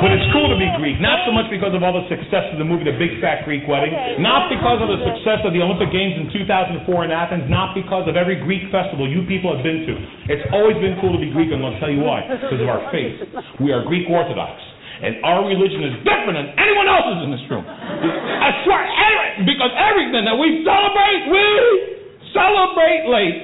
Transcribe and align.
But 0.00 0.16
it's 0.16 0.24
cool 0.32 0.48
to 0.48 0.56
be 0.56 0.64
Greek, 0.80 0.96
not 0.96 1.28
so 1.28 1.30
much 1.30 1.52
because 1.52 1.76
of 1.76 1.84
all 1.84 1.92
the 1.92 2.08
success 2.08 2.48
of 2.48 2.56
the 2.56 2.64
movie 2.64 2.88
The 2.88 2.96
Big 2.96 3.20
Fat 3.20 3.44
Greek 3.44 3.68
Wedding, 3.68 3.92
not 4.24 4.48
because 4.48 4.80
of 4.80 4.88
the 4.88 4.96
success 5.04 5.44
of 5.44 5.52
the 5.52 5.60
Olympic 5.60 5.92
Games 5.92 6.16
in 6.16 6.32
2004 6.32 6.88
in 7.04 7.12
Athens, 7.12 7.44
not 7.52 7.76
because 7.76 8.08
of 8.08 8.16
every 8.16 8.40
Greek 8.40 8.72
festival 8.72 9.04
you 9.04 9.28
people 9.28 9.52
have 9.52 9.60
been 9.60 9.84
to. 9.84 9.94
It's 10.32 10.48
always 10.56 10.80
been 10.80 10.96
cool 11.04 11.12
to 11.12 11.20
be 11.20 11.28
Greek, 11.28 11.52
and 11.52 11.60
I'm 11.60 11.68
going 11.68 11.76
to 11.76 11.80
tell 11.84 11.92
you 11.92 12.00
why. 12.00 12.24
Because 12.24 12.64
of 12.64 12.68
our 12.72 12.88
faith. 12.88 13.20
We 13.60 13.76
are 13.76 13.84
Greek 13.84 14.08
Orthodox. 14.08 14.56
And 15.04 15.20
our 15.20 15.44
religion 15.44 15.84
is 15.84 16.00
different 16.00 16.36
than 16.36 16.48
anyone 16.56 16.88
else's 16.88 17.20
in 17.24 17.30
this 17.36 17.44
room. 17.52 17.64
I 17.68 18.64
swear, 18.64 18.80
because 19.44 19.72
everything 19.76 20.24
that 20.24 20.36
we 20.36 20.64
celebrate, 20.64 21.20
we 21.28 21.44
celebrate 22.32 23.04
late. 23.08 23.36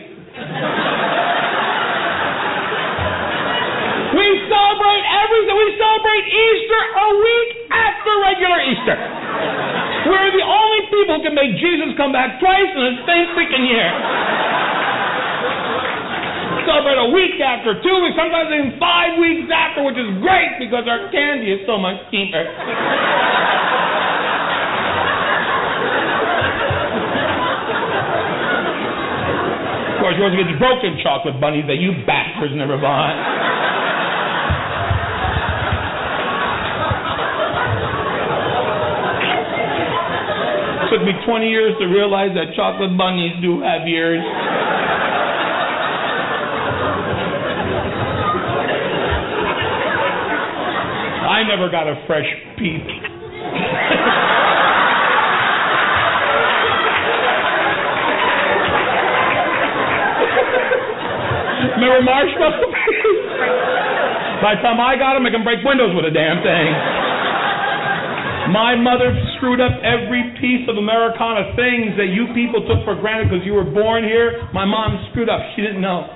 We 4.16 4.26
celebrate 4.48 5.04
everything. 5.12 5.54
We 5.60 5.70
celebrate 5.76 6.24
Easter 6.24 6.82
a 6.96 7.08
week 7.20 7.50
after 7.68 8.10
regular 8.24 8.60
Easter. 8.64 8.96
We're 10.08 10.32
the 10.32 10.46
only 10.46 10.80
people 10.88 11.20
who 11.20 11.22
can 11.26 11.36
make 11.36 11.52
Jesus 11.60 11.92
come 12.00 12.16
back 12.16 12.40
twice 12.40 12.70
in 12.72 12.80
the 12.80 13.04
same 13.04 13.26
freaking 13.36 13.68
year. 13.68 13.92
Celebrate 16.64 16.98
a 16.98 17.10
week 17.12 17.36
after, 17.44 17.78
two 17.78 17.96
weeks, 18.02 18.16
sometimes 18.16 18.50
even 18.50 18.74
five 18.80 19.20
weeks 19.20 19.46
after, 19.52 19.84
which 19.84 20.00
is 20.00 20.08
great 20.24 20.58
because 20.58 20.88
our 20.88 21.12
candy 21.12 21.52
is 21.52 21.62
so 21.68 21.76
much 21.76 22.00
cheaper. 22.10 22.42
Of 29.92 30.02
course, 30.02 30.16
you 30.18 30.24
always 30.24 30.38
get 30.40 30.48
the 30.50 30.58
broken 30.58 30.98
chocolate 31.04 31.38
bunnies 31.38 31.68
that 31.68 31.78
you 31.78 31.92
bastards 32.02 32.54
never 32.56 32.78
bought. 32.78 33.45
Took 40.90 41.02
me 41.02 41.12
20 41.26 41.48
years 41.50 41.74
to 41.80 41.86
realize 41.86 42.30
that 42.34 42.54
chocolate 42.54 42.96
bunnies 42.96 43.34
do 43.42 43.60
have 43.60 43.86
ears. 43.86 44.22
I 51.26 51.42
never 51.42 51.68
got 51.68 51.88
a 51.88 51.98
fresh 52.06 52.26
peep. 52.56 52.86
Remember 61.76 62.02
marshmallow? 62.02 62.72
By 64.40 64.54
the 64.54 64.62
time 64.62 64.80
I 64.80 64.96
got 64.96 65.14
them, 65.14 65.26
I 65.26 65.30
can 65.30 65.42
break 65.44 65.64
windows 65.64 65.92
with 65.96 66.04
a 66.04 66.14
damn 66.14 66.40
thing. 66.40 66.68
My 68.52 68.76
mother 68.76 69.12
screwed 69.36 69.60
up 69.60 69.72
every 69.84 70.36
piece 70.40 70.64
of 70.68 70.76
Americana 70.80 71.52
things 71.54 71.96
that 72.00 72.12
you 72.12 72.28
people 72.32 72.64
took 72.64 72.84
for 72.84 72.96
granted 72.98 73.30
because 73.30 73.44
you 73.44 73.52
were 73.52 73.68
born 73.68 74.04
here. 74.04 74.44
My 74.52 74.64
mom 74.64 74.96
screwed 75.12 75.28
up. 75.28 75.40
She 75.54 75.62
didn't 75.62 75.80
know. 75.80 76.08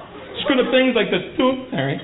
Screwed 0.44 0.60
up 0.60 0.68
things 0.72 0.96
like 0.96 1.12
the 1.12 1.36
tooth 1.36 1.68
fairy. 1.72 2.00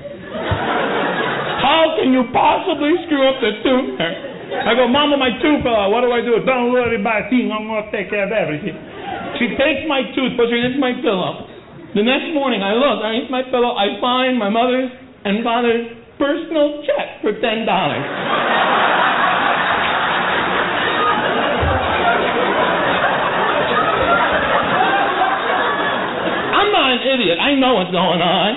How 1.61 1.97
can 1.97 2.13
you 2.13 2.29
possibly 2.29 2.93
screw 3.09 3.25
up 3.25 3.37
the 3.41 3.51
tooth 3.65 3.97
fairy? 3.97 4.17
I 4.47 4.73
go, 4.79 4.87
Mama, 4.87 5.19
my 5.19 5.35
tooth 5.43 5.59
fell 5.61 5.75
out. 5.75 5.91
What 5.91 6.07
do 6.07 6.09
I 6.13 6.23
do? 6.23 6.39
Don't 6.45 6.71
worry 6.71 6.95
about 6.95 7.27
a. 7.27 7.51
I'm 7.51 7.67
going 7.67 7.83
to 7.83 7.91
take 7.91 8.07
care 8.07 8.23
of 8.23 8.31
everything. 8.31 8.77
She 9.41 9.51
takes 9.59 9.83
my 9.91 10.07
tooth, 10.15 10.39
puts 10.39 10.55
it 10.55 10.61
into 10.63 10.79
my 10.79 10.95
pillow. 11.03 11.45
The 11.95 12.03
next 12.03 12.31
morning, 12.31 12.63
I 12.63 12.73
look 12.77 13.03
I 13.03 13.19
eat 13.19 13.29
my 13.31 13.43
pillow. 13.49 13.75
I 13.75 13.99
find 13.99 14.39
my 14.39 14.49
mother's 14.49 14.91
and 15.25 15.43
father's 15.43 15.87
personal 16.15 16.83
check 16.87 17.21
for 17.21 17.33
$10. 17.33 17.67
not 26.87 27.03
an 27.03 27.03
idiot. 27.03 27.35
I 27.35 27.51
know 27.59 27.75
what's 27.75 27.91
going 27.91 28.21
on. 28.23 28.51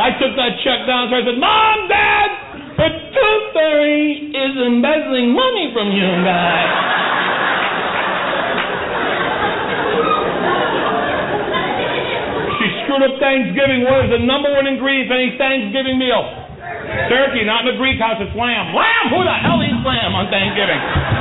I 0.00 0.16
took 0.16 0.32
that 0.40 0.56
check 0.64 0.88
down 0.88 1.12
and 1.12 1.20
I 1.20 1.22
said, 1.28 1.36
Mom, 1.36 1.78
Dad, 1.92 2.30
the 2.80 2.88
Tooth 3.12 3.46
Fairy 3.52 4.32
is 4.32 4.54
embezzling 4.56 5.36
money 5.36 5.68
from 5.76 5.92
you 5.92 6.08
guys. 6.24 6.72
she 12.56 12.66
screwed 12.84 13.04
up 13.04 13.20
Thanksgiving. 13.20 13.84
What 13.84 14.08
is 14.08 14.16
the 14.16 14.24
number 14.24 14.48
one 14.56 14.64
ingredient 14.64 15.12
for 15.12 15.20
any 15.20 15.36
Thanksgiving 15.36 16.00
meal? 16.00 16.24
Turkey, 17.12 17.44
not 17.44 17.68
in 17.68 17.76
the 17.76 17.78
Greek 17.78 18.00
house, 18.00 18.16
it's 18.16 18.32
lamb. 18.32 18.72
Lamb? 18.72 19.06
Who 19.12 19.20
the 19.28 19.36
hell 19.44 19.60
eats 19.60 19.84
lamb 19.84 20.16
on 20.16 20.32
Thanksgiving? 20.32 21.19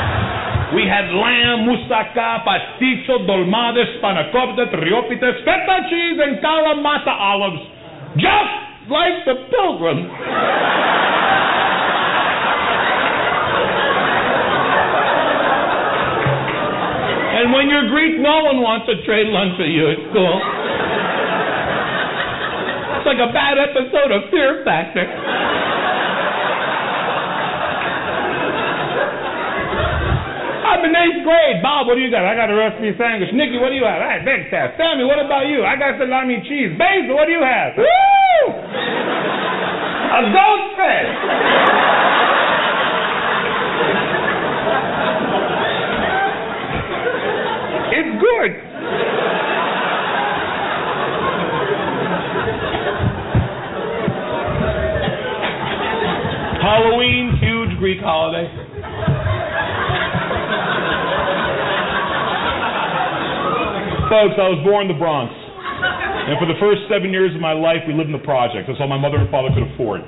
We 0.69 0.85
had 0.85 1.09
lamb, 1.09 1.65
moussaka, 1.65 2.45
pastitsio, 2.45 3.25
dolmades, 3.25 3.97
spanakopita, 3.97 4.69
tiropites, 4.69 5.41
feta 5.41 5.77
cheese, 5.89 6.19
and 6.21 6.37
kalamata 6.45 7.09
olives. 7.09 7.65
Just 8.21 8.53
like 8.85 9.25
the 9.25 9.49
pilgrims. 9.49 10.05
and 17.39 17.53
when 17.53 17.65
you're 17.69 17.89
Greek, 17.89 18.19
no 18.21 18.43
one 18.45 18.61
wants 18.61 18.85
to 18.91 19.01
trade 19.09 19.31
lunch 19.33 19.57
with 19.57 19.73
you 19.73 19.89
at 19.89 19.97
school. 20.13 20.37
It's 22.99 23.07
like 23.09 23.21
a 23.25 23.31
bad 23.33 23.57
episode 23.57 24.11
of 24.11 24.29
Fear 24.29 24.61
Factor. 24.67 25.38
I'm 30.79 30.87
in 30.87 30.95
eighth 30.95 31.27
grade. 31.27 31.59
Bob, 31.59 31.91
what 31.91 31.95
do 31.95 32.01
you 32.01 32.07
got? 32.07 32.23
I 32.23 32.39
got 32.39 32.47
a 32.47 32.55
recipe 32.55 32.95
sandwich. 32.95 33.35
Nikki, 33.35 33.59
what 33.59 33.67
do 33.67 33.75
you 33.75 33.83
have? 33.83 33.99
I 33.99 34.15
have 34.15 34.23
egg 34.23 34.47
test. 34.47 34.79
Sammy, 34.79 35.03
what 35.03 35.19
about 35.19 35.51
you? 35.51 35.67
I 35.67 35.75
got 35.75 35.99
salami 35.99 36.39
cheese. 36.47 36.71
Basil, 36.79 37.19
what 37.19 37.27
do 37.27 37.35
you 37.35 37.43
have? 37.43 37.75
Woo! 37.75 37.83
A 40.15 40.21
goldfish. 40.31 41.11
it's 47.99 48.13
good. 48.23 48.68
Folks, 64.09 64.41
I 64.41 64.49
was 64.49 64.57
born 64.65 64.89
in 64.89 64.91
the 64.91 64.97
Bronx. 64.97 65.29
And 65.29 66.33
for 66.41 66.49
the 66.49 66.57
first 66.57 66.81
seven 66.89 67.13
years 67.13 67.29
of 67.37 67.41
my 67.45 67.53
life, 67.53 67.85
we 67.85 67.93
lived 67.93 68.09
in 68.09 68.17
the 68.17 68.25
projects. 68.25 68.65
That's 68.65 68.81
all 68.81 68.89
my 68.89 68.97
mother 68.97 69.21
and 69.21 69.29
father 69.29 69.53
could 69.53 69.69
afford. 69.69 70.01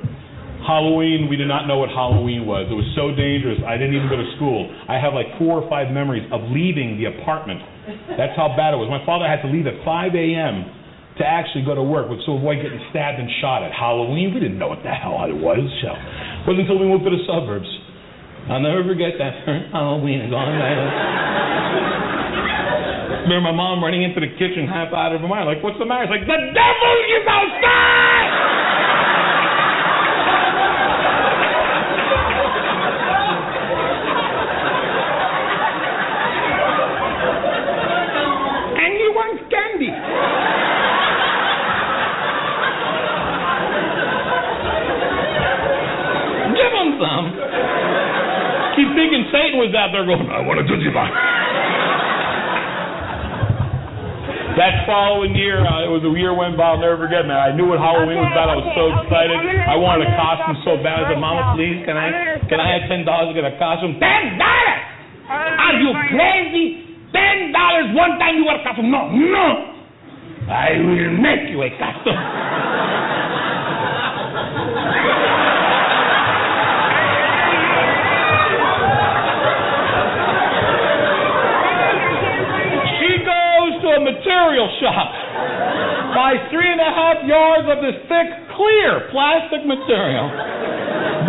Halloween, 0.66 1.30
we 1.30 1.38
did 1.38 1.46
not 1.46 1.70
know 1.70 1.78
what 1.78 1.94
Halloween 1.94 2.50
was. 2.50 2.66
It 2.66 2.78
was 2.78 2.90
so 2.98 3.14
dangerous, 3.14 3.62
I 3.62 3.78
didn't 3.78 3.94
even 3.98 4.10
go 4.10 4.18
to 4.18 4.30
school. 4.42 4.70
I 4.90 4.98
have 4.98 5.14
like 5.14 5.30
four 5.38 5.62
or 5.62 5.66
five 5.70 5.94
memories 5.94 6.26
of 6.34 6.42
leaving 6.50 6.98
the 6.98 7.14
apartment. 7.14 7.62
That's 8.18 8.34
how 8.34 8.54
bad 8.58 8.74
it 8.74 8.82
was. 8.82 8.90
My 8.90 9.06
father 9.06 9.30
had 9.30 9.46
to 9.46 9.50
leave 9.50 9.70
at 9.70 9.78
5 9.86 10.14
a.m. 10.18 10.66
to 11.18 11.24
actually 11.26 11.66
go 11.66 11.78
to 11.78 11.86
work 11.86 12.10
so 12.26 12.42
avoid 12.42 12.62
getting 12.62 12.82
stabbed 12.90 13.22
and 13.22 13.30
shot 13.38 13.62
at. 13.62 13.70
Halloween, 13.70 14.34
we 14.34 14.42
didn't 14.42 14.58
know 14.58 14.70
what 14.70 14.82
the 14.82 14.94
hell 14.94 15.18
it 15.30 15.38
was. 15.38 15.62
So 15.86 15.94
it 15.94 16.46
wasn't 16.50 16.66
until 16.66 16.82
we 16.82 16.90
moved 16.90 17.06
to 17.06 17.14
the 17.14 17.22
suburbs. 17.30 17.70
I'll 18.50 18.62
never 18.66 18.82
forget 18.82 19.18
that 19.22 19.46
first 19.46 19.70
Halloween. 19.78 20.26
Gone 20.30 22.01
remember 23.24 23.52
my 23.52 23.56
mom 23.56 23.84
running 23.84 24.04
into 24.04 24.20
the 24.20 24.32
kitchen 24.38 24.68
half 24.68 24.94
out 24.94 25.14
of 25.14 25.22
her 25.22 25.28
mind, 25.28 25.46
like, 25.46 25.62
what's 25.62 25.78
the 25.78 25.86
matter? 25.86 26.10
It's 26.10 26.14
like, 26.14 26.26
the 26.26 26.40
devil, 26.54 26.96
is 27.12 27.26
outside! 27.30 28.12
and 38.82 38.92
he 38.98 39.08
wants 39.14 39.42
candy. 39.54 39.92
Give 46.58 46.74
him 46.74 46.90
some. 46.98 47.26
He's 48.76 48.92
thinking 48.96 49.28
Satan 49.30 49.60
was 49.60 49.70
out 49.76 49.92
there 49.92 50.06
going, 50.06 50.26
I 50.32 50.42
want 50.42 50.60
a 50.60 50.66
Tootsie 50.66 50.90
Pop. 50.96 51.12
That 54.62 54.86
following 54.86 55.34
year, 55.34 55.58
uh, 55.66 55.82
it 55.82 55.90
was 55.90 56.06
a 56.06 56.14
year 56.14 56.38
when 56.38 56.54
by. 56.54 56.78
I'll 56.78 56.78
never 56.78 56.94
forget, 57.02 57.26
man. 57.26 57.34
I 57.34 57.50
knew 57.50 57.66
what 57.66 57.82
Halloween 57.82 58.22
was 58.22 58.30
about. 58.30 58.54
I 58.54 58.62
was 58.62 58.70
so 58.78 58.94
excited. 58.94 59.34
I 59.66 59.74
wanted 59.74 60.06
a 60.06 60.14
costume 60.14 60.54
so 60.62 60.78
bad. 60.86 61.02
I 61.02 61.10
said, 61.10 61.18
Mama, 61.18 61.58
please, 61.58 61.82
can 61.82 61.98
I 61.98 62.38
can 62.46 62.62
I 62.62 62.78
have 62.78 62.86
ten 62.86 63.02
dollars 63.02 63.34
to 63.34 63.42
get 63.42 63.42
a 63.42 63.58
costume? 63.58 63.98
Ten 63.98 64.38
dollars? 64.38 64.82
Are 65.34 65.82
you 65.82 65.90
crazy? 66.14 66.66
Ten 67.10 67.50
dollars 67.50 67.90
one 67.98 68.22
time 68.22 68.38
you 68.38 68.46
want 68.46 68.62
a 68.62 68.64
costume? 68.70 68.94
No, 68.94 69.10
no. 69.10 69.48
I 70.46 70.78
will 70.78 71.10
make 71.18 71.50
you 71.50 71.58
a 71.66 71.74
costume. 71.82 72.22
To 84.42 84.50
material 84.50 84.70
shop, 84.82 85.14
buys 86.18 86.42
three 86.50 86.66
and 86.66 86.82
a 86.82 86.92
half 86.92 87.22
yards 87.30 87.70
of 87.70 87.78
this 87.86 87.94
thick, 88.10 88.30
clear 88.58 89.06
plastic 89.14 89.62
material, 89.70 90.34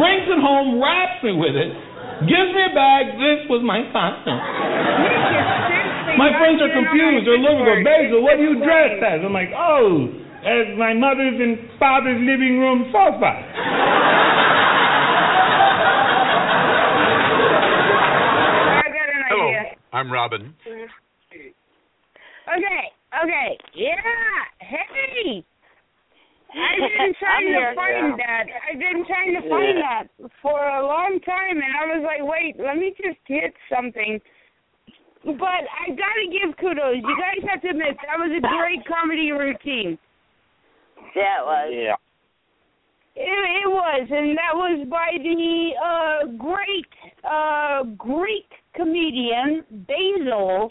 brings 0.01 0.25
it 0.33 0.41
home, 0.41 0.81
wraps 0.81 1.21
me 1.21 1.37
with 1.37 1.53
it, 1.53 1.77
gives 2.25 2.51
me 2.57 2.63
a 2.65 2.73
bag. 2.73 3.13
This 3.21 3.45
was 3.53 3.61
my 3.61 3.85
costume. 3.93 4.41
My 6.17 6.33
friends 6.41 6.61
are 6.61 6.73
confused. 6.73 7.29
They're 7.29 7.41
looking 7.41 7.65
for 7.69 7.85
Basil. 7.85 8.23
What 8.25 8.37
do 8.37 8.45
you 8.45 8.65
dress 8.65 8.97
as? 9.01 9.21
I'm 9.25 9.33
like, 9.33 9.53
oh, 9.57 10.09
as 10.45 10.77
my 10.77 10.93
mother's 10.97 11.37
and 11.37 11.69
father's 11.79 12.21
living 12.21 12.59
room 12.59 12.89
sofa. 12.93 13.33
Hello, 19.33 19.49
I'm 19.93 20.13
Robin. 20.13 20.55
Okay, 22.53 22.93
okay, 23.25 23.59
yeah, 23.75 23.95
hey. 24.59 25.45
I've 26.53 26.85
been 26.85 27.15
trying 27.19 27.49
to 27.49 27.57
here. 27.57 27.73
find 27.75 28.21
that. 28.21 28.45
I've 28.69 28.79
been 28.79 29.05
trying 29.07 29.33
to 29.41 29.49
find 29.49 29.79
that 29.81 30.05
for 30.43 30.61
a 30.61 30.85
long 30.85 31.19
time, 31.25 31.57
and 31.57 31.73
I 31.73 31.97
was 31.97 32.05
like, 32.05 32.21
wait, 32.21 32.61
let 32.61 32.77
me 32.77 32.93
just 32.93 33.19
hit 33.25 33.55
something. 33.73 34.21
But 35.25 35.65
I 35.65 35.89
gotta 35.89 36.27
give 36.29 36.57
kudos. 36.59 36.97
You 37.01 37.17
guys 37.17 37.41
have 37.49 37.63
to 37.63 37.69
admit 37.71 37.97
that 38.05 38.19
was 38.19 38.33
a 38.37 38.43
great 38.43 38.85
comedy 38.87 39.33
routine. 39.33 39.97
Yeah, 41.17 41.41
it 41.41 41.47
was. 41.47 41.73
Yeah. 41.73 41.97
It, 43.15 43.29
it 43.29 43.69
was, 43.69 44.09
and 44.11 44.37
that 44.37 44.55
was 44.55 44.87
by 44.89 45.17
the 45.23 45.73
uh, 45.79 46.27
great 46.37 46.93
uh, 47.25 47.85
Greek 47.97 48.49
comedian 48.75 49.65
Basil. 49.87 50.71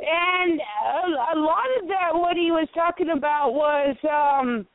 And 0.00 0.60
a, 0.60 1.36
a 1.36 1.38
lot 1.38 1.68
of 1.80 1.88
that, 1.88 2.10
what 2.12 2.36
he 2.36 2.50
was 2.50 2.68
talking 2.74 3.10
about 3.10 3.52
was 3.52 3.96
um, 4.08 4.66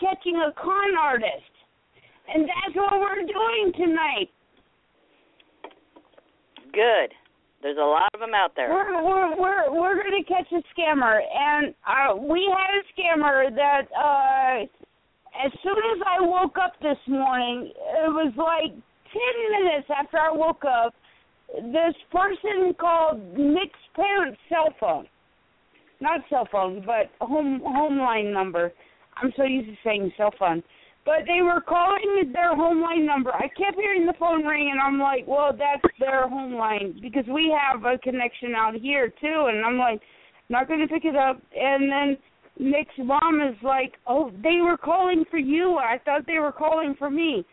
catching 0.00 0.36
a 0.36 0.52
con 0.60 0.96
artist, 0.98 1.52
and 2.32 2.44
that's 2.48 2.74
what 2.74 3.00
we're 3.00 3.26
doing 3.26 3.72
tonight. 3.76 4.30
Good. 6.72 7.12
There's 7.62 7.76
a 7.76 7.80
lot 7.80 8.10
of 8.14 8.20
them 8.20 8.34
out 8.34 8.56
there. 8.56 8.70
We're 8.70 9.04
we're 9.04 9.36
we're 9.36 9.72
we're 9.72 10.02
gonna 10.02 10.24
catch 10.26 10.50
a 10.50 10.62
scammer, 10.74 11.20
and 11.20 11.74
uh, 11.86 12.16
we 12.16 12.50
had 12.50 12.74
a 12.74 12.82
scammer 12.90 13.54
that 13.54 13.82
uh, 13.94 14.64
as 15.44 15.52
soon 15.62 15.78
as 15.94 16.02
I 16.04 16.20
woke 16.22 16.56
up 16.62 16.72
this 16.80 16.98
morning, 17.06 17.72
it 17.76 18.10
was 18.10 18.32
like 18.36 18.72
ten 18.72 19.62
minutes 19.62 19.88
after 19.96 20.18
I 20.18 20.32
woke 20.32 20.64
up. 20.64 20.94
This 21.54 21.94
person 22.10 22.74
called 22.80 23.20
Nick's 23.36 23.78
parents' 23.94 24.40
cell 24.48 24.74
phone, 24.80 25.06
not 26.00 26.20
cell 26.30 26.48
phone, 26.50 26.82
but 26.84 27.10
home 27.24 27.60
home 27.64 27.98
line 27.98 28.32
number. 28.32 28.72
I'm 29.16 29.32
so 29.36 29.44
used 29.44 29.68
to 29.68 29.76
saying 29.84 30.12
cell 30.16 30.32
phone. 30.38 30.62
But 31.04 31.26
they 31.26 31.42
were 31.42 31.60
calling 31.60 32.30
their 32.32 32.54
home 32.54 32.80
line 32.80 33.04
number. 33.04 33.34
I 33.34 33.48
kept 33.48 33.76
hearing 33.76 34.06
the 34.06 34.14
phone 34.20 34.44
ring, 34.44 34.70
and 34.70 34.80
I'm 34.80 35.00
like, 35.00 35.26
well, 35.26 35.50
that's 35.52 35.82
their 35.98 36.28
home 36.28 36.54
line 36.54 36.98
because 37.02 37.24
we 37.26 37.52
have 37.58 37.84
a 37.84 37.98
connection 37.98 38.54
out 38.56 38.74
here 38.74 39.12
too. 39.20 39.50
And 39.50 39.64
I'm 39.64 39.78
like, 39.78 40.00
not 40.48 40.68
going 40.68 40.80
to 40.80 40.86
pick 40.86 41.04
it 41.04 41.16
up. 41.16 41.42
And 41.56 41.90
then 41.90 42.16
Nick's 42.58 42.94
mom 42.98 43.40
is 43.42 43.56
like, 43.62 43.94
oh, 44.06 44.30
they 44.42 44.60
were 44.62 44.76
calling 44.76 45.24
for 45.30 45.38
you. 45.38 45.76
I 45.76 45.98
thought 46.04 46.26
they 46.26 46.38
were 46.38 46.52
calling 46.52 46.94
for 46.98 47.10
me. 47.10 47.44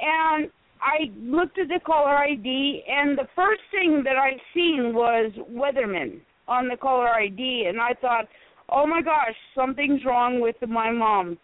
And 0.00 0.50
I 0.82 1.10
looked 1.18 1.58
at 1.58 1.68
the 1.68 1.80
caller 1.84 2.16
ID, 2.16 2.84
and 2.88 3.16
the 3.16 3.28
first 3.36 3.60
thing 3.70 4.02
that 4.04 4.16
I 4.16 4.32
seen 4.54 4.92
was 4.94 5.32
Weatherman 5.50 6.20
on 6.48 6.68
the 6.68 6.76
caller 6.76 7.08
ID, 7.08 7.66
and 7.68 7.80
I 7.80 7.94
thought, 8.00 8.26
oh 8.70 8.86
my 8.86 9.02
gosh, 9.02 9.34
something's 9.54 10.04
wrong 10.04 10.40
with 10.40 10.56
my 10.66 10.90
mom. 10.90 11.38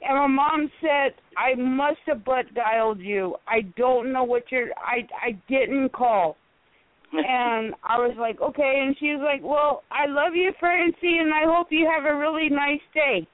And 0.00 0.16
my 0.16 0.26
mom 0.26 0.70
said, 0.80 1.14
I 1.36 1.54
must 1.56 1.98
have 2.06 2.24
butt 2.24 2.54
dialed 2.54 3.00
you. 3.00 3.36
I 3.48 3.62
don't 3.76 4.12
know 4.12 4.24
what 4.24 4.44
you're 4.50 4.68
I 4.76 5.06
I 5.20 5.32
didn't 5.48 5.92
call. 5.92 6.36
and 7.12 7.74
I 7.82 7.96
was 7.96 8.14
like, 8.18 8.40
Okay 8.40 8.84
and 8.84 8.96
she 9.00 9.06
was 9.06 9.22
like, 9.24 9.42
Well, 9.42 9.82
I 9.90 10.06
love 10.06 10.34
you, 10.34 10.52
Francie, 10.60 11.18
and 11.18 11.34
I 11.34 11.44
hope 11.44 11.68
you 11.70 11.90
have 11.92 12.04
a 12.04 12.16
really 12.16 12.48
nice 12.48 12.80
day. 12.94 13.26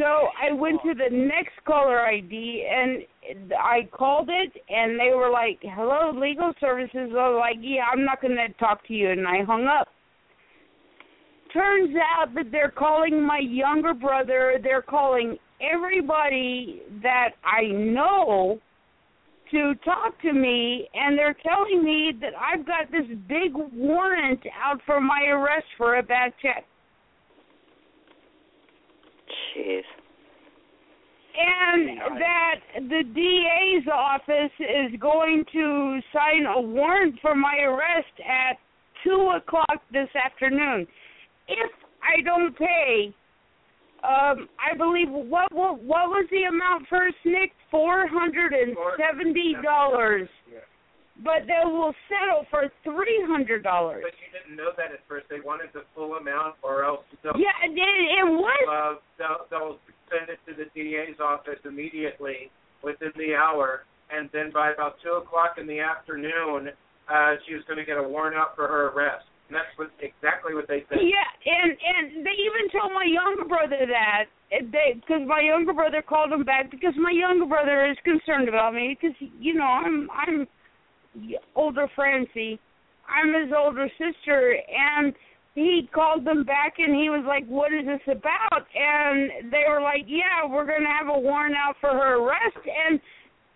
So 0.00 0.28
I 0.40 0.52
went 0.52 0.80
to 0.82 0.94
the 0.94 1.14
next 1.14 1.52
caller 1.66 2.00
ID 2.00 2.66
and 2.66 3.52
I 3.52 3.86
called 3.92 4.30
it 4.30 4.50
and 4.70 4.98
they 4.98 5.14
were 5.14 5.30
like, 5.30 5.58
Hello, 5.62 6.10
legal 6.18 6.54
services. 6.58 7.10
I 7.12 7.28
was 7.28 7.38
like, 7.38 7.58
Yeah, 7.60 7.82
I'm 7.92 8.04
not 8.04 8.22
gonna 8.22 8.48
talk 8.58 8.86
to 8.88 8.94
you 8.94 9.10
and 9.10 9.28
I 9.28 9.44
hung 9.44 9.66
up 9.66 9.88
turns 11.52 11.94
out 11.96 12.34
that 12.34 12.50
they're 12.50 12.70
calling 12.70 13.22
my 13.22 13.38
younger 13.38 13.94
brother, 13.94 14.58
they're 14.62 14.82
calling 14.82 15.36
everybody 15.60 16.82
that 17.02 17.30
I 17.44 17.66
know 17.66 18.58
to 19.50 19.74
talk 19.84 20.20
to 20.22 20.32
me 20.32 20.88
and 20.94 21.18
they're 21.18 21.36
telling 21.44 21.84
me 21.84 22.12
that 22.20 22.32
I've 22.38 22.64
got 22.64 22.90
this 22.90 23.06
big 23.28 23.52
warrant 23.74 24.40
out 24.62 24.80
for 24.86 25.00
my 25.00 25.26
arrest 25.28 25.66
for 25.76 25.96
a 25.96 26.02
bad 26.02 26.32
check. 26.40 26.64
Jeez. 29.56 29.82
And 31.36 31.98
that 32.18 32.56
the 32.88 33.02
DA's 33.14 33.86
office 33.92 34.52
is 34.58 34.98
going 35.00 35.44
to 35.52 36.00
sign 36.12 36.46
a 36.46 36.60
warrant 36.60 37.16
for 37.22 37.34
my 37.34 37.56
arrest 37.62 38.12
at 38.18 38.58
two 39.04 39.32
o'clock 39.36 39.80
this 39.92 40.08
afternoon. 40.16 40.86
If 41.46 41.70
I 42.02 42.22
don't 42.22 42.56
pay, 42.56 43.14
um, 44.02 44.48
I 44.58 44.76
believe 44.76 45.08
what 45.10 45.52
what 45.52 45.82
what 45.82 46.08
was 46.08 46.26
the 46.30 46.44
amount 46.44 46.88
first, 46.88 47.16
Nick? 47.24 47.52
Four 47.70 48.08
hundred 48.08 48.52
and 48.52 48.76
seventy 48.98 49.54
dollars. 49.62 50.28
But 51.18 51.44
they 51.46 51.60
will 51.66 51.92
settle 52.08 52.46
for 52.48 52.70
three 52.84 53.20
hundred 53.26 53.62
dollars. 53.62 54.00
But 54.06 54.14
you 54.16 54.30
didn't 54.32 54.56
know 54.56 54.70
that 54.76 54.92
at 54.94 55.04
first. 55.08 55.26
They 55.28 55.40
wanted 55.40 55.68
the 55.74 55.82
full 55.94 56.14
amount, 56.16 56.56
or 56.62 56.84
else 56.84 57.04
they'll, 57.22 57.36
Yeah, 57.36 57.52
it, 57.66 57.76
it 57.76 58.24
was. 58.24 58.64
uh, 58.64 58.94
they'll, 59.18 59.44
they'll 59.50 59.78
send 60.08 60.30
it 60.32 60.40
to 60.48 60.56
the 60.56 60.70
DA's 60.72 61.20
office 61.20 61.60
immediately 61.64 62.48
within 62.82 63.12
the 63.20 63.34
hour, 63.36 63.84
and 64.08 64.30
then 64.32 64.50
by 64.50 64.72
about 64.72 64.96
two 65.04 65.20
o'clock 65.20 65.60
in 65.60 65.66
the 65.66 65.80
afternoon, 65.80 66.72
uh, 67.12 67.36
she 67.46 67.52
was 67.54 67.62
going 67.68 67.76
to 67.78 67.84
get 67.84 67.98
a 67.98 68.02
warrant 68.02 68.36
out 68.36 68.56
for 68.56 68.66
her 68.66 68.88
arrest. 68.88 69.26
And 69.50 69.58
that's 69.58 69.68
what 69.76 69.90
exactly 70.00 70.54
what 70.54 70.68
they 70.70 70.86
said. 70.88 71.02
Yeah, 71.04 71.26
and 71.44 71.74
and 71.74 72.24
they 72.24 72.36
even 72.38 72.70
told 72.72 72.94
my 72.94 73.04
younger 73.04 73.44
brother 73.44 73.82
that 73.82 74.30
they 74.72 74.94
because 74.94 75.26
my 75.26 75.42
younger 75.42 75.74
brother 75.74 76.00
called 76.06 76.32
him 76.32 76.44
back 76.46 76.70
because 76.70 76.94
my 76.96 77.10
younger 77.10 77.44
brother 77.46 77.84
is 77.90 77.98
concerned 78.06 78.48
about 78.48 78.72
me 78.72 78.96
because 78.96 79.12
you 79.18 79.52
know 79.52 79.66
I'm 79.66 80.08
I'm 80.14 80.46
older 81.54 81.88
Francie, 81.94 82.58
I'm 83.08 83.34
his 83.34 83.52
older 83.56 83.88
sister, 83.98 84.56
and 84.68 85.14
he 85.54 85.88
called 85.92 86.24
them 86.24 86.44
back 86.44 86.74
and 86.78 86.94
he 86.94 87.10
was 87.10 87.24
like, 87.26 87.44
"What 87.46 87.72
is 87.72 87.84
this 87.84 88.00
about?" 88.06 88.66
And 88.74 89.50
they 89.50 89.64
were 89.68 89.80
like, 89.80 90.04
"Yeah, 90.06 90.46
we're 90.46 90.66
gonna 90.66 90.88
have 90.88 91.08
a 91.08 91.18
warrant 91.18 91.56
out 91.56 91.76
for 91.80 91.90
her 91.90 92.16
arrest." 92.18 92.66
And 92.66 93.00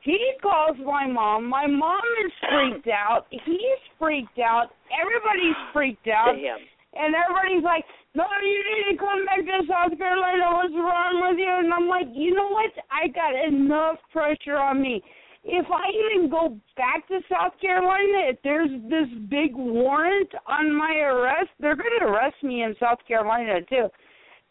he 0.01 0.33
calls 0.43 0.77
my 0.85 1.07
mom. 1.07 1.47
My 1.47 1.67
mom 1.67 2.03
is 2.27 2.33
freaked 2.51 2.89
out. 2.89 3.27
He's 3.31 3.81
freaked 3.99 4.39
out. 4.39 4.75
Everybody's 5.01 5.57
freaked 5.73 6.09
out. 6.09 6.37
Damn. 6.37 6.59
And 6.95 7.15
everybody's 7.15 7.65
like, 7.65 7.85
no, 8.15 8.25
you 8.43 8.63
need 8.63 8.93
to 8.93 8.99
come 8.99 9.27
back 9.27 9.43
to 9.43 9.67
South 9.67 9.99
Carolina. 9.99 10.45
What's 10.55 10.75
wrong 10.75 11.25
with 11.27 11.39
you? 11.39 11.51
And 11.51 11.73
I'm 11.73 11.89
like, 11.89 12.07
you 12.13 12.35
know 12.35 12.49
what? 12.49 12.71
I 12.93 13.09
got 13.09 13.35
enough 13.35 13.99
pressure 14.13 14.57
on 14.57 14.81
me. 14.81 15.03
If 15.47 15.67
I 15.71 15.91
even 16.17 16.31
go 16.31 16.57
back 16.77 17.07
to 17.09 17.21
South 17.31 17.53
Carolina, 17.61 18.31
if 18.31 18.39
there's 18.43 18.71
this 18.89 19.09
big 19.29 19.55
warrant 19.55 20.31
on 20.47 20.75
my 20.75 20.95
arrest, 21.05 21.51
they're 21.61 21.77
going 21.77 21.91
to 22.01 22.07
arrest 22.07 22.37
me 22.43 22.63
in 22.63 22.75
South 22.81 22.99
Carolina 23.07 23.61
too. 23.69 23.89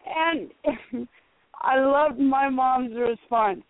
And 0.05 0.51
I 1.61 1.79
loved 1.79 2.19
my 2.19 2.47
mom's 2.49 2.93
response. 2.95 3.63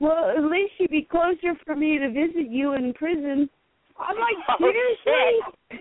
well, 0.00 0.32
at 0.36 0.42
least 0.44 0.72
you'd 0.78 0.90
be 0.90 1.02
closer 1.10 1.54
for 1.66 1.74
me 1.76 1.98
to 1.98 2.08
visit 2.08 2.50
you 2.50 2.72
in 2.72 2.94
prison. 2.94 3.50
I'm 3.98 4.16
like, 4.16 4.36
Oh, 4.48 4.56
seriously? 4.58 5.80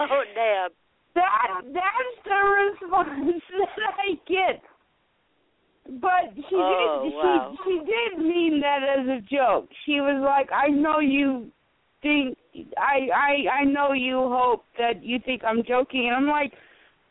oh 0.00 0.22
damn. 0.34 0.70
That 1.14 1.62
that's 1.72 2.18
the 2.24 2.82
response 2.82 3.42
that 3.78 3.94
I 3.98 4.14
get. 4.28 4.62
But 5.86 6.32
she 6.34 6.56
Oh, 6.56 7.02
did 7.02 7.12
wow. 7.14 7.56
she 7.64 7.64
she 7.64 7.78
did 7.84 8.24
mean 8.24 8.60
that 8.60 8.80
as 8.82 9.06
a 9.06 9.20
joke. 9.20 9.68
She 9.84 10.00
was 10.00 10.22
like, 10.24 10.50
I 10.50 10.68
know 10.68 11.00
you 11.00 11.50
think 12.00 12.38
I 12.78 13.08
I 13.14 13.60
I 13.60 13.64
know 13.64 13.92
you 13.92 14.16
hope 14.16 14.64
that 14.78 15.02
you 15.02 15.18
think 15.24 15.42
I'm 15.44 15.62
joking 15.62 16.06
and 16.06 16.16
I'm 16.16 16.28
like, 16.28 16.52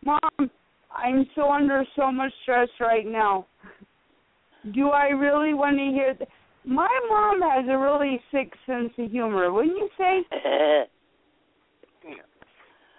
Mom, 0.03 0.50
I'm 0.92 1.25
so 1.36 1.51
under 1.51 1.86
so 1.96 2.12
much 2.12 2.32
stress 2.42 2.70
right 2.80 3.06
now. 3.06 3.46
Do 4.74 4.89
I 4.89 5.10
really 5.10 5.53
want 5.53 5.77
to 5.77 5.92
hear 5.92 6.15
th- 6.15 6.30
my 6.65 6.88
mom 7.10 7.42
has 7.42 7.65
a 7.70 7.77
really 7.77 8.20
sick 8.32 8.53
sense 8.65 8.92
of 8.98 9.12
humor, 9.12 9.51
wouldn't 9.51 9.77
you 9.77 9.89
say? 9.98 10.24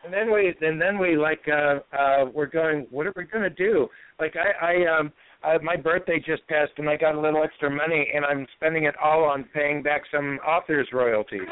And 0.04 0.12
then 0.12 0.30
we 0.30 0.54
and 0.60 0.80
then 0.80 0.98
we 0.98 1.16
like 1.16 1.40
uh 1.48 1.78
uh 1.96 2.26
we're 2.32 2.46
going 2.46 2.86
what 2.90 3.06
are 3.06 3.12
we 3.16 3.24
gonna 3.24 3.48
do? 3.48 3.88
Like 4.20 4.34
I 4.36 4.72
I 4.72 4.98
um 4.98 5.10
uh, 5.44 5.58
my 5.62 5.76
birthday 5.76 6.18
just 6.18 6.46
passed 6.48 6.72
and 6.78 6.88
I 6.88 6.96
got 6.96 7.14
a 7.14 7.20
little 7.20 7.42
extra 7.42 7.70
money 7.70 8.08
and 8.14 8.24
I'm 8.24 8.46
spending 8.56 8.84
it 8.84 8.94
all 9.02 9.24
on 9.24 9.44
paying 9.54 9.82
back 9.82 10.02
some 10.12 10.38
authors 10.46 10.88
royalties 10.92 11.48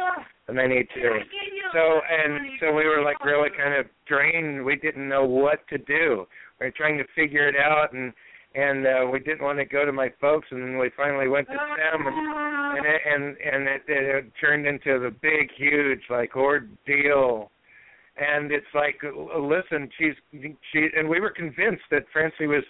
and 0.49 0.59
I 0.59 0.67
need 0.67 0.89
to. 0.95 1.19
So 1.73 2.01
and 2.11 2.41
so 2.61 2.73
we 2.73 2.87
were 2.87 3.03
like 3.03 3.25
really 3.25 3.51
kind 3.57 3.75
of 3.75 3.87
drained. 4.07 4.65
We 4.65 4.77
didn't 4.77 5.09
know 5.09 5.25
what 5.25 5.67
to 5.69 5.79
do. 5.79 6.27
We 6.61 6.67
were 6.67 6.73
trying 6.77 6.99
to 6.99 7.05
figure 7.15 7.49
it 7.49 7.57
out 7.57 7.93
and 7.93 8.13
and 8.55 8.87
uh 8.87 9.11
we 9.11 9.19
didn't 9.19 9.43
want 9.43 9.59
to 9.59 9.65
go 9.65 9.85
to 9.85 9.93
my 9.93 10.11
folks 10.21 10.47
and 10.51 10.63
then 10.63 10.79
we 10.79 10.91
finally 10.97 11.29
went 11.29 11.47
to 11.49 11.55
them 11.55 12.07
and 12.07 12.77
and 12.77 12.87
it, 12.87 13.01
and 13.07 13.25
and 13.55 13.69
it, 13.69 13.83
it 13.87 14.33
turned 14.41 14.67
into 14.67 14.99
the 14.99 15.11
big 15.23 15.51
huge 15.57 16.01
like 16.11 16.37
ordeal 16.37 17.51
and 18.17 18.53
it's 18.53 18.67
like 18.75 19.01
listen 19.39 19.89
she's 19.99 20.15
she 20.73 20.89
and 20.97 21.09
we 21.09 21.21
were 21.21 21.31
convinced 21.31 21.85
that 21.91 22.05
Francie 22.13 22.47
was 22.47 22.65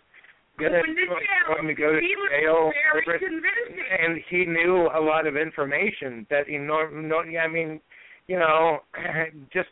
gonna 0.63 0.83
Going 0.83 1.67
to 1.69 1.75
jail. 1.75 1.91
go 1.91 1.93
to 1.95 2.01
He 2.01 2.15
was 2.17 2.31
jail 2.31 2.73
very 3.07 3.19
convincing. 3.19 3.85
and 4.01 4.21
he 4.31 4.45
knew 4.47 4.89
a 4.95 5.01
lot 5.01 5.27
of 5.27 5.37
information 5.37 6.27
that 6.31 6.47
he 6.49 6.59
nor 6.59 6.91
no 6.91 7.19
I 7.21 7.49
mean 7.49 7.81
you 8.29 8.39
know 8.39 8.81
just 9.53 9.69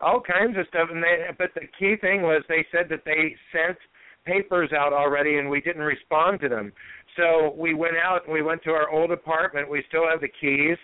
all 0.00 0.20
kinds 0.20 0.56
of 0.56 0.66
stuff 0.68 0.88
and 0.92 1.02
they 1.02 1.26
but 1.38 1.50
the 1.54 1.66
key 1.78 1.96
thing 2.00 2.22
was 2.22 2.42
they 2.48 2.64
said 2.70 2.88
that 2.90 3.04
they 3.04 3.34
sent 3.52 3.76
papers 4.24 4.70
out 4.72 4.92
already 4.92 5.38
and 5.38 5.48
we 5.50 5.60
didn't 5.60 5.82
respond 5.82 6.40
to 6.40 6.48
them 6.48 6.72
so 7.16 7.54
we 7.56 7.74
went 7.74 7.96
out 7.96 8.24
and 8.24 8.32
we 8.32 8.42
went 8.42 8.62
to 8.62 8.70
our 8.70 8.88
old 8.90 9.10
apartment 9.10 9.68
we 9.68 9.82
still 9.88 10.06
have 10.08 10.20
the 10.20 10.28
keys 10.40 10.76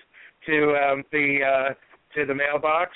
to 0.46 0.74
um 0.76 1.04
the 1.12 1.38
uh 1.42 1.74
to 2.14 2.24
the 2.26 2.34
mailbox 2.34 2.90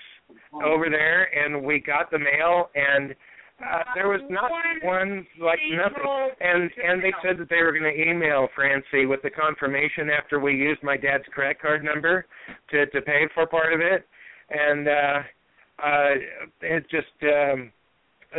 over 0.65 0.89
there 0.91 1.25
and 1.39 1.63
we 1.63 1.79
got 1.81 2.11
the 2.11 2.19
mail 2.19 2.71
and 2.75 3.15
uh, 3.61 3.83
there 3.95 4.09
was 4.09 4.21
not 4.31 4.51
one 4.83 5.27
like 5.41 5.59
nothing 5.73 6.31
and 6.41 6.71
and 6.85 7.03
they 7.03 7.13
said 7.25 7.39
that 7.39 7.49
they 7.51 7.63
were 7.63 7.73
going 7.73 7.93
to 7.93 8.03
email 8.03 8.49
Francie 8.55 9.07
with 9.07 9.21
the 9.23 9.31
confirmation 9.31 10.11
after 10.11 10.39
we 10.39 10.55
used 10.55 10.83
my 10.83 10.97
dad's 10.97 11.25
credit 11.33 11.61
card 11.61 11.85
number 11.85 12.27
to 12.71 12.87
to 12.87 13.03
pay 13.03 13.27
for 13.35 13.47
part 13.47 13.73
of 13.73 13.81
it 13.81 14.07
and 14.51 14.89
uh 14.89 15.19
uh 15.83 16.15
it 16.61 16.85
just 16.91 17.07
um 17.23 17.73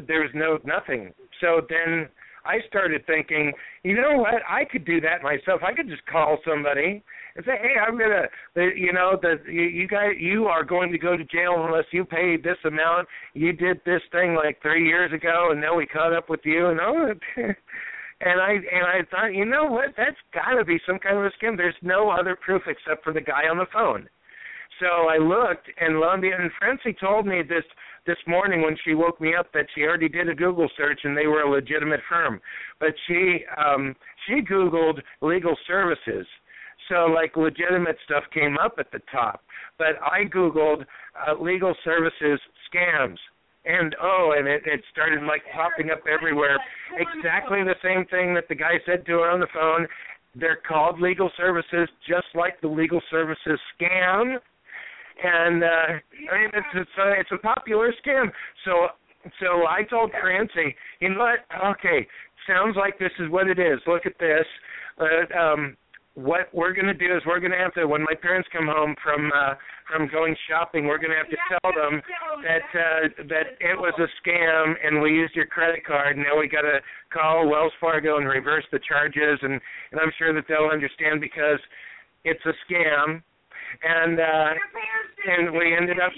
there 0.08 0.22
was 0.22 0.32
no 0.34 0.60
nothing 0.64 1.14
so 1.42 1.62
then 1.70 2.08
I 2.46 2.60
started 2.68 3.06
thinking, 3.06 3.52
you 3.84 3.96
know 3.96 4.18
what? 4.18 4.42
I 4.50 4.66
could 4.66 4.86
do 4.86 5.02
that 5.02 5.22
myself. 5.22 5.62
I 5.62 5.74
could 5.74 5.90
just 5.90 6.06
call 6.06 6.38
somebody 6.48 7.04
and 7.36 7.46
say, 7.46 7.58
"Hey, 7.62 7.76
I'm 7.80 7.98
gonna, 7.98 8.28
you 8.76 8.94
know, 8.94 9.18
the 9.22 9.40
you, 9.48 9.64
you 9.64 9.88
guys, 9.88 10.14
you 10.20 10.46
are 10.46 10.64
going 10.64 10.92
to 10.92 10.98
go 10.98 11.16
to 11.18 11.24
jail 11.26 11.66
unless 11.66 11.86
you 11.92 12.06
pay 12.06 12.38
this 12.38 12.58
amount. 12.66 13.08
You 13.34 13.54
did 13.54 13.82
this 13.86 14.02
thing 14.12 14.36
like 14.36 14.62
three 14.62 14.86
years 14.86 15.12
ago, 15.14 15.50
and 15.52 15.62
now 15.62 15.76
we 15.76 15.86
caught 15.86 16.14
up 16.14 16.30
with 16.30 16.42
you." 16.44 16.68
And 16.68 16.80
oh, 16.80 17.14
and 18.22 18.42
I 18.42 18.52
and 18.52 18.86
I 18.86 19.00
thought, 19.10 19.34
you 19.34 19.46
know 19.46 19.66
what? 19.66 19.94
That's 19.98 20.18
got 20.34 20.58
to 20.58 20.66
be 20.66 20.80
some 20.86 21.00
kind 21.00 21.18
of 21.18 21.24
a 21.24 21.32
scam. 21.32 21.56
There's 21.56 21.76
no 21.82 22.10
other 22.10 22.36
proof 22.36 22.64
except 22.68 23.04
for 23.04 23.14
the 23.14 23.22
guy 23.22 23.48
on 23.50 23.58
the 23.58 23.68
phone. 23.72 24.10
So 24.80 25.08
I 25.08 25.18
looked, 25.18 25.68
and 25.80 25.96
behold, 25.96 26.24
and 26.24 26.52
Francie 26.58 26.96
told 27.00 27.26
me 27.26 27.42
this 27.48 27.64
this 28.06 28.18
morning 28.28 28.62
when 28.62 28.78
she 28.84 28.94
woke 28.94 29.20
me 29.22 29.36
up 29.36 29.52
that 29.54 29.68
she 29.76 29.84
already 29.84 30.10
did 30.10 30.30
a 30.30 30.36
Google 30.36 30.70
search 30.78 31.02
and 31.04 31.16
they 31.16 31.28
were 31.28 31.42
a 31.42 31.50
legitimate 31.50 32.00
firm. 32.10 32.42
But 32.80 32.94
she 33.08 33.46
um 33.58 33.96
she 34.26 34.42
Googled 34.42 35.02
legal 35.22 35.56
services. 35.68 36.26
So 36.90 37.06
like 37.06 37.38
legitimate 37.38 37.98
stuff 38.06 38.24
came 38.34 38.58
up 38.58 38.76
at 38.80 38.92
the 38.92 39.00
top. 39.12 39.42
But 39.78 40.02
I 40.02 40.26
Googled 40.26 40.86
uh, 41.16 41.42
legal 41.42 41.74
services 41.84 42.40
scams. 42.68 43.18
And 43.66 43.96
oh, 44.02 44.34
and 44.38 44.48
it, 44.48 44.64
it 44.66 44.82
started 44.92 45.24
like 45.24 45.42
popping 45.54 45.92
up 45.92 46.02
everywhere. 46.12 46.58
Exactly 46.98 47.64
the 47.64 47.76
same 47.84 48.06
thing 48.06 48.34
that 48.34 48.48
the 48.48 48.56
guy 48.56 48.80
said 48.86 49.06
to 49.06 49.12
her 49.20 49.30
on 49.30 49.40
the 49.40 49.48
phone. 49.54 49.88
They're 50.36 50.60
called 50.68 51.00
legal 51.00 51.30
services, 51.38 51.90
just 52.08 52.28
like 52.36 52.62
the 52.62 52.68
legal 52.68 53.02
services 53.12 53.60
scam 53.80 54.38
and 55.24 55.64
uh 55.64 55.68
I 56.32 56.38
mean 56.38 56.50
it's 56.54 56.68
it's 56.74 56.98
a, 57.00 57.20
it's 57.20 57.30
a 57.32 57.38
popular 57.38 57.94
scam. 58.06 58.32
So 58.66 58.88
so 59.40 59.68
I 59.68 59.84
told 59.90 60.12
Francie, 60.22 60.76
you 61.00 61.10
know 61.10 61.20
what? 61.20 61.40
Okay, 61.78 62.08
sounds 62.48 62.76
like 62.78 62.98
this 63.00 63.12
is 63.20 63.30
what 63.30 63.48
it 63.48 63.60
is. 63.60 63.80
Look 63.86 64.06
at 64.06 64.18
this. 64.20 64.46
Uh, 65.00 65.38
um 65.38 65.78
what 66.24 66.54
we're 66.54 66.74
going 66.74 66.88
to 66.88 66.94
do 66.94 67.16
is 67.16 67.22
we're 67.26 67.40
going 67.40 67.52
to 67.52 67.58
have 67.58 67.74
to 67.74 67.88
when 67.88 68.02
my 68.02 68.14
parents 68.22 68.50
come 68.52 68.68
home 68.68 68.96
from 69.04 69.32
uh 69.34 69.56
from 69.88 70.08
going 70.12 70.36
shopping 70.50 70.86
we're 70.86 70.98
going 70.98 71.12
to 71.12 71.18
have 71.18 71.30
to 71.30 71.38
tell 71.50 71.72
them 71.72 72.02
that 72.44 72.68
uh 72.76 73.08
that 73.28 73.56
it 73.60 73.78
was 73.78 73.94
a 73.98 74.10
scam 74.20 74.74
and 74.84 75.02
we 75.02 75.12
used 75.12 75.36
your 75.36 75.46
credit 75.46 75.86
card. 75.86 76.18
And 76.18 76.26
now 76.26 76.38
we 76.40 76.48
got 76.48 76.62
to 76.62 76.80
call 77.14 77.50
Wells 77.50 77.74
Fargo 77.80 78.18
and 78.18 78.28
reverse 78.28 78.66
the 78.72 78.80
charges 78.88 79.40
and 79.42 79.54
and 79.92 80.00
I'm 80.00 80.12
sure 80.18 80.34
that 80.34 80.44
they'll 80.48 80.70
understand 80.72 81.22
because 81.22 81.60
it's 82.26 82.44
a 82.46 82.54
scam 82.68 83.24
and 83.84 84.20
uh 84.20 84.54
and 85.28 85.52
we 85.54 85.76
ended 85.76 86.00
up 86.00 86.12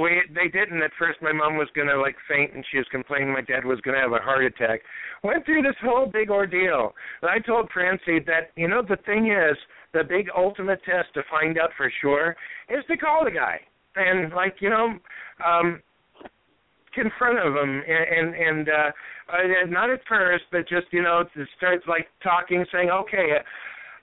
we 0.00 0.22
they 0.34 0.48
didn't 0.48 0.82
at 0.82 0.90
first. 0.98 1.20
My 1.22 1.32
mom 1.32 1.56
was 1.56 1.68
gonna 1.74 1.96
like 1.96 2.16
faint 2.28 2.54
and 2.54 2.64
she 2.70 2.78
was 2.78 2.86
complaining 2.90 3.32
my 3.32 3.42
dad 3.42 3.64
was 3.64 3.80
gonna 3.80 4.00
have 4.00 4.12
a 4.12 4.18
heart 4.18 4.44
attack. 4.44 4.80
Went 5.22 5.44
through 5.44 5.62
this 5.62 5.76
whole 5.82 6.06
big 6.06 6.30
ordeal. 6.30 6.94
And 7.22 7.30
i 7.30 7.38
told 7.38 7.70
francie 7.72 8.20
that 8.26 8.50
you 8.56 8.68
know 8.68 8.82
the 8.82 8.98
thing 9.06 9.30
is 9.30 9.56
the 9.92 10.04
big 10.04 10.28
ultimate 10.36 10.80
test 10.84 11.08
to 11.14 11.22
find 11.30 11.58
out 11.58 11.70
for 11.76 11.90
sure 12.00 12.36
is 12.68 12.84
to 12.88 12.96
call 12.96 13.24
the 13.24 13.30
guy 13.30 13.60
and 13.96 14.32
like 14.32 14.56
you 14.60 14.70
know 14.70 14.94
um 15.44 15.80
confront 16.94 17.38
of 17.38 17.54
him 17.54 17.82
and 17.86 18.34
and, 18.34 18.34
and 18.34 18.68
uh, 18.68 18.90
uh 19.32 19.66
not 19.68 19.90
at 19.90 20.00
first 20.08 20.44
but 20.50 20.68
just 20.68 20.86
you 20.90 21.02
know 21.02 21.24
to 21.34 21.44
start 21.56 21.80
like 21.88 22.08
talking 22.22 22.64
saying 22.72 22.90
okay 22.90 23.28
uh, 23.38 23.42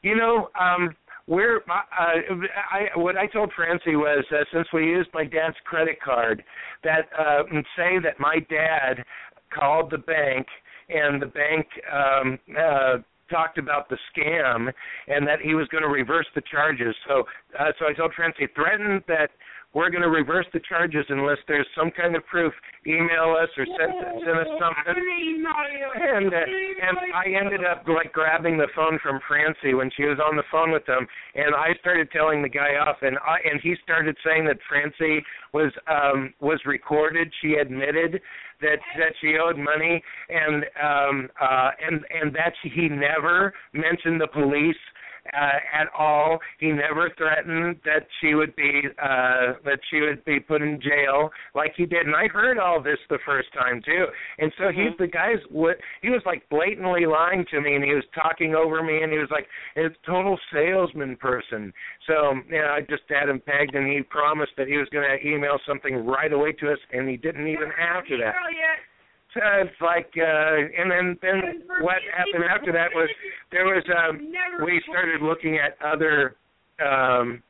you 0.02 0.16
know 0.16 0.50
um 0.60 0.96
we're 1.27 1.58
uh, 1.58 1.62
I 2.00 2.88
what 2.96 3.17
I 3.17 3.27
told 3.27 3.51
Francie 3.55 3.96
was 3.96 4.24
uh, 4.32 4.44
since 4.53 4.67
we 4.74 4.86
used 4.86 5.10
my 5.13 5.25
dad's 5.25 5.55
credit 5.65 6.00
card 6.01 6.44
that 6.84 7.10
uh 7.17 7.44
say 7.75 7.98
that 8.03 8.20
my 8.20 8.39
dad 8.50 9.03
called 9.53 9.89
the 9.91 9.98
bank 9.98 10.46
and 10.89 11.22
the 11.22 11.27
bank 11.27 11.67
um 11.91 12.39
uh 12.58 12.98
talked 13.29 13.58
about 13.58 13.89
the 13.89 13.98
scam 14.13 14.72
and 15.08 15.27
that 15.27 15.41
he 15.41 15.55
was 15.55 15.67
going 15.70 15.82
to 15.82 15.89
reverse 15.89 16.27
the 16.36 16.41
charges. 16.51 16.96
So 17.08 17.24
uh, 17.60 17.72
so 17.79 17.86
I 17.88 17.94
told 17.94 18.13
Francie 18.13 18.48
threaten 18.53 19.03
that 19.08 19.29
we're 19.75 19.89
going 19.89 20.01
to 20.01 20.10
reverse 20.10 20.46
the 20.53 20.62
charges 20.67 21.05
unless 21.10 21.38
there's 21.50 21.67
some 21.77 21.91
kind 21.91 22.15
of 22.15 22.25
proof. 22.27 22.53
Email 22.88 23.36
us 23.38 23.50
or 23.58 23.65
send 23.77 23.91
send 24.24 24.39
us 24.39 24.48
something. 24.55 24.96
And 26.00 26.34
uh, 26.34 26.38
and 26.38 26.98
I 27.13 27.25
ended 27.38 27.60
up 27.65 27.84
like 27.86 28.13
grabbing 28.13 28.58
the 28.58 28.70
phone 28.74 28.98
from 29.03 29.20
Francie 29.27 29.74
when 29.74 29.91
she 29.98 30.05
was 30.05 30.17
on 30.24 30.38
the 30.38 30.48
phone 30.50 30.72
with 30.72 30.86
them, 30.86 31.05
and 31.36 31.53
I 31.53 31.74
started 31.82 32.10
telling 32.12 32.41
the 32.41 32.50
guy 32.50 32.79
off, 32.79 32.98
and 33.01 33.17
I 33.17 33.38
and 33.44 33.60
he 33.62 33.75
started 33.84 34.15
saying 34.25 34.46
that 34.46 34.58
Francie 34.70 35.22
was 35.53 35.74
um 35.88 36.34
was 36.39 36.62
recorded. 36.65 37.32
She 37.41 37.55
admitted 37.55 38.22
that 38.62 38.79
that 38.98 39.13
she 39.20 39.36
owed 39.38 39.58
money, 39.58 40.01
and 40.29 40.63
um 40.82 41.29
uh 41.41 41.72
and 41.86 42.00
and 42.10 42.34
that 42.34 42.53
she, 42.63 42.70
he 42.70 42.88
never 42.88 43.53
mentioned 43.74 44.22
the 44.22 44.27
police 44.27 44.77
uh, 45.34 45.60
at 45.74 45.88
all. 45.98 46.39
He 46.60 46.72
never 46.72 47.12
threatened 47.17 47.77
that 47.86 48.08
she 48.22 48.36
would 48.36 48.55
be 48.55 48.82
uh 49.01 49.53
that 49.63 49.79
she 49.89 50.01
would 50.01 50.24
be 50.25 50.39
put 50.39 50.62
in 50.62 50.79
jail 50.82 51.29
like 51.53 51.74
he 51.75 51.86
did. 51.86 52.05
And 52.05 52.15
I 52.15 52.27
heard 52.27 52.60
all 52.60 52.82
this 52.82 52.98
the 53.10 53.20
first 53.25 53.51
time 53.53 53.82
too. 53.86 54.05
And 54.39 54.51
so 54.58 54.70
he's 54.70 54.96
the 55.00 55.08
guy's 55.08 55.39
what 55.50 55.77
he 56.01 56.10
was 56.10 56.22
like 56.25 56.48
blatantly 56.50 57.05
lying 57.05 57.46
to 57.51 57.62
me 57.62 57.75
and 57.75 57.84
he 57.84 57.94
was 57.94 58.03
talking 58.13 58.55
over 58.55 58.84
me 58.84 59.01
and 59.01 59.12
he 59.12 59.17
was 59.17 59.29
like 59.32 59.48
a 59.77 59.89
total 60.05 60.38
salesman 60.53 61.15
person. 61.17 61.74
So 62.08 62.34
you 62.50 62.62
know, 62.62 62.75
I 62.75 62.82
just 62.82 63.03
had 63.10 63.29
him 63.29 63.41
pegged 63.46 63.75
and 63.75 63.88
he 63.88 64.01
promised 64.01 64.53
that 64.58 64.67
he 64.67 64.77
was 64.77 64.88
gonna 64.91 65.17
email 65.24 65.58
something 65.67 66.05
right 66.05 66.32
away 66.32 66.51
to 66.53 66.72
us 66.72 66.79
and 66.91 67.10
he 67.10 67.17
didn't 67.17 67.48
even 67.48 67.72
after 67.79 68.17
that. 68.17 68.36
Uh, 69.38 69.63
it's 69.63 69.82
like, 69.82 70.12
uh, 70.18 70.82
and 70.82 70.89
then 70.89 71.18
then 71.22 71.63
what 71.82 71.98
happened 72.15 72.44
after 72.50 72.72
that 72.72 72.89
was 72.94 73.10
there 73.51 73.65
was 73.65 73.84
um, 73.92 74.32
we 74.65 74.82
started 74.89 75.22
looking 75.22 75.58
at 75.58 75.77
other 75.86 76.36
um, 76.86 77.42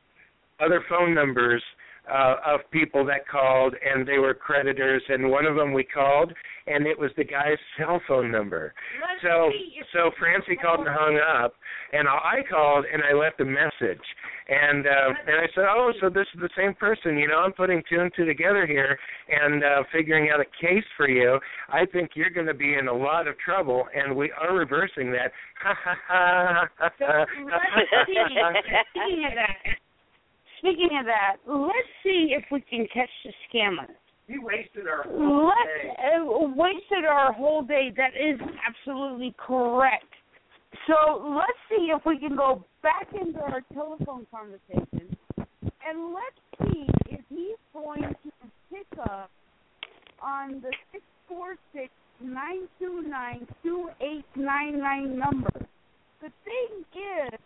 other 0.60 0.84
phone 0.88 1.14
numbers 1.14 1.62
uh, 2.10 2.36
of 2.46 2.60
people 2.70 3.04
that 3.06 3.26
called, 3.28 3.74
and 3.74 4.06
they 4.06 4.18
were 4.18 4.34
creditors, 4.34 5.02
and 5.08 5.30
one 5.30 5.44
of 5.44 5.56
them 5.56 5.72
we 5.72 5.84
called, 5.84 6.32
and 6.66 6.86
it 6.86 6.98
was 6.98 7.10
the 7.16 7.24
guy's 7.24 7.58
cell 7.78 8.00
phone 8.06 8.30
number. 8.30 8.74
Let's 9.00 9.22
So 9.22 9.50
so 9.92 10.10
Francie 10.18 10.56
called 10.56 10.80
and 10.80 10.88
hung 10.88 11.18
up, 11.18 11.54
and 11.92 12.08
I 12.08 12.42
called 12.48 12.84
and 12.92 13.02
I 13.02 13.12
left 13.12 13.40
a 13.40 13.44
message, 13.44 14.02
and 14.48 14.86
uh, 14.86 15.08
and 15.26 15.36
I 15.40 15.46
said, 15.54 15.64
oh, 15.68 15.92
so 16.00 16.08
this 16.08 16.26
is 16.34 16.40
the 16.40 16.50
same 16.56 16.74
person, 16.74 17.18
you 17.18 17.28
know? 17.28 17.38
I'm 17.38 17.52
putting 17.52 17.82
two 17.90 18.00
and 18.00 18.12
two 18.14 18.24
together 18.24 18.66
here 18.66 18.98
and 19.28 19.64
uh, 19.64 19.82
figuring 19.92 20.30
out 20.30 20.40
a 20.40 20.46
case 20.60 20.84
for 20.96 21.08
you. 21.08 21.38
I 21.68 21.86
think 21.86 22.10
you're 22.14 22.30
going 22.30 22.46
to 22.46 22.54
be 22.54 22.74
in 22.74 22.88
a 22.88 22.94
lot 22.94 23.26
of 23.26 23.38
trouble, 23.38 23.86
and 23.94 24.14
we 24.14 24.30
are 24.32 24.54
reversing 24.54 25.12
that. 25.12 25.32
So 26.98 27.04
let's 27.46 27.66
see. 28.06 28.14
Speaking 28.94 29.24
of 29.26 29.34
that, 29.34 29.76
speaking 30.66 30.98
of 30.98 31.06
that, 31.06 31.36
let's 31.46 31.92
see 32.02 32.34
if 32.36 32.44
we 32.50 32.60
can 32.60 32.86
catch 32.92 33.10
the 33.24 33.32
scammer. 33.48 33.86
He 34.26 34.38
wasted 34.38 34.88
our 34.88 35.04
whole 35.04 35.46
Let's 35.46 35.58
day. 35.82 36.16
uh, 36.18 36.48
wasted 36.56 37.04
our 37.08 37.32
whole 37.32 37.62
day. 37.62 37.92
That 37.96 38.10
is 38.18 38.40
absolutely 38.66 39.34
correct. 39.38 40.04
So 40.88 41.34
let's 41.36 41.58
see 41.68 41.90
if 41.94 42.02
we 42.04 42.18
can 42.18 42.36
go 42.36 42.64
back 42.82 43.08
into 43.20 43.38
our 43.40 43.60
telephone 43.72 44.26
conversation 44.30 45.16
and 45.38 46.12
let's 46.12 46.72
see 46.72 46.86
if 47.10 47.20
he's 47.28 47.56
going 47.72 48.02
to 48.02 48.32
pick 48.70 48.98
up 49.08 49.30
on 50.20 50.60
the 50.60 50.72
six 50.92 51.04
four 51.28 51.54
six 51.72 51.88
nine 52.20 52.68
two 52.78 53.02
nine 53.08 53.46
two 53.62 53.88
eight 54.00 54.24
nine 54.34 54.78
nine 54.80 55.18
number. 55.18 55.50
The 56.20 56.30
thing 56.44 56.84
is, 56.92 57.38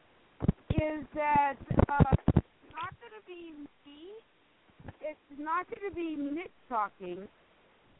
is 0.76 1.04
that 1.14 1.56
uh, 1.88 2.16
it's 2.34 2.72
not 2.72 2.92
going 3.00 3.12
to 3.16 3.19
be 3.30 3.54
me. 3.86 4.10
It's 5.00 5.38
not 5.38 5.66
going 5.70 5.86
to 5.88 5.94
be 5.94 6.16
Nick 6.18 6.50
talking. 6.68 7.28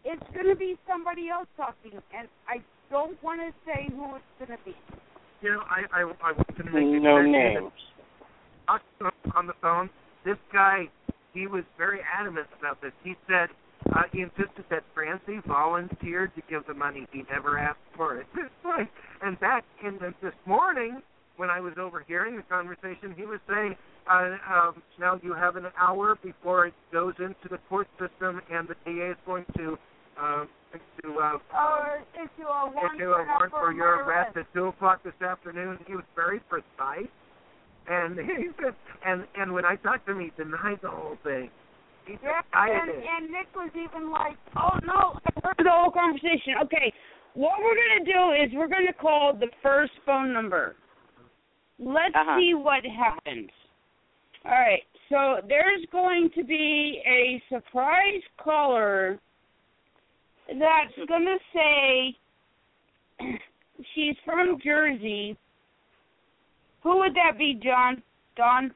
It's 0.04 0.22
going 0.34 0.48
to 0.48 0.56
be 0.56 0.76
somebody 0.88 1.28
else 1.28 1.46
talking, 1.56 2.00
and 2.16 2.26
I 2.48 2.58
don't 2.90 3.20
want 3.22 3.40
to 3.40 3.52
say 3.62 3.86
who 3.94 4.16
it's 4.16 4.32
going 4.38 4.58
to 4.58 4.64
be. 4.64 4.74
You 5.42 5.52
know, 5.52 5.62
I 5.70 5.86
I, 5.92 6.00
I 6.02 6.32
was 6.32 6.46
going 6.58 6.66
to 6.66 6.74
make 6.74 6.88
it 6.88 7.02
No 7.02 7.20
clear 7.20 7.22
to 7.22 7.28
you 7.28 7.32
names. 7.32 7.72
on 9.36 9.46
the 9.46 9.54
phone. 9.62 9.90
This 10.24 10.36
guy, 10.52 10.88
he 11.32 11.46
was 11.46 11.64
very 11.78 12.00
adamant 12.02 12.46
about 12.58 12.80
this. 12.82 12.92
He 13.04 13.14
said 13.28 13.48
uh, 13.94 14.02
he 14.12 14.20
insisted 14.20 14.64
that 14.70 14.82
Francie 14.94 15.40
volunteered 15.46 16.34
to 16.34 16.42
give 16.48 16.66
the 16.66 16.74
money. 16.74 17.06
He 17.12 17.24
never 17.30 17.58
asked 17.58 17.78
for 17.96 18.18
it. 18.18 18.26
and 19.22 19.38
back 19.40 19.64
in 19.84 19.94
the, 19.98 20.12
this 20.22 20.34
morning, 20.46 21.00
when 21.36 21.48
I 21.48 21.60
was 21.60 21.74
overhearing 21.80 22.36
the 22.36 22.42
conversation, 22.42 23.14
he 23.16 23.24
was 23.24 23.40
saying, 23.48 23.76
uh, 24.08 24.36
um, 24.48 24.82
"Now 24.98 25.18
you 25.22 25.34
have 25.34 25.56
an 25.56 25.66
hour 25.78 26.16
before 26.22 26.66
it 26.66 26.74
goes 26.92 27.14
into 27.18 27.48
the 27.50 27.58
court 27.68 27.88
system, 27.98 28.40
and 28.50 28.68
the 28.68 28.76
DA 28.84 29.10
is 29.10 29.16
going 29.26 29.44
to." 29.56 29.78
Uh, 30.20 30.44
to 31.02 31.18
uh, 31.18 31.38
Or 31.54 32.02
issue 32.14 32.46
a 32.46 32.70
warrant 32.70 32.94
issue 33.00 33.10
a 33.10 33.24
warrant 33.26 33.52
for 33.52 33.72
your 33.72 34.04
arrest 34.04 34.36
at 34.36 34.46
two 34.54 34.66
o'clock 34.66 35.02
this 35.02 35.14
afternoon. 35.20 35.78
He 35.86 35.94
was 35.94 36.04
very 36.14 36.40
precise, 36.40 37.10
and 37.88 38.18
he 38.38 38.48
said, 38.62 38.74
and 39.04 39.26
and 39.36 39.52
when 39.52 39.64
I 39.64 39.76
talked 39.76 40.06
to 40.06 40.12
him, 40.12 40.20
he 40.20 40.30
denied 40.36 40.78
the 40.82 40.90
whole 40.90 41.16
thing. 41.24 41.50
He 42.06 42.12
Yeah, 42.22 42.42
denied 42.52 42.88
and, 42.88 42.90
it. 42.90 43.04
and 43.08 43.30
Nick 43.30 43.48
was 43.54 43.70
even 43.74 44.10
like, 44.10 44.36
"Oh 44.56 44.78
no, 44.84 45.18
I 45.26 45.30
heard 45.42 45.58
the 45.66 45.70
whole 45.70 45.90
conversation." 45.90 46.54
Okay, 46.64 46.92
what 47.34 47.58
we're 47.62 47.74
gonna 47.74 48.04
do 48.04 48.44
is 48.44 48.52
we're 48.54 48.68
gonna 48.68 48.92
call 48.92 49.34
the 49.34 49.48
first 49.62 49.92
phone 50.06 50.32
number. 50.32 50.76
Let's 51.78 52.14
Uh-huh. 52.14 52.38
see 52.38 52.54
what 52.54 52.84
happens. 52.84 53.50
All 54.44 54.52
right, 54.52 54.82
so 55.10 55.46
there's 55.48 55.84
going 55.92 56.30
to 56.34 56.44
be 56.44 57.02
a 57.06 57.42
surprise 57.52 58.22
caller 58.42 59.18
that's 60.48 61.08
gonna 61.08 61.36
say 61.54 62.16
she's 63.94 64.16
from 64.24 64.58
Jersey. 64.64 65.36
Who 66.82 66.98
would 66.98 67.14
that 67.14 67.38
be, 67.38 67.60
John? 67.62 68.02
Don? 68.36 68.74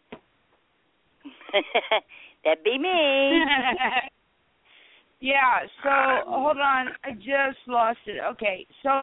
That'd 2.45 2.63
be 2.63 2.79
me. 2.79 3.41
yeah, 5.21 5.61
so 5.83 5.91
hold 6.29 6.59
on, 6.59 6.89
I 7.05 7.13
just 7.13 7.59
lost 7.67 7.99
it. 8.07 8.21
Okay, 8.33 8.67
so 8.83 9.01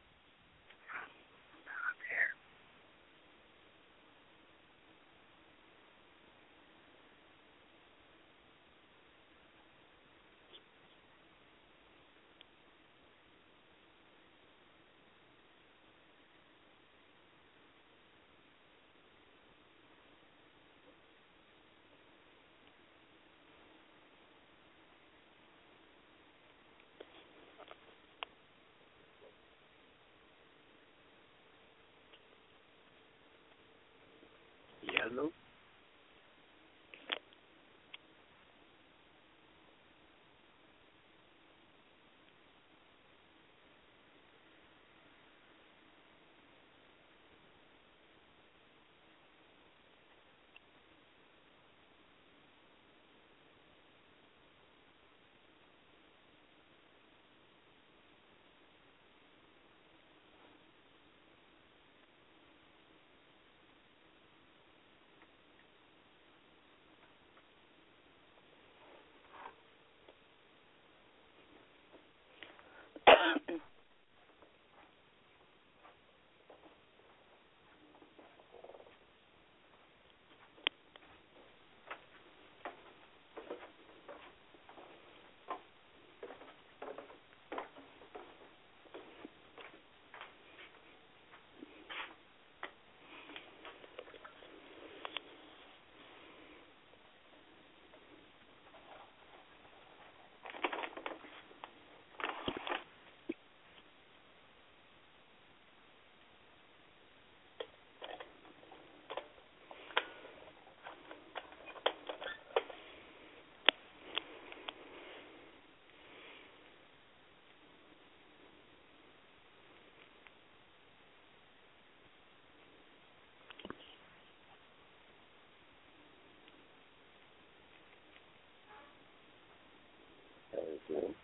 Thank. 130.89 131.15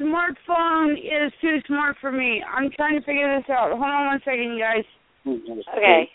Smartphone 0.00 0.92
is 0.98 1.32
too 1.40 1.58
smart 1.66 1.96
for 2.00 2.12
me. 2.12 2.42
I'm 2.42 2.70
trying 2.76 2.98
to 2.98 3.04
figure 3.04 3.36
this 3.38 3.48
out. 3.50 3.70
Hold 3.70 3.82
on 3.82 4.06
one 4.06 4.20
second, 4.24 4.54
you 4.54 4.60
guys. 4.60 4.84
Okay. 5.26 6.10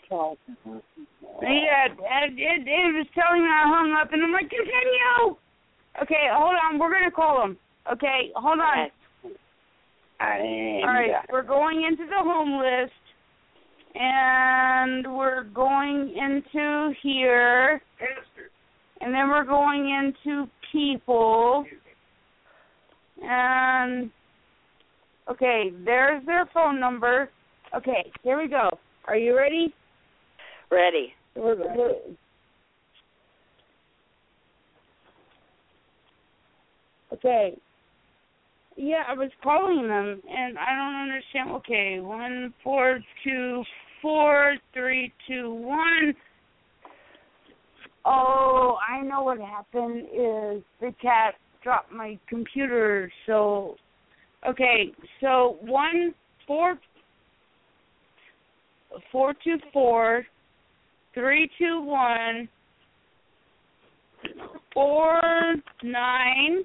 Yeah, 1.41 1.85
it, 1.87 2.33
it, 2.33 2.67
it 2.67 2.93
was 2.95 3.07
telling 3.13 3.43
me 3.43 3.49
I 3.49 3.63
hung 3.65 3.95
up, 4.01 4.11
and 4.11 4.23
I'm 4.23 4.31
like, 4.31 4.49
continue. 4.49 5.37
Okay, 6.01 6.27
hold 6.31 6.55
on. 6.63 6.79
We're 6.79 6.91
gonna 6.91 7.11
call 7.11 7.43
him. 7.43 7.57
Okay, 7.91 8.31
hold 8.35 8.59
on. 8.59 8.89
All 10.19 10.93
right, 10.93 11.11
we're 11.31 11.43
going 11.43 11.83
into 11.83 12.05
the 12.05 12.17
home 12.17 12.59
list, 12.59 12.91
and 13.93 15.15
we're 15.15 15.43
going 15.43 16.09
into 16.09 16.91
here, 17.03 17.81
and 18.99 19.13
then 19.13 19.29
we're 19.29 19.45
going 19.45 19.89
into 20.25 20.49
people, 20.71 21.65
and 23.27 24.09
okay, 25.29 25.71
there's 25.85 26.25
their 26.25 26.49
phone 26.53 26.79
number. 26.79 27.29
Okay, 27.75 28.11
here 28.23 28.41
we 28.41 28.47
go. 28.47 28.69
Are 29.07 29.17
you 29.17 29.35
ready? 29.35 29.73
Ready. 30.71 31.13
We're, 31.35 31.55
we're, 31.55 31.91
okay. 37.13 37.57
Yeah, 38.75 39.03
I 39.07 39.13
was 39.13 39.31
calling 39.43 39.87
them, 39.87 40.21
and 40.29 40.57
I 40.57 40.75
don't 40.75 41.09
understand. 41.09 41.49
Okay, 41.57 41.99
one 41.99 42.53
four 42.63 42.99
two 43.23 43.63
four 44.01 44.55
three 44.73 45.11
two 45.27 45.51
one. 45.53 46.13
Oh, 48.05 48.77
I 48.87 49.01
know 49.01 49.23
what 49.23 49.39
happened. 49.39 50.05
Is 50.13 50.63
the 50.79 50.93
cat 51.01 51.33
dropped 51.67 51.91
my 51.91 52.17
computer? 52.29 53.11
So, 53.25 53.75
okay, 54.47 54.93
so 55.19 55.57
one 55.59 56.15
four 56.47 56.79
four 59.11 59.33
two 59.43 59.57
four 59.73 60.23
three 61.13 61.49
two 61.59 61.81
one 61.81 62.47
four 64.73 65.21
nine. 65.83 66.63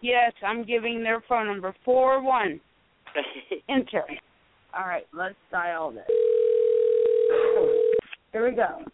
Yes, 0.00 0.32
I'm 0.42 0.64
giving 0.64 1.02
their 1.02 1.22
phone 1.28 1.46
number 1.46 1.74
four 1.84 2.22
one. 2.22 2.58
Enter. 3.68 4.04
All 4.72 4.86
right, 4.86 5.06
let's 5.12 5.34
dial 5.52 5.90
this. 5.90 6.04
Here 8.32 8.48
we 8.48 8.56
go. 8.56 8.86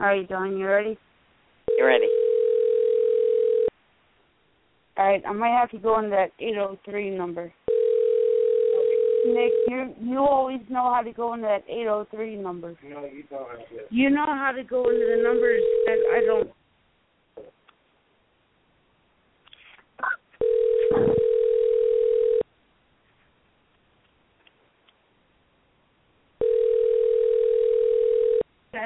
All 0.00 0.06
right, 0.06 0.28
Dawn, 0.28 0.56
you 0.56 0.66
ready? 0.66 0.96
You 1.76 1.84
ready? 1.84 2.06
All 4.96 5.04
right, 5.06 5.22
I 5.26 5.32
might 5.32 5.58
have 5.58 5.70
to 5.72 5.78
go 5.78 5.94
on 5.94 6.08
that 6.10 6.30
803 6.38 7.10
number. 7.10 7.52
Nick, 9.26 9.52
you 9.66 9.94
you 10.00 10.18
always 10.18 10.60
know 10.70 10.94
how 10.94 11.02
to 11.02 11.12
go 11.12 11.34
into 11.34 11.46
that 11.46 11.64
803 11.68 12.36
number. 12.36 12.76
No, 12.84 13.04
you 13.04 13.24
don't 13.28 13.48
have 13.50 13.58
to. 13.58 13.74
You 13.90 14.10
know 14.10 14.24
how 14.24 14.52
to 14.52 14.62
go 14.62 14.88
into 14.88 15.04
the 15.16 15.22
numbers 15.22 15.60
that 15.86 15.98
I 16.14 16.20
don't. 16.24 16.50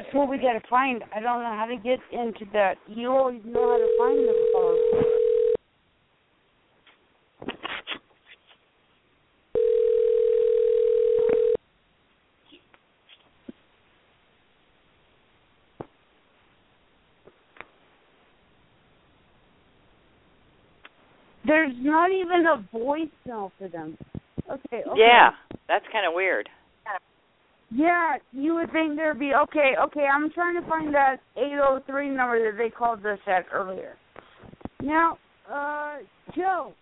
That's 0.02 0.14
what 0.14 0.28
we 0.28 0.36
gotta 0.38 0.60
find. 0.68 1.04
I 1.14 1.20
don't 1.20 1.42
know 1.42 1.56
how 1.56 1.66
to 1.66 1.76
get 1.76 2.00
into 2.10 2.44
that. 2.52 2.74
You 2.88 3.08
always 3.10 3.40
know 3.44 3.70
how 3.70 3.78
to 3.78 3.86
find 3.98 4.18
the 4.26 4.34
phone. 4.52 4.78
There's 21.46 21.74
not 21.78 22.10
even 22.10 22.46
a 22.46 22.76
voicemail 22.76 23.52
for 23.58 23.68
them. 23.68 23.96
Okay, 24.50 24.82
okay. 24.88 24.90
Yeah, 24.96 25.30
that's 25.68 25.84
kind 25.92 26.06
of 26.06 26.14
weird. 26.14 26.48
Yeah, 27.74 28.16
you 28.32 28.54
would 28.54 28.70
think 28.72 28.96
there'd 28.96 29.18
be 29.18 29.32
okay, 29.34 29.72
okay, 29.80 30.06
I'm 30.12 30.30
trying 30.30 30.60
to 30.60 30.68
find 30.68 30.94
that 30.94 31.16
eight 31.36 31.58
oh 31.62 31.80
three 31.86 32.10
number 32.10 32.50
that 32.50 32.58
they 32.58 32.68
called 32.68 33.04
us 33.06 33.18
at 33.26 33.46
earlier. 33.52 33.96
Now, 34.82 35.18
uh 35.50 35.96
Joe 36.36 36.74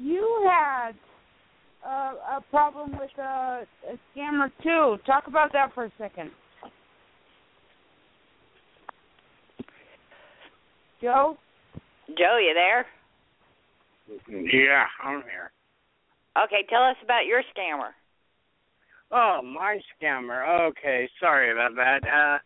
you 0.00 0.48
had 0.48 0.92
uh, 1.86 2.38
a 2.38 2.40
problem 2.50 2.92
with 2.92 3.10
uh, 3.18 3.22
a 3.22 3.66
scammer 4.14 4.50
too. 4.62 4.96
Talk 5.04 5.26
about 5.26 5.52
that 5.52 5.74
for 5.74 5.84
a 5.84 5.92
second. 5.98 6.30
Joe? 11.00 11.36
Joe, 12.16 12.38
you 12.38 12.54
there? 12.54 12.86
Yeah, 14.28 14.84
I'm 15.02 15.22
here. 15.22 15.50
Okay, 16.36 16.64
tell 16.68 16.82
us 16.82 16.96
about 17.02 17.26
your 17.26 17.42
scammer. 17.54 17.90
Oh, 19.10 19.40
my 19.42 19.78
scammer. 20.00 20.68
Okay, 20.70 21.08
sorry 21.20 21.52
about 21.52 21.74
that. 21.76 22.00
Uh 22.06 22.38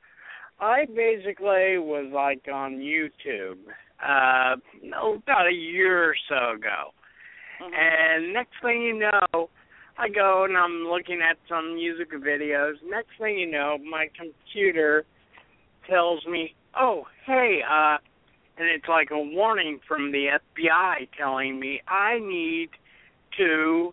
I 0.59 0.87
basically 0.87 1.79
was 1.79 2.11
like 2.13 2.43
on 2.53 2.77
YouTube 2.79 3.59
uh 4.03 4.57
about 4.91 5.47
a 5.49 5.55
year 5.55 6.11
or 6.11 6.17
so 6.29 6.53
ago. 6.57 6.93
Mhm. 7.61 7.75
And 7.75 8.33
next 8.33 8.55
thing 8.63 8.83
you 8.83 8.95
know, 8.95 9.51
I 9.99 10.09
go 10.09 10.45
and 10.45 10.57
I'm 10.57 10.89
looking 10.89 11.21
at 11.23 11.39
some 11.49 11.75
music 11.77 12.11
videos. 12.13 12.75
Next 12.85 13.11
thing 13.19 13.39
you 13.39 13.47
know, 13.51 13.79
my 13.79 14.09
computer 14.19 15.05
tells 15.89 16.27
me, 16.27 16.55
"Oh, 16.75 17.07
hey, 17.25 17.63
uh," 17.63 17.99
and 18.59 18.69
it's 18.69 18.89
like 18.89 19.11
a 19.11 19.19
warning 19.19 19.79
from 19.87 20.11
the 20.11 20.29
FBI 20.31 21.09
telling 21.17 21.61
me 21.61 21.81
I 21.87 22.19
need 22.19 22.71
to 23.39 23.93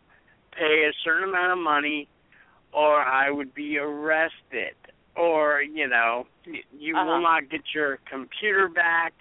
pay 0.58 0.86
a 0.89 0.93
certain 1.03 1.29
amount 1.29 1.51
of 1.53 1.58
money, 1.58 2.08
or 2.71 3.01
I 3.01 3.29
would 3.29 3.53
be 3.53 3.77
arrested, 3.77 4.75
or 5.15 5.62
you 5.62 5.88
know, 5.88 6.27
you 6.45 6.95
Uh-huh. 6.95 7.06
will 7.06 7.21
not 7.21 7.49
get 7.49 7.62
your 7.73 7.99
computer 8.10 8.67
back. 8.67 9.13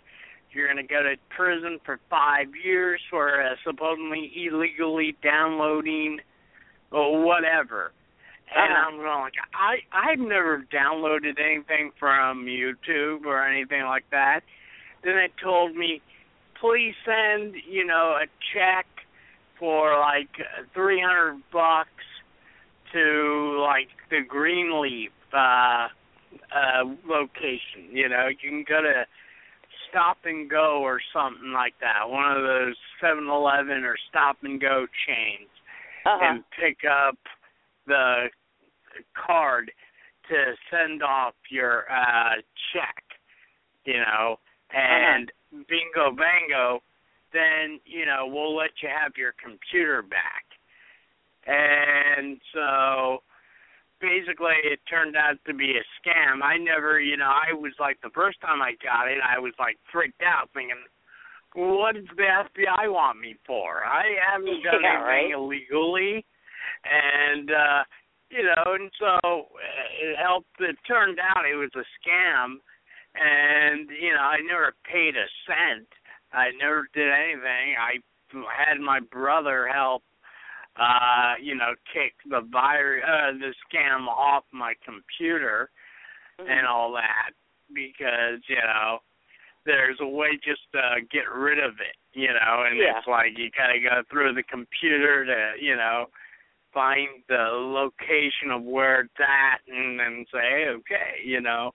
You're 0.53 0.67
going 0.67 0.87
to 0.87 0.95
go 0.95 1.03
to 1.03 1.17
prison 1.31 1.81
for 1.85 1.99
five 2.11 2.49
years 2.63 3.01
for 3.09 3.43
uh, 3.43 3.55
supposedly 3.65 4.31
illegally 4.37 5.17
downloading 5.23 6.21
or 6.91 7.23
whatever. 7.25 7.93
And 8.55 8.71
Uh-huh. 8.73 8.89
I'm 8.89 8.97
going 8.99 9.21
like, 9.21 9.35
I 9.55 9.77
I've 9.93 10.19
never 10.19 10.63
downloaded 10.71 11.41
anything 11.41 11.93
from 11.99 12.45
YouTube 12.45 13.25
or 13.25 13.43
anything 13.47 13.83
like 13.85 14.05
that. 14.11 14.41
Then 15.03 15.15
they 15.17 15.29
told 15.43 15.75
me, 15.75 16.03
please 16.61 16.95
send 17.05 17.55
you 17.67 17.85
know 17.87 18.19
a 18.23 18.27
check 18.53 18.87
for 19.63 19.97
like 20.01 20.29
three 20.75 21.01
hundred 21.01 21.41
bucks 21.53 21.89
to 22.93 23.59
like 23.63 23.87
the 24.11 24.21
Greenleaf 24.29 25.13
uh 25.33 25.87
uh 26.53 26.83
location. 27.09 27.87
You 27.93 28.09
know, 28.09 28.27
you 28.27 28.51
can 28.51 28.65
go 28.69 28.83
to 28.83 29.05
Stop 29.89 30.19
and 30.25 30.51
Go 30.51 30.81
or 30.83 31.01
something 31.13 31.53
like 31.53 31.75
that. 31.81 32.09
One 32.11 32.37
of 32.37 32.43
those 32.43 32.75
Seven 33.01 33.29
Eleven 33.29 33.85
or 33.85 33.95
Stop 34.11 34.39
and 34.43 34.61
Go 34.61 34.87
chains 35.07 35.49
Uh-huh. 36.05 36.19
and 36.25 36.45
pick 36.59 36.79
up 36.85 37.17
the 37.87 38.27
card 39.15 39.71
to 40.29 40.55
send 40.73 41.05
off 41.05 41.35
your 41.51 41.85
uh 41.89 42.35
check, 42.73 43.05
you 43.85 43.99
know, 44.01 44.41
and 44.75 45.31
bingo 45.69 46.11
bango, 46.17 46.83
then, 47.33 47.81
you 47.85 48.07
know, 48.07 48.27
we'll 48.27 48.57
let 48.57 48.71
you 48.83 48.89
have 48.89 49.13
your 49.17 49.35
computer 49.43 50.03
back. 50.03 50.45
And 51.47 52.39
so 52.55 53.23
basically 54.01 54.59
it 54.65 54.81
turned 54.89 55.17
out 55.17 55.37
to 55.47 55.55
be 55.55 55.75
a 55.79 55.85
scam. 56.01 56.43
I 56.43 56.57
never, 56.59 57.01
you 57.01 57.17
know, 57.17 57.31
I 57.31 57.53
was 57.53 57.73
like 57.81 57.99
the 58.03 58.11
first 58.15 58.41
time 58.41 58.63
I 58.63 58.73
got 58.83 59.09
it, 59.11 59.19
I 59.23 59.39
was 59.39 59.53
like 59.59 59.77
freaked 59.93 60.23
out 60.23 60.51
thinking 60.55 60.77
what 61.55 61.95
does 61.95 62.05
the 62.17 62.23
FBI 62.23 62.91
want 62.91 63.21
me 63.21 63.37
for? 63.47 63.85
I 63.85 64.17
haven't 64.33 64.63
done 64.65 64.81
Yeah, 64.83 65.05
anything 65.05 65.05
right. 65.05 65.31
illegally, 65.33 66.25
and 66.85 67.51
uh, 67.51 67.85
you 68.31 68.43
know, 68.45 68.65
and 68.73 68.91
so 68.99 69.07
uh, 69.29 69.43
it 70.01 70.17
helped. 70.17 70.49
It 70.61 70.77
turned 70.89 71.19
out 71.21 71.45
it 71.45 71.57
was 71.57 71.71
a 71.77 71.85
scam, 72.01 72.57
and 73.15 73.89
you 73.91 74.15
know, 74.15 74.21
I 74.21 74.39
never 74.49 74.75
paid 74.91 75.15
a 75.17 75.27
cent. 75.47 75.89
I 76.33 76.51
never 76.61 76.87
did 76.95 77.09
anything. 77.09 77.77
I 77.79 77.99
had 78.57 78.81
my 78.81 79.01
brother 79.01 79.69
help 79.73 80.03
uh 80.81 81.35
you 81.39 81.55
know 81.55 81.75
kick 81.93 82.15
the 82.31 82.41
virus 82.51 83.05
uh 83.07 83.33
the 83.33 83.53
scam 83.69 84.07
off 84.09 84.45
my 84.53 84.73
computer 84.85 85.69
Mm-hmm. 86.41 86.51
and 86.51 86.67
all 86.67 86.91
that 86.93 87.33
because 87.75 88.41
you 88.49 88.57
know 88.57 89.01
there's 89.67 89.99
a 90.01 90.07
way 90.09 90.31
just 90.43 90.63
to 90.73 90.81
get 91.13 91.31
rid 91.31 91.59
of 91.59 91.73
it 91.73 91.95
you 92.19 92.29
know 92.29 92.65
and 92.67 92.79
Yeah. 92.79 92.97
it's 92.97 93.07
like 93.07 93.37
you 93.37 93.51
kind 93.57 93.77
of 93.77 93.83
go 93.85 94.03
through 94.11 94.33
the 94.33 94.43
computer 94.45 95.27
to 95.27 95.63
you 95.63 95.77
know 95.77 96.07
find 96.73 97.09
the 97.29 97.51
location 97.53 98.51
of 98.51 98.63
where 98.63 99.03
it's 99.03 99.21
at 99.21 99.61
and 99.69 100.01
then 100.01 100.25
say 100.33 100.69
okay 100.69 101.21
you 101.23 101.43
know 101.43 101.73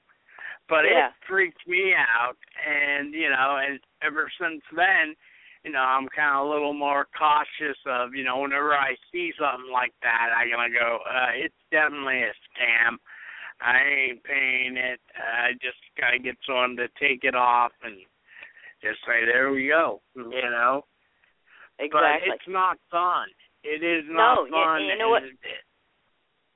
but 0.70 0.86
Yeah. 0.86 1.08
it 1.10 1.14
freaked 1.28 1.68
me 1.68 1.94
out 1.96 2.38
and 2.66 3.14
you 3.14 3.30
know 3.30 3.58
and 3.66 3.80
ever 4.02 4.30
since 4.40 4.62
then 4.76 5.16
you 5.64 5.72
know 5.72 5.80
i'm 5.82 6.08
kind 6.10 6.36
of 6.38 6.46
a 6.48 6.50
little 6.50 6.74
more 6.74 7.08
cautious 7.18 7.78
of 7.86 8.14
you 8.14 8.24
know 8.24 8.40
whenever 8.40 8.74
i 8.74 8.96
see 9.12 9.32
something 9.40 9.72
like 9.72 9.94
that 10.02 10.30
i'm 10.38 10.50
gonna 10.50 10.70
go 10.70 11.00
uh 11.10 11.32
it's 11.34 11.56
definitely 11.72 12.24
a 12.24 12.34
scam 12.48 12.98
i 13.62 13.80
ain't 13.82 14.24
paying 14.24 14.78
it 14.78 15.00
i 15.18 15.54
just 15.62 15.80
gotta 16.00 16.20
get 16.20 16.36
someone 16.46 16.76
to 16.76 16.88
take 17.00 17.24
it 17.24 17.36
off 17.36 17.72
and 17.84 17.98
just 18.82 19.00
say 19.08 19.26
there 19.26 19.52
we 19.52 19.68
go 19.68 20.02
you 20.16 20.24
know 20.52 20.86
Exactly. 21.80 22.30
but 22.30 22.36
it's 22.36 22.48
not 22.48 22.78
fun 22.92 23.28
it 23.64 23.84
is 23.84 24.04
No, 24.08 24.14
not 24.14 24.46
you- 24.46 24.52
fun 24.52 24.84
you 24.86 24.98
know 24.98 25.10
what- 25.10 25.24
it- 25.24 25.38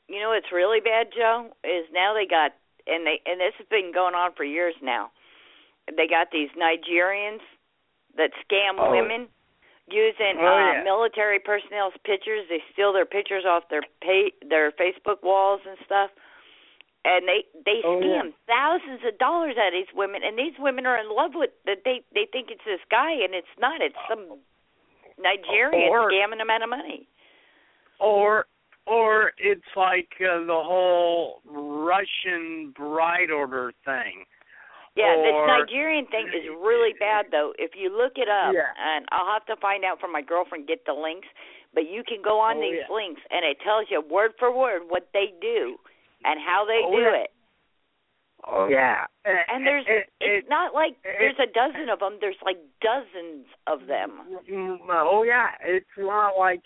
you 0.08 0.20
know 0.20 0.30
what's 0.32 0.52
really 0.52 0.82
bad, 0.82 1.08
Joe, 1.16 1.54
is 1.64 1.86
now 1.94 2.14
they 2.14 2.26
got 2.26 2.52
and 2.92 3.08
they 3.08 3.22
and 3.26 3.40
this 3.40 3.54
has 3.58 3.68
been 3.70 3.92
going 3.94 4.14
on 4.16 4.34
for 4.36 4.44
years 4.44 4.76
now. 4.84 5.12
They 5.96 6.08
got 6.08 6.28
these 6.32 6.50
Nigerians 6.60 7.40
that 8.18 8.32
scam 8.44 8.76
Oh. 8.78 8.92
women 8.92 9.28
using 9.88 10.38
Oh, 10.40 10.46
uh 10.46 10.72
yeah. 10.74 10.84
military 10.84 11.40
personnel's 11.40 11.94
pictures. 12.06 12.46
They 12.50 12.62
steal 12.74 12.94
their 12.94 13.06
pictures 13.06 13.46
off 13.48 13.64
their 13.70 13.82
pay 14.02 14.32
their 14.48 14.72
Facebook 14.72 15.24
walls 15.24 15.62
and 15.68 15.78
stuff. 15.86 16.12
And 17.04 17.28
they 17.28 17.46
they 17.66 17.82
Oh, 17.84 18.00
yeah. 18.00 18.22
scam 18.22 18.34
thousands 18.48 19.02
of 19.08 19.18
dollars 19.18 19.56
out 19.58 19.68
of 19.68 19.74
these 19.74 19.94
women 19.96 20.22
and 20.24 20.38
these 20.38 20.54
women 20.60 20.86
are 20.86 20.98
in 20.98 21.10
love 21.10 21.32
with 21.34 21.50
that 21.66 21.84
they 21.84 22.04
they 22.14 22.28
think 22.32 22.52
it's 22.52 22.64
this 22.66 22.82
guy 22.92 23.12
and 23.12 23.34
it's 23.34 23.56
not. 23.58 23.82
It's 23.82 23.96
some 24.08 24.38
Nigerian 25.18 25.90
Or- 25.90 26.12
scamming 26.12 26.38
them 26.38 26.50
out 26.50 26.62
of 26.62 26.70
money. 26.70 27.08
or 28.00 28.46
or 28.88 29.32
it's 29.38 29.62
like 29.76 30.10
uh, 30.20 30.46
the 30.46 30.62
whole 30.64 31.42
Russian 31.46 32.74
bride 32.76 33.32
order 33.32 33.72
thing. 33.86 34.26
Yeah, 34.96 35.16
or, 35.16 35.24
this 35.24 35.34
Nigerian 35.48 36.06
thing 36.08 36.28
is 36.28 36.44
really 36.60 36.94
bad 37.00 37.28
though. 37.32 37.54
If 37.58 37.72
you 37.76 37.96
look 37.96 38.14
it 38.18 38.28
up, 38.28 38.54
Yeah. 38.54 38.68
and 38.78 39.06
I'll 39.12 39.32
have 39.32 39.46
to 39.46 39.56
find 39.62 39.86
out 39.86 40.00
from 40.00 40.12
my 40.12 40.22
girlfriend 40.22 40.68
get 40.68 40.86
the 40.86 40.94
links, 40.94 41.28
but 41.74 41.88
you 41.88 42.04
can 42.04 42.22
go 42.22 42.40
on 42.40 42.58
Oh, 42.58 42.62
these 42.62 42.82
yeah. 42.84 42.94
links 42.94 43.22
and 43.30 43.46
it 43.46 43.58
tells 43.64 43.88
you 43.90 44.02
word 44.02 44.34
for 44.38 44.52
word 44.52 44.84
what 44.90 45.08
they 45.14 45.34
do 45.42 45.78
and 46.26 46.40
how 46.40 46.66
they 46.66 46.82
Oh, 46.84 46.92
do 46.92 47.02
yeah. 47.04 47.24
it. 47.24 47.32
Oh 48.44 48.68
yeah, 48.68 49.06
And 49.24 49.68
there's 49.68 49.86
it, 49.88 50.10
it's 50.20 50.50
not 50.50 50.74
like 50.74 50.94
it- 51.06 51.16
there's 51.20 51.38
a 51.38 51.46
dozen 51.46 51.90
of 51.90 52.00
them. 52.00 52.18
There's 52.20 52.42
like 52.44 52.58
dozens 52.82 53.46
of 53.68 53.86
them. 53.86 54.42
Mm, 54.50 54.80
Oh 54.90 55.22
yeah, 55.22 55.50
it's 55.64 55.86
not 55.96 56.38
like 56.38 56.62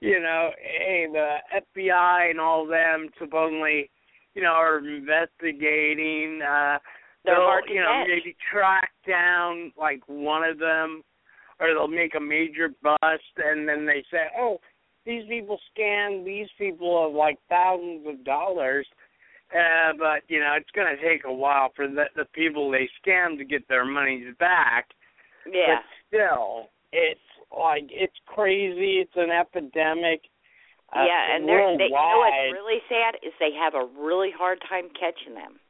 you 0.00 0.20
know, 0.20 0.50
hey, 0.60 1.06
the 1.10 1.36
FBI 1.52 2.30
and 2.30 2.40
all 2.40 2.66
them 2.66 3.08
supposedly, 3.18 3.90
you 4.34 4.42
know, 4.42 4.52
are 4.52 4.78
investigating. 4.78 6.40
uh 6.42 6.78
They're 7.24 7.34
they'll, 7.36 7.44
hard 7.44 7.64
to 7.66 7.72
you 7.72 7.80
know, 7.80 8.04
catch. 8.04 8.08
maybe 8.08 8.36
track 8.52 8.90
down 9.06 9.72
like 9.78 10.00
one 10.06 10.44
of 10.44 10.58
them, 10.58 11.02
or 11.60 11.68
they'll 11.68 11.88
make 11.88 12.14
a 12.14 12.20
major 12.20 12.70
bust, 12.82 13.34
and 13.36 13.68
then 13.68 13.86
they 13.86 14.04
say, 14.10 14.26
oh, 14.38 14.58
these 15.04 15.24
people 15.28 15.58
scammed 15.76 16.24
these 16.24 16.48
people 16.58 17.06
of 17.06 17.14
like 17.14 17.38
thousands 17.48 18.06
of 18.06 18.24
dollars. 18.24 18.86
Uh, 19.52 19.92
but 19.98 20.22
you 20.28 20.38
know, 20.38 20.52
it's 20.56 20.70
going 20.74 20.94
to 20.94 21.02
take 21.02 21.24
a 21.24 21.32
while 21.32 21.70
for 21.74 21.88
the 21.88 22.04
the 22.14 22.26
people 22.34 22.70
they 22.70 22.88
scammed 23.04 23.38
to 23.38 23.44
get 23.44 23.66
their 23.68 23.84
monies 23.84 24.34
back. 24.38 24.88
Yeah. 25.50 25.76
But 25.76 26.16
still, 26.16 26.68
it's 26.92 27.20
like 27.52 27.88
it's 27.90 28.16
crazy. 28.26 29.00
It's 29.00 29.16
an 29.16 29.30
epidemic. 29.30 30.28
Uh, 30.88 31.04
yeah, 31.04 31.36
and 31.36 31.44
they're 31.44 31.76
they, 31.76 31.92
you 31.92 31.96
know 31.96 32.24
what's 32.24 32.56
really 32.56 32.80
sad 32.88 33.20
is 33.20 33.32
they 33.40 33.52
have 33.52 33.74
a 33.74 33.84
really 34.00 34.32
hard 34.32 34.58
time 34.68 34.88
catching 34.96 35.34
them. 35.34 35.60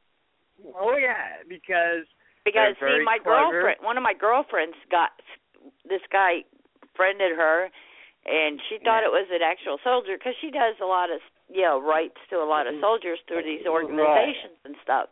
Oh 0.79 0.95
yeah, 0.95 1.43
because 1.47 2.07
Because 2.45 2.75
see, 2.79 2.87
very 2.87 3.03
my 3.03 3.19
clever. 3.19 3.51
girlfriend, 3.51 3.77
one 3.83 3.97
of 3.97 4.03
my 4.03 4.13
girlfriends 4.15 4.75
got 4.91 5.11
this 5.87 6.03
guy 6.11 6.47
friended 6.95 7.35
her, 7.35 7.67
and 8.27 8.59
she 8.67 8.79
thought 8.79 9.03
it 9.03 9.11
was 9.11 9.27
an 9.31 9.43
actual 9.43 9.79
soldier 9.83 10.15
because 10.15 10.35
she 10.39 10.51
does 10.51 10.75
a 10.79 10.87
lot 10.87 11.11
of 11.11 11.19
you 11.51 11.63
know 11.63 11.79
rights 11.83 12.19
to 12.29 12.39
a 12.39 12.47
lot 12.47 12.67
of 12.67 12.75
soldiers 12.79 13.19
through 13.27 13.43
these 13.43 13.67
organizations 13.67 14.55
and 14.63 14.75
stuff. 14.83 15.07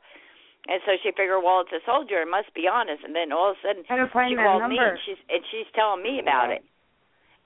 And 0.67 0.82
so 0.86 0.99
she 1.01 1.12
figured, 1.15 1.39
well, 1.43 1.62
it's 1.63 1.71
a 1.71 1.80
soldier, 1.86 2.21
it 2.21 2.27
must 2.30 2.53
be 2.53 2.67
honest. 2.67 3.03
And 3.03 3.15
then 3.15 3.32
all 3.32 3.51
of 3.51 3.58
a 3.63 3.67
sudden, 3.67 3.84
How 3.88 3.95
to 3.95 4.08
find 4.12 4.32
she 4.32 4.36
that 4.36 4.43
called 4.43 4.67
me, 4.69 4.77
and 4.77 4.99
she's 5.06 5.17
and 5.30 5.41
she's 5.51 5.67
telling 5.73 6.03
me 6.03 6.19
about 6.19 6.51
it, 6.51 6.63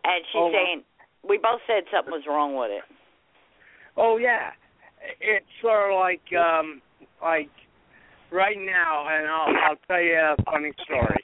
and 0.03 0.25
she's 0.33 0.41
Oh. 0.41 0.51
saying 0.51 0.83
we 1.23 1.37
both 1.37 1.61
said 1.67 1.85
something 1.93 2.11
was 2.11 2.25
wrong 2.27 2.55
with 2.55 2.71
it. 2.71 2.83
Oh 3.97 4.17
yeah, 4.17 4.51
it's 5.19 5.45
sort 5.61 5.91
of 5.93 5.99
like 5.99 6.25
um 6.33 6.81
like 7.21 7.49
right 8.31 8.57
now, 8.57 9.05
and 9.07 9.27
I'll 9.27 9.53
I'll 9.69 9.81
tell 9.87 10.01
you 10.01 10.17
a 10.17 10.35
funny 10.49 10.71
story. 10.83 11.21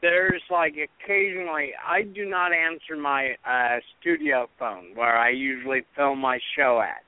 There's 0.00 0.42
like 0.50 0.74
occasionally 0.78 1.72
I 1.82 2.02
do 2.02 2.24
not 2.28 2.52
answer 2.52 2.96
my 2.96 3.34
uh 3.44 3.80
studio 3.98 4.48
phone 4.58 4.94
where 4.94 5.16
I 5.18 5.30
usually 5.30 5.82
film 5.96 6.20
my 6.20 6.38
show 6.56 6.80
at 6.80 7.02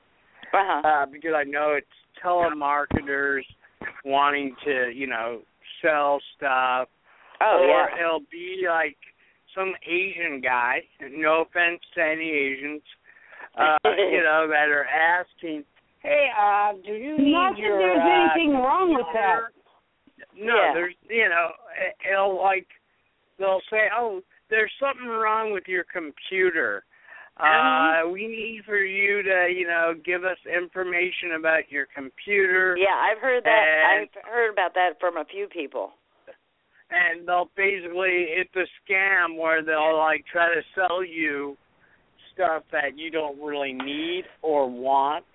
Uh-huh. 0.53 0.81
uh 0.83 1.05
because 1.05 1.33
I 1.35 1.43
know 1.43 1.71
it's 1.77 1.87
telemarketers 2.23 3.43
wanting 4.03 4.55
to 4.65 4.91
you 4.93 5.07
know 5.07 5.41
sell 5.81 6.19
stuff 6.35 6.87
Oh 7.41 7.59
or 7.61 7.67
yeah. 7.67 8.05
it'll 8.05 8.23
be 8.31 8.65
like 8.67 8.97
some 9.53 9.73
Asian 9.85 10.41
guy. 10.41 10.83
No 11.11 11.41
offense 11.41 11.81
to 11.95 12.01
any 12.03 12.29
Asians, 12.29 12.81
uh, 13.57 13.77
you 13.85 14.21
know, 14.23 14.47
that 14.49 14.69
are 14.69 14.85
asking, 14.85 15.63
"Hey, 16.01 16.27
uh, 16.37 16.73
do 16.85 16.93
you 16.93 17.17
need 17.17 17.31
Not 17.31 17.55
that 17.55 17.61
there's 17.61 17.99
uh, 17.99 18.31
anything 18.35 18.53
wrong 18.55 18.93
with 18.95 19.05
that. 19.13 19.39
No, 20.37 20.55
Yeah. 20.55 20.73
there's, 20.73 20.95
you 21.09 21.27
know, 21.29 21.51
it- 21.79 21.95
it'll 22.11 22.37
like 22.41 22.67
they'll 23.37 23.61
say, 23.69 23.89
"Oh, 23.95 24.21
there's 24.49 24.71
something 24.79 25.07
wrong 25.07 25.51
with 25.51 25.67
your 25.67 25.83
computer." 25.85 26.83
Uh-huh. 27.37 28.07
Uh, 28.07 28.09
we 28.11 28.27
need 28.27 28.61
for 28.65 28.77
you 28.77 29.21
to, 29.23 29.51
you 29.53 29.67
know, 29.67 29.93
give 30.05 30.23
us 30.23 30.37
information 30.47 31.33
about 31.37 31.69
your 31.69 31.85
computer. 31.93 32.77
Yeah, 32.77 32.95
I've 32.95 33.21
heard 33.21 33.43
that. 33.43 34.07
I've 34.07 34.23
heard 34.23 34.51
about 34.53 34.73
that 34.75 34.91
from 34.99 35.17
a 35.17 35.25
few 35.25 35.47
people. 35.47 35.91
and 36.89 37.27
they'll 37.27 37.49
basically 37.57 38.27
it's 38.39 38.55
a 38.55 38.65
scam 38.79 39.37
where 39.37 39.63
they'll 39.63 39.97
like 39.97 40.23
try 40.31 40.47
to 40.53 40.61
sell 40.75 41.03
you 41.03 41.57
stuff 42.33 42.63
that 42.71 42.97
you 42.97 43.09
don't 43.09 43.39
really 43.41 43.73
need 43.73 44.23
or 44.41 44.69
want 44.69 45.25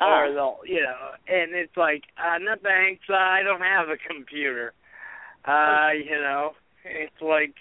or 0.00 0.26
Uh, 0.26 0.32
they'll 0.32 0.56
you 0.64 0.80
know 0.80 1.10
and 1.28 1.54
it's 1.54 1.76
like 1.76 2.02
uh 2.16 2.38
no 2.38 2.54
thanks 2.62 3.02
uh, 3.10 3.14
i 3.14 3.42
don't 3.44 3.60
have 3.60 3.88
a 3.90 3.98
computer 4.08 4.72
uh 5.46 5.90
you 5.92 6.16
know 6.16 6.52
it's 6.84 7.20
like 7.20 7.54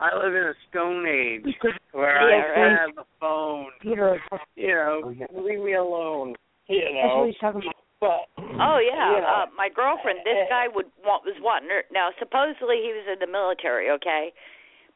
i 0.00 0.14
live 0.16 0.34
in 0.34 0.42
a 0.44 0.54
stone 0.70 1.06
age 1.06 1.44
where 1.92 2.30
Yeah, 2.30 2.42
i 2.44 2.60
right. 2.60 2.78
have 2.80 2.98
a 2.98 3.06
phone 3.20 3.66
Peter, 3.80 4.20
you 4.56 4.68
know 4.68 5.14
leave 5.34 5.60
me 5.60 5.74
alone 5.74 6.34
you 6.68 6.80
that's 6.80 7.14
what 7.16 7.26
he's 7.26 7.36
talking 7.40 7.60
about. 7.62 7.76
but 8.00 8.22
oh 8.60 8.78
yeah, 8.78 9.14
you 9.14 9.20
know, 9.20 9.44
uh, 9.44 9.46
my 9.56 9.68
girlfriend. 9.68 10.20
This 10.24 10.46
guy 10.48 10.66
would 10.72 10.86
want 11.04 11.26
was 11.26 11.36
wanting 11.42 11.68
her. 11.70 11.82
Now 11.92 12.10
supposedly 12.18 12.78
he 12.80 12.94
was 12.94 13.04
in 13.10 13.18
the 13.18 13.26
military, 13.30 13.90
okay, 13.90 14.32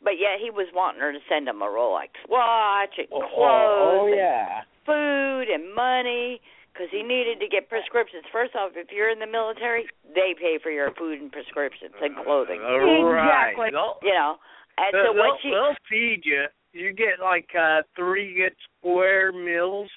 but 0.03 0.15
yeah, 0.17 0.39
he 0.41 0.49
was 0.51 0.71
wanting 0.73 1.01
her 1.03 1.13
to 1.13 1.19
send 1.29 1.49
him 1.49 1.61
a 1.61 1.67
Rolex 1.69 2.15
watch 2.31 2.95
and 2.97 3.09
oh, 3.13 3.27
clothes, 3.29 4.01
oh 4.01 4.07
and 4.09 4.17
yeah 4.17 4.63
food 4.87 5.51
and 5.51 5.75
money, 5.75 6.41
because 6.73 6.87
he 6.95 7.03
needed 7.03 7.43
to 7.43 7.49
get 7.51 7.69
prescriptions. 7.69 8.23
First 8.31 8.55
off, 8.55 8.73
if 8.79 8.95
you're 8.95 9.11
in 9.11 9.19
the 9.19 9.27
military, 9.27 9.91
they 10.15 10.33
pay 10.39 10.59
for 10.63 10.71
your 10.71 10.95
food 10.95 11.19
and 11.21 11.31
prescriptions 11.35 11.93
and 12.01 12.15
clothing. 12.23 12.63
Right 12.63 13.51
Exactly. 13.51 13.75
You 14.07 14.15
know, 14.15 14.37
and 14.79 14.93
They'll, 14.93 15.05
so 15.05 15.13
what 15.13 15.39
they'll, 15.43 15.43
she 15.43 15.51
they'll 15.51 15.75
feed 15.89 16.21
you. 16.25 16.45
You 16.73 16.93
get 16.93 17.21
like 17.23 17.49
uh 17.59 17.83
three 17.97 18.35
good 18.35 18.55
square 18.81 19.33
meals, 19.33 19.89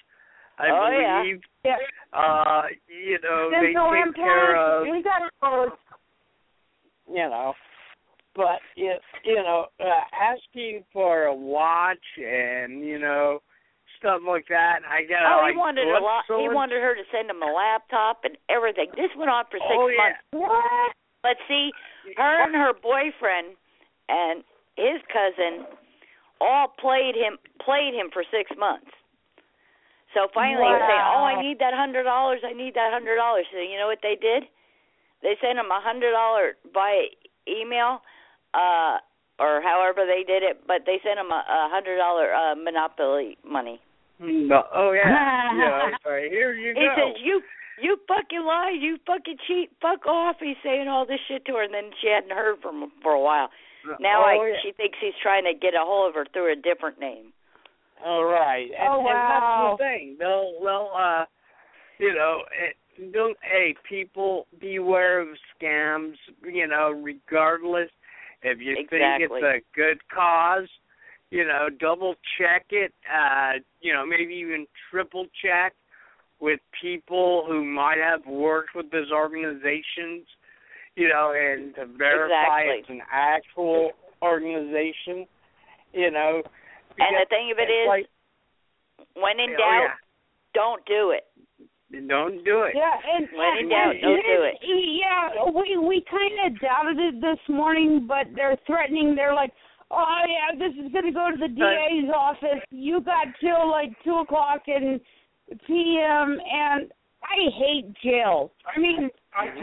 I 0.58 0.68
Oh, 0.72 1.24
believe. 1.24 1.42
Yeah. 1.66 1.76
Uh, 2.14 2.64
you 2.88 3.20
know, 3.22 3.50
they 3.52 3.74
Dental 3.74 3.92
take 3.92 4.16
care 4.16 4.56
of. 4.56 4.88
We 4.88 5.04
got 5.04 5.22
those. 5.42 5.78
you 7.08 7.30
know. 7.30 7.54
But 8.36 8.60
you 8.76 8.94
you 9.26 9.36
know, 9.36 9.66
uh, 9.80 10.06
asking 10.16 10.86
for 10.94 11.24
a 11.24 11.36
watch 11.36 11.98
and 12.18 12.86
you 12.86 12.98
know 13.00 13.42
stuff 13.98 14.22
like 14.26 14.46
that. 14.48 14.80
I 14.88 15.04
got 15.04 15.28
Oh, 15.28 15.42
like 15.44 15.52
he 15.54 15.58
wanted 15.58 15.84
a 15.84 15.92
what's 16.00 16.30
lot. 16.30 16.40
He 16.40 16.48
wanted 16.48 16.80
her 16.80 16.96
to 16.96 17.04
send 17.12 17.30
him 17.30 17.42
a 17.44 17.52
laptop 17.52 18.22
and 18.24 18.38
everything. 18.48 18.88
This 18.96 19.12
went 19.18 19.30
on 19.30 19.44
for 19.52 19.60
six 19.60 19.76
Oh, 19.76 19.88
yeah. 19.90 19.98
months. 19.98 20.20
What? 20.32 20.96
But 21.22 21.36
see, 21.50 21.72
her 22.16 22.44
and 22.46 22.56
her 22.56 22.72
boyfriend 22.72 23.58
and 24.08 24.44
his 24.80 25.04
cousin 25.12 25.68
all 26.40 26.72
played 26.80 27.16
him 27.16 27.36
played 27.60 27.94
him 27.94 28.08
for 28.12 28.24
six 28.32 28.50
months. 28.58 28.90
So 30.16 30.28
finally, 30.34 30.66
he 30.66 30.80
say, 30.90 30.98
"Oh, 30.98 31.22
I 31.28 31.38
need 31.38 31.60
that 31.60 31.76
hundred 31.76 32.04
dollars. 32.04 32.42
I 32.42 32.54
need 32.54 32.74
that 32.74 32.90
hundred 32.92 33.18
dollars." 33.18 33.46
So 33.52 33.60
you 33.60 33.78
know 33.78 33.86
what 33.86 34.00
they 34.02 34.16
did? 34.16 34.48
They 35.22 35.36
sent 35.44 35.60
him 35.60 35.70
a 35.70 35.82
hundred 35.84 36.12
dollar 36.16 36.56
by 36.74 37.14
email, 37.46 38.02
uh, 38.56 38.98
or 39.38 39.62
however 39.62 40.08
they 40.08 40.24
did 40.26 40.42
it. 40.42 40.66
But 40.66 40.88
they 40.88 40.98
sent 41.04 41.20
him 41.20 41.30
a, 41.30 41.44
a 41.46 41.70
hundred 41.70 41.98
dollar 41.98 42.34
uh, 42.34 42.56
monopoly 42.56 43.38
money. 43.46 43.80
No, 44.20 44.64
oh 44.74 44.92
yeah, 44.94 45.54
yeah. 45.56 46.10
Right, 46.10 46.32
here 46.32 46.54
you 46.54 46.74
go 46.74 46.80
He 46.80 46.88
go. 46.88 46.96
says, 46.98 47.22
"You, 47.22 47.42
you 47.82 47.98
fucking 48.08 48.44
lie. 48.44 48.74
You 48.74 48.98
fucking 49.06 49.38
cheat. 49.46 49.70
Fuck 49.82 50.08
off." 50.08 50.38
He's 50.42 50.58
saying 50.64 50.88
all 50.88 51.06
this 51.06 51.20
shit 51.28 51.46
to 51.46 51.54
her, 51.54 51.64
and 51.64 51.74
then 51.74 51.92
she 52.02 52.08
hadn't 52.10 52.32
heard 52.32 52.60
from 52.62 52.82
him 52.82 52.92
for 53.04 53.12
a 53.14 53.22
while. 53.22 53.50
Now 54.00 54.24
oh, 54.26 54.30
I, 54.30 54.48
yeah. 54.48 54.56
she 54.64 54.72
thinks 54.74 54.98
he's 55.02 55.14
trying 55.22 55.44
to 55.46 55.54
get 55.54 55.74
a 55.74 55.84
hold 55.84 56.10
of 56.10 56.16
her 56.16 56.26
through 56.32 56.54
a 56.54 56.56
different 56.56 57.00
name. 57.00 57.34
All 58.06 58.24
right. 58.24 58.68
And, 58.78 58.90
Oh, 58.90 58.98
and 58.98 59.06
wow. 59.06 59.78
that's 59.78 59.82
the 59.82 59.84
thing. 59.84 60.16
They'll 60.20 60.54
they'll 60.62 60.92
uh 60.96 61.26
you 62.00 62.14
know, 62.14 62.42
it, 62.52 63.12
don't 63.14 63.38
hey, 63.42 63.76
people 63.88 64.48
beware 64.60 65.20
of 65.20 65.30
scams, 65.56 66.16
you 66.44 66.68
know, 66.68 66.92
regardless 66.92 67.90
if 68.42 68.60
you 68.60 68.76
think 68.76 68.90
it's 68.92 69.34
a 69.34 69.62
good 69.76 70.00
cause, 70.14 70.68
you 71.30 71.46
know, 71.46 71.68
double 71.80 72.16
check 72.38 72.66
it, 72.72 72.94
uh, 73.14 73.60
you 73.82 73.94
know, 73.94 74.06
maybe 74.06 74.34
even 74.34 74.66
triple 74.90 75.26
check 75.44 75.74
with 76.40 76.60
people 76.82 77.44
who 77.48 77.66
might 77.66 77.98
have 77.98 78.26
worked 78.26 78.76
with 78.76 78.90
those 78.92 79.12
organizations, 79.12 80.26
you 80.96 81.08
know, 81.08 81.34
and 81.36 81.76
to 81.76 81.86
verify 81.98 82.62
Exactly. 82.62 82.80
it's 82.80 82.90
an 82.90 83.02
actual 83.12 83.92
organization, 84.22 85.26
you 85.94 86.12
know. 86.12 86.42
And 87.00 87.16
the 87.16 87.26
thing 87.30 87.52
of 87.52 87.58
it's 87.60 87.88
like, 87.88 88.08
when 89.16 89.40
in 89.40 89.52
doubt, 89.52 89.88
yeah. 89.88 89.96
don't 90.54 90.86
do 90.86 91.12
it. 91.12 91.24
Don't 92.08 92.44
do 92.46 92.64
it. 92.64 92.76
Yeah, 92.76 92.94
and 93.16 93.28
When 93.34 93.66
in 93.66 93.70
doubt, 93.70 93.94
don't 94.02 94.22
do 94.22 94.44
it. 94.44 94.56
Yeah, 94.62 95.50
we 95.50 95.78
we 95.78 96.04
kind 96.10 96.54
of 96.54 96.62
doubted 96.62 97.00
it 97.00 97.22
this 97.22 97.40
morning, 97.48 98.06
but 98.08 98.28
they're 98.36 98.58
threatening. 98.68 99.16
They're 99.16 99.34
like, 99.34 99.52
"Oh 99.90 100.22
yeah, 100.28 100.60
this 100.60 100.74
is 100.74 100.92
going 100.92 101.06
to 101.06 101.12
go 101.12 101.32
to 101.32 101.38
the 101.38 101.48
DA's 101.48 102.12
office. 102.16 102.62
You 102.70 103.02
got 103.02 103.28
till 103.42 103.72
like 103.72 103.90
two 104.04 104.18
o'clock 104.18 104.62
and 104.68 105.02
p.m. 105.66 106.38
and 106.54 106.92
I 107.30 107.50
hate 107.58 107.94
jail. 108.04 108.52
I 108.66 108.80
mean, 108.80 109.10
let's 109.38 109.56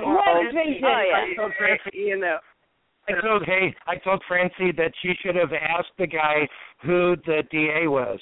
face 0.54 0.78
it. 0.78 0.84
Oh, 0.84 1.02
yeah. 1.02 1.26
I 1.26 1.34
told 1.36 1.52
Francie, 1.58 1.90
You 1.98 2.18
know, 2.18 2.38
I 3.08 3.20
told 3.20 3.44
hey, 3.44 3.74
I 3.86 3.96
told 3.96 4.22
Francie 4.28 4.72
that 4.76 4.92
she 5.02 5.12
should 5.22 5.34
have 5.36 5.52
asked 5.52 5.94
the 5.98 6.06
guy 6.06 6.48
who 6.82 7.16
the 7.26 7.42
DA 7.50 7.86
was. 7.86 8.18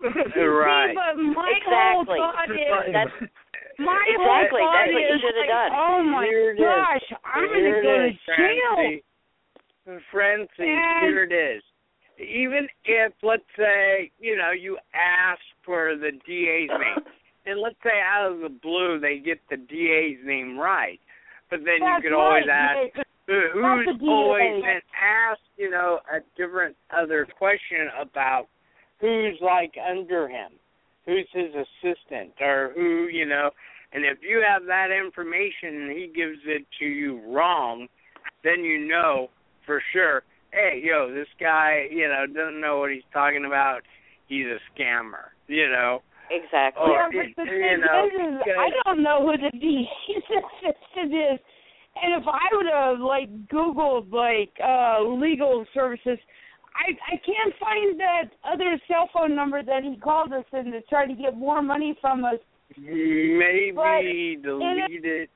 Right. 0.36 0.90
See, 0.90 0.94
but 0.94 1.16
my 1.20 1.52
Exactly. 1.58 2.18
whole 2.22 2.32
thought 2.32 2.50
is 2.50 2.92
That's 2.94 3.10
my 3.78 3.98
Exactly, 4.08 4.60
whole 4.62 4.70
thought 4.70 4.86
that's 4.86 4.92
what 4.94 5.00
you 5.02 5.14
is 5.14 5.20
should 5.20 5.36
have 5.36 5.48
like, 5.48 5.70
done. 5.70 5.70
Oh 5.74 6.02
my 6.04 6.24
Here 6.24 6.50
it 6.52 6.58
is. 6.58 6.64
gosh, 6.64 7.06
I'm 7.24 7.48
Here 7.50 7.82
gonna 7.82 7.82
go 7.82 7.96
to 7.98 8.06
is, 8.08 8.14
jail. 8.24 8.74
Francie. 8.76 9.04
Francie, 10.12 10.70
And- 10.72 11.04
here 11.04 11.24
it 11.24 11.32
is. 11.32 11.62
Even 12.18 12.66
if, 12.84 13.12
let's 13.22 13.46
say, 13.56 14.10
you 14.18 14.36
know, 14.36 14.50
you 14.50 14.76
ask 14.94 15.40
for 15.64 15.94
the 15.96 16.10
DA's 16.26 16.68
name, 16.68 17.04
and 17.48 17.60
let's 17.60 17.76
say 17.82 18.00
out 18.04 18.30
of 18.30 18.40
the 18.40 18.48
blue 18.48 18.98
they 19.00 19.18
get 19.18 19.38
the 19.50 19.56
DA's 19.56 20.18
name 20.24 20.58
right, 20.58 21.00
but 21.50 21.60
then 21.64 21.80
That's 21.80 22.04
you 22.04 22.10
could 22.10 22.16
always 22.16 22.44
right. 22.48 22.92
ask 22.94 23.06
who's 23.26 24.00
always 24.08 24.62
and 24.64 24.82
ask, 24.96 25.40
you 25.56 25.70
know, 25.70 26.00
a 26.10 26.20
different 26.36 26.76
other 26.96 27.26
question 27.36 27.88
about 28.00 28.46
who's 29.00 29.38
like 29.42 29.74
under 29.78 30.28
him, 30.28 30.52
who's 31.04 31.28
his 31.32 31.52
assistant, 31.54 32.32
or 32.40 32.72
who, 32.74 33.08
you 33.12 33.26
know, 33.26 33.50
and 33.92 34.04
if 34.04 34.18
you 34.22 34.44
have 34.46 34.66
that 34.66 34.88
information 34.90 35.82
and 35.82 35.92
he 35.92 36.10
gives 36.14 36.38
it 36.46 36.66
to 36.78 36.84
you 36.84 37.20
wrong, 37.26 37.88
then 38.44 38.60
you 38.64 38.86
know 38.86 39.28
for 39.64 39.82
sure, 39.92 40.22
hey, 40.52 40.80
yo, 40.82 41.12
this 41.12 41.28
guy, 41.40 41.86
you 41.90 42.08
know, 42.08 42.24
doesn't 42.26 42.60
know 42.60 42.78
what 42.78 42.90
he's 42.90 43.02
talking 43.12 43.44
about. 43.44 43.80
He's 44.26 44.46
a 44.46 44.58
scammer, 44.72 45.32
you 45.46 45.68
know. 45.68 46.02
Exactly. 46.30 46.82
Oh, 46.86 46.92
yeah, 46.92 47.08
but 47.12 47.44
the 47.44 47.50
you 47.50 47.58
thing 47.58 47.80
know, 47.80 48.06
is, 48.06 48.40
is 48.40 48.56
I 48.58 48.68
don't 48.84 49.02
know 49.02 49.24
who 49.26 49.36
the 49.36 49.50
DA's 49.58 50.24
assistant 50.28 51.12
is. 51.14 51.38
And 52.00 52.22
if 52.22 52.28
I 52.28 52.46
would 52.52 52.66
have 52.72 53.00
like 53.00 53.28
Googled 53.48 54.12
like 54.12 54.54
uh 54.62 55.02
legal 55.02 55.64
services, 55.74 56.18
I 56.76 56.94
I 57.12 57.16
can't 57.26 57.54
find 57.58 57.98
that 57.98 58.30
other 58.46 58.78
cell 58.86 59.08
phone 59.12 59.34
number 59.34 59.62
that 59.62 59.82
he 59.82 59.96
called 59.98 60.32
us 60.32 60.44
in 60.52 60.70
to 60.72 60.80
try 60.82 61.06
to 61.06 61.14
get 61.14 61.36
more 61.36 61.60
money 61.62 61.96
from 62.00 62.24
us. 62.24 62.38
Maybe 62.76 63.72
But- 63.74 64.02
delete 64.42 65.04
it. 65.04 65.30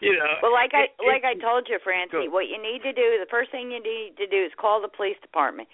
You 0.00 0.12
know. 0.12 0.34
Well, 0.42 0.52
like 0.52 0.74
I 0.74 0.92
it- 0.92 0.94
it- 1.00 1.08
like 1.08 1.24
I 1.24 1.40
told 1.40 1.66
you, 1.70 1.78
Francie, 1.82 2.28
Go. 2.28 2.30
what 2.30 2.48
you 2.48 2.60
need 2.60 2.82
to 2.82 2.92
do, 2.92 3.16
the 3.18 3.30
first 3.30 3.50
thing 3.50 3.70
you 3.72 3.80
need 3.82 4.12
to 4.18 4.26
do 4.26 4.44
is 4.44 4.52
call 4.60 4.82
the 4.82 4.88
police 4.92 5.16
department. 5.22 5.68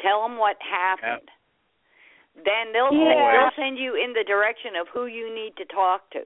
Tell 0.00 0.22
them 0.22 0.38
what 0.38 0.56
happened. 0.62 1.28
Then 2.44 2.72
they'll 2.72 2.92
Yeah. 2.92 3.32
they'll 3.32 3.56
send 3.56 3.78
you 3.78 3.94
in 3.94 4.12
the 4.12 4.24
direction 4.24 4.76
of 4.76 4.88
who 4.88 5.06
you 5.06 5.32
need 5.34 5.56
to 5.56 5.64
talk 5.66 6.08
to. 6.10 6.22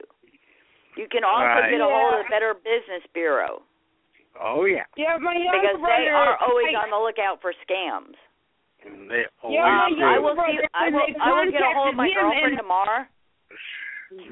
You 0.95 1.07
can 1.09 1.23
also 1.23 1.45
Right. 1.61 1.71
get 1.71 1.81
a 1.81 1.85
hold 1.89 2.13
of 2.13 2.23
the 2.25 2.29
Better 2.29 2.53
Business 2.53 3.01
Bureau 3.13 3.63
Oh 4.39 4.65
yeah. 4.65 4.85
Yeah, 4.95 5.17
my 5.17 5.33
younger 5.35 5.61
because 5.61 5.77
brother. 5.79 6.03
they 6.03 6.09
are 6.09 6.37
always 6.37 6.73
I, 6.75 6.83
on 6.83 6.89
the 6.89 6.97
lookout 6.97 7.41
for 7.41 7.53
scams. 7.65 8.15
They 8.83 9.25
always 9.41 9.57
Yeah, 9.57 9.65
my 9.65 9.89
do. 9.89 9.95
I 10.05 10.13
younger 10.17 10.21
will 10.21 10.35
see. 10.45 10.59
I 10.73 10.89
will. 10.89 11.05
I 11.21 11.29
will 11.45 11.51
get 11.51 11.61
a 11.61 11.73
hold 11.73 11.89
of 11.89 11.95
my 11.95 12.09
contacted 12.09 12.17
him 12.17 12.29
girlfriend 12.29 12.45
and- 12.53 12.57
tomorrow, 12.57 13.05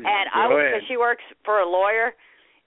and 0.05 0.29
I 0.33 0.47
will 0.47 0.57
because 0.57 0.83
she 0.87 0.97
works 0.97 1.23
for 1.45 1.59
a 1.59 1.65
lawyer, 1.69 2.13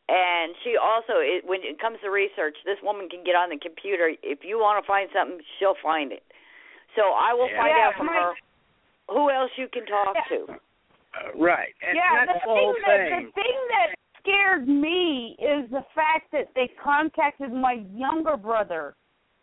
and 0.08 0.54
she 0.62 0.76
also 0.76 1.18
it, 1.18 1.44
when 1.44 1.62
it 1.62 1.78
comes 1.80 1.98
to 2.02 2.10
research, 2.10 2.56
this 2.64 2.78
woman 2.82 3.08
can 3.08 3.22
get 3.24 3.34
on 3.34 3.50
the 3.50 3.58
computer. 3.58 4.14
If 4.22 4.44
you 4.44 4.58
want 4.58 4.82
to 4.82 4.86
find 4.86 5.10
something, 5.12 5.40
she'll 5.58 5.76
find 5.82 6.12
it. 6.12 6.22
So 6.94 7.10
I 7.12 7.34
will 7.34 7.48
Yeah. 7.50 7.58
find 7.62 7.74
Yeah, 7.76 7.86
out 7.88 7.94
from 7.96 8.06
my- 8.06 8.14
her 8.14 8.34
who 9.08 9.30
else 9.30 9.50
you 9.56 9.68
can 9.72 9.84
talk 9.86 10.14
Yeah. 10.14 10.36
to. 10.36 10.52
Uh, 10.52 11.38
right. 11.38 11.74
And 11.86 11.96
yeah, 11.96 12.24
that's 12.26 12.40
the 12.44 12.48
the 12.48 12.54
whole 12.54 12.72
thing 12.74 12.82
that 12.86 13.08
thing. 13.08 13.26
the 13.26 13.32
thing 13.32 13.58
that 13.70 13.94
scared 14.18 14.68
me 14.68 15.36
is 15.38 15.70
the 15.70 15.84
fact 15.94 16.32
that 16.32 16.48
they 16.54 16.68
contacted 16.82 17.52
my 17.52 17.84
younger 17.92 18.36
brother 18.36 18.96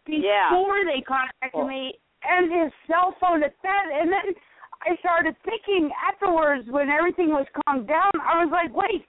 before 0.05 0.77
Yeah. 0.79 0.83
they 0.85 1.01
contacted 1.01 1.53
Well- 1.53 1.67
me 1.67 1.99
and 2.23 2.51
his 2.51 2.71
cell 2.87 3.13
phone 3.19 3.43
at 3.43 3.53
that 3.61 3.85
and 3.91 4.11
then 4.11 4.35
I 4.83 4.95
started 4.97 5.35
thinking 5.43 5.91
afterwards 6.03 6.67
when 6.69 6.89
everything 6.89 7.29
was 7.29 7.45
calmed 7.65 7.87
down, 7.87 8.09
I 8.19 8.43
was 8.43 8.51
like, 8.51 8.73
Wait, 8.75 9.05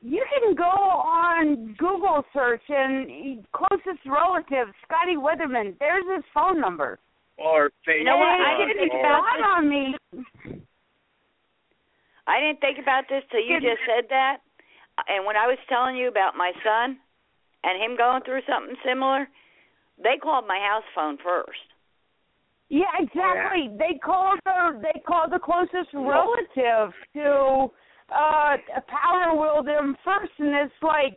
you 0.00 0.24
can 0.30 0.54
go 0.54 0.62
on 0.64 1.74
Google 1.76 2.24
search 2.32 2.62
and 2.68 3.44
closest 3.52 4.06
relative, 4.06 4.72
Scotty 4.86 5.16
Weatherman, 5.16 5.76
there's 5.80 6.04
his 6.14 6.24
phone 6.32 6.60
number. 6.60 7.00
Or 7.38 7.70
Facebook. 7.86 7.98
You 7.98 8.04
know 8.04 8.18
what? 8.18 8.28
I 8.28 8.58
didn't 8.58 8.78
think 8.78 8.92
or- 8.94 9.00
about 9.00 9.22
dawned 9.22 9.44
on 9.46 9.68
me. 9.68 9.94
I 12.26 12.40
didn't 12.40 12.60
think 12.60 12.78
about 12.78 13.04
this 13.08 13.22
till 13.30 13.40
you 13.40 13.56
just 13.60 13.80
said 13.88 14.04
that. 14.10 14.38
And 15.08 15.24
when 15.24 15.36
I 15.36 15.46
was 15.46 15.56
telling 15.68 15.96
you 15.96 16.08
about 16.08 16.36
my 16.36 16.52
son 16.62 16.98
and 17.64 17.82
him 17.82 17.96
going 17.96 18.22
through 18.24 18.42
something 18.50 18.76
similar, 18.84 19.28
they 20.02 20.18
called 20.20 20.46
my 20.46 20.58
house 20.58 20.84
phone 20.94 21.16
first. 21.22 21.62
Yeah, 22.68 22.92
exactly. 22.98 23.70
They 23.78 23.98
called 23.98 24.40
the 24.44 24.78
they 24.82 25.00
called 25.06 25.32
the 25.32 25.38
closest 25.38 25.88
relative 25.94 26.92
to 27.14 27.70
uh 28.12 28.56
power 28.88 29.34
will 29.34 29.62
them 29.62 29.96
first, 30.04 30.32
and 30.38 30.54
it's 30.54 30.74
like, 30.82 31.16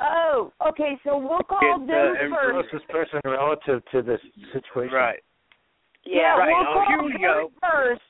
oh, 0.00 0.52
okay, 0.68 0.96
so 1.04 1.18
we'll 1.18 1.42
call 1.42 1.58
Get 1.60 1.88
them 1.88 2.14
info- 2.22 2.36
first. 2.36 2.70
Closest 2.70 2.88
person 2.90 3.20
relative 3.24 3.82
to 3.90 4.02
this 4.02 4.20
situation. 4.52 4.94
Right. 4.94 5.18
Yeah, 6.06 6.36
right. 6.36 6.48
we'll 6.48 6.66
Oh, 6.68 6.84
call 6.86 7.08
here 7.18 7.46
first, 7.62 8.02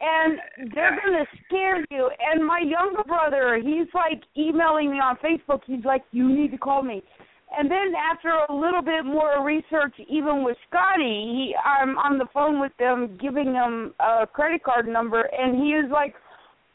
and 0.00 0.38
they're 0.74 0.98
gonna 1.02 1.24
scare 1.46 1.84
you. 1.90 2.10
And 2.20 2.44
my 2.46 2.60
younger 2.60 3.02
brother, 3.04 3.56
he's 3.62 3.88
like 3.94 4.22
emailing 4.36 4.90
me 4.90 4.98
on 4.98 5.16
Facebook. 5.16 5.60
He's 5.66 5.84
like, 5.84 6.02
you 6.12 6.28
need 6.28 6.50
to 6.50 6.58
call 6.58 6.82
me. 6.82 7.02
And 7.56 7.70
then 7.70 7.92
after 7.94 8.30
a 8.48 8.54
little 8.54 8.80
bit 8.82 9.04
more 9.04 9.44
research, 9.44 9.94
even 10.08 10.42
with 10.42 10.56
Scotty, 10.68 11.04
he, 11.04 11.54
I'm 11.62 11.98
on 11.98 12.16
the 12.16 12.26
phone 12.32 12.60
with 12.60 12.72
them, 12.78 13.18
giving 13.20 13.52
them 13.52 13.94
a 14.00 14.26
credit 14.26 14.64
card 14.64 14.88
number, 14.88 15.20
and 15.22 15.62
he 15.62 15.72
is 15.72 15.90
like, 15.90 16.14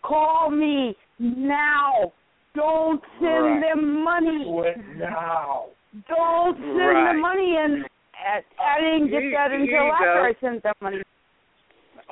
"Call 0.03 0.51
me 0.51 0.95
now! 1.19 2.13
Don't 2.53 3.01
send 3.19 3.45
Right. 3.45 3.61
them 3.61 4.03
money! 4.03 4.45
now. 4.95 5.65
Don't 6.07 6.57
send 6.57 6.77
Right. 6.77 7.13
the 7.13 7.19
money!" 7.19 7.57
And 7.57 7.87
I, 8.27 8.43
I 8.59 8.81
didn't 8.81 9.09
get 9.09 9.21
Here- 9.23 9.31
that 9.31 9.51
until 9.51 9.91
after. 9.93 10.21
I 10.27 10.33
sent 10.41 10.63
that 10.63 10.75
money. 10.81 11.01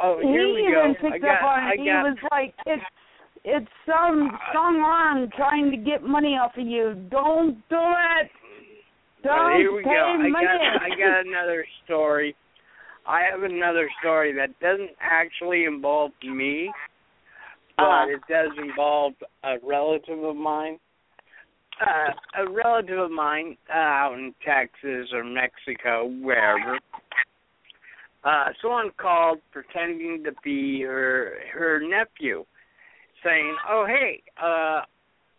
Oh, 0.01 0.19
he 0.21 0.27
here 0.27 0.53
we 0.53 0.61
even 0.67 0.93
go. 0.93 1.01
picked 1.01 1.13
I 1.15 1.19
got, 1.19 1.35
up 1.37 1.43
on 1.43 1.59
I 1.63 1.71
it. 1.73 1.79
He 1.79 1.85
got, 1.85 2.03
was 2.03 2.17
like, 2.31 2.53
"It's 2.65 2.83
it's 3.43 3.71
some 3.85 4.29
strong 4.49 4.81
arm 4.81 5.29
trying 5.37 5.71
to 5.71 5.77
get 5.77 6.03
money 6.03 6.35
off 6.37 6.51
of 6.57 6.65
you. 6.67 6.95
Don't 7.11 7.55
do 7.69 7.77
it. 7.79 8.29
Well, 9.23 9.37
Don't 9.37 9.57
here 9.59 9.71
we 9.75 9.83
pay 9.83 9.89
go. 9.89 10.19
I 10.19 10.27
money." 10.29 10.45
got 10.45 10.81
I 10.83 10.89
got 10.89 11.25
another 11.27 11.65
story. 11.85 12.35
I 13.07 13.21
have 13.31 13.43
another 13.43 13.89
story 14.01 14.33
that 14.33 14.49
doesn't 14.59 14.91
actually 14.99 15.65
involve 15.65 16.11
me, 16.23 16.71
but 17.77 17.83
Uh-huh. 17.83 18.07
it 18.15 18.21
does 18.27 18.51
involve 18.57 19.13
a 19.43 19.55
relative 19.63 20.23
of 20.23 20.35
mine. 20.35 20.79
Uh, 21.81 22.41
a 22.41 22.49
relative 22.49 22.97
of 22.97 23.11
mine 23.11 23.57
uh, 23.69 23.77
out 23.77 24.13
in 24.13 24.33
Texas 24.45 25.09
or 25.13 25.23
Mexico, 25.23 26.05
wherever. 26.21 26.79
Uh, 28.23 28.45
someone 28.61 28.91
called 28.97 29.39
pretending 29.51 30.23
to 30.23 30.31
be 30.43 30.81
her 30.81 31.33
her 31.53 31.79
nephew, 31.81 32.45
saying, 33.23 33.55
"Oh, 33.69 33.85
hey, 33.87 34.23
uh, 34.41 34.81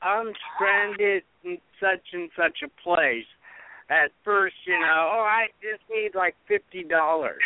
I'm 0.03 0.33
stranded 0.55 1.23
in 1.43 1.59
such 1.81 2.05
and 2.13 2.31
such 2.37 2.59
a 2.63 2.83
place." 2.83 3.25
At 3.89 4.11
first, 4.25 4.57
you 4.67 4.79
know, 4.79 5.11
oh, 5.15 5.27
I 5.27 5.47
just 5.63 5.83
need 5.91 6.15
like 6.15 6.35
fifty 6.47 6.85
dollars 6.85 7.43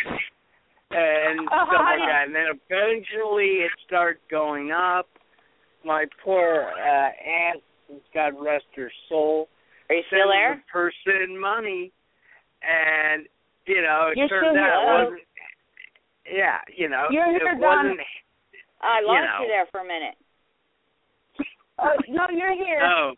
and 0.91 1.39
stuff 1.47 1.69
like 1.71 1.99
that. 1.99 2.23
And 2.25 2.35
then 2.35 2.47
eventually 2.49 3.63
it 3.63 3.71
starts 3.87 4.19
going 4.29 4.71
up. 4.71 5.07
My 5.83 6.05
poor 6.23 6.71
uh, 6.77 7.09
aunt, 7.27 7.63
God 8.13 8.33
rest 8.39 8.65
her 8.75 8.91
soul, 9.09 9.47
Are 9.89 9.95
you 9.95 10.03
still 10.07 10.29
there? 10.29 10.55
the 10.63 10.71
person 10.71 11.39
money, 11.39 11.91
and 12.63 13.25
you 13.65 13.81
know 13.81 14.09
it 14.11 14.17
You're 14.17 14.27
turned 14.29 14.57
out 14.57 15.05
wasn't. 15.09 15.21
Yeah, 16.31 16.57
you 16.75 16.87
know, 16.87 17.07
You're 17.09 17.35
it 17.35 17.41
here, 17.41 17.57
wasn't. 17.57 17.99
I 18.81 18.99
you 19.01 19.07
lost 19.07 19.25
know. 19.25 19.43
you 19.43 19.47
there 19.49 19.65
for 19.71 19.81
a 19.81 19.85
minute. 19.87 20.15
Oh, 21.79 21.97
no, 22.09 22.27
you're 22.29 22.53
here. 22.53 22.79
Oh, 22.83 23.13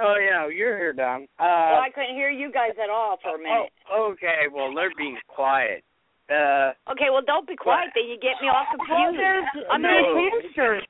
oh 0.00 0.14
yeah, 0.16 0.48
you're 0.48 0.76
here, 0.78 0.92
Don. 0.94 1.26
well, 1.38 1.48
Uh, 1.48 1.80
I 1.80 1.90
couldn't 1.94 2.14
hear 2.14 2.30
you 2.30 2.50
guys 2.50 2.72
at 2.82 2.88
all 2.88 3.18
for 3.22 3.36
a 3.36 3.38
minute. 3.38 3.70
oh, 3.92 4.12
okay. 4.12 4.48
Well, 4.52 4.72
they're 4.74 4.90
being 4.96 5.18
quiet. 5.28 5.84
Uh, 6.28 6.72
Okay, 6.90 7.10
well, 7.12 7.22
don't 7.24 7.46
be 7.46 7.54
quiet. 7.54 7.90
Then 7.94 8.04
you 8.08 8.16
get 8.18 8.40
me 8.42 8.48
all 8.48 8.64
Well, 8.78 9.12
confused. 9.12 9.68
I'm 9.70 9.82
No. 9.82 9.88
there's 9.88 10.44
answers. 10.44 10.84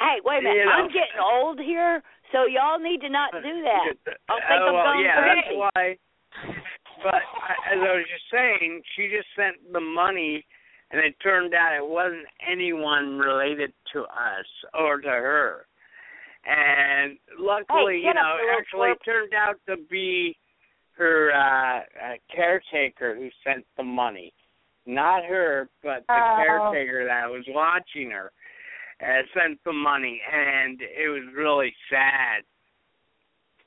Hey, 0.00 0.20
wait 0.24 0.38
a 0.38 0.42
minute. 0.42 0.56
You 0.58 0.64
know. 0.64 0.72
I'm 0.72 0.88
getting 0.88 1.20
old 1.22 1.58
here, 1.60 2.02
so 2.32 2.46
y'all 2.46 2.78
need 2.78 3.00
to 3.00 3.10
not 3.10 3.30
do 3.32 3.62
that. 3.62 4.16
I'll 4.28 4.42
think 4.48 4.62
uh, 4.62 4.68
I'm 4.68 4.74
well, 4.74 5.02
yeah, 5.02 5.20
crazy. 5.20 5.36
that's 5.36 5.56
why. 5.56 5.96
But 7.02 7.22
as 7.70 7.78
I 7.78 7.92
was 7.96 8.06
just 8.08 8.24
saying, 8.32 8.82
she 8.96 9.08
just 9.08 9.28
sent 9.36 9.56
the 9.72 9.80
money, 9.80 10.44
and 10.90 11.00
it 11.00 11.14
turned 11.22 11.54
out 11.54 11.76
it 11.76 11.86
wasn't 11.86 12.26
anyone 12.46 13.18
related 13.18 13.72
to 13.92 14.02
us 14.02 14.46
or 14.74 15.00
to 15.00 15.08
her. 15.08 15.66
And 16.46 17.18
luckily, 17.38 18.00
Hey, 18.02 18.08
you 18.08 18.14
know, 18.14 18.36
little 18.40 18.58
actually 18.58 18.90
it 18.90 18.98
turned 19.04 19.34
out 19.34 19.56
to 19.68 19.76
be 19.90 20.36
her 20.96 21.32
uh, 21.32 21.80
uh 21.80 22.14
caretaker 22.34 23.14
who 23.14 23.28
sent 23.44 23.64
the 23.76 23.82
money. 23.82 24.32
Not 24.86 25.24
her, 25.24 25.68
but 25.82 26.06
the 26.06 26.14
Oh. 26.14 26.36
caretaker 26.36 27.04
that 27.06 27.28
was 27.28 27.44
watching 27.48 28.10
her 28.12 28.30
uh, 29.02 29.22
sent 29.34 29.58
the 29.64 29.72
money, 29.72 30.20
and 30.32 30.80
it 30.80 31.08
was 31.08 31.24
really 31.34 31.74
sad 31.90 32.44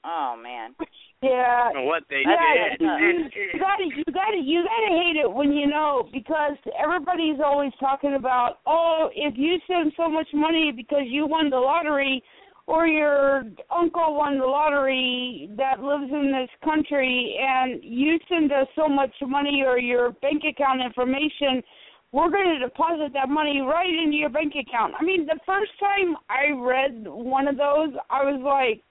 Oh 0.03 0.35
man. 0.41 0.75
Yeah. 1.21 1.71
what 1.83 2.03
they 2.09 2.23
yeah, 2.25 2.69
did. 2.71 2.79
you, 2.81 2.87
And 2.87 3.31
you 3.35 3.59
gotta, 3.59 3.83
you 3.83 4.03
gotta, 4.13 4.37
you 4.41 4.63
gotta 4.63 5.03
hate 5.03 5.17
it 5.17 5.29
when 5.29 5.51
you 5.51 5.67
know 5.67 6.07
because 6.13 6.55
everybody's 6.81 7.39
always 7.43 7.71
talking 7.79 8.15
about, 8.15 8.59
oh, 8.65 9.09
if 9.13 9.33
you 9.37 9.57
send 9.67 9.91
so 9.97 10.07
much 10.07 10.27
money 10.33 10.71
because 10.75 11.03
you 11.07 11.27
won 11.27 11.49
the 11.49 11.57
lottery, 11.57 12.23
or 12.67 12.85
your 12.85 13.43
uncle 13.75 14.15
won 14.15 14.37
the 14.37 14.45
lottery 14.45 15.49
that 15.57 15.81
lives 15.81 16.09
in 16.11 16.31
this 16.31 16.49
country, 16.63 17.35
and 17.41 17.83
you 17.83 18.17
send 18.29 18.51
us 18.53 18.67
so 18.75 18.87
much 18.87 19.11
money 19.27 19.63
or 19.65 19.79
your 19.79 20.11
bank 20.21 20.43
account 20.47 20.79
information, 20.81 21.63
we're 22.11 22.29
going 22.29 22.57
to 22.57 22.59
deposit 22.59 23.13
that 23.13 23.29
money 23.29 23.61
right 23.61 23.89
into 23.89 24.17
your 24.17 24.29
bank 24.29 24.53
account. 24.59 24.93
I 24.99 25.03
mean, 25.03 25.25
the 25.25 25.39
first 25.45 25.71
time 25.79 26.15
I 26.29 26.51
read 26.57 27.05
one 27.05 27.47
of 27.47 27.57
those, 27.57 27.93
I 28.09 28.23
was 28.25 28.41
like, 28.41 28.81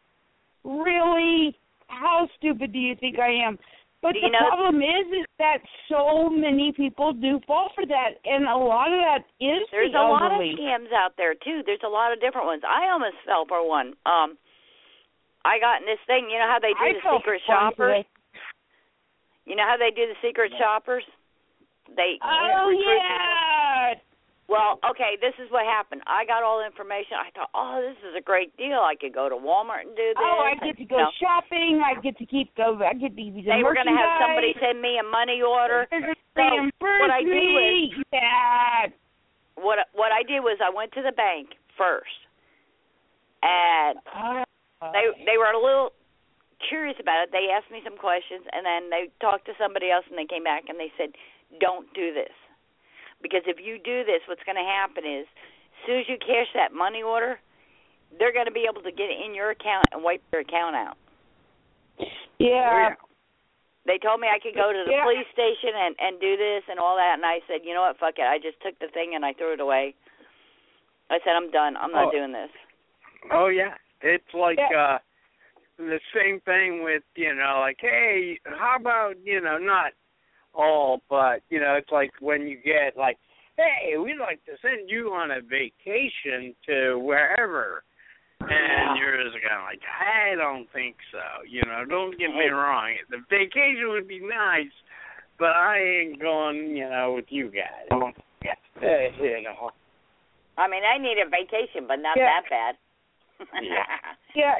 really? 0.65 1.57
How 1.89 2.29
stupid 2.39 2.73
do 2.73 2.79
you 2.79 2.95
think 2.95 3.19
I 3.19 3.33
am? 3.33 3.59
But 4.01 4.15
the 4.15 4.31
know- 4.31 4.47
problem 4.47 4.79
is, 4.79 5.07
is 5.11 5.27
that 5.39 5.59
so 5.91 6.31
many 6.31 6.71
people 6.71 7.13
do 7.13 7.41
fall 7.47 7.71
for 7.75 7.85
that, 7.87 8.23
and 8.25 8.47
a 8.47 8.55
lot 8.55 8.93
of 8.93 9.01
that 9.03 9.27
is 9.43 9.67
There's 9.73 9.91
the 9.91 9.99
a 9.99 10.07
lot 10.07 10.31
of 10.31 10.39
scams 10.39 10.95
out 10.95 11.19
there 11.19 11.35
too. 11.35 11.63
There's 11.67 11.83
a 11.85 11.91
lot 11.91 12.13
of 12.13 12.21
different 12.21 12.47
ones. 12.47 12.63
I 12.63 12.91
almost 12.93 13.19
fell 13.27 13.45
for 13.49 13.67
one. 13.67 13.99
Um, 14.07 14.39
I 15.45 15.59
got 15.59 15.83
in 15.83 15.87
this 15.87 15.99
thing. 16.07 16.31
You 16.31 16.39
know 16.39 16.47
how 16.47 16.63
they 16.63 16.79
do 16.79 16.85
I 16.85 16.93
the 16.95 17.03
secret 17.19 17.43
shoppers? 17.43 18.07
You 19.47 19.57
know 19.57 19.67
how 19.67 19.77
they 19.77 19.91
do 19.91 20.07
the 20.07 20.19
secret 20.23 20.53
shoppers? 20.61 21.03
They 21.97 22.19
Oh 22.23 22.69
people. 22.71 22.85
yeah, 22.85 23.95
Well, 24.49 24.79
okay, 24.89 25.17
this 25.21 25.35
is 25.43 25.51
what 25.51 25.65
happened. 25.67 26.03
I 26.07 26.25
got 26.25 26.43
all 26.43 26.59
the 26.61 26.67
information. 26.67 27.17
I 27.21 27.31
thought, 27.37 27.51
oh, 27.55 27.81
this 27.85 27.99
is 28.09 28.15
a 28.17 28.23
great 28.25 28.55
deal. 28.57 28.81
I 28.81 28.95
could 28.97 29.13
go 29.13 29.29
to 29.29 29.35
Walmart 29.37 29.85
and 29.89 29.97
do 29.97 30.09
this. 30.17 30.21
oh 30.21 30.41
I 30.49 30.55
get 30.65 30.77
to 30.79 30.85
go 30.85 30.99
No. 31.05 31.11
shopping. 31.21 31.83
I 31.85 32.01
get 32.01 32.17
to 32.19 32.27
keep 32.27 32.55
go. 32.57 32.79
I 32.81 32.95
get 32.95 33.15
to 33.17 33.23
use 33.23 33.45
They 33.45 33.63
were 33.63 33.75
going 33.75 33.91
to 33.91 33.97
have 33.99 34.21
somebody 34.25 34.55
send 34.61 34.81
me 34.81 34.99
a 34.99 35.07
money 35.07 35.43
order. 35.43 35.87
So, 35.91 36.45
what 36.81 37.11
I 37.11 37.21
did 37.21 37.35
me. 37.35 37.93
yeah. 38.13 38.87
What 39.57 39.79
what 39.93 40.13
I 40.15 40.23
did 40.23 40.41
was 40.41 40.57
I 40.63 40.71
went 40.71 40.93
to 40.95 41.03
the 41.03 41.11
bank 41.13 41.51
first, 41.77 42.15
and 43.43 43.99
Uh, 44.81 44.93
they 44.95 45.11
they 45.27 45.37
were 45.37 45.51
a 45.51 45.59
little 45.59 45.91
curious 46.69 46.95
about 47.01 47.27
it. 47.27 47.31
They 47.35 47.51
asked 47.51 47.71
me 47.71 47.83
some 47.83 47.99
questions, 47.99 48.47
and 48.55 48.63
then 48.65 48.91
they 48.91 49.11
talked 49.21 49.47
to 49.47 49.55
somebody 49.59 49.91
else, 49.91 50.07
and 50.09 50.15
they 50.19 50.27
came 50.31 50.45
back 50.45 50.65
and 50.71 50.79
they 50.79 50.93
said, 50.97 51.11
"Don't 51.61 51.93
do 51.95 52.13
this, 52.13 52.33
because 53.23 53.43
if 53.47 53.59
you 53.61 53.79
do 53.79 54.05
this, 54.05 54.21
what's 54.27 54.43
going 54.45 54.57
to 54.57 54.63
happen 54.63 55.05
is, 55.05 55.27
as 55.81 55.87
soon 55.87 56.01
as 56.01 56.09
you 56.09 56.19
cash 56.19 56.53
that 56.55 56.73
money 56.73 57.03
order, 57.03 57.41
they're 58.19 58.33
going 58.33 58.47
to 58.47 58.53
be 58.53 58.67
able 58.69 58.83
to 58.83 58.93
get 58.93 59.11
it 59.11 59.21
in 59.25 59.35
your 59.35 59.51
account 59.51 59.89
and 59.93 60.03
wipe 60.03 60.23
your 60.33 60.43
account 60.43 60.77
out." 60.77 60.97
yeah. 62.39 62.95
They 63.87 63.97
told 63.97 64.21
me 64.21 64.29
I 64.29 64.39
could 64.39 64.55
go 64.55 64.71
to 64.71 64.85
the 64.85 64.91
Yeah. 64.93 65.03
police 65.03 65.27
station 65.33 65.75
and 65.75 65.97
and 65.99 66.21
do 66.21 66.37
this 66.37 66.63
and 66.69 66.79
all 66.79 66.97
that, 66.97 67.15
and 67.15 67.25
I 67.25 67.41
said, 67.49 67.65
"You 67.65 67.73
know 67.73 67.81
what? 67.83 67.97
Fuck 67.97 68.19
it." 68.19 68.27
I 68.27 68.39
just 68.39 68.61
took 68.61 68.79
the 68.81 68.89
thing 68.89 69.15
and 69.15 69.25
I 69.25 69.33
threw 69.33 69.55
it 69.55 69.61
away. 69.61 69.95
I 71.09 71.19
said, 71.21 71.35
"I'm 71.35 71.51
done. 71.51 71.75
I'm 71.77 71.91
not 71.93 72.09
Oh. 72.09 72.11
doing 72.11 72.33
this." 72.33 72.51
Oh 73.31 73.47
yeah, 73.47 73.79
it's 74.03 74.35
like 74.35 74.59
Yeah. 74.59 74.77
uh 74.77 74.99
the 75.79 76.01
same 76.13 76.41
thing 76.41 76.83
with 76.83 77.03
you 77.15 77.33
know 77.35 77.61
like 77.61 77.81
hey 77.81 78.39
how 78.45 78.77
about 78.77 79.17
you 79.25 79.41
know 79.41 79.57
not 79.59 79.93
all 80.59 81.01
but 81.09 81.41
you 81.49 81.61
know 81.61 81.75
it's 81.75 81.91
like 81.91 82.11
when 82.21 82.43
you 82.47 82.59
get 82.63 82.97
like 82.99 83.17
hey 83.57 83.97
we'd 83.97 84.19
like 84.19 84.45
to 84.45 84.53
send 84.61 84.91
you 84.91 85.09
on 85.15 85.31
a 85.31 85.41
vacation 85.41 86.55
to 86.67 86.99
wherever 86.99 87.85
and 88.41 88.51
Yeah. 88.51 88.95
you're 88.99 89.23
just 89.25 89.37
kind 89.43 89.63
of 89.63 89.65
like 89.65 89.81
I 89.87 90.35
don't 90.35 90.67
think 90.73 90.97
so 91.13 91.23
you 91.49 91.63
know 91.63 91.85
don't 91.89 92.19
get 92.19 92.31
me 92.31 92.49
wrong 92.49 92.95
the 93.09 93.19
vacation 93.31 93.89
would 93.89 94.09
be 94.09 94.21
nice 94.21 94.75
but 95.39 95.55
I 95.57 95.79
ain't 95.79 96.21
going 96.21 96.77
you 96.77 96.89
know 96.91 97.15
with 97.15 97.27
you 97.31 97.51
guys 97.51 97.89
Eh, 98.83 99.11
you 99.21 99.43
know 99.43 99.71
I 100.59 100.67
mean, 100.67 100.83
I 100.83 100.99
need 100.99 101.23
a 101.23 101.31
vacation, 101.31 101.87
but 101.87 102.03
not 102.03 102.19
Yeah. 102.19 102.43
that 102.43 102.51
bad. 102.51 102.75
Yeah. 103.63 103.87
Yeah, 104.35 104.55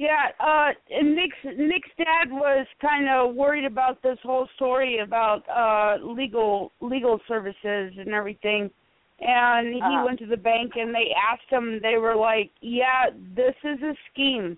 yeah. 0.00 0.30
Uh, 0.40 0.70
and 0.90 1.14
Nick's 1.14 1.42
Nick's 1.44 1.92
dad 1.98 2.32
was 2.32 2.66
kind 2.80 3.06
of 3.08 3.34
worried 3.34 3.66
about 3.66 4.02
this 4.02 4.18
whole 4.22 4.48
story 4.56 4.98
about 5.00 5.42
uh 5.48 5.92
legal 6.02 6.72
legal 6.80 7.20
services 7.28 7.92
and 8.02 8.08
everything. 8.20 8.70
And 9.20 9.74
he 9.74 9.80
Uh-huh. 9.82 10.04
went 10.06 10.18
to 10.20 10.26
the 10.34 10.42
bank 10.50 10.72
and 10.76 10.94
they 10.94 11.08
asked 11.30 11.50
him. 11.50 11.66
They 11.82 11.98
were 11.98 12.16
like, 12.16 12.50
"Yeah, 12.62 13.02
this 13.36 13.54
is 13.72 13.78
a 13.82 13.94
scheme. 14.08 14.56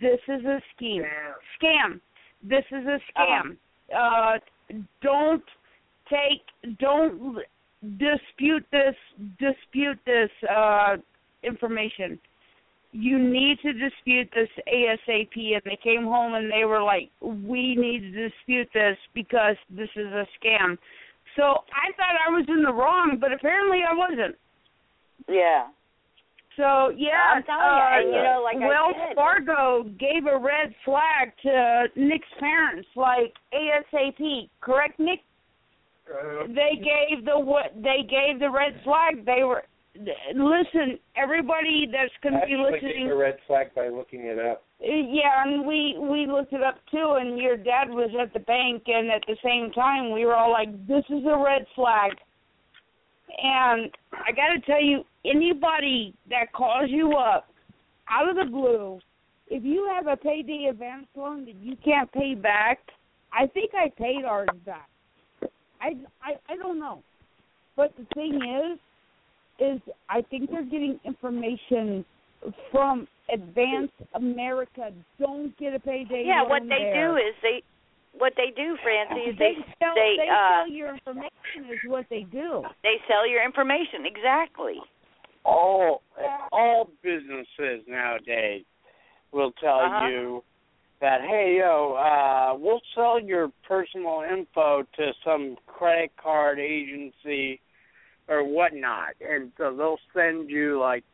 This 0.00 0.20
is 0.28 0.42
a 0.44 0.58
scheme. 0.72 1.04
Scam. 1.56 2.00
This 2.52 2.64
is 2.70 2.84
a 2.86 2.98
scam. 3.10 3.46
uh 4.02 4.38
don't 5.02 5.48
take. 6.08 6.44
Don't 6.78 7.38
dispute 7.98 8.64
this. 8.70 8.96
Dispute 9.46 9.98
this 10.06 10.30
uh 10.48 10.96
information." 11.42 12.10
You 12.96 13.18
need 13.18 13.58
to 13.62 13.72
dispute 13.72 14.28
this 14.34 14.48
ASAP. 14.72 15.36
And 15.36 15.62
they 15.64 15.78
came 15.82 16.04
home 16.04 16.34
and 16.34 16.50
they 16.50 16.64
were 16.64 16.82
like, 16.82 17.10
we 17.20 17.76
need 17.76 18.00
to 18.00 18.28
dispute 18.28 18.68
this 18.72 18.96
because 19.14 19.56
this 19.70 19.88
is 19.96 20.06
a 20.06 20.26
scam. 20.38 20.78
So 21.36 21.42
I 21.42 21.92
thought 21.96 22.16
I 22.26 22.30
was 22.30 22.46
in 22.48 22.62
the 22.62 22.72
wrong, 22.72 23.18
but 23.20 23.32
apparently 23.32 23.80
I 23.88 23.94
wasn't. 23.94 24.36
yeah. 25.28 25.66
So 26.56 26.88
yeah, 26.96 27.36
I'm 27.36 27.42
telling 27.42 27.60
you, 27.60 27.68
uh, 27.68 27.98
and, 27.98 28.08
you 28.08 28.22
know, 28.22 28.40
like 28.42 28.58
Wells 28.58 28.96
Fargo 29.14 29.82
gave 30.00 30.24
a 30.24 30.38
red 30.38 30.74
flag 30.86 31.32
to 31.42 31.84
Nick's 31.96 32.32
parents, 32.40 32.88
like 32.96 33.34
ASAP. 33.52 34.48
Correct, 34.62 34.98
Nick? 34.98 35.20
They 36.48 36.76
gave 36.76 37.26
the 37.26 37.38
what? 37.38 37.74
They 37.76 38.08
gave 38.08 38.40
the 38.40 38.50
red 38.50 38.80
flag. 38.84 39.26
They 39.26 39.42
were 39.42 39.64
listen, 40.34 40.98
everybody 41.16 41.88
that's 41.90 42.12
going 42.22 42.40
to 42.40 42.46
be 42.46 42.56
listening. 42.56 43.06
it's 43.06 43.12
a 43.12 43.14
red 43.14 43.36
flag 43.46 43.74
by 43.74 43.88
looking 43.88 44.20
it 44.22 44.38
up. 44.38 44.62
Yeah, 44.80 45.44
and 45.44 45.66
we 45.66 45.96
we 45.98 46.26
looked 46.26 46.52
it 46.52 46.62
up 46.62 46.76
too, 46.90 47.16
and 47.20 47.38
your 47.38 47.56
dad 47.56 47.88
was 47.88 48.10
at 48.20 48.32
the 48.32 48.40
bank, 48.40 48.84
and 48.86 49.10
at 49.10 49.22
the 49.26 49.36
same 49.42 49.72
time, 49.72 50.12
we 50.12 50.24
were 50.24 50.34
all 50.34 50.52
like, 50.52 50.70
"This 50.86 51.04
is 51.08 51.24
a 51.24 51.36
red 51.36 51.66
flag." 51.74 52.12
And 53.42 53.90
I 54.12 54.32
got 54.32 54.54
to 54.54 54.60
tell 54.64 54.82
you, 54.82 55.04
anybody 55.24 56.14
that 56.30 56.52
calls 56.52 56.88
you 56.90 57.12
up 57.14 57.48
out 58.08 58.28
of 58.28 58.36
the 58.36 58.50
blue, 58.50 59.00
if 59.48 59.64
you 59.64 59.90
have 59.94 60.06
a 60.06 60.16
payday 60.16 60.68
advance 60.70 61.06
loan 61.16 61.44
that 61.46 61.56
you 61.56 61.76
can't 61.84 62.10
pay 62.12 62.34
back, 62.34 62.78
I 63.32 63.46
think 63.46 63.72
I 63.74 63.90
paid 63.96 64.24
ours 64.24 64.48
back. 64.64 64.88
I 65.80 65.94
I 66.22 66.34
I 66.48 66.56
don't 66.56 66.78
know, 66.78 67.02
but 67.76 67.94
the 67.96 68.06
thing 68.14 68.34
is, 68.34 68.78
is 69.58 69.80
I 70.08 70.22
think 70.22 70.50
they're 70.50 70.64
getting 70.64 70.98
information 71.04 72.04
from 72.70 73.08
Advance 73.32 73.90
America. 74.14 74.90
Don't 75.18 75.56
get 75.58 75.74
a 75.74 75.80
payday. 75.80 76.24
yeah, 76.26 76.42
what 76.42 76.62
they 76.62 76.90
there. 76.92 77.10
do 77.10 77.16
is 77.16 77.34
they 77.42 77.62
what 78.18 78.32
they 78.36 78.50
do, 78.56 78.76
Francie, 78.82 79.30
is 79.30 79.38
they 79.38 79.54
they 79.54 79.74
sell 79.78 79.94
they, 79.94 80.14
they 80.18 80.28
uh 80.28 80.62
sell 80.64 80.68
your 80.70 80.92
information 80.94 81.70
is 81.72 81.78
what 81.86 82.06
they 82.08 82.22
do. 82.30 82.62
they 82.82 82.96
sell 83.08 83.28
your 83.28 83.44
information 83.44 84.06
exactly. 84.06 84.76
all 85.44 86.02
all 86.52 86.88
businesses 87.02 87.84
nowadays 87.86 88.64
will 89.32 89.52
tell 89.60 89.80
Uh-huh. 89.80 90.06
you 90.08 90.44
that 91.00 91.20
hey 91.20 91.56
yo 91.58 91.94
uh 91.94 92.56
we'll 92.58 92.80
sell 92.94 93.20
your 93.20 93.50
personal 93.68 94.22
info 94.22 94.82
to 94.96 95.12
some 95.24 95.56
credit 95.66 96.10
card 96.22 96.58
agency 96.58 97.60
or 98.28 98.44
whatnot 98.44 99.10
and 99.20 99.52
so 99.56 99.74
they'll 99.76 99.98
send 100.14 100.50
you 100.50 100.78
like 100.80 101.04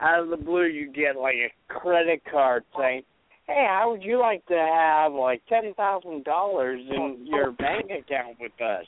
out 0.00 0.20
of 0.22 0.28
the 0.30 0.36
blue 0.36 0.64
you 0.66 0.90
get 0.92 1.16
like 1.16 1.36
a 1.36 1.72
credit 1.72 2.22
card 2.30 2.64
saying 2.78 3.02
hey 3.46 3.66
how 3.68 3.90
would 3.90 4.02
you 4.02 4.18
like 4.18 4.44
to 4.46 4.54
have 4.56 5.12
like 5.12 5.42
ten 5.48 5.72
thousand 5.74 6.24
dollars 6.24 6.80
in 6.90 7.18
your 7.26 7.52
bank 7.52 7.86
account 7.86 8.36
with 8.40 8.52
us 8.60 8.86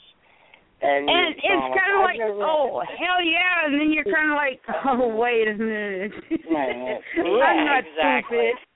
and, 0.84 1.08
And 1.08 1.34
it's 1.36 1.46
kind 1.46 1.94
of 1.94 2.00
"I 2.00 2.04
like, 2.04 2.18
never- 2.18 2.42
oh 2.42 2.82
hell 2.98 3.22
yeah, 3.24 3.66
and 3.66 3.80
then 3.80 3.92
you're 3.92 4.02
kind 4.02 4.32
of 4.32 4.34
like, 4.34 4.60
oh 4.84 5.14
wait 5.14 5.46
a 5.46 5.54
minute, 5.54 6.10
I'm 6.50 7.64
not 7.64 7.84
exactly. 7.86 8.50
stupid. 8.50 8.68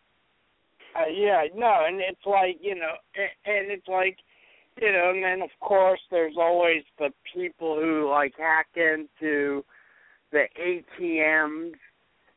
Uh, 0.94 1.10
yeah, 1.12 1.42
no, 1.54 1.82
and 1.86 2.00
it's 2.00 2.24
like 2.24 2.58
you 2.60 2.76
know, 2.76 2.94
and, 3.16 3.28
and 3.56 3.72
it's 3.72 3.88
like 3.88 4.16
you 4.80 4.92
know, 4.92 5.10
and 5.14 5.22
then 5.24 5.42
of 5.42 5.50
course 5.60 6.00
there's 6.10 6.36
always 6.38 6.82
the 6.98 7.10
people 7.34 7.76
who 7.80 8.08
like 8.10 8.34
hack 8.38 8.66
into 8.76 9.64
the 10.32 10.44
ATMs 10.60 11.72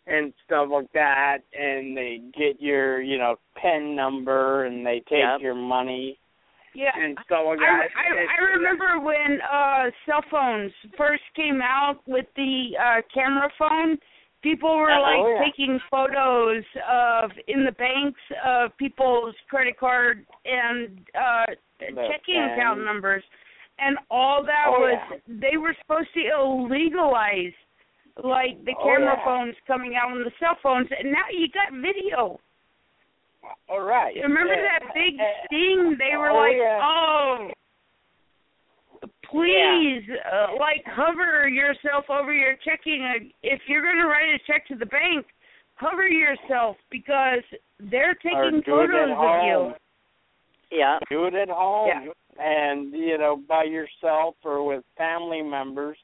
and 0.08 0.34
stuff 0.46 0.68
like 0.72 0.92
that, 0.94 1.40
and 1.58 1.96
they 1.96 2.20
get 2.38 2.62
your 2.62 3.02
you 3.02 3.18
know 3.18 3.36
pen 3.62 3.96
number 3.96 4.66
and 4.66 4.86
they 4.86 5.00
take 5.10 5.20
Yep. 5.20 5.42
your 5.42 5.56
money 5.56 6.18
Yeah, 6.74 6.92
and 6.96 7.18
stuff 7.26 7.44
like 7.46 7.60
that. 7.60 7.90
I 7.96 8.14
It's- 8.14 8.30
I 8.38 8.42
remember 8.42 9.00
when 9.00 9.42
uh 9.42 9.92
cell 10.06 10.24
phones 10.32 10.72
first 10.98 11.24
came 11.36 11.62
out 11.62 12.00
with 12.08 12.26
the 12.36 12.78
uh 12.78 13.02
camera 13.14 13.52
phone. 13.58 13.98
People 14.42 14.78
were 14.78 14.92
Oh, 14.92 15.02
like 15.02 15.24
yeah. 15.36 15.44
taking 15.46 15.80
photos 15.92 16.64
of 16.90 17.32
in 17.48 17.66
the 17.66 17.74
banks 17.74 18.22
of 18.46 18.76
people's 18.78 19.36
credit 19.50 19.78
card 19.78 20.26
and 20.46 21.00
uh 21.16 21.46
The 21.80 21.88
checking 22.08 22.36
pen. 22.36 22.52
account 22.52 22.84
numbers, 22.86 23.24
and 23.80 23.98
all 24.10 24.44
that 24.44 24.66
Oh, 24.68 24.80
was 24.80 25.00
yeah. 25.12 25.18
they 25.28 25.58
were 25.58 25.76
supposed 25.82 26.14
to 26.14 26.20
illegalize 26.22 27.54
like 28.24 28.64
the 28.66 28.74
Oh, 28.80 28.84
camera 28.84 29.16
yeah. 29.18 29.24
phones 29.26 29.56
coming 29.68 29.96
out 29.96 30.12
on 30.12 30.24
the 30.24 30.32
cell 30.40 30.56
phones, 30.64 30.88
and 30.98 31.12
now 31.12 31.28
you 31.32 31.48
got 31.50 31.72
video. 31.74 32.40
all 33.70 33.82
right. 33.82 34.16
Remember 34.22 34.54
Yeah. 34.54 34.80
that 34.80 34.94
big 34.94 35.16
sting? 35.46 35.98
They 35.98 36.16
were 36.18 36.30
oh, 36.32 36.38
like, 36.38 36.58
yeah. 36.58 36.80
"Oh, 36.84 37.52
please, 39.32 40.04
uh, 40.32 40.48
like 40.60 40.84
hover 40.86 41.48
yourself 41.48 42.06
over 42.10 42.34
your 42.34 42.56
checking. 42.64 43.04
Uh, 43.04 43.26
if 43.44 43.62
you're 43.68 43.84
going 43.84 43.98
to 43.98 44.06
write 44.08 44.34
a 44.34 44.40
check 44.48 44.68
to 44.68 44.76
the 44.76 44.86
bank, 44.86 45.26
hover 45.76 46.08
yourself 46.08 46.76
because 46.92 47.44
they're 47.80 48.16
taking 48.16 48.62
do 48.66 48.72
photos 48.72 49.12
of 49.12 49.18
home. 49.18 49.46
you." 50.72 50.78
Yeah. 50.78 51.00
do 51.10 51.26
it 51.26 51.34
at 51.34 51.50
home 51.50 51.90
Yeah. 51.90 52.44
and 52.44 52.94
you 52.94 53.18
know 53.18 53.42
by 53.48 53.64
yourself 53.64 54.36
or 54.44 54.64
with 54.64 54.84
family 54.98 55.42
members 55.42 55.98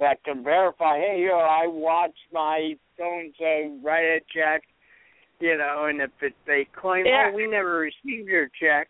that 0.00 0.24
can 0.24 0.42
verify 0.42 0.96
hey 0.96 1.26
yo 1.28 1.36
i 1.38 1.66
watched 1.66 2.16
my 2.32 2.72
so 2.96 3.04
and 3.04 3.34
so 3.38 3.76
write 3.84 4.04
a 4.06 4.20
check 4.34 4.62
you 5.40 5.58
know 5.58 5.84
and 5.90 6.00
if 6.00 6.10
it, 6.22 6.32
they 6.46 6.66
claim 6.74 7.04
Yeah. 7.04 7.28
oh 7.30 7.36
we 7.36 7.46
never 7.46 7.80
received 7.80 8.28
your 8.28 8.48
check 8.58 8.88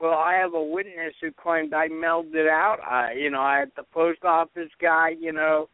well 0.00 0.14
i 0.18 0.34
have 0.34 0.54
a 0.54 0.62
witness 0.62 1.14
who 1.20 1.30
claimed 1.32 1.72
i 1.74 1.88
mailed 1.88 2.34
it 2.34 2.48
out 2.48 2.78
i 2.88 3.12
you 3.12 3.30
know 3.30 3.40
i 3.40 3.58
had 3.58 3.70
the 3.76 3.82
post 3.92 4.24
office 4.24 4.70
guy 4.80 5.10
you 5.18 5.32
know 5.32 5.68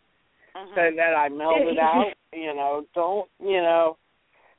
Mhm. 0.57 0.75
said 0.77 0.93
that 0.97 1.15
i 1.17 1.29
mailed 1.29 1.67
it 1.67 1.79
out 1.81 2.13
you 2.33 2.55
know 2.55 2.87
don't 2.95 3.29
you 3.41 3.61
know 3.61 3.97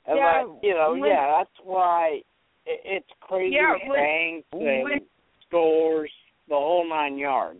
and 0.05 0.18
Yeah, 0.18 0.43
like, 0.43 0.63
you 0.63 0.74
know 0.74 0.91
when- 0.91 1.09
yeah 1.09 1.38
that's 1.38 1.57
why 1.63 2.22
it, 2.66 2.82
it's 2.84 3.09
crazy 3.22 3.55
Yeah, 3.55 3.76
when- 3.88 3.99
banks 3.99 4.47
and 4.51 4.84
when- 4.84 5.07
stores 5.47 6.11
the 6.49 6.55
whole 6.55 6.88
nine 6.89 7.18
yards 7.18 7.59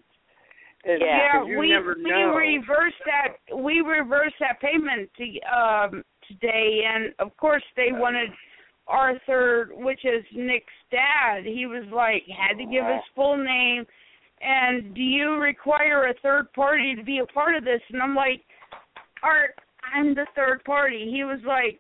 It's 0.84 1.02
Yeah, 1.02 1.44
we 1.44 1.70
never 1.70 1.96
we 1.98 2.10
know. 2.12 2.36
reversed 2.36 3.02
that 3.06 3.56
we 3.56 3.80
reversed 3.82 4.36
that 4.40 4.60
payment 4.60 5.10
to, 5.18 5.26
um 5.50 6.04
today, 6.28 6.84
and 6.92 7.14
of 7.20 7.36
course 7.38 7.64
they 7.78 7.92
wanted 7.92 8.30
Arthur, 8.88 9.70
which 9.74 10.06
is 10.06 10.24
Nick's 10.34 10.66
dad. 10.92 11.46
He 11.46 11.66
was 11.66 11.86
like 11.92 12.24
had 12.28 12.58
to 12.58 12.66
give 12.66 12.86
his 12.86 13.04
full 13.16 13.38
name, 13.38 13.86
and 14.42 14.94
do 14.94 15.02
you 15.02 15.36
require 15.36 16.08
a 16.08 16.14
third 16.22 16.52
party 16.54 16.96
to 16.96 17.04
be 17.04 17.20
a 17.20 17.26
part 17.34 17.56
of 17.56 17.64
this? 17.64 17.82
And 17.92 18.02
I'm 18.02 18.16
like, 18.16 18.42
Art, 19.24 19.56
I'm 19.94 20.14
the 20.14 20.28
third 20.36 20.64
party. 20.64 21.10
He 21.12 21.24
was 21.24 21.40
like, 21.48 21.80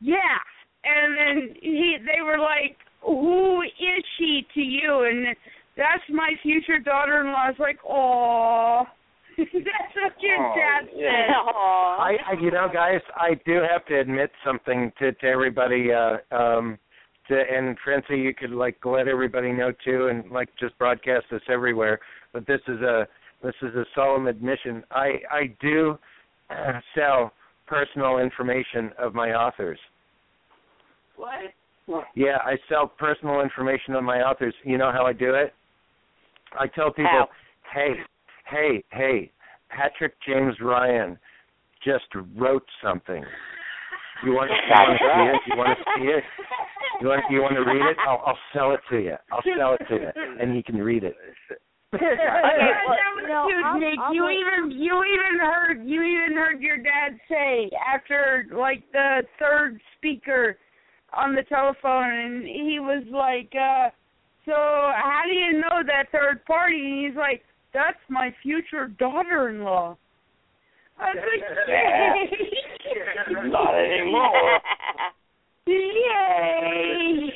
yeah, 0.00 0.38
and 0.84 1.16
then 1.18 1.56
he 1.60 1.96
they 2.00 2.22
were 2.22 2.38
like, 2.38 2.76
who 3.02 3.62
is 3.62 4.04
she 4.18 4.46
to 4.54 4.60
you? 4.60 5.06
And 5.10 5.36
that's 5.76 6.02
my 6.10 6.30
future 6.42 6.78
daughter-in-law. 6.78 7.44
I 7.46 7.48
was 7.50 7.58
like, 7.58 7.78
oh, 7.88 8.84
that's 9.52 9.94
what 9.94 10.12
your 10.20 10.36
Aw, 10.38 10.54
dad 10.56 10.88
yeah. 10.96 11.26
said. 11.28 11.34
Aw. 11.34 11.96
I, 11.98 12.16
I 12.28 12.32
you 12.40 12.50
know 12.50 12.68
guys 12.72 13.00
I 13.16 13.34
do 13.46 13.60
have 13.70 13.84
to 13.86 13.98
admit 14.00 14.30
something 14.44 14.92
to 14.98 15.12
to 15.12 15.26
everybody 15.26 15.90
uh 15.92 16.16
um 16.34 16.78
to 17.28 17.34
and 17.40 17.76
Francie 17.84 18.16
you 18.18 18.34
could 18.34 18.50
like 18.50 18.76
let 18.84 19.06
everybody 19.06 19.52
know 19.52 19.72
too 19.84 20.08
and 20.08 20.30
like 20.30 20.48
just 20.58 20.76
broadcast 20.78 21.26
this 21.30 21.42
everywhere 21.48 22.00
but 22.32 22.46
this 22.46 22.60
is 22.66 22.80
a 22.80 23.06
this 23.42 23.54
is 23.62 23.74
a 23.76 23.84
solemn 23.94 24.26
admission 24.26 24.82
I 24.90 25.20
I 25.30 25.54
do 25.60 25.96
uh, 26.50 26.80
sell 26.96 27.32
personal 27.66 28.18
information 28.18 28.90
of 28.98 29.14
my 29.14 29.30
authors 29.34 29.78
What? 31.16 31.52
yeah 32.14 32.38
I 32.44 32.56
sell 32.68 32.88
personal 32.88 33.40
information 33.40 33.94
of 33.94 34.02
my 34.02 34.18
authors 34.20 34.54
you 34.64 34.78
know 34.78 34.90
how 34.90 35.06
I 35.06 35.12
do 35.12 35.34
it 35.34 35.54
I 36.58 36.66
tell 36.66 36.90
people 36.90 37.10
How? 37.12 37.28
hey 37.72 37.90
hey 38.50 38.82
hey 38.90 39.32
Patrick 39.70 40.14
James 40.26 40.54
Ryan 40.60 41.18
just 41.84 42.06
wrote 42.36 42.66
something 42.82 43.24
you 44.24 44.32
want, 44.32 44.50
you 44.50 44.74
want 44.74 44.98
to 44.98 45.06
see 45.06 45.22
it? 45.30 45.40
You 45.46 45.56
want 45.56 45.78
to 45.78 45.84
see 45.94 46.06
it? 46.10 46.24
You 47.00 47.06
want 47.06 47.22
you 47.30 47.40
want 47.40 47.54
to 47.54 47.60
read 47.62 47.86
it? 47.88 47.96
I'll 48.06 48.20
I'll 48.26 48.38
sell 48.52 48.72
it 48.74 48.80
to 48.90 48.98
you. 48.98 49.14
I'll 49.30 49.42
sell 49.56 49.74
it 49.78 49.86
to 49.88 49.94
you, 49.94 50.10
and 50.40 50.56
you 50.56 50.62
can 50.62 50.76
read 50.76 51.04
it. 51.04 51.14
Okay, 51.94 52.04
well, 52.04 52.12
that 52.12 53.16
was 53.16 53.24
no, 53.26 53.46
cute, 53.48 53.64
I'll- 53.64 53.78
Nick. 53.80 53.98
I'll 53.98 54.12
you 54.14 54.24
let- 54.24 54.34
even 54.34 54.70
you 54.78 55.04
even 55.04 55.40
heard 55.40 55.86
you 55.86 56.02
even 56.02 56.36
heard 56.36 56.60
your 56.60 56.76
dad 56.76 57.16
say 57.30 57.70
after 57.94 58.44
like 58.52 58.82
the 58.92 59.22
third 59.38 59.80
speaker 59.96 60.58
on 61.14 61.34
the 61.34 61.44
telephone, 61.44 62.10
and 62.12 62.44
he 62.44 62.78
was 62.78 63.04
like, 63.10 63.50
uh 63.56 63.88
"So 64.44 64.52
how 64.52 65.22
do 65.24 65.32
you 65.32 65.60
know 65.60 65.80
that 65.86 66.10
third 66.12 66.44
party?" 66.44 66.76
And 66.78 67.06
he's 67.06 67.16
like, 67.16 67.42
"That's 67.78 68.02
my 68.08 68.34
future 68.42 68.88
daughter-in-law." 68.98 69.96
I 70.98 71.14
was 71.14 71.22
like, 71.30 71.44
"Yay!" 71.68 73.48
Not 73.50 73.74
anymore. 73.74 74.60
Yay! 75.66 77.30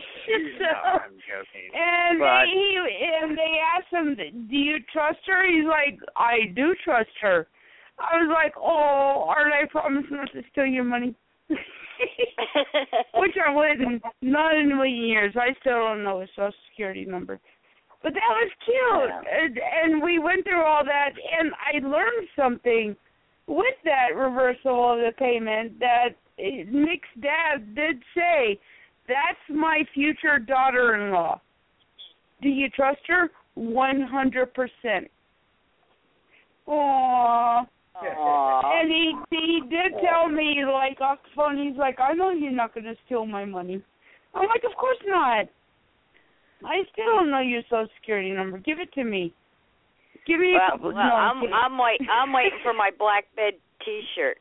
no, 0.60 0.68
I'm 0.94 1.14
joking. 1.28 1.68
And 1.74 2.18
But- 2.18 2.46
he 2.46 2.78
and 3.22 3.36
they 3.38 3.60
asked 3.76 3.92
him, 3.92 4.16
"Do 4.48 4.56
you 4.56 4.78
trust 4.92 5.18
her?" 5.26 5.46
He's 5.46 5.66
like, 5.66 5.98
"I 6.16 6.46
do 6.56 6.74
trust 6.82 7.10
her." 7.20 7.46
I 7.98 8.16
was 8.16 8.30
like, 8.32 8.54
"Oh, 8.56 9.26
Art, 9.28 9.52
I 9.52 9.66
promise 9.70 10.04
not 10.10 10.32
to 10.32 10.42
steal 10.50 10.66
your 10.66 10.84
money." 10.84 11.14
Which 13.14 13.36
I 13.46 13.54
wouldn't. 13.54 14.02
Not 14.22 14.56
in 14.56 14.72
a 14.72 14.74
million 14.74 15.04
years. 15.04 15.34
I 15.36 15.54
still 15.60 15.78
don't 15.78 16.02
know 16.02 16.20
his 16.20 16.30
social 16.34 16.52
security 16.70 17.04
number. 17.04 17.38
But 18.02 18.14
that 18.14 18.30
was 18.30 18.50
cute, 18.64 19.10
and, 19.32 19.60
and 19.84 20.02
we 20.02 20.18
went 20.18 20.44
through 20.44 20.64
all 20.64 20.84
that, 20.84 21.10
and 21.38 21.52
I 21.54 21.78
learned 21.86 22.28
something 22.34 22.96
with 23.46 23.76
that 23.84 24.16
reversal 24.16 24.94
of 24.94 24.98
the 24.98 25.12
payment 25.16 25.78
that 25.78 26.08
Nick's 26.38 27.08
dad 27.20 27.74
did 27.76 28.02
say, 28.14 28.58
"That's 29.06 29.38
my 29.48 29.84
future 29.94 30.38
daughter-in-law." 30.40 31.40
Do 32.40 32.48
you 32.48 32.68
trust 32.70 33.00
her? 33.06 33.30
One 33.54 34.00
hundred 34.00 34.52
percent. 34.52 35.08
Aww. 36.66 37.66
And 38.02 38.90
he 38.90 39.14
he 39.30 39.60
did 39.70 39.92
tell 40.02 40.28
me 40.28 40.64
like 40.64 41.00
off 41.00 41.18
the 41.22 41.30
phone. 41.36 41.56
He's 41.56 41.76
like, 41.76 42.00
"I 42.00 42.14
know 42.14 42.30
you're 42.30 42.50
not 42.50 42.74
going 42.74 42.84
to 42.84 42.96
steal 43.06 43.26
my 43.26 43.44
money." 43.44 43.80
I'm 44.34 44.48
like, 44.48 44.64
"Of 44.64 44.76
course 44.76 44.98
not." 45.06 45.46
I 46.64 46.82
still 46.92 47.06
don't 47.06 47.30
know 47.30 47.40
your 47.40 47.62
social 47.68 47.88
security 48.00 48.30
number. 48.30 48.58
Give 48.58 48.78
it 48.80 48.92
to 48.94 49.04
me. 49.04 49.32
Give 50.26 50.38
me 50.38 50.54
a 50.54 50.70
couple. 50.70 50.92
well 50.94 51.02
no, 51.02 51.14
I'm 51.14 51.40
kidding. 51.40 51.54
I'm 51.54 51.74
wait 51.78 51.98
I'm 52.06 52.32
waiting 52.32 52.58
for 52.62 52.72
my 52.72 52.90
black 52.98 53.24
bed 53.34 53.54
T-shirt. 53.84 54.38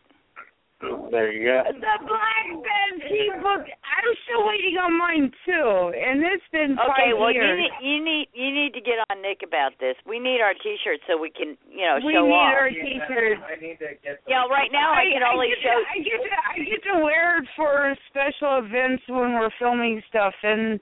There 0.82 1.30
you 1.30 1.46
go. 1.46 1.62
The 1.78 1.98
black 2.10 2.46
bed 2.58 3.06
T-book. 3.06 3.70
I'm 3.70 4.12
still 4.26 4.42
waiting 4.50 4.82
on 4.82 4.98
mine 4.98 5.30
too, 5.46 5.94
and 5.94 6.26
it's 6.26 6.46
been 6.50 6.74
Okay, 6.74 7.14
five 7.14 7.22
well 7.22 7.30
you 7.30 7.46
need 7.46 7.74
you 7.82 7.98
need 8.02 8.28
you 8.34 8.50
need 8.50 8.74
to 8.74 8.82
get 8.82 8.98
on 9.10 9.22
Nick 9.22 9.42
about 9.46 9.78
this. 9.78 9.94
We 10.10 10.18
need 10.18 10.42
our 10.42 10.54
T-shirts 10.58 11.02
so 11.06 11.22
we 11.22 11.30
can 11.30 11.54
you 11.70 11.86
know 11.86 12.02
we 12.02 12.14
show 12.14 12.26
need 12.26 12.34
off. 12.34 12.58
our 12.58 12.70
T-shirts. 12.70 13.42
I 13.46 13.62
need 13.62 13.78
to 13.78 13.94
get. 14.02 14.22
Yeah, 14.26 14.50
right 14.50 14.74
now 14.74 14.94
I 14.94 15.06
can 15.10 15.22
only 15.22 15.54
get 15.54 15.62
show. 15.66 15.78
To, 15.78 15.86
I 15.86 15.98
get 16.02 16.18
to 16.18 16.34
I 16.34 16.58
get 16.66 16.82
to 16.94 16.96
wear 17.02 17.42
it 17.42 17.48
for 17.54 17.94
special 18.10 18.66
events 18.66 19.06
when 19.06 19.38
we're 19.38 19.54
filming 19.62 20.02
stuff, 20.10 20.34
and 20.42 20.82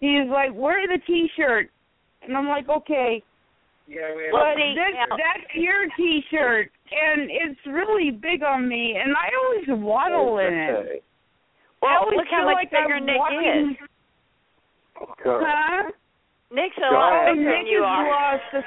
he's 0.00 0.28
like, 0.28 0.50
"Wear 0.54 0.86
the 0.86 0.98
T-shirt," 1.06 1.70
and 2.22 2.36
I'm 2.36 2.48
like, 2.48 2.68
"Okay." 2.68 3.22
Yeah, 3.88 4.14
we 4.16 4.28
But 4.32 4.56
see, 4.56 4.74
this, 4.74 4.94
now- 4.94 5.16
that's 5.16 5.54
your 5.54 5.86
T-shirt, 5.96 6.72
and 6.90 7.30
it's 7.30 7.60
really 7.66 8.10
big 8.10 8.42
on 8.42 8.66
me, 8.68 8.96
and 9.00 9.14
I 9.16 9.30
always 9.44 9.68
waddle 9.82 10.38
in 10.38 10.52
it. 10.54 11.04
I 11.82 11.86
Well, 11.86 12.00
always 12.02 12.16
look 12.18 12.26
how 12.30 12.44
much 12.46 12.54
like 12.54 12.70
bigger 12.70 12.96
I'm 12.96 13.06
Nick 13.06 13.18
walking, 13.18 13.76
is. 13.80 13.88
Huh? 15.22 15.90
Nick's 16.50 16.76
a 16.78 16.92
lot 16.92 17.12
ahead. 17.12 17.36
bigger 17.36 17.44
Nick 17.50 17.58
than 17.58 17.66
you 17.66 17.82
has 17.82 17.86
are. 17.86 18.10
lost. 18.10 18.66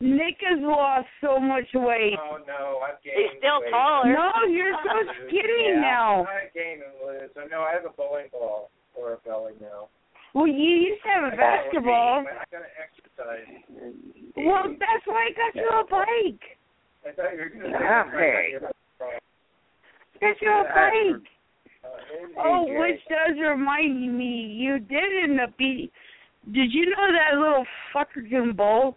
Nick 0.00 0.36
has 0.46 0.58
lost 0.60 1.08
so 1.20 1.38
much 1.38 1.66
weight. 1.74 2.16
Oh 2.20 2.38
no, 2.46 2.80
I've 2.86 3.02
gained. 3.02 3.16
He's 3.18 3.38
still 3.38 3.60
weight. 3.60 3.70
taller. 3.70 4.12
No, 4.12 4.30
you're 4.48 4.72
so 4.84 5.12
skinny 5.26 5.68
yeah, 5.74 5.80
now. 5.80 6.24
I 6.24 6.48
gain 6.54 6.80
and 6.82 6.94
lose. 7.04 7.30
I 7.36 7.46
know 7.48 7.62
I 7.62 7.72
have 7.72 7.84
a 7.84 7.90
bowling 7.90 8.28
ball 8.32 8.70
or 8.94 9.14
a 9.14 9.16
belly 9.28 9.52
now. 9.60 9.88
Well, 10.34 10.46
you 10.46 10.54
used 10.54 11.02
to 11.02 11.08
have 11.08 11.32
a 11.32 11.36
basketball. 11.36 12.24
I 12.24 12.44
gotta 12.50 12.70
exercise. 12.78 13.46
Well, 14.36 14.64
that's 14.78 15.06
why 15.06 15.28
I 15.28 15.32
got 15.34 15.54
you 15.54 15.68
a 15.68 15.84
break. 15.84 16.40
I 17.06 17.12
thought 17.12 17.32
you 17.32 17.38
were 17.38 17.48
gonna 17.48 17.64
say 17.64 17.78
that. 17.78 18.06
hey. 18.12 18.54
Got 20.20 20.42
you 20.42 20.50
a 20.50 20.64
break. 20.72 21.16
Uh, 21.16 21.88
Oh, 22.38 22.64
which 22.68 23.00
does 23.08 23.36
remind 23.40 24.16
me, 24.16 24.54
you 24.54 24.78
did 24.78 25.24
end 25.24 25.40
up 25.40 25.56
beating. 25.56 25.88
Did 26.52 26.72
you 26.72 26.86
know 26.90 27.08
that 27.12 27.38
little 27.38 27.64
fucker 27.94 28.28
can 28.28 28.52
bowl? 28.52 28.96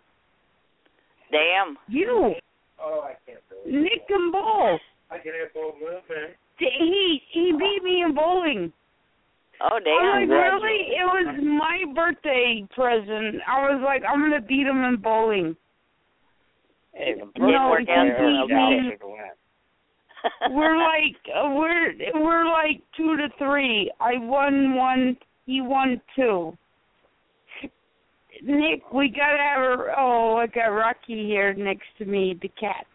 Damn. 1.31 1.77
You, 1.87 2.35
Oh, 2.79 3.01
I 3.05 3.15
can't 3.25 3.39
believe 3.49 3.81
Nick 3.83 4.07
can 4.07 4.31
bowl. 4.31 4.77
I 5.09 5.17
can 5.17 5.31
have 5.41 5.53
bowl 5.53 5.73
movement. 5.79 6.35
He 6.59 7.21
he 7.31 7.51
beat 7.53 7.83
me 7.83 8.03
in 8.03 8.13
bowling. 8.13 8.71
Oh 9.61 9.75
I'm 9.77 9.83
damn. 9.83 10.29
like, 10.29 10.29
really? 10.29 10.79
It 10.97 11.05
was 11.05 11.35
my 11.41 11.93
birthday 11.93 12.65
present. 12.75 13.41
I 13.47 13.69
was 13.71 13.81
like, 13.85 14.03
I'm 14.07 14.19
gonna 14.21 14.41
beat 14.41 14.67
him 14.67 14.83
in 14.83 14.97
bowling. 14.97 15.55
Hey, 16.93 17.15
No, 17.37 17.71
birthday 17.71 17.83
it 17.83 17.85
can 17.87 18.15
player 18.15 18.27
be 18.27 18.33
is 18.33 18.51
out 18.51 18.69
me. 18.71 20.55
We're 20.55 20.77
like 20.77 21.17
we're 21.53 21.93
we're 22.23 22.45
like 22.45 22.81
two 22.97 23.17
to 23.17 23.27
three. 23.37 23.91
I 23.99 24.13
won 24.17 24.75
one. 24.75 25.17
He 25.45 25.61
won 25.61 26.01
two. 26.15 26.57
Nick, 28.41 28.91
we 28.91 29.09
gotta 29.09 29.37
have 29.37 29.61
a. 29.79 29.93
Oh, 29.97 30.37
I 30.37 30.47
got 30.47 30.65
Rocky 30.67 31.25
here 31.27 31.53
next 31.53 31.85
to 31.99 32.05
me, 32.05 32.37
the 32.41 32.47
cat. 32.59 32.85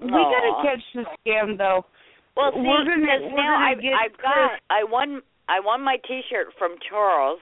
We 0.00 0.08
gotta 0.10 0.62
catch 0.64 0.82
the 0.94 1.04
scam 1.26 1.58
though. 1.58 1.84
Well, 2.36 2.52
see, 2.54 2.60
We're 2.60 2.84
gonna- 2.84 3.00
we're 3.06 3.36
now 3.36 3.56
gonna 3.58 3.66
I've 3.66 4.12
I've 4.12 4.18
got 4.22 4.50
I 4.70 4.84
won 4.84 5.20
I 5.50 5.58
won 5.58 5.82
my 5.82 5.98
T-shirt 6.06 6.54
from 6.56 6.76
Charles. 6.78 7.40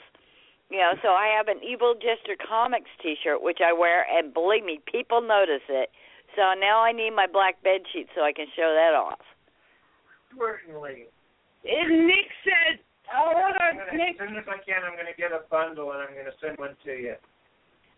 You 0.70 0.78
know, 0.80 0.92
so 1.00 1.08
I 1.08 1.32
have 1.36 1.48
an 1.48 1.60
Evil 1.64 1.94
Jester 1.94 2.36
Comics 2.36 2.90
T-shirt 3.02 3.42
which 3.42 3.60
I 3.64 3.72
wear, 3.72 4.04
and 4.08 4.32
believe 4.32 4.64
me, 4.64 4.80
people 4.90 5.20
notice 5.20 5.64
it. 5.68 5.90
So 6.36 6.42
now 6.56 6.80
I 6.80 6.92
need 6.92 7.12
my 7.16 7.26
black 7.26 7.62
bed 7.62 7.84
sheet 7.92 8.08
so 8.14 8.22
I 8.22 8.32
can 8.32 8.46
show 8.56 8.72
that 8.76 8.96
off. 8.96 9.20
Certainly. 10.36 11.08
And 11.64 12.06
Nick 12.06 12.28
said, 12.44 12.80
"Oh, 13.12 13.32
hold 13.32 13.56
on, 13.56 13.80
As 13.80 13.92
Nick." 13.96 14.20
soon 14.20 14.36
as 14.36 14.44
I 14.46 14.58
can, 14.58 14.84
I'm 14.84 14.96
gonna 14.96 15.16
get 15.16 15.32
a 15.32 15.40
bundle 15.50 15.92
and 15.92 16.02
I'm 16.02 16.14
gonna 16.14 16.36
send 16.40 16.58
one 16.58 16.76
to 16.84 16.92
you. 16.92 17.16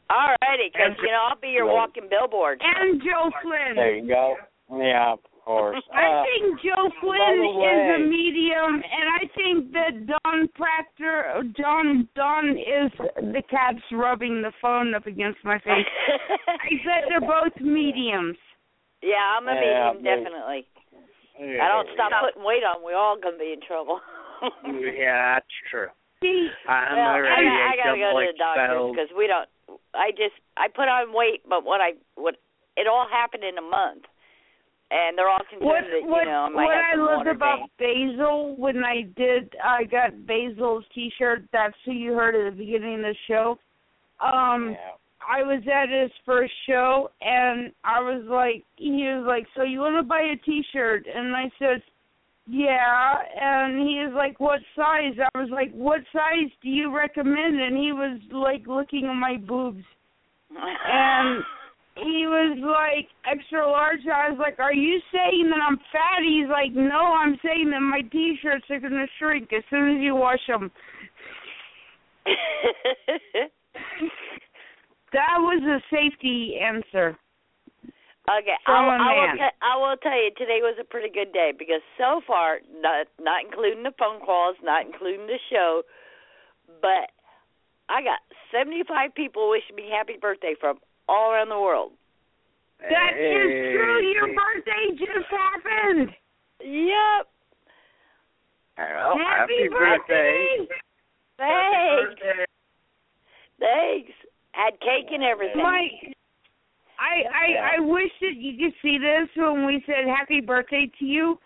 All 0.08 0.34
righty, 0.42 0.70
because 0.72 0.96
you 1.02 1.10
know 1.10 1.26
I'll 1.28 1.36
be 1.36 1.48
your 1.48 1.66
walking 1.66 2.08
billboard. 2.08 2.62
And 2.62 3.02
Joe 3.02 3.30
Flynn. 3.42 3.76
There 3.76 3.94
you 3.94 4.08
go. 4.08 4.36
Yeah, 4.72 5.16
of 5.50 5.58
course. 5.74 5.84
I 5.92 6.06
Uh, 6.06 6.22
think 6.24 6.60
Joe 6.62 6.88
by 6.88 6.94
Flynn 7.00 7.38
the 7.42 7.50
is 7.66 7.82
a 7.96 7.98
medium, 8.06 8.74
and 8.82 9.06
I 9.10 9.22
think 9.34 9.72
that 9.72 9.92
Don 10.06 10.48
Proctor, 10.54 11.42
Don 11.56 12.08
Don 12.14 12.56
is 12.58 12.90
the 13.34 13.42
cat's 13.50 13.82
rubbing 13.92 14.42
the 14.42 14.52
phone 14.62 14.94
up 14.94 15.06
against 15.06 15.38
my 15.44 15.58
face. 15.58 15.86
I 16.48 16.70
said 16.84 17.08
they're 17.08 17.20
both 17.20 17.54
mediums. 17.60 18.36
yeah, 19.02 19.36
I'm 19.38 19.48
a 19.48 19.54
Yeah, 19.54 19.60
medium, 19.60 19.94
maybe. 20.02 20.24
definitely. 20.24 20.66
yeah, 21.40 21.64
I 21.64 21.68
don't 21.68 21.88
stop 21.94 22.10
yeah. 22.12 22.20
putting 22.20 22.44
weight 22.44 22.62
on. 22.64 22.82
We're 22.84 22.96
all 22.96 23.16
gonna 23.18 23.38
be 23.38 23.52
in 23.52 23.60
trouble. 23.66 24.00
Yeah, 24.64 25.36
that's 25.36 25.52
true. 25.70 25.88
See, 26.22 26.48
I'm 26.68 26.96
well, 26.96 27.12
already 27.16 27.44
I, 27.46 27.72
I 27.72 27.76
gotta 27.76 27.98
go 28.00 28.08
to 28.20 28.26
the 28.32 28.38
doctor 28.38 28.88
because 28.88 29.08
we 29.16 29.26
don't. 29.26 29.48
I 29.94 30.12
just 30.12 30.32
I 30.56 30.68
put 30.68 30.88
on 30.88 31.12
weight, 31.12 31.42
but 31.48 31.64
what 31.64 31.80
I 31.82 31.92
what 32.14 32.36
it 32.76 32.86
all 32.88 33.04
happened 33.10 33.44
in 33.44 33.58
a 33.58 33.62
month, 33.64 34.04
and 34.90 35.16
they're 35.16 35.28
all 35.28 35.38
concerned 35.48 35.64
what 35.64 35.84
that 35.84 36.08
what 36.08 36.24
you 36.24 36.30
know 36.30 36.48
I 36.50 36.54
what 36.54 36.76
I 36.76 36.94
loved 36.96 37.28
about 37.28 37.58
vein. 37.78 38.16
Basil 38.16 38.56
when 38.56 38.84
I 38.84 39.02
did 39.16 39.54
I 39.62 39.84
got 39.84 40.26
Basil's 40.26 40.84
T-shirt. 40.94 41.44
That's 41.52 41.74
who 41.84 41.92
you 41.92 42.12
heard 42.14 42.34
at 42.34 42.50
the 42.52 42.56
beginning 42.56 42.96
of 42.96 43.00
the 43.02 43.14
show. 43.28 43.58
Um. 44.20 44.70
Yeah. 44.72 44.90
I 45.28 45.42
was 45.42 45.62
at 45.72 45.90
his 45.90 46.10
first 46.24 46.52
show 46.66 47.10
and 47.20 47.72
I 47.84 48.00
was 48.00 48.24
like 48.28 48.64
he 48.76 49.02
was 49.04 49.24
like, 49.26 49.46
So 49.54 49.62
you 49.62 49.80
wanna 49.80 50.02
buy 50.02 50.22
a 50.22 50.36
t 50.44 50.62
shirt? 50.72 51.06
And 51.14 51.36
I 51.36 51.50
said, 51.58 51.82
Yeah 52.48 53.14
and 53.38 53.86
he 53.86 54.02
was 54.02 54.14
like, 54.16 54.40
What 54.40 54.60
size? 54.74 55.12
I 55.34 55.38
was 55.38 55.50
like, 55.52 55.72
What 55.72 56.00
size 56.12 56.50
do 56.62 56.70
you 56.70 56.94
recommend? 56.94 57.60
And 57.60 57.76
he 57.76 57.92
was 57.92 58.18
like 58.32 58.66
looking 58.66 59.04
at 59.04 59.14
my 59.14 59.36
boobs 59.36 59.84
and 60.50 61.44
he 62.02 62.26
was 62.26 62.58
like 62.60 63.08
extra 63.30 63.66
large. 63.66 64.00
I 64.06 64.30
was 64.30 64.38
like, 64.38 64.58
Are 64.58 64.74
you 64.74 65.00
saying 65.12 65.50
that 65.50 65.60
I'm 65.66 65.76
fat? 65.92 66.22
He's 66.26 66.48
like, 66.48 66.72
No, 66.72 67.14
I'm 67.14 67.36
saying 67.44 67.70
that 67.70 67.80
my 67.80 68.00
t 68.10 68.36
shirts 68.42 68.64
are 68.70 68.80
gonna 68.80 69.06
shrink 69.18 69.52
as 69.52 69.62
soon 69.70 69.96
as 69.96 70.02
you 70.02 70.14
wash 70.14 70.40
them. 70.48 70.70
That 75.12 75.38
was 75.42 75.58
a 75.66 75.82
safety 75.90 76.54
answer. 76.62 77.18
Okay, 78.30 78.54
I, 78.66 78.78
will- 78.78 79.02
I 79.02 79.10
will 79.10 79.34
t- 79.34 79.58
I 79.60 79.76
will 79.76 79.96
tell 79.96 80.14
you 80.14 80.30
today 80.38 80.60
was 80.62 80.76
a 80.80 80.84
pretty 80.84 81.10
good 81.12 81.32
day 81.32 81.50
because 81.56 81.82
so 81.98 82.20
far, 82.26 82.58
not 82.78 83.08
not 83.18 83.42
including 83.44 83.82
the 83.82 83.90
phone 83.98 84.20
calls, 84.20 84.54
not 84.62 84.86
including 84.86 85.26
the 85.26 85.38
show, 85.50 85.82
but 86.80 87.10
I 87.88 88.02
got 88.06 88.20
seventy 88.54 88.84
five 88.86 89.12
people 89.16 89.50
wishing 89.50 89.74
me 89.74 89.90
happy 89.90 90.14
birthday 90.20 90.54
from 90.60 90.78
all 91.10 91.32
around 91.32 91.48
the 91.48 91.58
world. 91.58 91.92
That 92.78 93.12
is 93.18 93.74
true. 93.76 94.00
Your 94.14 94.28
birthday 94.28 94.94
just 94.96 95.26
happened. 95.28 96.08
Yep. 96.60 97.26
Well, 98.78 99.18
Happy, 99.18 99.68
birthday. 99.68 100.56
Thanks. 101.36 102.20
Thanks. 103.58 104.10
Had 104.52 104.78
cake 104.80 105.12
and 105.12 105.22
everything. 105.22 105.62
Mike, 105.62 106.14
I 106.98 107.22
I 107.28 107.76
I 107.76 107.80
wish 107.80 108.10
that 108.20 108.34
you 108.36 108.56
could 108.58 108.74
see 108.82 108.98
this 108.98 109.28
when 109.36 109.66
we 109.66 109.82
said 109.86 110.06
happy 110.08 110.40
birthday 110.40 110.90
to 110.98 111.04
you. 111.04 111.38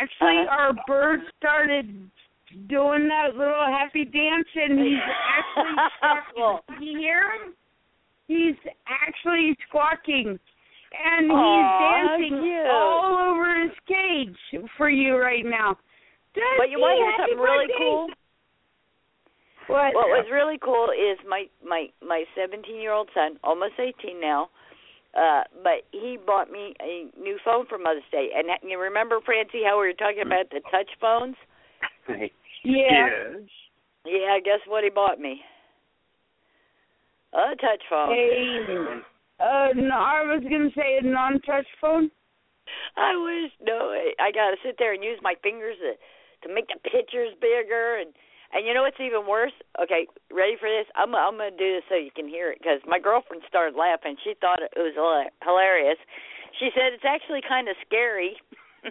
Actually, 0.00 0.46
Uh-huh. 0.46 0.56
our 0.56 0.72
bird 0.86 1.20
started 1.36 2.10
doing 2.68 3.08
that 3.08 3.36
little 3.36 3.66
happy 3.66 4.04
dance, 4.04 4.48
and 4.54 4.78
he's 4.78 4.98
actually 5.36 5.76
Cool. 6.34 6.60
squawking. 6.66 6.86
You 6.86 6.98
hear 6.98 7.22
him? 7.32 7.54
He's 8.30 8.54
actually 8.86 9.58
squawking, 9.66 10.38
and 10.38 11.24
Aw, 11.34 11.34
he's 11.34 11.70
dancing 11.82 12.46
cute. 12.46 12.70
all 12.70 13.34
over 13.34 13.58
his 13.66 13.74
cage 13.90 14.62
for 14.78 14.88
you 14.88 15.16
right 15.18 15.42
now. 15.44 15.74
But 16.56 16.70
you 16.70 16.78
want 16.78 16.94
to 16.94 17.02
hear 17.02 17.14
something 17.18 17.42
really 17.42 17.66
birthday. 17.66 17.82
cool? 17.82 18.06
What? 19.66 19.94
What 19.98 20.08
was 20.14 20.26
really 20.30 20.58
cool 20.62 20.94
is 20.94 21.18
my 21.26 21.46
my 21.58 21.86
my 22.06 22.22
17 22.38 22.76
year 22.80 22.92
old 22.92 23.08
son, 23.14 23.38
almost 23.42 23.74
18 23.78 24.20
now. 24.20 24.48
Uh, 25.10 25.42
but 25.64 25.82
he 25.90 26.16
bought 26.24 26.52
me 26.52 26.72
a 26.80 27.10
new 27.18 27.36
phone 27.44 27.66
for 27.66 27.78
Mother's 27.78 28.06
Day, 28.12 28.30
and 28.34 28.46
you 28.62 28.78
remember 28.78 29.18
Francie 29.26 29.62
how 29.66 29.74
we 29.80 29.88
were 29.88 29.92
talking 29.98 30.22
about 30.22 30.50
the 30.50 30.60
touch 30.70 30.90
phones? 31.00 31.34
Yeah. 32.62 33.08
Yeah, 34.04 34.38
guess 34.44 34.60
what 34.68 34.84
he 34.84 34.90
bought 34.90 35.18
me? 35.18 35.40
A 37.32 37.54
touch 37.56 37.82
phone. 37.88 38.10
A, 38.10 39.02
uh, 39.38 39.68
no, 39.76 39.94
I 39.94 40.22
was 40.26 40.42
gonna 40.42 40.70
say 40.74 40.98
a 40.98 41.06
non-touch 41.06 41.66
phone. 41.80 42.10
I 42.96 43.14
wish 43.16 43.52
no. 43.62 43.94
I, 43.94 44.12
I 44.18 44.32
got 44.32 44.50
to 44.50 44.56
sit 44.64 44.76
there 44.78 44.92
and 44.94 45.02
use 45.02 45.18
my 45.22 45.34
fingers 45.42 45.76
to 45.78 45.94
to 46.48 46.54
make 46.54 46.68
the 46.68 46.78
pictures 46.82 47.34
bigger 47.40 47.98
and 48.00 48.10
and 48.52 48.66
you 48.66 48.74
know 48.74 48.82
what's 48.82 48.98
even 48.98 49.26
worse? 49.30 49.54
Okay, 49.80 50.06
ready 50.32 50.56
for 50.58 50.68
this? 50.68 50.86
I'm 50.96 51.14
I'm 51.14 51.38
gonna 51.38 51.50
do 51.54 51.78
this 51.78 51.84
so 51.88 51.94
you 51.94 52.10
can 52.14 52.26
hear 52.26 52.50
it 52.50 52.58
because 52.58 52.80
my 52.86 52.98
girlfriend 52.98 53.42
started 53.48 53.78
laughing. 53.78 54.16
She 54.24 54.34
thought 54.40 54.58
it 54.62 54.72
was 54.76 54.94
hila- 54.98 55.30
hilarious. 55.46 55.98
She 56.58 56.70
said 56.74 56.92
it's 56.92 57.06
actually 57.06 57.42
kind 57.46 57.68
of 57.68 57.76
scary. 57.86 58.34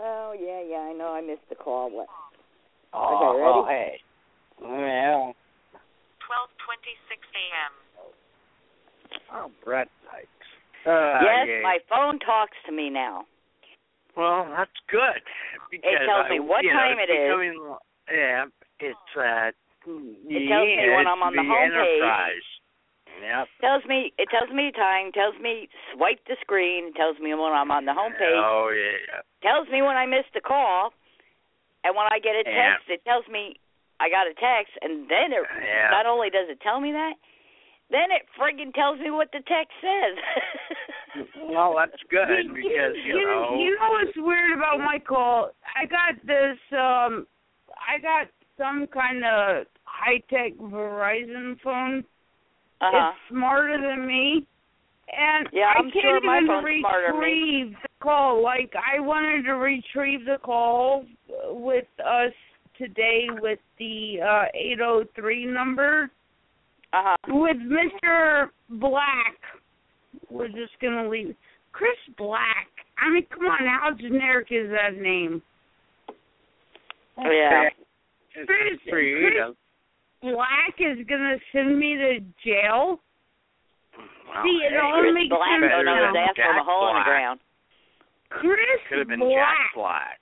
oh 0.00 0.32
yeah, 0.32 0.62
yeah, 0.64 0.88
I 0.88 0.92
know. 0.96 1.12
I 1.12 1.20
missed 1.20 1.48
the 1.50 1.54
call. 1.54 1.90
What? 1.90 2.08
Oh, 2.94 3.12
Okay, 3.12 3.40
ready? 3.40 3.52
oh, 3.52 3.64
hey. 3.68 4.00
Well, 4.58 5.34
12:26 6.26 7.22
a.m. 7.38 7.72
oh, 9.32 9.50
Brett 9.64 9.88
Sykes. 10.10 10.48
Uh, 10.86 11.22
yes, 11.22 11.46
yeah. 11.48 11.62
my 11.62 11.78
phone 11.88 12.18
talks 12.18 12.56
to 12.66 12.72
me 12.72 12.90
now. 12.90 13.26
Well, 14.16 14.46
that's 14.50 14.74
good. 14.90 15.22
Because 15.70 16.02
tells 16.06 16.26
I, 16.26 16.34
me 16.34 16.40
what 16.40 16.64
you 16.64 16.72
know, 16.72 16.78
time 16.80 16.98
it's 16.98 17.10
it 17.10 17.14
is. 17.14 17.26
becoming, 17.30 17.54
Yeah, 18.10 18.44
it's 18.80 19.10
uh. 19.14 19.52
It 19.86 20.50
tells 20.50 20.66
me 20.66 20.90
when 20.98 21.06
I'm 21.06 21.22
on 21.22 21.30
the 21.30 21.46
home 21.46 21.70
page. 21.70 22.42
Yep. 23.22 23.46
Tells 23.62 23.84
me 23.86 24.12
it 24.18 24.28
tells 24.28 24.50
me 24.50 24.72
time. 24.74 25.12
Tells 25.12 25.38
me 25.40 25.68
swipe 25.94 26.20
the 26.26 26.36
screen. 26.42 26.92
Tells 26.94 27.18
me 27.22 27.32
when 27.34 27.54
I'm 27.54 27.70
on 27.70 27.86
the 27.86 27.94
homepage. 27.94 28.34
Oh 28.34 28.74
yeah. 28.74 29.22
tells 29.46 29.68
me 29.70 29.80
when 29.82 29.96
I 29.96 30.04
missed 30.06 30.34
a 30.36 30.40
call, 30.42 30.90
and 31.84 31.94
when 31.94 32.06
I 32.10 32.18
get 32.18 32.34
a 32.34 32.42
Yeah. 32.44 32.76
text, 32.76 32.90
it 32.90 33.04
tells 33.06 33.26
me 33.28 33.56
I 34.00 34.08
got 34.10 34.26
a 34.26 34.34
text, 34.34 34.76
and 34.82 35.08
then 35.08 35.32
it 35.32 35.42
Yeah. 35.62 35.90
not 35.90 36.06
only 36.06 36.28
does 36.30 36.48
it 36.48 36.60
tell 36.60 36.80
me 36.80 36.92
that, 36.92 37.14
then 37.90 38.10
it 38.10 38.26
friggin' 38.38 38.74
tells 38.74 38.98
me 39.00 39.10
what 39.10 39.30
the 39.32 39.40
text 39.46 39.72
says. 39.80 40.16
Well, 41.48 41.74
that's 41.78 42.02
good 42.10 42.52
because 42.54 42.92
you, 43.04 43.16
you, 43.16 43.26
know. 43.26 43.56
you 43.58 43.70
know 43.80 43.90
what's 43.92 44.16
weird 44.16 44.52
about 44.52 44.78
my 44.80 44.98
call? 44.98 45.50
I 45.74 45.86
got 45.86 46.14
this. 46.26 46.58
um 46.72 47.26
I 47.88 47.98
got 48.02 48.26
some 48.58 48.86
kind 48.92 49.24
of 49.24 49.66
high 49.84 50.18
tech 50.28 50.52
Verizon 50.60 51.58
phone. 51.62 52.04
uh-huh. 52.82 53.12
It's 53.12 53.18
smarter 53.30 53.78
than 53.80 54.06
me, 54.06 54.44
and 55.16 55.48
Yeah, 55.52 55.72
I 55.74 55.78
I'm 55.78 55.90
can't 55.90 56.02
sure 56.02 56.20
my 56.20 56.38
even 56.38 56.48
phone's 56.48 56.80
smarter 56.80 57.06
than 57.12 57.20
retrieve 57.20 57.70
the 57.82 57.88
call. 58.02 58.42
Like 58.42 58.74
I 58.76 59.00
wanted 59.00 59.44
to 59.44 59.52
retrieve 59.54 60.26
the 60.26 60.36
call 60.44 61.06
with 61.48 61.86
us 62.04 62.32
today 62.78 63.26
with 63.40 63.58
the 63.78 64.16
uh 64.20 64.44
803 64.54 65.46
number 65.46 66.10
Uh 66.92 67.02
huh. 67.04 67.16
with 67.28 67.56
Mr. 67.58 68.50
Black. 68.70 69.36
We're 70.30 70.48
just 70.48 70.78
gonna 70.80 71.08
leave 71.08 71.34
Chris 71.72 71.96
Black. 72.16 72.68
I 72.98 73.10
mean, 73.10 73.26
come 73.32 73.44
on, 73.46 73.58
how 73.66 73.90
generic 73.98 74.48
is 74.50 74.70
that 74.70 75.00
name? 75.00 75.42
Yeah. 77.18 77.68
Chris. 78.34 78.78
Chris 78.88 79.54
Black 80.22 80.74
is 80.78 81.06
gonna 81.08 81.36
send 81.52 81.78
me 81.78 81.96
to 81.96 82.20
jail. 82.44 83.00
Well, 84.28 84.42
See, 84.44 84.60
it 84.64 84.72
hey, 84.72 84.78
all 84.82 85.00
Chris 85.00 85.14
makes 85.14 85.28
Black 85.30 85.60
sense 85.60 85.70
don't 85.70 85.84
know 85.84 86.06
his 86.06 86.14
now. 86.14 86.24
ass 86.24 86.34
from 86.36 86.44
a 86.44 86.58
Jack 86.58 86.64
hole 86.66 86.88
in 86.88 86.94
the 86.94 86.98
Black. 86.98 87.06
ground. 87.06 87.40
Chris 88.28 88.80
Could 88.88 88.98
have 88.98 89.08
been 89.08 89.20
Black 89.20 89.38
Jack 89.38 89.74
Black 89.74 90.18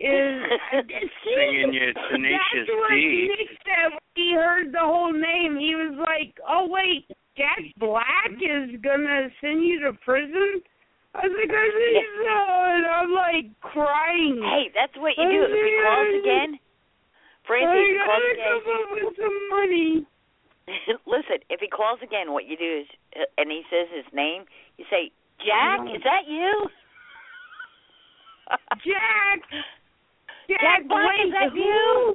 is 0.00 0.38
see, 1.26 1.34
singing 1.34 1.74
your 1.74 1.90
tenacious 2.10 2.66
that's 2.66 2.70
Tenacious 2.70 2.70
what 2.70 2.90
D. 2.94 3.30
Nick 3.34 3.50
said 3.66 3.88
when 3.90 4.14
he 4.14 4.34
heard 4.34 4.70
the 4.72 4.82
whole 4.82 5.12
name. 5.12 5.58
He 5.58 5.74
was 5.74 5.98
like, 5.98 6.38
"Oh 6.46 6.70
wait, 6.70 7.10
Jack 7.36 7.58
Black 7.78 8.30
is 8.38 8.78
gonna 8.82 9.28
send 9.42 9.64
you 9.66 9.82
to 9.82 9.92
prison." 10.06 10.62
I 11.14 11.26
was 11.26 11.34
like, 11.34 11.50
"I 11.50 11.66
think 11.74 12.06
so," 12.22 12.38
and 12.78 12.86
I'm 12.86 13.10
like 13.10 13.48
crying. 13.60 14.38
Hey, 14.38 14.70
that's 14.70 14.94
what 15.02 15.18
you 15.18 15.26
do. 15.26 15.40
If 15.42 15.54
he 15.54 15.74
calls 15.82 16.14
again, 16.22 16.50
Francie, 17.42 17.74
if 17.74 17.90
he 17.90 17.98
I 17.98 18.06
calls 18.06 18.22
gotta 18.22 18.38
come 18.38 18.62
again, 18.62 18.78
up 18.78 18.90
with 18.94 19.16
some 19.18 19.38
money. 19.50 19.90
listen. 21.10 21.38
If 21.50 21.58
he 21.58 21.68
calls 21.68 21.98
again, 22.06 22.30
what 22.30 22.46
you 22.46 22.54
do 22.54 22.70
is, 22.84 22.88
uh, 23.18 23.26
and 23.34 23.50
he 23.50 23.66
says 23.66 23.90
his 23.90 24.06
name, 24.14 24.46
you 24.78 24.86
say, 24.86 25.10
"Jack, 25.42 25.82
is 25.90 26.06
that 26.06 26.30
you?" 26.30 26.70
Jack. 28.86 29.42
Jack, 30.48 30.80
wait, 30.88 31.32
that 31.32 31.52
who? 31.52 31.58
you? 31.58 32.14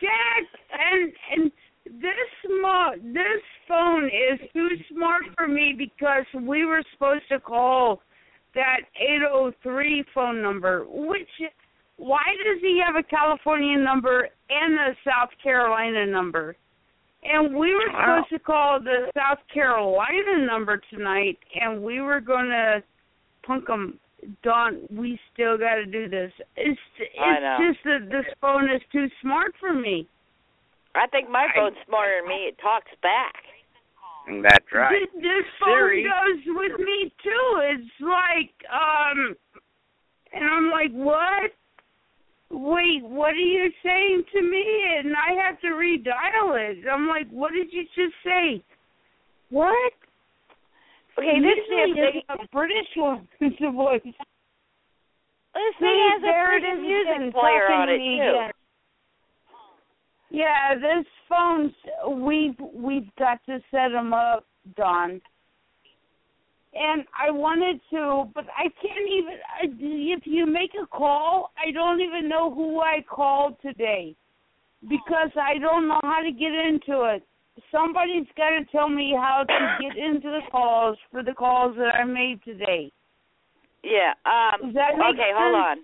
Jack, 0.00 0.44
and 0.72 1.12
and 1.32 1.52
this 1.86 2.28
small 2.44 2.92
this 3.02 3.42
phone 3.68 4.06
is 4.06 4.40
too 4.52 4.68
smart 4.92 5.22
for 5.36 5.46
me 5.46 5.74
because 5.76 6.24
we 6.42 6.64
were 6.64 6.82
supposed 6.92 7.24
to 7.30 7.38
call 7.38 8.00
that 8.54 8.80
803 8.96 10.04
phone 10.14 10.42
number. 10.42 10.84
Which, 10.88 11.28
why 11.96 12.22
does 12.44 12.60
he 12.60 12.80
have 12.84 12.96
a 12.96 13.02
California 13.02 13.78
number 13.78 14.28
and 14.50 14.74
a 14.74 14.96
South 15.04 15.30
Carolina 15.42 16.06
number? 16.06 16.56
And 17.22 17.56
we 17.56 17.74
were 17.74 17.88
supposed 17.90 18.30
to 18.30 18.38
call 18.38 18.80
the 18.80 19.10
South 19.16 19.38
Carolina 19.52 20.46
number 20.46 20.80
tonight, 20.90 21.38
and 21.58 21.82
we 21.82 22.00
were 22.00 22.20
going 22.20 22.48
to 22.48 22.82
punk 23.46 23.68
him. 23.68 23.98
Don, 24.42 24.80
we 24.90 25.18
still 25.32 25.58
got 25.58 25.76
to 25.76 25.86
do 25.86 26.08
this. 26.08 26.32
It's 26.56 26.80
it's 26.98 27.60
just 27.60 27.84
that 27.84 28.08
this 28.10 28.26
phone 28.40 28.64
is 28.64 28.82
too 28.92 29.06
smart 29.22 29.54
for 29.60 29.72
me. 29.72 30.08
I 30.94 31.06
think 31.08 31.28
my 31.28 31.48
phone's 31.54 31.76
smarter 31.86 32.20
than 32.20 32.28
me. 32.28 32.46
It 32.48 32.56
talks 32.62 32.90
back. 33.02 33.34
And 34.26 34.44
that's 34.44 34.64
right. 34.72 34.90
This, 35.12 35.22
this 35.22 35.46
phone 35.60 35.76
Siri. 35.76 36.04
goes 36.04 36.42
with 36.46 36.78
me 36.78 37.12
too. 37.22 37.60
It's 37.60 37.92
like 38.00 38.54
um, 38.72 39.36
and 40.34 40.44
I'm 40.44 40.70
like, 40.70 40.90
what? 40.92 41.52
Wait, 42.50 43.02
what 43.02 43.30
are 43.30 43.36
you 43.36 43.70
saying 43.82 44.24
to 44.32 44.42
me? 44.42 44.64
And 44.98 45.14
I 45.14 45.46
have 45.46 45.60
to 45.60 45.68
redial 45.68 46.58
it. 46.58 46.84
I'm 46.90 47.06
like, 47.06 47.28
what 47.30 47.52
did 47.52 47.72
you 47.72 47.84
just 47.94 48.14
say? 48.24 48.62
What? 49.50 49.92
Okay, 51.18 51.40
this 51.40 51.58
damn 51.70 51.94
thing. 51.94 52.22
a 52.28 52.48
British 52.52 52.88
one. 52.96 53.28
It's 53.40 53.56
a 53.62 53.70
voice. 53.70 54.00
This 54.04 54.14
thing 55.78 55.98
has 56.10 56.20
a 56.20 56.26
there 56.26 56.56
it 56.56 56.62
freaking 56.62 56.78
is 56.78 56.82
music 56.82 57.34
player 57.34 57.72
on 57.72 57.88
it 57.88 57.98
too. 57.98 58.50
Yeah, 60.30 60.74
this 60.74 61.06
phone's 61.28 61.72
we've 62.08 62.56
we've 62.74 63.08
got 63.18 63.38
to 63.46 63.60
set 63.70 63.90
them 63.92 64.12
up, 64.12 64.44
Don. 64.76 65.20
And 66.76 67.04
I 67.16 67.30
wanted 67.30 67.80
to, 67.90 68.28
but 68.34 68.46
I 68.58 68.64
can't 68.82 69.08
even. 69.16 69.34
I- 69.62 70.16
If 70.18 70.26
you 70.26 70.44
make 70.46 70.72
a 70.74 70.86
call, 70.88 71.52
I 71.56 71.70
don't 71.70 72.00
even 72.00 72.28
know 72.28 72.52
who 72.52 72.80
I 72.80 73.04
called 73.08 73.54
today 73.62 74.16
because 74.88 75.30
I 75.40 75.58
don't 75.58 75.86
know 75.86 76.00
how 76.02 76.20
to 76.20 76.32
get 76.32 76.52
into 76.52 77.04
it. 77.14 77.22
Somebody's 77.70 78.26
got 78.36 78.50
to 78.50 78.64
tell 78.72 78.88
me 78.88 79.14
how 79.16 79.44
to 79.46 79.76
get 79.80 79.96
into 79.96 80.28
the 80.30 80.40
calls 80.50 80.96
for 81.10 81.22
the 81.22 81.32
calls 81.32 81.76
that 81.76 81.94
I 81.94 82.04
made 82.04 82.40
today. 82.44 82.90
Yeah. 83.82 84.12
Um. 84.26 84.66
Does 84.66 84.74
that 84.74 84.96
make 84.96 85.14
okay, 85.14 85.30
hold 85.34 85.54
on. 85.54 85.76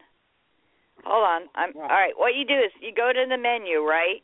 Hold 1.05 1.25
on. 1.25 1.43
I'm 1.55 1.77
all 1.77 1.89
right. 1.89 2.12
What 2.16 2.35
you 2.35 2.45
do 2.45 2.55
is 2.55 2.73
you 2.81 2.93
go 2.95 3.12
to 3.12 3.25
the 3.29 3.39
menu, 3.39 3.81
right? 3.83 4.23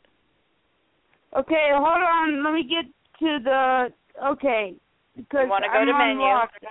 Okay, 1.35 1.69
hold 1.73 2.03
on. 2.03 2.43
Let 2.43 2.53
me 2.53 2.63
get 2.63 2.85
to 3.19 3.39
the 3.43 3.87
okay 4.25 4.75
because 5.15 5.41
You 5.43 5.49
wanna 5.49 5.67
go 5.67 5.79
I'm 5.79 5.87
to 5.87 5.93
menu? 5.93 6.21
unlocked. 6.21 6.65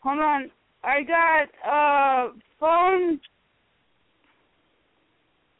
Hold 0.00 0.18
on. 0.20 0.50
I 0.84 1.02
got 1.02 1.48
uh 1.66 2.32
phone. 2.60 3.20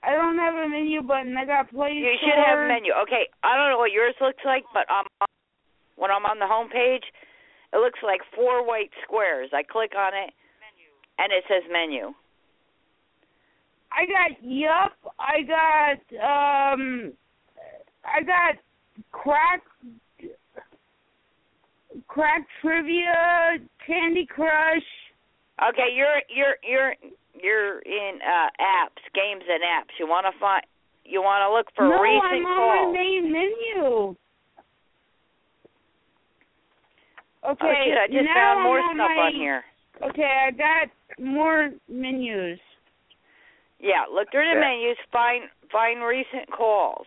I 0.07 0.15
don't 0.15 0.39
have 0.39 0.55
a 0.55 0.69
menu 0.69 1.03
button. 1.03 1.37
I 1.37 1.45
got 1.45 1.71
Play 1.71 1.93
You 1.93 2.15
should 2.21 2.39
have 2.39 2.61
a 2.61 2.69
menu. 2.69 2.93
Okay. 3.03 3.27
I 3.43 3.57
don't 3.57 3.71
know 3.71 3.79
what 3.79 3.91
yours 3.91 4.15
looks 4.21 4.43
like, 4.45 4.63
but 4.73 4.87
um, 4.87 5.07
when 5.97 6.11
I'm 6.11 6.25
on 6.25 6.39
the 6.39 6.47
home 6.47 6.69
page, 6.71 7.03
it 7.75 7.79
looks 7.79 7.99
like 8.05 8.21
four 8.35 8.65
white 8.65 8.91
squares. 9.03 9.51
I 9.53 9.65
click 9.65 9.93
on 9.99 10.15
it, 10.15 10.31
menu. 10.63 10.89
and 11.19 11.33
it 11.33 11.43
says 11.51 11.67
menu. 11.71 12.15
I 13.91 14.07
got 14.07 14.39
Yup. 14.43 14.95
I 15.19 15.43
got 15.43 15.99
um. 16.23 17.13
I 18.05 18.23
got 18.23 18.55
crack. 19.11 19.63
Crack 22.09 22.47
trivia, 22.61 23.57
Candy 23.85 24.27
Crush. 24.27 24.85
Okay, 25.71 25.89
you're 25.95 26.21
you're 26.29 26.57
you're 26.63 26.95
you're 27.43 27.79
in 27.81 28.19
uh 28.23 28.49
apps, 28.61 29.03
games 29.15 29.45
and 29.49 29.63
apps. 29.63 29.93
You 29.99 30.07
want 30.07 30.27
to 30.33 30.39
find 30.39 30.65
you 31.05 31.23
want 31.23 31.43
to 31.43 31.51
look 31.55 31.67
for 31.77 31.89
no, 31.89 32.01
recent 32.03 32.25
I'm 32.25 32.47
on 32.47 32.57
calls. 32.57 32.95
my 32.95 33.01
main 33.01 33.33
menu. 33.33 34.17
Okay. 37.47 37.63
oh 37.63 37.85
shit! 37.85 37.99
I 37.99 38.07
just 38.09 38.25
now 38.25 38.35
found 38.35 38.63
more 38.65 38.81
I'm 38.81 38.97
stuff 38.97 39.11
my, 39.15 39.23
on 39.23 39.35
here. 39.35 39.65
Okay, 40.03 40.49
I 40.49 40.51
got 40.51 40.89
more 41.19 41.71
menus. 41.89 42.59
Yeah, 43.79 44.05
look 44.13 44.31
through 44.33 44.49
the 44.53 44.59
Yeah. 44.59 44.67
menus. 44.67 44.97
Find 45.13 45.45
find 45.71 46.03
recent 46.03 46.51
calls. 46.51 47.07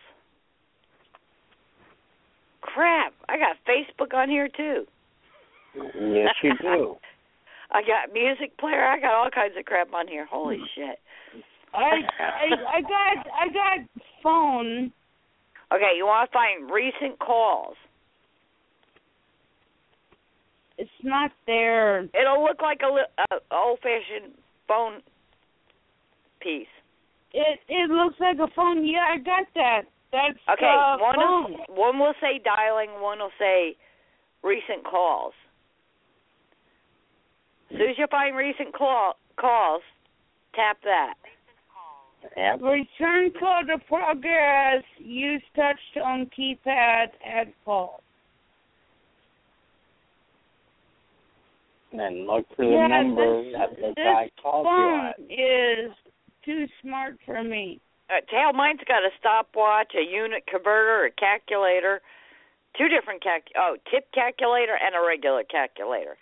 Crap! 2.62 3.12
I 3.28 3.36
got 3.36 3.56
Facebook 3.68 4.14
on 4.14 4.28
here 4.28 4.48
too. 4.48 4.86
Yes, 5.74 6.34
you 6.42 6.52
do. 6.60 6.96
I 7.72 7.82
got 7.82 8.12
music 8.12 8.56
player. 8.58 8.84
I 8.84 8.98
got 9.00 9.14
all 9.14 9.30
kinds 9.30 9.54
of 9.58 9.64
crap 9.64 9.92
on 9.94 10.08
here. 10.08 10.26
Holy 10.26 10.58
shit! 10.74 10.98
I 11.72 11.78
I 12.18 12.78
I 12.78 12.80
got 12.80 13.26
I 13.32 13.46
got 13.52 13.88
phone. 14.22 14.92
Okay, 15.72 15.92
you 15.96 16.04
want 16.04 16.28
to 16.28 16.32
find 16.34 16.70
recent 16.70 17.18
calls. 17.20 17.76
It's 20.78 20.90
not 21.04 21.30
there. 21.46 22.00
It'll 22.00 22.42
look 22.42 22.60
like 22.62 22.80
a, 22.82 22.92
li- 22.92 23.24
a 23.30 23.54
old-fashioned 23.54 24.32
phone 24.66 25.02
piece. 26.40 26.66
It 27.32 27.60
it 27.68 27.90
looks 27.90 28.16
like 28.18 28.38
a 28.38 28.48
phone. 28.56 28.86
Yeah, 28.86 29.04
I 29.12 29.18
got 29.18 29.46
that. 29.54 29.82
That's 30.10 30.38
Okay, 30.50 30.66
uh, 30.66 30.96
one 30.98 31.14
phone. 31.14 31.52
will, 31.68 31.76
one 31.76 31.98
will 32.00 32.14
say 32.20 32.40
dialing, 32.42 33.00
one 33.00 33.18
will 33.20 33.30
say 33.38 33.76
recent 34.42 34.84
calls. 34.84 35.34
As 37.70 37.78
soon 37.78 37.90
as 37.90 37.98
you 37.98 38.06
find 38.10 38.36
recent 38.36 38.74
call, 38.74 39.14
calls, 39.36 39.82
tap 40.54 40.78
that. 40.84 41.14
Yep. 42.36 42.60
Return 42.60 43.32
call 43.38 43.62
to 43.66 43.78
progress. 43.86 44.82
Use 44.98 45.42
touch 45.56 45.78
tone 45.94 46.28
keypad. 46.36 47.06
Add 47.24 47.52
call. 47.64 48.02
And 51.92 52.26
look 52.26 52.46
for 52.56 52.64
the 52.64 52.70
yeah, 52.70 52.86
number 52.86 53.42
this, 53.42 53.54
that 53.56 53.76
the 53.76 53.82
this 53.88 53.94
guy 53.96 54.30
called 54.40 54.66
you 54.66 54.70
phone 54.70 55.06
at. 55.06 55.20
is 55.28 55.92
too 56.44 56.66
smart 56.82 57.16
for 57.26 57.42
me. 57.42 57.80
Uh, 58.08 58.20
hell, 58.30 58.52
mine's 58.52 58.80
got 58.86 59.02
a 59.02 59.10
stopwatch, 59.18 59.92
a 59.94 60.02
unit 60.02 60.44
converter, 60.46 61.06
a 61.06 61.10
calculator, 61.10 62.00
two 62.78 62.88
different 62.88 63.22
calc. 63.22 63.42
Oh, 63.56 63.76
tip 63.90 64.06
calculator 64.12 64.76
and 64.80 64.94
a 64.94 65.04
regular 65.04 65.42
calculator. 65.44 66.16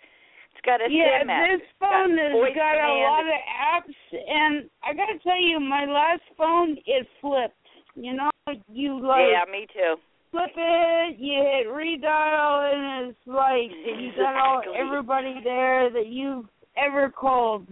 It's 0.59 0.65
got 0.65 0.83
a 0.83 0.91
yeah, 0.91 1.23
SIM 1.23 1.29
app. 1.29 1.47
this 1.47 1.63
It's 1.63 1.79
got 1.79 2.03
phone 2.03 2.17
has 2.19 2.35
got 2.51 2.75
a 2.83 2.91
lot 2.99 3.23
of 3.23 3.39
apps, 3.47 3.99
and 4.11 4.69
I 4.83 4.91
gotta 4.91 5.15
tell 5.23 5.39
you, 5.39 5.57
my 5.59 5.85
last 5.87 6.27
phone 6.35 6.75
it 6.85 7.07
flipped. 7.21 7.55
You 7.95 8.11
know, 8.11 8.29
you 8.67 8.99
like 8.99 9.31
yeah, 9.31 9.47
me 9.49 9.67
too. 9.71 9.95
flip 10.31 10.51
it, 10.51 11.15
you 11.17 11.39
hit 11.39 11.71
redial, 11.71 12.75
and 12.75 13.07
it's 13.07 13.23
like 13.25 13.71
you 14.03 14.11
got 14.19 14.35
all 14.35 14.61
everybody 14.75 15.39
there 15.45 15.89
that 15.89 16.07
you've 16.07 16.51
ever 16.75 17.09
called. 17.09 17.65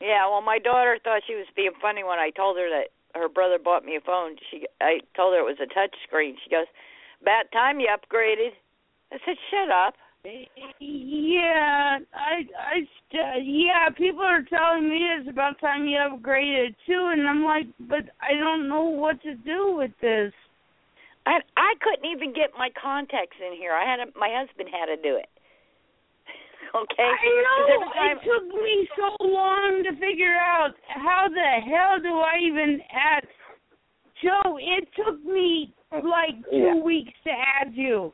Yeah, 0.00 0.24
well, 0.24 0.40
my 0.40 0.58
daughter 0.58 0.96
thought 1.04 1.22
she 1.26 1.34
was 1.34 1.46
being 1.54 1.76
funny 1.80 2.04
when 2.04 2.18
I 2.18 2.30
told 2.30 2.56
her 2.56 2.68
that 2.72 2.88
her 3.20 3.28
brother 3.28 3.58
bought 3.62 3.84
me 3.84 3.96
a 3.96 4.00
phone. 4.00 4.36
She, 4.50 4.64
I 4.80 5.00
told 5.14 5.34
her 5.34 5.40
it 5.40 5.44
was 5.44 5.60
a 5.60 5.68
touch 5.68 5.92
screen. 6.08 6.36
She 6.42 6.48
goes, 6.48 6.66
"About 7.20 7.52
time 7.52 7.80
you 7.80 7.88
upgraded." 7.92 8.56
I 9.12 9.18
said, 9.26 9.36
"Shut 9.52 9.68
up." 9.68 9.94
Yeah, 10.80 11.98
I, 12.14 12.48
I, 12.56 12.76
st- 13.10 13.44
yeah. 13.46 13.88
People 13.96 14.22
are 14.22 14.42
telling 14.42 14.88
me 14.88 14.96
it's 15.18 15.28
about 15.28 15.60
time 15.60 15.86
you 15.86 15.98
upgraded 15.98 16.74
too, 16.86 17.10
and 17.12 17.28
I'm 17.28 17.44
like, 17.44 17.66
but 17.80 18.04
I 18.22 18.32
don't 18.38 18.68
know 18.68 18.84
what 18.84 19.20
to 19.22 19.34
do 19.34 19.74
with 19.76 19.90
this. 20.00 20.32
I 21.26 21.40
I 21.56 21.74
couldn't 21.80 22.10
even 22.10 22.32
get 22.32 22.50
my 22.56 22.70
contacts 22.80 23.36
in 23.40 23.56
here. 23.56 23.72
I 23.72 23.84
had 23.84 24.00
a, 24.00 24.18
my 24.18 24.30
husband 24.32 24.68
had 24.72 24.86
to 24.86 24.96
do 24.96 25.16
it. 25.16 25.28
okay. 26.74 27.02
I 27.02 27.28
know 27.44 27.92
time- 27.92 28.16
it 28.16 28.24
took 28.24 28.48
me 28.48 28.88
so 28.96 29.24
long 29.24 29.82
to 29.84 29.92
figure 30.00 30.36
out 30.36 30.72
how 30.88 31.28
the 31.28 31.60
hell 31.70 32.00
do 32.02 32.18
I 32.20 32.38
even 32.42 32.80
add. 32.92 33.26
Joe, 34.22 34.58
it 34.60 34.88
took 34.96 35.22
me 35.24 35.74
like 35.92 36.36
two 36.50 36.56
Yeah. 36.56 36.82
weeks 36.82 37.12
to 37.24 37.30
add 37.30 37.74
you. 37.74 38.12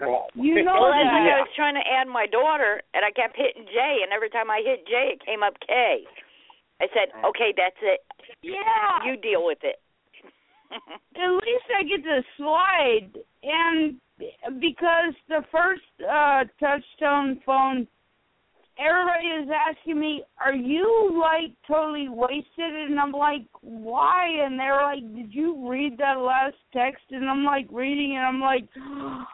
Well, 0.00 0.28
You 0.34 0.62
know 0.66 0.76
Well, 0.80 0.92
that's 0.92 1.04
that. 1.08 1.12
why 1.12 1.36
I 1.36 1.40
was 1.40 1.52
trying 1.56 1.74
to 1.74 1.86
add 1.86 2.08
my 2.08 2.26
daughter, 2.26 2.82
and 2.94 3.04
I 3.04 3.10
kept 3.10 3.36
hitting 3.36 3.66
J, 3.66 4.00
and 4.02 4.12
every 4.12 4.30
time 4.30 4.50
I 4.50 4.62
hit 4.64 4.86
J, 4.86 5.16
it 5.16 5.24
came 5.24 5.42
up 5.42 5.54
K. 5.66 6.04
I 6.80 6.86
said, 6.92 7.08
"Okay, 7.24 7.54
that's 7.56 7.80
it. 7.80 8.00
Yeah. 8.42 9.04
You 9.04 9.16
deal 9.16 9.44
with 9.44 9.58
it." 9.62 9.80
At 11.16 11.30
least 11.30 11.68
I 11.72 11.82
get 11.84 12.02
to 12.04 12.20
slide, 12.36 13.10
and 13.42 13.96
because 14.60 15.14
the 15.28 15.42
first 15.50 15.82
uh 16.02 16.44
touchstone 16.60 17.40
phone, 17.46 17.86
everybody 18.78 19.28
is 19.28 19.48
asking 19.48 19.98
me, 19.98 20.22
"Are 20.44 20.54
you 20.54 21.18
like 21.18 21.52
totally 21.66 22.08
wasted?" 22.10 22.44
And 22.58 23.00
I'm 23.00 23.12
like, 23.12 23.46
"Why?" 23.62 24.28
And 24.44 24.58
they're 24.60 24.82
like, 24.82 25.00
"Did 25.14 25.32
you 25.32 25.66
read 25.68 25.96
that 25.98 26.18
last 26.18 26.56
text?" 26.74 27.04
And 27.10 27.28
I'm 27.30 27.44
like 27.44 27.68
reading, 27.72 28.16
and 28.16 28.26
I'm 28.26 28.40
like. 28.40 28.68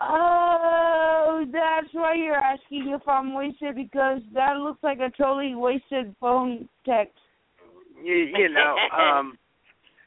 Oh, 0.00 1.44
that's 1.52 1.92
why 1.92 2.14
you're 2.14 2.34
asking 2.34 2.88
if 2.94 3.06
I'm 3.08 3.34
wasted 3.34 3.76
because 3.76 4.20
that 4.34 4.56
looks 4.56 4.82
like 4.82 4.98
a 4.98 5.10
totally 5.16 5.54
wasted 5.54 6.14
phone 6.20 6.68
text. 6.84 7.18
you, 8.02 8.14
you 8.36 8.48
know, 8.48 8.76
um, 8.98 9.38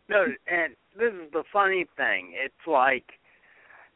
no, 0.10 0.26
and 0.52 0.74
this 0.98 1.14
is 1.14 1.32
the 1.32 1.44
funny 1.52 1.86
thing. 1.96 2.34
It's 2.34 2.68
like, 2.68 3.06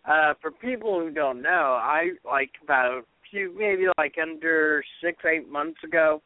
uh, 0.06 0.34
for 0.42 0.52
people 0.52 1.00
who 1.00 1.12
don't 1.12 1.42
know, 1.42 1.78
I 1.82 2.12
like 2.26 2.52
about 2.64 3.00
a 3.00 3.02
few, 3.30 3.54
maybe 3.58 3.88
like 3.98 4.16
under 4.22 4.84
six, 5.04 5.24
eight 5.26 5.50
months 5.50 5.84
ago, 5.84 6.22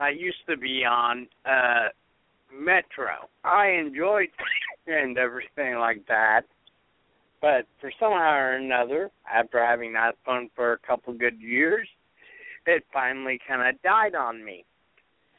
I 0.00 0.10
used 0.10 0.44
to 0.48 0.56
be 0.56 0.84
on 0.84 1.28
uh 1.46 1.88
Metro. 2.52 3.28
I 3.44 3.68
enjoyed 3.68 4.28
and 4.86 5.18
everything 5.18 5.76
like 5.78 6.06
that. 6.08 6.42
But 7.44 7.66
for 7.78 7.92
somehow 8.00 8.32
or 8.32 8.52
another, 8.52 9.10
after 9.30 9.62
having 9.62 9.92
that 9.92 10.16
phone 10.24 10.48
for 10.56 10.72
a 10.72 10.78
couple 10.78 11.12
good 11.12 11.38
years, 11.42 11.86
it 12.66 12.86
finally 12.90 13.38
kind 13.46 13.60
of 13.68 13.82
died 13.82 14.14
on 14.14 14.42
me. 14.42 14.64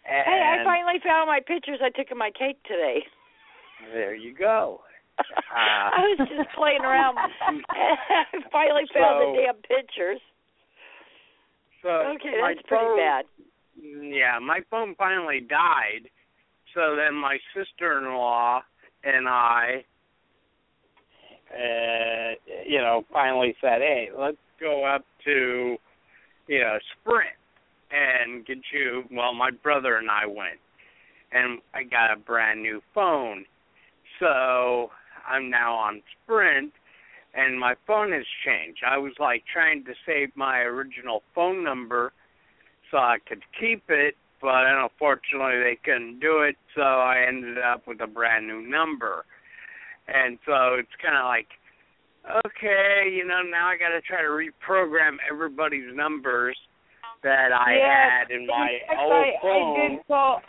hey, 0.03 0.21
I 0.21 0.63
finally 0.63 0.99
found 1.03 1.25
my 1.25 1.39
pictures 1.39 1.79
I 1.81 1.89
took 1.89 2.11
of 2.11 2.17
my 2.17 2.29
cake 2.29 2.61
today. 2.67 3.01
There 3.91 4.13
you 4.13 4.35
go. 4.35 4.81
Uh, 5.17 5.23
I 5.57 6.13
was 6.13 6.29
just 6.29 6.49
playing 6.55 6.81
around. 6.81 7.17
I 7.41 8.37
finally 8.51 8.85
found 8.93 9.21
the 9.21 9.41
damn 9.41 9.55
pictures. 9.55 10.21
So 11.81 11.89
Okay, 11.89 12.37
that's 12.39 12.67
pretty 12.67 13.01
bad. 13.01 13.25
Yeah, 13.81 14.37
my 14.39 14.59
phone 14.69 14.93
finally 14.95 15.39
died. 15.41 16.07
So 16.75 16.95
then 16.95 17.15
my 17.15 17.39
sister-in-law 17.55 18.61
and 19.03 19.27
I, 19.27 19.85
uh, 21.55 22.35
you 22.65 22.79
know, 22.79 23.05
finally 23.11 23.55
said, 23.61 23.81
"Hey, 23.81 24.09
let's 24.17 24.37
go 24.59 24.85
up 24.85 25.05
to, 25.25 25.77
you 26.47 26.59
know, 26.59 26.77
Sprint 26.93 27.35
and 27.91 28.45
get 28.45 28.57
you." 28.73 29.03
Well, 29.11 29.33
my 29.33 29.51
brother 29.51 29.95
and 29.97 30.09
I 30.09 30.25
went, 30.25 30.59
and 31.31 31.61
I 31.73 31.83
got 31.83 32.11
a 32.11 32.17
brand 32.17 32.61
new 32.61 32.81
phone. 32.93 33.45
So 34.19 34.91
I'm 35.27 35.49
now 35.49 35.75
on 35.75 36.01
Sprint, 36.23 36.73
and 37.33 37.59
my 37.59 37.75
phone 37.87 38.11
has 38.11 38.25
changed. 38.45 38.81
I 38.85 38.97
was 38.97 39.13
like 39.19 39.43
trying 39.51 39.83
to 39.85 39.93
save 40.05 40.29
my 40.35 40.59
original 40.59 41.23
phone 41.33 41.63
number 41.63 42.13
so 42.91 42.97
I 42.97 43.17
could 43.27 43.41
keep 43.59 43.83
it, 43.89 44.15
but 44.41 44.65
unfortunately 44.65 45.59
they 45.59 45.77
couldn't 45.83 46.19
do 46.19 46.41
it, 46.41 46.55
so 46.75 46.81
I 46.81 47.25
ended 47.27 47.57
up 47.57 47.87
with 47.87 48.01
a 48.01 48.07
brand 48.07 48.47
new 48.47 48.61
number. 48.61 49.25
And 50.07 50.37
so 50.45 50.75
it's 50.79 50.89
kind 51.01 51.17
of 51.17 51.25
like, 51.25 51.47
okay, 52.45 53.09
you 53.11 53.25
know, 53.25 53.41
now 53.49 53.67
I 53.69 53.77
got 53.77 53.89
to 53.89 54.01
try 54.01 54.21
to 54.21 54.29
reprogram 54.29 55.17
everybody's 55.31 55.93
numbers 55.95 56.57
that 57.23 57.49
I 57.51 57.75
yeah, 57.77 58.19
had 58.19 58.31
in 58.31 58.45
my 58.45 58.69
in 58.69 58.87
fact, 58.87 59.01
old 59.01 59.13
I, 59.13 59.31
phone. 59.41 59.79
I 59.79 59.89
did 59.89 60.07
call. 60.07 60.41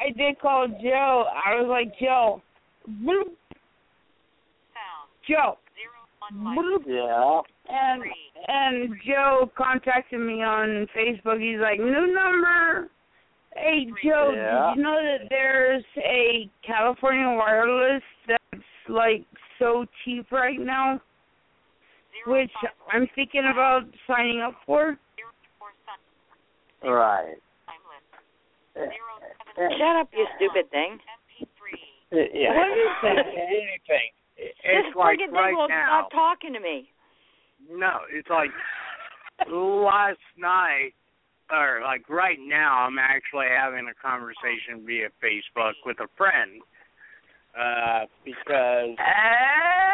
I 0.00 0.10
did 0.16 0.40
call 0.40 0.68
Joe. 0.82 1.24
I 1.46 1.54
was 1.60 1.68
like, 1.68 1.92
Joe, 2.00 2.42
bloop, 3.02 3.30
Joe, 5.28 5.56
bloop, 6.32 6.82
Yeah. 6.86 7.40
and 7.68 8.02
and 8.46 8.94
Joe 9.06 9.50
contacted 9.56 10.20
me 10.20 10.42
on 10.42 10.86
Facebook. 10.96 11.40
He's 11.40 11.60
like, 11.60 11.78
new 11.78 12.12
number. 12.12 12.90
Hey 13.56 13.86
Joe, 14.04 14.32
Yeah. 14.34 14.72
did 14.74 14.78
you 14.78 14.82
know 14.82 15.00
that 15.00 15.28
there's 15.30 15.84
a 15.98 16.50
California 16.66 17.26
wireless 17.28 18.02
that's 18.26 18.43
like 18.88 19.24
so 19.58 19.86
cheap 20.04 20.30
right 20.32 20.58
now? 20.58 21.00
Which 22.26 22.50
I'm 22.92 23.06
thinking 23.14 23.42
about 23.50 23.82
signing 24.06 24.40
up 24.40 24.54
for. 24.66 24.96
Right. 26.82 27.34
Eh, 28.76 28.80
eh, 28.80 29.62
eh. 29.62 29.68
Shut 29.78 29.96
up, 29.96 30.08
you 30.12 30.26
stupid 30.36 30.70
thing. 30.70 30.98
Yeah. 32.12 32.54
What 32.54 32.68
is 32.78 32.94
that? 33.02 33.26
Anything. 33.26 34.10
This 34.36 34.52
It's 34.64 34.96
like 34.96 35.18
friggin' 35.18 35.26
thing 35.26 35.34
right 35.34 35.54
will 35.54 35.68
now. 35.68 36.08
stop 36.08 36.10
talking 36.12 36.52
to 36.52 36.60
me. 36.60 36.90
no, 37.70 37.98
it's 38.12 38.28
like 38.28 38.50
last 39.48 40.18
night 40.36 40.92
or 41.50 41.80
like 41.84 42.08
right 42.08 42.38
now 42.40 42.84
I'm 42.86 42.98
actually 42.98 43.46
having 43.48 43.86
a 43.88 43.94
conversation 43.94 44.84
via 44.86 45.08
Facebook 45.22 45.74
with 45.86 45.98
a 46.00 46.08
friend. 46.16 46.60
Uh 47.54 48.06
because 48.24 48.96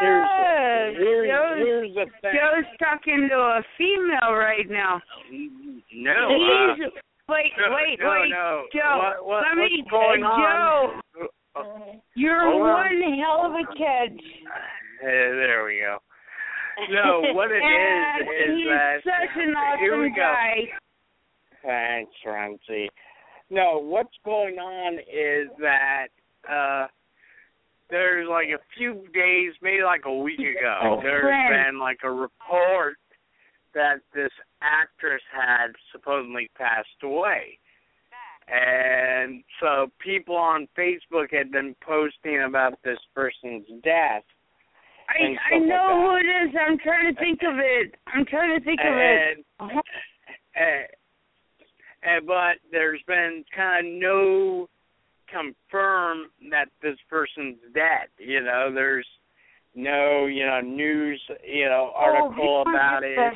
here's, 0.00 0.24
Ah, 0.24 0.88
here's, 0.96 1.28
Joe's, 1.28 1.58
here's 1.58 1.94
the 1.94 2.06
thing. 2.22 2.32
Joe's 2.32 2.70
talking 2.78 3.28
to 3.30 3.36
a 3.36 3.62
female 3.76 4.32
right 4.34 4.68
now. 4.68 5.00
No, 5.92 6.12
uh, 6.12 6.74
He's, 6.74 6.92
wait, 7.28 7.52
no, 7.58 7.74
wait, 7.76 7.98
no, 8.00 8.10
wait, 8.10 8.30
no. 8.30 8.64
Joe. 8.72 8.96
What, 8.96 9.26
what, 9.26 9.42
let 9.48 9.56
me, 9.58 9.84
going 9.90 10.22
uh, 10.24 10.26
on? 10.26 11.02
Joe, 11.14 12.00
you're 12.14 12.40
Hold 12.50 12.62
on. 12.62 12.68
one 12.68 13.18
hell 13.20 13.44
of 13.46 13.52
a 13.52 13.66
catch. 13.76 14.20
Uh, 15.02 15.06
there 15.06 15.64
we 15.64 15.80
go. 15.80 15.98
No, 16.90 17.34
what 17.34 17.50
it 17.50 17.56
is 17.60 18.26
is 18.26 18.56
he's 18.56 18.68
that 18.68 18.96
such 19.04 19.36
an 19.36 19.54
here 19.80 20.00
we 20.00 20.06
awesome 20.06 20.16
go. 20.16 20.22
guy. 20.22 20.56
Thanks, 21.62 22.12
Ramsey. 22.24 22.88
No, 23.50 23.78
what's 23.82 24.16
going 24.24 24.56
on 24.58 24.94
is 25.00 25.50
that 25.60 26.06
uh 26.48 26.86
there's 27.90 28.28
like 28.28 28.48
a 28.48 28.58
few 28.76 29.04
days, 29.12 29.52
maybe 29.62 29.82
like 29.82 30.02
a 30.06 30.12
week 30.16 30.38
ago, 30.58 30.78
Oh, 30.82 31.00
there's 31.02 31.22
friend. 31.22 31.54
been 31.66 31.78
like 31.78 31.98
a 32.04 32.10
report 32.10 32.96
that 33.74 34.00
this 34.14 34.32
actress 34.62 35.22
had 35.32 35.68
supposedly 35.92 36.50
passed 36.56 36.88
away. 37.02 37.58
And 38.48 39.44
so 39.60 39.92
people 40.00 40.34
on 40.34 40.66
Facebook 40.76 41.32
had 41.32 41.52
been 41.52 41.76
posting 41.86 42.42
about 42.42 42.74
this 42.82 42.98
person's 43.14 43.66
death. 43.84 44.24
I 45.08 45.22
I 45.22 45.34
stuff 45.34 45.52
like 45.52 45.62
know 45.68 46.06
who 46.10 46.16
it 46.16 46.48
is. 46.48 46.54
I'm 46.60 46.78
trying 46.78 47.14
to 47.14 47.20
think 47.20 47.40
of 47.42 47.58
it. 47.58 47.94
I'm 48.08 48.24
trying 48.26 48.58
to 48.58 48.64
think 48.64 48.80
of 48.80 48.94
it. 48.96 49.44
and, 49.60 49.70
and, 50.56 50.84
and 52.02 52.26
but 52.26 52.56
there's 52.72 53.00
been 53.06 53.44
kind 53.54 53.86
of 53.86 53.92
no 53.92 54.68
confirm 55.30 56.26
that 56.50 56.66
this 56.82 56.96
person's 57.08 57.56
dead. 57.74 58.08
You 58.18 58.42
know, 58.42 58.70
there's 58.74 59.06
no 59.74 60.26
you 60.26 60.44
know 60.44 60.60
news 60.60 61.20
you 61.46 61.66
know 61.66 61.92
article 61.94 62.64
Oh, 62.66 62.70
about 62.70 63.02
it, 63.04 63.34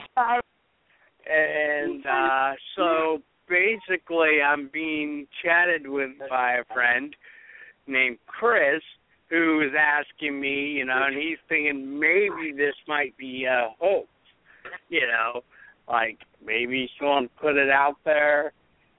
and 1.31 2.05
uh 2.07 2.53
so 2.77 3.23
basically 3.49 4.43
I'm 4.45 4.69
being 4.73 5.27
chatted 5.45 5.87
with 5.87 6.11
by 6.29 6.55
a 6.55 6.75
friend 6.75 7.15
named 7.87 8.19
Chris 8.27 8.83
who 9.31 9.63
is 9.63 9.73
asking 9.79 10.39
me, 10.39 10.73
you 10.73 10.85
know, 10.85 11.03
and 11.07 11.17
he's 11.17 11.39
thinking 11.49 11.99
maybe 11.99 12.53
this 12.57 12.75
might 12.87 13.17
be 13.17 13.45
a 13.45 13.69
hoax, 13.81 14.09
you 14.89 15.01
know, 15.01 15.41
like 15.89 16.19
maybe 16.45 16.89
someone 16.99 17.29
put 17.41 17.57
it 17.57 17.71
out 17.71 17.97
there 18.05 18.53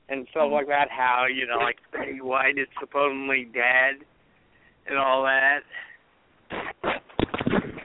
and 0.09 0.27
stuff 0.31 0.49
like 0.51 0.67
that. 0.67 0.89
How 0.89 1.25
you 1.33 1.47
know, 1.47 1.57
like 1.57 1.77
Betty 1.91 2.21
White 2.21 2.57
is 2.57 2.67
supposedly 2.79 3.45
dead 3.53 4.03
and 4.87 4.97
all 4.97 5.23
that. 5.23 5.59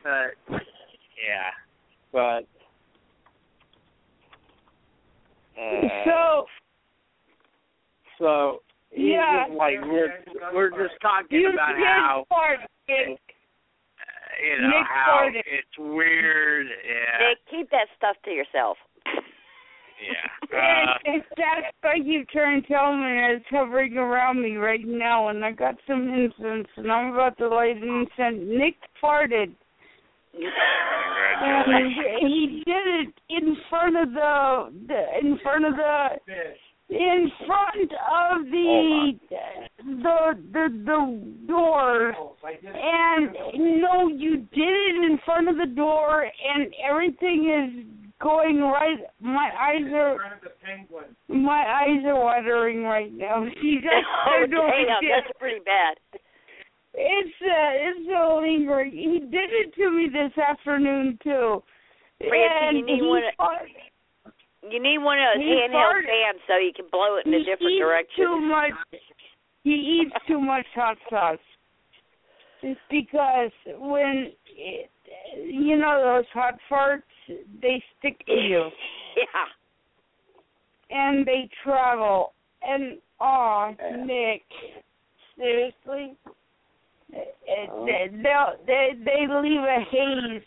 But 0.02 0.36
yeah, 0.50 1.50
but 2.12 2.44
uh, 5.60 5.88
so 6.04 6.44
so 8.18 8.62
Yeah. 8.94 9.46
like 9.54 9.80
we're 9.82 10.12
we're 10.54 10.70
just 10.70 11.00
talking 11.02 11.40
you 11.40 11.50
about 11.52 11.76
how 11.76 12.24
fart, 12.28 12.60
Nick. 12.88 13.18
you 14.42 14.58
know 14.62 14.68
Nick 14.68 14.86
how 14.88 15.20
farted. 15.22 15.42
it's 15.46 15.78
weird. 15.78 16.66
Yeah, 16.66 17.28
Nick, 17.28 17.38
keep 17.50 17.70
that 17.70 17.86
stuff 17.96 18.16
to 18.24 18.30
yourself. 18.30 18.76
Yeah. 20.00 20.30
And 20.52 20.90
Uh, 20.90 20.94
it's 21.04 21.26
that 21.36 21.72
I 21.84 21.98
keep 21.98 22.28
trying 22.30 22.62
to 22.62 22.68
tell 22.68 22.96
me 22.96 23.06
it's 23.34 23.44
hovering 23.50 23.96
around 23.96 24.42
me 24.42 24.56
right 24.56 24.84
now, 24.84 25.28
and 25.28 25.44
I 25.44 25.52
got 25.52 25.76
some 25.86 26.08
incense, 26.08 26.68
and 26.76 26.90
I'm 26.90 27.12
about 27.14 27.38
to 27.38 27.48
light 27.48 27.76
incense. 27.76 28.42
Nick 28.42 28.76
farted. 29.02 29.54
And 31.42 31.92
he 32.20 32.62
did 32.66 32.86
it 32.86 33.14
in 33.28 33.56
front 33.68 33.96
of 33.96 34.12
the, 34.12 34.72
the 34.88 35.18
in 35.20 35.38
front 35.42 35.64
of 35.64 35.76
the 35.76 36.08
in 36.90 37.30
front 37.46 37.92
of 37.92 38.44
the 38.50 39.12
the 40.02 40.38
the 40.52 40.68
the 40.84 41.46
door 41.46 42.14
and 42.64 43.32
no 43.80 44.08
you 44.08 44.38
did 44.38 44.58
it 44.58 45.10
in 45.10 45.18
front 45.24 45.48
of 45.48 45.56
the 45.56 45.66
door 45.66 46.24
and 46.24 46.74
everything 46.88 47.46
is 47.48 47.99
going 48.20 48.60
right 48.60 48.98
my 49.20 49.50
eyes 49.58 49.90
are 49.94 50.16
my 51.28 51.62
eyes 51.82 52.04
are 52.06 52.20
watering 52.20 52.82
right 52.84 53.12
now 53.12 53.44
see 53.62 53.78
that's 53.82 54.06
oh, 54.28 54.46
damn, 54.50 55.00
that's 55.08 55.32
pretty 55.38 55.60
bad. 55.64 55.96
it's 56.94 57.36
uh, 57.40 57.72
it's 57.72 58.06
so 58.08 58.40
lingering. 58.42 58.92
He 58.92 59.20
did 59.20 59.50
it 59.52 59.74
to 59.76 59.90
me 59.90 60.08
this 60.12 60.36
afternoon 60.42 61.18
too. 61.22 61.62
Francie, 62.18 62.66
and 62.68 62.78
you 62.78 62.84
need 62.86 63.00
he 63.02 63.06
one 63.08 63.22
of- 63.24 63.34
fart- 63.36 63.68
You 64.70 64.82
need 64.82 64.98
one 64.98 65.18
of 65.18 65.24
those 65.40 65.46
handheld 65.46 65.72
farted. 65.72 66.04
fans 66.04 66.40
so 66.46 66.56
you 66.58 66.72
can 66.76 66.86
blow 66.92 67.16
it 67.16 67.26
in 67.26 67.32
a 67.34 67.38
he 67.38 67.44
different 67.44 67.72
eats 67.72 67.80
direction. 67.80 68.24
Too 68.24 68.40
much. 68.40 68.72
He 69.64 69.70
eats 70.02 70.12
too 70.28 70.40
much 70.52 70.66
hot 70.74 70.98
sauce. 71.08 71.38
It's 72.62 72.80
because 72.90 73.50
when 73.78 74.32
it, 74.54 74.90
you 75.42 75.76
know 75.76 75.96
those 76.04 76.28
hot 76.34 76.58
farts, 76.70 77.08
they 77.62 77.82
stick 77.98 78.24
to 78.26 78.32
you 78.32 78.68
yeah. 79.16 79.46
and 80.90 81.26
they 81.26 81.48
travel. 81.64 82.32
And 82.62 82.98
oh, 83.20 83.74
Nick, 84.04 84.42
seriously, 85.36 86.16
Oh. 87.12 87.86
they'll 87.86 88.54
they 88.66 88.90
they 89.04 89.26
leave 89.28 89.60
a 89.60 89.84
haze. 89.90 90.42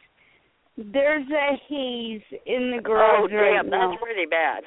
There's 0.78 1.28
a 1.30 1.58
haze 1.68 2.22
in 2.46 2.72
the 2.72 2.78
oh, 2.80 2.82
garage 2.82 3.30
Oh, 3.32 3.36
right 3.36 3.54
damn, 3.56 3.70
now. 3.70 3.90
that's 3.92 4.02
pretty 4.02 4.26
bad. 4.26 4.64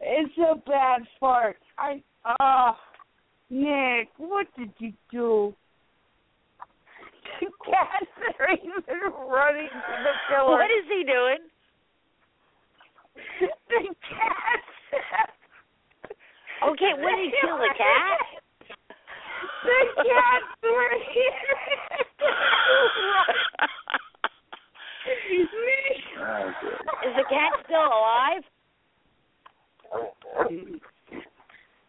It's 0.00 0.36
a 0.38 0.56
bad 0.68 1.02
fart. 1.20 1.58
I 1.78 2.02
oh 2.40 2.72
Nick, 3.50 4.08
what 4.18 4.46
did 4.58 4.70
you 4.78 4.92
do? 5.12 5.54
The 7.40 7.46
cats 7.64 8.12
are 8.38 8.52
even 8.52 9.00
running 9.28 9.68
to 9.68 9.94
the 10.04 10.12
pillar. 10.28 10.50
What 10.50 10.70
is 10.70 10.84
he 10.88 11.04
doing? 11.04 11.40
the 13.68 13.94
cats? 14.04 14.68
Okay, 16.60 16.92
when 16.92 17.16
did 17.16 17.32
he 17.32 17.32
kill 17.40 17.56
the 17.56 17.72
cat? 17.72 18.20
The 19.64 19.80
cats 19.96 20.44
were 20.62 20.92
here. 21.08 21.56
Is 27.08 27.16
the 27.16 27.24
cat 27.30 27.64
still 27.64 27.80
alive? 27.80 28.44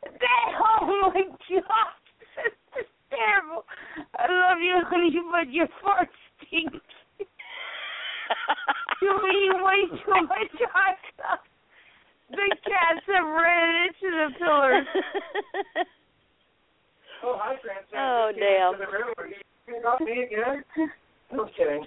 That, 0.03 0.55
oh 0.63 1.11
my 1.13 1.23
god, 1.49 1.91
terrible. 3.11 3.65
I 4.17 4.25
love 4.31 4.59
you, 4.63 4.81
honey, 4.87 5.11
but 5.31 5.51
your 5.51 5.67
fart 5.83 6.09
stinks. 6.47 6.79
You're 9.01 9.27
eating 9.29 9.61
way 9.63 9.85
too 9.91 10.21
much 10.27 10.55
hot 10.71 10.97
sauce. 11.17 11.45
The 12.31 12.55
cats 12.63 13.05
have 13.11 13.27
ran 13.27 13.87
into 13.87 14.07
the 14.15 14.27
pillars. 14.39 14.87
Oh, 17.23 17.37
hi, 17.39 17.53
Francis. 17.61 17.93
Oh, 17.95 18.31
damn. 18.33 18.73
into 18.73 18.85
the 18.85 18.91
room. 18.97 19.13
Are 19.19 19.27
you 19.27 19.37
talking 19.61 19.77
about 19.79 20.01
me 20.01 20.23
again? 20.23 20.63
I'm 21.31 21.45
kidding. 21.55 21.85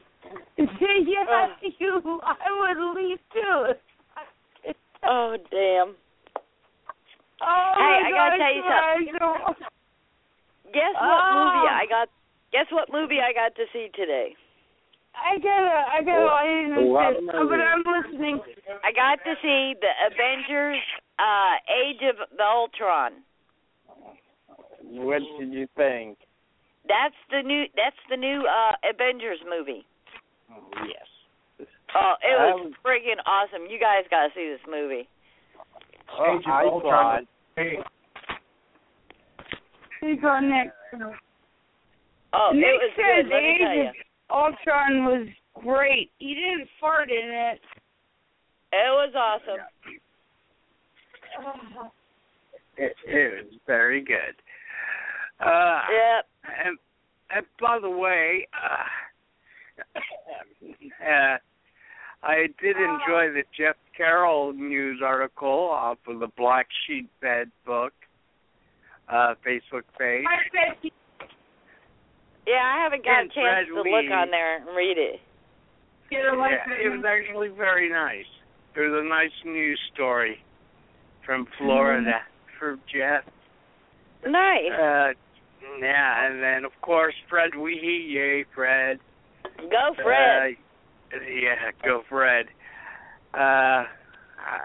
yeah, 1.11 1.27
oh. 1.27 1.49
you. 1.81 2.21
I 2.23 2.37
would 2.55 2.95
leave 2.95 3.19
too. 3.33 3.75
oh, 5.03 5.37
damn. 5.51 5.97
Oh 7.43 7.73
Hey, 7.75 7.99
my 7.99 8.07
I 8.07 8.11
gotta 8.15 8.39
gosh, 8.39 8.47
tell 8.47 9.03
you 9.03 9.13
my 9.19 9.27
eyes 9.51 9.57
Guess 10.75 10.95
what 10.99 11.23
Oh. 11.23 11.35
movie 11.39 11.69
I 11.71 11.87
got? 11.89 12.09
Guess 12.53 12.67
what 12.71 12.91
movie 12.93 13.21
I 13.23 13.33
got 13.33 13.55
to 13.57 13.65
see 13.73 13.89
today? 13.95 14.35
I 15.15 15.39
got 15.39 15.63
a, 15.63 15.79
I 15.95 16.03
gotta, 16.03 16.27
I 16.27 16.45
didn't 16.47 16.91
What 16.91 17.07
understand, 17.07 17.39
movie? 17.39 17.51
but 17.55 17.63
I'm 17.63 17.85
listening. 17.87 18.41
I 18.83 18.91
got 18.91 19.23
to 19.25 19.35
see 19.41 19.75
the 19.81 19.93
Avengers 20.11 20.83
uh 21.19 21.55
Age 21.71 22.03
of 22.11 22.17
the 22.37 22.43
Ultron. 22.43 23.23
what 24.83 25.23
did 25.39 25.53
you 25.53 25.67
think? 25.77 26.19
That's 26.89 27.15
the 27.31 27.43
new 27.43 27.65
that's 27.77 27.97
the 28.11 28.17
new 28.17 28.43
uh 28.47 28.75
Avengers 28.91 29.39
movie. 29.49 29.87
Yes. 30.87 31.07
Oh, 31.95 32.15
it 32.21 32.35
was 32.35 32.67
Um, 32.67 32.75
friggin' 32.85 33.23
awesome. 33.25 33.67
You 33.71 33.79
guys 33.79 34.05
gotta 34.11 34.31
see 34.35 34.49
this 34.51 34.67
movie. 34.69 35.09
Oh, 36.19 36.37
Age 36.39 36.45
of 36.45 36.53
I 36.53 36.65
Ultron. 36.65 36.91
saw 36.91 37.17
it. 37.19 37.29
Hey, 37.57 37.79
Here 40.05 40.13
you 40.13 40.21
go, 40.21 40.39
Nick. 40.39 40.69
Oh, 42.35 42.51
Nick 42.53 42.65
it 42.67 42.77
was 42.77 42.93
said 42.95 43.25
good, 43.25 43.33
let 43.33 43.41
me 43.41 43.49
Age 43.49 43.59
tell 43.61 43.75
you. 43.75 43.89
of 43.89 44.53
Ultron 44.53 45.05
was 45.07 45.29
great. 45.55 46.11
He 46.19 46.35
didn't 46.35 46.69
fart 46.79 47.11
in 47.11 47.31
it. 47.31 47.61
It 48.71 48.91
was 48.91 49.15
awesome. 49.17 49.65
It, 52.77 52.93
it 53.07 53.45
was 53.47 53.55
very 53.69 54.03
good. 54.03 54.35
Uh, 55.39 55.81
Yep. 55.93 56.27
And, 56.67 56.79
and 57.31 57.47
by 57.61 57.79
the 57.81 57.89
way, 57.89 58.49
uh, 58.53 59.99
uh, 61.09 61.39
I 62.25 62.49
did 62.61 62.77
enjoy 62.77 63.33
the 63.33 63.45
Jeff 63.57 63.77
Carroll 63.97 64.53
news 64.55 65.01
article 65.07 65.49
off 65.71 65.99
of 66.09 66.19
the 66.19 66.27
Black 66.37 66.67
Sheep 66.85 67.09
Bed 67.23 67.49
book 67.65 67.93
uh, 69.09 69.35
Facebook 69.47 69.85
page. 69.99 70.25
Yeah, 72.47 72.61
I 72.61 72.83
haven't 72.83 73.05
got 73.05 73.21
And 73.21 73.31
a 73.31 73.35
chance 73.35 73.69
Fred 73.69 73.83
to 73.85 73.91
look 73.91 74.11
on 74.13 74.31
there 74.31 74.57
and 74.57 74.77
read 74.77 74.99
it. 74.99 75.21
Yeah, 76.11 76.33
it 76.33 76.91
was 76.91 77.05
actually 77.07 77.49
very 77.49 77.89
nice. 77.89 78.27
It 78.77 78.81
was 78.81 79.05
a 79.05 79.09
nice 79.09 79.33
news 79.45 79.81
story 79.95 80.39
from 81.25 81.47
Florida 81.59 82.21
for 82.59 82.77
Jeff. 82.93 83.25
Nice. 84.27 84.73
Uh, 84.73 85.13
yeah, 85.81 86.27
and 86.27 86.43
then 86.43 86.65
of 86.65 86.73
course 86.83 87.15
Fred 87.29 87.53
Weehee, 87.57 88.13
yay 88.13 88.45
Fred. 88.55 88.99
Go, 89.59 89.95
Fred. 90.03 90.57
Uh, 91.13 91.17
yeah, 91.23 91.71
go 91.83 92.03
Fred. 92.09 92.47
Uh, 93.33 93.85
I 93.87 93.87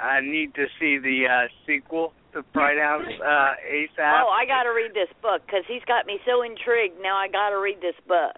I 0.03 0.21
need 0.21 0.53
to 0.55 0.65
see 0.79 0.97
the 0.97 1.25
uh, 1.29 1.47
sequel 1.65 2.13
to 2.33 2.43
Pride 2.53 2.77
House 2.77 3.07
uh, 3.21 3.53
ASAP. 3.65 4.21
Oh, 4.23 4.29
I 4.29 4.45
got 4.45 4.63
to 4.63 4.69
read 4.69 4.91
this 4.93 5.09
book 5.21 5.41
because 5.45 5.63
he's 5.67 5.83
got 5.87 6.05
me 6.05 6.19
so 6.25 6.43
intrigued. 6.43 7.01
Now 7.01 7.15
I 7.17 7.27
got 7.27 7.49
to 7.49 7.59
read 7.59 7.77
this 7.81 7.95
book. 8.07 8.37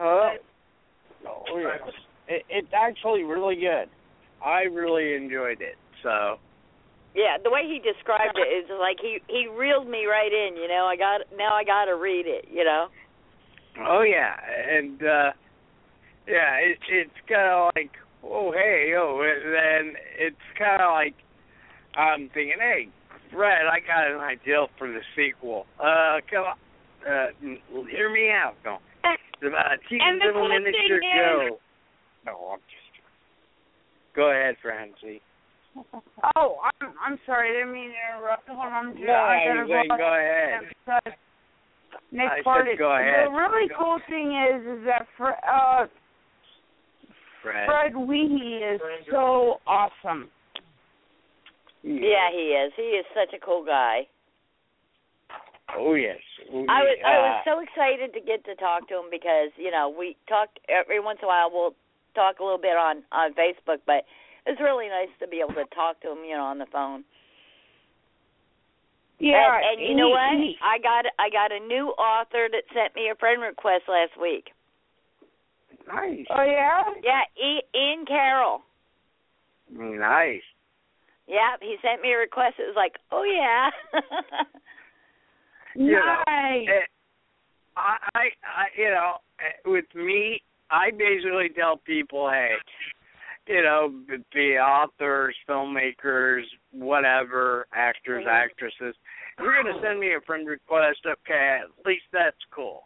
Oh, 0.00 0.30
oh 1.26 1.58
yes. 1.58 1.80
It, 2.28 2.42
it's 2.48 2.72
actually 2.74 3.22
really 3.22 3.56
good. 3.56 3.88
I 4.44 4.62
really 4.62 5.14
enjoyed 5.14 5.60
it. 5.60 5.76
So 6.02 6.38
Yeah, 7.14 7.38
the 7.42 7.50
way 7.50 7.62
he 7.64 7.78
described 7.78 8.36
it 8.36 8.50
is 8.52 8.68
like 8.78 8.98
he 9.00 9.18
he 9.28 9.48
reeled 9.48 9.88
me 9.88 10.04
right 10.04 10.32
in. 10.32 10.56
You 10.56 10.68
know, 10.68 10.84
I 10.84 10.96
got 10.96 11.22
now 11.36 11.54
I 11.54 11.64
got 11.64 11.86
to 11.86 11.96
read 11.96 12.26
it. 12.26 12.46
You 12.52 12.64
know. 12.64 12.88
Oh 13.88 14.02
yeah, 14.02 14.36
and 14.76 15.02
uh 15.02 15.30
yeah, 16.28 16.56
it, 16.60 16.78
it's 16.90 17.20
kind 17.28 17.48
of 17.48 17.70
like, 17.74 17.92
oh 18.22 18.52
hey, 18.52 18.92
oh, 18.98 19.22
and 19.22 19.54
then 19.54 19.96
it's 20.18 20.46
kind 20.58 20.82
of 20.82 20.92
like 20.92 21.14
I'm 21.96 22.28
thinking, 22.34 22.58
hey, 22.60 22.88
Fred, 23.32 23.66
I 23.66 23.80
got 23.80 24.10
an 24.12 24.20
idea 24.20 24.66
for 24.78 24.88
the 24.88 25.00
sequel. 25.16 25.66
Uh, 25.80 26.20
come 26.30 26.44
on, 26.44 26.56
uh, 27.08 27.26
hear 27.90 28.12
me 28.12 28.30
out. 28.30 28.54
No, 28.64 28.78
it's 29.04 29.42
about 29.48 29.72
a 29.72 29.78
teeny 29.88 30.00
And 30.02 30.20
the 30.20 30.26
little 30.26 30.48
miniature 30.48 30.98
is- 30.98 31.14
Joe. 31.16 31.58
No, 32.26 32.32
I'm 32.52 32.58
just. 32.60 33.00
Go 34.14 34.30
ahead, 34.30 34.56
Francie. 34.62 35.20
Oh, 36.36 36.56
I'm 36.80 36.88
I'm 37.04 37.18
sorry, 37.26 37.50
I 37.50 37.60
didn't 37.60 37.72
mean 37.74 37.90
to 37.92 38.16
interrupt. 38.16 38.48
Hold 38.48 38.58
on, 38.60 38.72
I'm 38.72 38.92
just, 38.94 39.04
No, 39.06 39.12
I 39.12 39.44
gotta 39.44 39.68
go 39.68 39.96
go 39.96 40.14
ahead. 40.16 41.14
Nick 42.12 42.30
I 42.30 42.40
farted. 42.42 42.78
go 42.78 42.96
ahead. 42.96 43.28
The 43.28 43.32
really 43.32 43.68
cool 43.78 43.98
thing 44.08 44.32
is, 44.32 44.78
is 44.78 44.84
that 44.86 45.06
uh, 45.20 45.86
Fred. 47.42 47.66
Fred 47.68 47.92
Weehee 47.92 48.74
is 48.74 48.80
so 49.10 49.60
awesome. 49.66 50.30
Yeah, 51.86 52.34
he 52.34 52.50
is. 52.50 52.72
He 52.74 52.98
is 52.98 53.06
such 53.14 53.32
a 53.32 53.38
cool 53.38 53.64
guy. 53.64 54.08
Oh 55.76 55.94
yes. 55.94 56.18
Oh, 56.52 56.66
I 56.68 56.82
was 56.82 56.98
I 57.06 57.14
was 57.18 57.42
so 57.46 57.58
excited 57.62 58.14
to 58.14 58.20
get 58.20 58.44
to 58.46 58.54
talk 58.56 58.88
to 58.88 58.94
him 58.98 59.06
because 59.10 59.50
you 59.56 59.70
know 59.70 59.86
we 59.90 60.16
talk 60.28 60.50
every 60.68 60.98
once 60.98 61.18
in 61.22 61.26
a 61.26 61.28
while. 61.28 61.50
We'll 61.50 61.74
talk 62.14 62.38
a 62.38 62.44
little 62.44 62.58
bit 62.58 62.74
on 62.76 63.02
on 63.12 63.34
Facebook, 63.34 63.82
but 63.86 64.02
it's 64.46 64.60
really 64.60 64.88
nice 64.88 65.10
to 65.20 65.28
be 65.28 65.38
able 65.38 65.54
to 65.54 65.66
talk 65.74 66.00
to 66.02 66.10
him, 66.10 66.26
you 66.26 66.34
know, 66.34 66.44
on 66.44 66.58
the 66.58 66.66
phone. 66.72 67.04
Yeah, 69.18 69.58
and, 69.58 69.80
and 69.80 69.88
you 69.88 69.94
know 69.96 70.10
what? 70.10 70.38
he- 70.38 70.58
I 70.62 70.78
got 70.78 71.06
I 71.18 71.30
got 71.30 71.50
a 71.50 71.60
new 71.66 71.90
author 71.98 72.48
that 72.50 72.62
sent 72.74 72.94
me 72.94 73.10
a 73.10 73.14
friend 73.14 73.42
request 73.42 73.84
last 73.88 74.18
week. 74.20 74.50
Nice. 75.86 76.26
Oh 76.30 76.42
yeah. 76.42 76.82
Yeah, 77.02 77.22
e, 77.38 77.62
Ian 77.74 78.06
Carroll. 78.06 78.62
Nice. 79.70 80.42
Yeah, 81.26 81.56
he 81.60 81.76
sent 81.82 82.02
me 82.02 82.12
a 82.12 82.18
request. 82.18 82.54
It 82.58 82.62
was 82.62 82.76
like, 82.76 82.94
oh 83.10 83.24
yeah. 83.24 83.70
You 85.76 85.92
know, 85.92 86.22
Nice. 86.26 86.68
eh, 86.68 86.86
I, 87.76 87.96
I, 88.14 88.20
I, 88.20 88.64
you 88.78 88.88
know, 88.88 89.16
eh, 89.40 89.70
with 89.70 89.84
me, 89.94 90.40
I 90.70 90.90
basically 90.90 91.50
tell 91.54 91.76
people, 91.76 92.30
hey, 92.30 92.54
you 93.46 93.62
know, 93.62 93.92
be 94.34 94.56
authors, 94.56 95.36
filmmakers, 95.48 96.42
whatever, 96.72 97.66
actors, 97.74 98.24
actresses. 98.28 98.96
If 99.38 99.44
you're 99.44 99.62
gonna 99.62 99.78
send 99.82 100.00
me 100.00 100.14
a 100.14 100.20
friend 100.26 100.48
request, 100.48 101.00
okay, 101.06 101.60
at 101.62 101.86
least 101.86 102.04
that's 102.12 102.36
cool. 102.54 102.84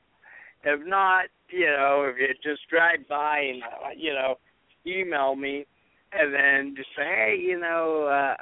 If 0.64 0.86
not, 0.86 1.26
you 1.48 1.66
know, 1.66 2.10
if 2.12 2.18
you 2.18 2.26
just 2.42 2.68
drive 2.68 3.08
by 3.08 3.38
and 3.38 3.62
uh, 3.62 3.90
you 3.96 4.12
know, 4.12 4.38
email 4.84 5.36
me, 5.36 5.64
and 6.12 6.34
then 6.34 6.74
just 6.76 6.88
say, 6.96 7.04
hey, 7.04 7.36
you 7.40 7.58
know, 7.58 8.04
uh 8.06 8.34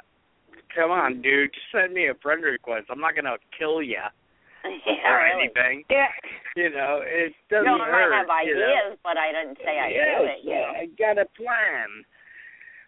come 0.75 0.91
on, 0.91 1.21
dude, 1.21 1.51
just 1.53 1.65
send 1.71 1.93
me 1.93 2.07
a 2.07 2.13
friend 2.21 2.43
request. 2.43 2.87
I'm 2.91 2.99
not 2.99 3.15
gonna 3.15 3.37
kill 3.57 3.81
you 3.81 3.97
yeah, 4.63 5.11
or 5.11 5.23
really. 5.23 5.45
anything. 5.49 5.83
Yeah. 5.89 6.07
You 6.55 6.69
know, 6.71 6.99
it 7.03 7.33
doesn't 7.49 7.65
No, 7.65 7.79
I 7.79 7.87
hurt. 7.87 8.09
might 8.27 8.43
have 8.43 8.47
you 8.47 8.53
ideas, 8.55 8.91
know. 8.91 8.95
but 9.03 9.17
I 9.17 9.31
didn't 9.31 9.57
say 9.63 9.79
I 9.79 9.87
yes, 9.89 10.07
do 10.19 10.25
it. 10.25 10.39
You. 10.43 10.61
I 10.61 10.85
got 10.97 11.21
a 11.21 11.25
plan. 11.37 12.03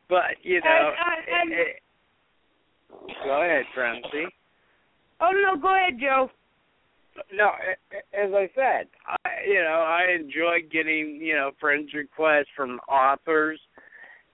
But 0.10 0.36
you 0.44 0.60
know, 0.62 0.70
I- 0.70 1.24
I- 1.32 1.44
it- 1.44 1.52
it- 1.52 1.82
go 3.24 3.42
ahead, 3.42 3.66
Francie. 3.74 4.28
Oh 5.22 5.32
no, 5.32 5.56
go 5.56 5.74
ahead, 5.76 6.00
Joe. 6.00 6.30
No, 7.34 7.52
as 8.14 8.34
I 8.34 8.50
said, 8.56 8.88
I, 9.06 9.30
you 9.46 9.62
know, 9.62 9.84
I 9.88 10.08
enjoy 10.20 10.62
getting 10.72 11.20
you 11.22 11.36
know 11.36 11.52
friends 11.60 11.94
requests 11.94 12.50
from 12.56 12.80
authors 12.90 13.60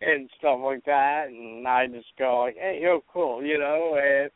and 0.01 0.29
stuff 0.37 0.59
like 0.63 0.83
that, 0.85 1.27
and 1.27 1.67
I 1.67 1.87
just 1.87 2.07
go 2.19 2.41
like, 2.45 2.55
hey, 2.55 2.79
yo, 2.83 3.03
cool, 3.11 3.43
you 3.43 3.57
know, 3.57 3.97
and 4.01 4.29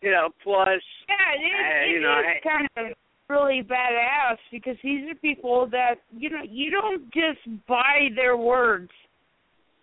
you 0.00 0.10
know, 0.10 0.28
plus, 0.42 0.68
Yeah, 1.08 1.14
it, 1.34 1.52
uh, 1.54 1.84
it 1.86 1.90
you 1.90 2.00
know, 2.00 2.18
is 2.20 2.24
I- 2.26 2.48
kind 2.48 2.68
of 2.76 2.96
really 3.28 3.62
badass 3.62 4.36
because 4.52 4.76
these 4.82 5.10
are 5.10 5.14
people 5.16 5.66
that 5.70 5.94
you 6.16 6.28
know 6.30 6.42
you 6.48 6.70
don't 6.70 7.04
just 7.12 7.66
buy 7.66 8.08
their 8.14 8.36
words. 8.36 8.90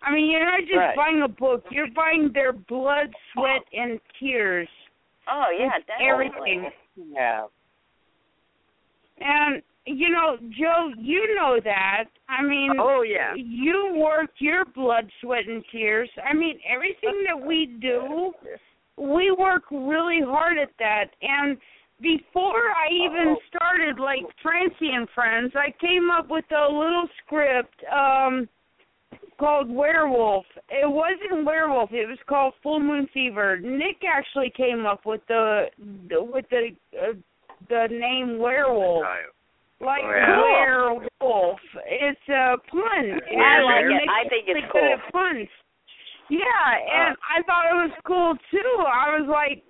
I 0.00 0.12
mean, 0.12 0.30
you're 0.30 0.44
not 0.44 0.60
just 0.60 0.76
Right. 0.76 0.96
buying 0.96 1.22
a 1.22 1.28
book; 1.28 1.64
you're 1.70 1.90
buying 1.94 2.30
their 2.32 2.52
blood, 2.52 3.12
sweat, 3.32 3.62
and 3.72 4.00
tears. 4.18 4.68
Oh 5.28 5.44
yeah, 5.56 5.76
It's 5.76 5.86
definitely. 5.86 6.52
everything. 6.52 6.70
yeah, 7.12 7.46
And 9.18 9.62
you 9.86 10.10
know, 10.10 10.36
Joe, 10.58 10.90
you 10.98 11.34
know 11.34 11.58
that. 11.64 12.04
I 12.28 12.42
mean, 12.42 12.70
Oh, 12.78 13.02
yeah. 13.02 13.34
you 13.36 13.94
work 13.96 14.30
your 14.38 14.64
blood, 14.64 15.10
sweat, 15.20 15.46
and 15.46 15.64
tears. 15.72 16.08
I 16.24 16.34
mean, 16.34 16.58
everything 16.68 17.24
that 17.26 17.46
we 17.46 17.66
do, 17.80 18.32
we 18.96 19.30
work 19.32 19.64
really 19.70 20.20
hard 20.24 20.58
at 20.58 20.70
that. 20.78 21.06
And 21.20 21.56
before 22.00 22.70
I 22.70 22.88
even 22.92 23.36
started, 23.48 23.98
like 24.00 24.22
Francie 24.42 24.90
and 24.94 25.08
Friends, 25.14 25.52
I 25.54 25.72
came 25.80 26.10
up 26.10 26.28
with 26.30 26.44
a 26.50 26.72
little 26.72 27.08
script 27.24 27.74
um 27.94 28.48
called 29.38 29.68
Werewolf. 29.68 30.44
It 30.68 30.88
wasn't 30.88 31.44
Werewolf. 31.44 31.90
It 31.92 32.06
was 32.08 32.18
called 32.28 32.54
Full 32.62 32.78
Moon 32.80 33.08
Fever. 33.12 33.58
Nick 33.58 34.02
actually 34.08 34.52
came 34.56 34.86
up 34.86 35.04
with 35.04 35.20
the, 35.26 35.66
the 36.08 36.22
with 36.22 36.44
the 36.50 36.68
uh, 36.96 37.12
the 37.68 37.88
name 37.90 38.38
Werewolf. 38.38 39.04
Like 39.82 40.06
Well. 40.06 40.46
werewolf. 40.46 41.60
It's 41.90 42.28
uh, 42.30 42.54
a 42.54 42.58
pun. 42.70 43.04
I 43.18 43.62
like 43.66 43.84
it. 43.84 43.98
Nick's 43.98 44.14
I 44.14 44.28
think 44.30 44.44
it's 44.46 44.54
really 44.54 44.70
good 44.70 44.78
cool. 44.78 44.94
at 44.94 45.12
puns. 45.12 45.48
Yeah, 46.30 46.38
uh. 46.46 46.94
and 47.10 47.16
I 47.26 47.42
thought 47.42 47.66
it 47.66 47.78
was 47.90 47.94
cool 48.06 48.34
too. 48.50 48.72
I 48.86 49.18
was 49.18 49.26
like 49.28 49.62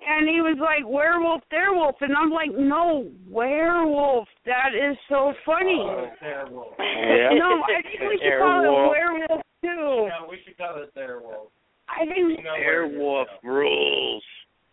and 0.00 0.28
he 0.28 0.40
was 0.40 0.56
like 0.58 0.88
werewolf 0.88 1.42
werewolf 1.52 1.96
and 2.00 2.16
I'm 2.16 2.30
like, 2.30 2.50
No, 2.56 3.06
werewolf. 3.28 4.26
That 4.46 4.74
is 4.74 4.96
so 5.08 5.32
funny. 5.44 5.80
Oh, 5.86 6.08
yeah. 6.22 7.30
No, 7.36 7.62
I 7.62 7.82
think 7.86 8.00
we 8.00 8.18
should 8.18 8.40
call 8.40 8.64
it 8.64 8.90
werewolf 8.90 9.42
too. 9.62 10.08
No, 10.10 10.26
we 10.28 10.38
should 10.44 10.56
call 10.56 10.82
it 10.82 10.90
werewolf. 10.96 11.48
I 11.88 12.06
think 12.06 12.40
werewolf 12.44 13.28
rules. 13.44 14.22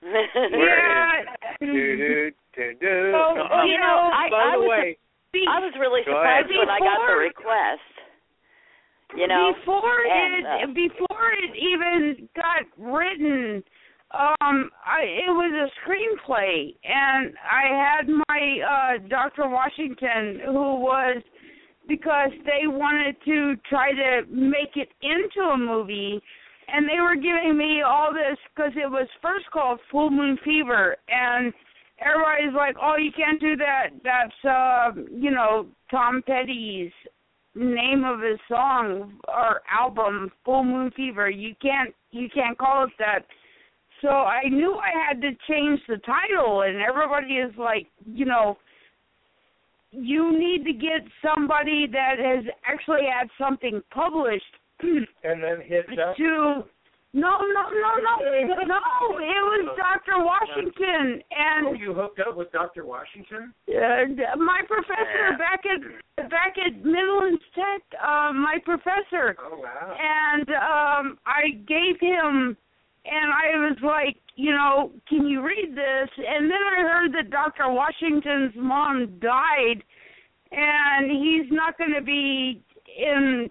Yeah. 0.03 1.23
Do 1.59 1.65
you 1.65 2.29
know, 3.79 4.09
I, 4.13 4.29
by 4.29 4.37
I 4.37 4.51
the 4.53 4.59
was 4.61 4.69
way, 4.69 4.97
I 5.47 5.59
was 5.59 5.73
really 5.79 6.01
Go 6.05 6.11
surprised 6.11 6.49
ahead. 6.49 6.59
when 6.59 6.69
I 6.69 6.79
got 6.79 7.07
the 7.07 7.15
request. 7.15 7.81
You 9.15 9.27
know, 9.27 9.53
before 9.57 10.03
and, 10.05 10.45
it 10.45 10.45
uh, 10.45 10.73
before 10.73 11.31
it 11.31 11.55
even 11.55 12.27
got 12.35 12.65
written 12.77 13.63
um 14.13 14.69
i 14.85 15.01
it 15.01 15.29
was 15.31 15.51
a 15.51 15.67
screenplay 15.83 16.73
and 16.83 17.33
i 17.43 17.67
had 17.75 18.07
my 18.07 18.59
uh 18.63 19.07
dr 19.09 19.49
washington 19.49 20.39
who 20.45 20.75
was 20.79 21.21
because 21.89 22.31
they 22.45 22.67
wanted 22.67 23.15
to 23.25 23.55
try 23.69 23.91
to 23.91 24.21
make 24.29 24.75
it 24.75 24.89
into 25.01 25.41
a 25.49 25.57
movie 25.57 26.21
and 26.67 26.87
they 26.87 26.99
were 26.99 27.15
giving 27.15 27.57
me 27.57 27.81
all 27.81 28.13
this 28.13 28.37
because 28.55 28.71
it 28.75 28.89
was 28.89 29.07
first 29.21 29.45
called 29.51 29.79
Full 29.91 30.09
Moon 30.09 30.37
Fever, 30.43 30.97
and 31.07 31.53
everybody's 31.99 32.55
like, 32.55 32.75
"Oh, 32.81 32.95
you 32.97 33.11
can't 33.11 33.39
do 33.39 33.55
that. 33.55 33.89
That's 34.03 34.45
uh, 34.45 34.91
you 35.11 35.31
know 35.31 35.67
Tom 35.89 36.21
Petty's 36.25 36.91
name 37.55 38.03
of 38.03 38.19
his 38.19 38.39
song 38.47 39.19
or 39.27 39.61
album, 39.71 40.31
Full 40.43 40.63
Moon 40.63 40.91
Fever. 40.95 41.29
You 41.29 41.55
can't 41.61 41.93
you 42.11 42.27
can't 42.33 42.57
call 42.57 42.85
it 42.85 42.91
that." 42.99 43.25
So 44.01 44.09
I 44.09 44.47
knew 44.49 44.75
I 44.75 44.91
had 45.07 45.21
to 45.21 45.31
change 45.49 45.79
the 45.87 45.97
title, 45.97 46.61
and 46.61 46.77
everybody 46.77 47.35
is 47.35 47.53
like, 47.57 47.87
you 48.05 48.25
know. 48.25 48.57
You 49.91 50.37
need 50.37 50.65
to 50.65 50.73
get 50.73 51.01
somebody 51.23 51.87
that 51.87 52.19
has 52.19 52.43
actually 52.67 53.07
had 53.09 53.29
something 53.39 53.81
published 53.89 54.43
and 54.81 55.43
then 55.43 55.61
hit 55.65 55.85
up. 55.99 56.15
to 56.17 56.63
no 57.13 57.31
no 57.39 57.63
no 57.71 57.89
no 58.03 58.13
no 58.65 59.17
it 59.17 59.41
was 59.41 59.77
Dr. 59.77 60.23
Washington 60.23 61.21
Oh, 61.31 61.69
and 61.69 61.79
you 61.79 61.93
hooked 61.93 62.19
up 62.19 62.35
with 62.35 62.51
Dr. 62.51 62.85
Washington? 62.85 63.53
uh, 63.69 64.35
my 64.37 64.61
professor 64.67 65.31
Yeah. 65.31 65.37
back 65.37 65.61
at 65.65 66.29
back 66.29 66.55
at 66.63 66.83
Midlands 66.85 67.41
Tech 67.55 67.81
uh 68.01 68.33
my 68.33 68.57
professor 68.63 69.35
Oh 69.39 69.59
wow. 69.59 69.95
and 69.99 70.49
um 70.49 71.17
I 71.25 71.51
gave 71.67 71.99
him 71.99 72.57
and 73.09 73.31
I 73.31 73.57
was 73.69 73.77
like, 73.81 74.17
you 74.35 74.51
know, 74.51 74.91
can 75.07 75.25
you 75.27 75.41
read 75.41 75.69
this? 75.71 76.09
And 76.17 76.51
then 76.51 76.59
I 76.77 76.81
heard 76.81 77.13
that 77.13 77.29
Dr. 77.31 77.71
Washington's 77.71 78.51
mom 78.57 79.17
died 79.21 79.81
and 80.51 81.09
he's 81.09 81.49
not 81.49 81.77
going 81.77 81.93
to 81.93 82.01
be 82.01 82.61
in 82.99 83.49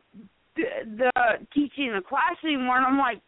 the, 0.56 1.10
teaching 1.54 1.92
the 1.94 2.02
class 2.06 2.36
anymore. 2.44 2.78
And 2.78 2.86
I'm 2.86 2.98
like, 2.98 3.20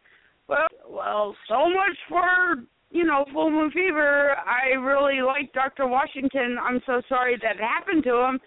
well, 0.47 0.67
well, 0.89 1.35
so 1.47 1.69
much 1.69 1.97
for 2.07 2.63
you 2.91 3.05
know 3.05 3.25
full 3.33 3.51
moon 3.51 3.71
fever. 3.71 4.35
I 4.35 4.73
really 4.75 5.21
like 5.21 5.53
Dr. 5.53 5.87
Washington. 5.87 6.57
I'm 6.61 6.81
so 6.85 7.01
sorry 7.07 7.37
that 7.41 7.57
happened 7.57 8.03
to 8.05 8.15
him. 8.15 8.39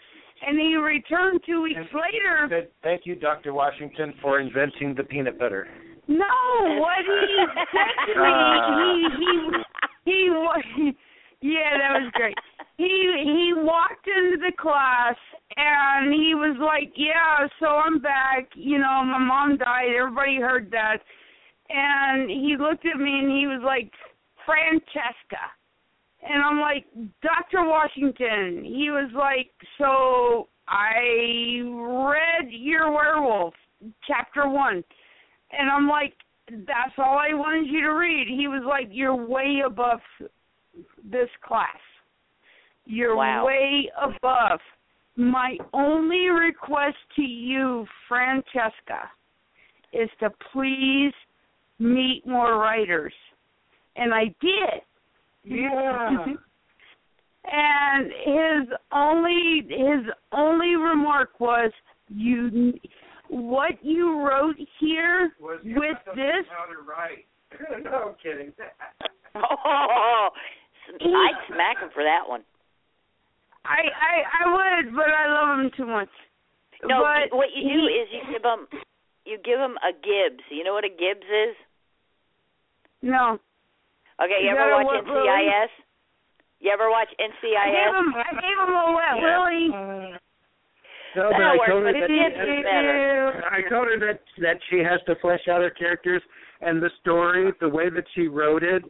And 0.44 0.58
he 0.58 0.74
returned 0.74 1.40
two 1.46 1.62
weeks 1.62 1.78
later. 1.94 2.48
Said, 2.50 2.68
Thank 2.82 3.02
you, 3.04 3.14
Dr. 3.14 3.54
Washington, 3.54 4.12
for 4.20 4.40
inventing 4.40 4.94
the 4.96 5.04
peanut 5.04 5.38
butter. 5.38 5.68
No, 6.08 6.24
what 6.80 6.98
he 6.98 7.44
said 7.70 8.12
to 8.12 8.20
me, 8.20 8.32
he 9.18 9.52
he 10.04 10.12
he 10.12 10.30
wa- 10.30 10.56
yeah, 11.40 11.78
that 11.78 12.02
was 12.02 12.10
great. 12.14 12.34
He 12.76 13.22
he 13.24 13.52
walked 13.54 14.06
into 14.06 14.38
the 14.38 14.52
class 14.58 15.16
and 15.56 16.12
he 16.12 16.34
was 16.34 16.56
like, 16.58 16.92
"Yeah, 16.96 17.46
so 17.60 17.66
I'm 17.66 18.00
back. 18.00 18.48
You 18.54 18.78
know, 18.78 19.04
my 19.04 19.18
mom 19.18 19.58
died. 19.58 19.94
Everybody 19.96 20.36
heard 20.36 20.70
that." 20.70 20.98
And 21.68 22.30
he 22.30 22.56
looked 22.58 22.86
at 22.86 22.98
me 22.98 23.18
and 23.20 23.30
he 23.30 23.46
was 23.46 23.62
like, 23.64 23.90
"Francesca." 24.44 25.52
And 26.22 26.42
I'm 26.42 26.60
like, 26.60 26.86
"Dr. 27.22 27.64
Washington." 27.64 28.64
He 28.64 28.90
was 28.90 29.10
like, 29.14 29.50
"So 29.78 30.48
I 30.68 31.60
read 31.62 32.50
your 32.50 32.90
werewolf, 32.90 33.54
chapter 34.06 34.48
1." 34.48 34.82
And 35.52 35.70
I'm 35.70 35.88
like, 35.88 36.14
that's 36.48 36.96
all 36.98 37.18
I 37.18 37.34
wanted 37.34 37.70
you 37.70 37.82
to 37.82 37.94
read. 37.94 38.26
He 38.28 38.48
was 38.48 38.62
like, 38.66 38.88
you're 38.90 39.14
way 39.14 39.62
above 39.64 40.00
this 41.04 41.28
class. 41.46 41.78
You're 42.84 43.16
Wow. 43.16 43.46
way 43.46 43.90
above. 44.00 44.60
My 45.16 45.58
only 45.72 46.28
request 46.28 46.96
to 47.16 47.22
you, 47.22 47.86
Francesca, 48.08 49.10
is 49.92 50.08
to 50.20 50.30
please 50.52 51.12
meet 51.78 52.26
more 52.26 52.58
writers. 52.58 53.12
And 53.96 54.14
I 54.14 54.34
did. 54.40 54.80
Yeah. 55.44 56.26
and 57.44 58.12
his 58.24 58.76
only 58.92 59.66
his 59.68 60.12
only 60.32 60.76
remark 60.76 61.40
was 61.40 61.70
you 62.08 62.72
what 63.28 63.72
you 63.82 64.20
wrote 64.20 64.56
here 64.78 65.32
Was 65.40 65.60
with 65.64 65.98
this 66.14 66.46
How 66.50 66.66
to 66.66 66.80
write. 66.86 67.26
no 67.84 68.10
I'm 68.10 68.14
kidding. 68.22 68.52
Oh, 69.34 70.28
I'd 71.00 71.46
smack 71.48 71.80
him 71.80 71.88
for 71.94 72.02
that 72.02 72.28
one. 72.28 72.42
I 73.64 73.80
I 73.90 74.14
I 74.26 74.42
would, 74.50 74.94
but 74.94 75.08
I 75.10 75.26
love 75.30 75.60
him 75.60 75.70
too 75.76 75.86
much. 75.86 76.10
No, 76.84 76.98
but 77.02 77.36
what 77.36 77.48
you 77.54 77.62
do 77.62 77.86
he- 77.86 77.94
is 78.02 78.08
you 78.10 78.22
give 78.32 78.42
him 78.42 78.66
you 79.24 79.38
give 79.44 79.60
him 79.60 79.78
a 79.86 79.92
Gibbs. 79.92 80.42
You 80.50 80.64
know 80.64 80.72
what 80.74 80.84
a 80.84 80.88
Gibbs 80.90 81.26
is? 81.26 81.54
no. 83.02 83.38
Okay, 84.22 84.44
you 84.44 84.50
Is 84.50 84.56
ever 84.58 84.70
watch 84.76 84.84
what, 84.86 85.06
Lily? 85.06 85.26
NCIS? 85.26 85.70
You 86.60 86.70
ever 86.70 86.90
watch 86.90 87.08
I 87.18 87.26
gave 87.26 87.30
NCIS? 87.42 87.90
him 87.98 88.14
I 88.14 88.32
gave 88.38 88.58
him 88.58 88.74
a 88.74 88.92
wet 88.94 89.14
Yeah. 89.18 89.38
willy. 89.38 89.68
No, 91.14 91.28
but 91.28 91.38
That'll 91.38 91.60
I 91.60 91.66
told 91.66 91.82
her 91.84 91.92
that 91.92 92.08
Gibbs 92.08 92.62
better. 92.62 93.48
I 93.50 93.62
told 93.68 93.86
her 93.88 93.98
that 93.98 94.20
that 94.38 94.58
she 94.70 94.78
has 94.78 95.00
to 95.06 95.14
flesh 95.16 95.46
out 95.48 95.60
her 95.62 95.70
characters 95.70 96.22
and 96.60 96.80
the 96.82 96.90
story, 97.00 97.52
the 97.60 97.68
way 97.68 97.90
that 97.90 98.04
she 98.14 98.28
wrote 98.28 98.62
it, 98.62 98.82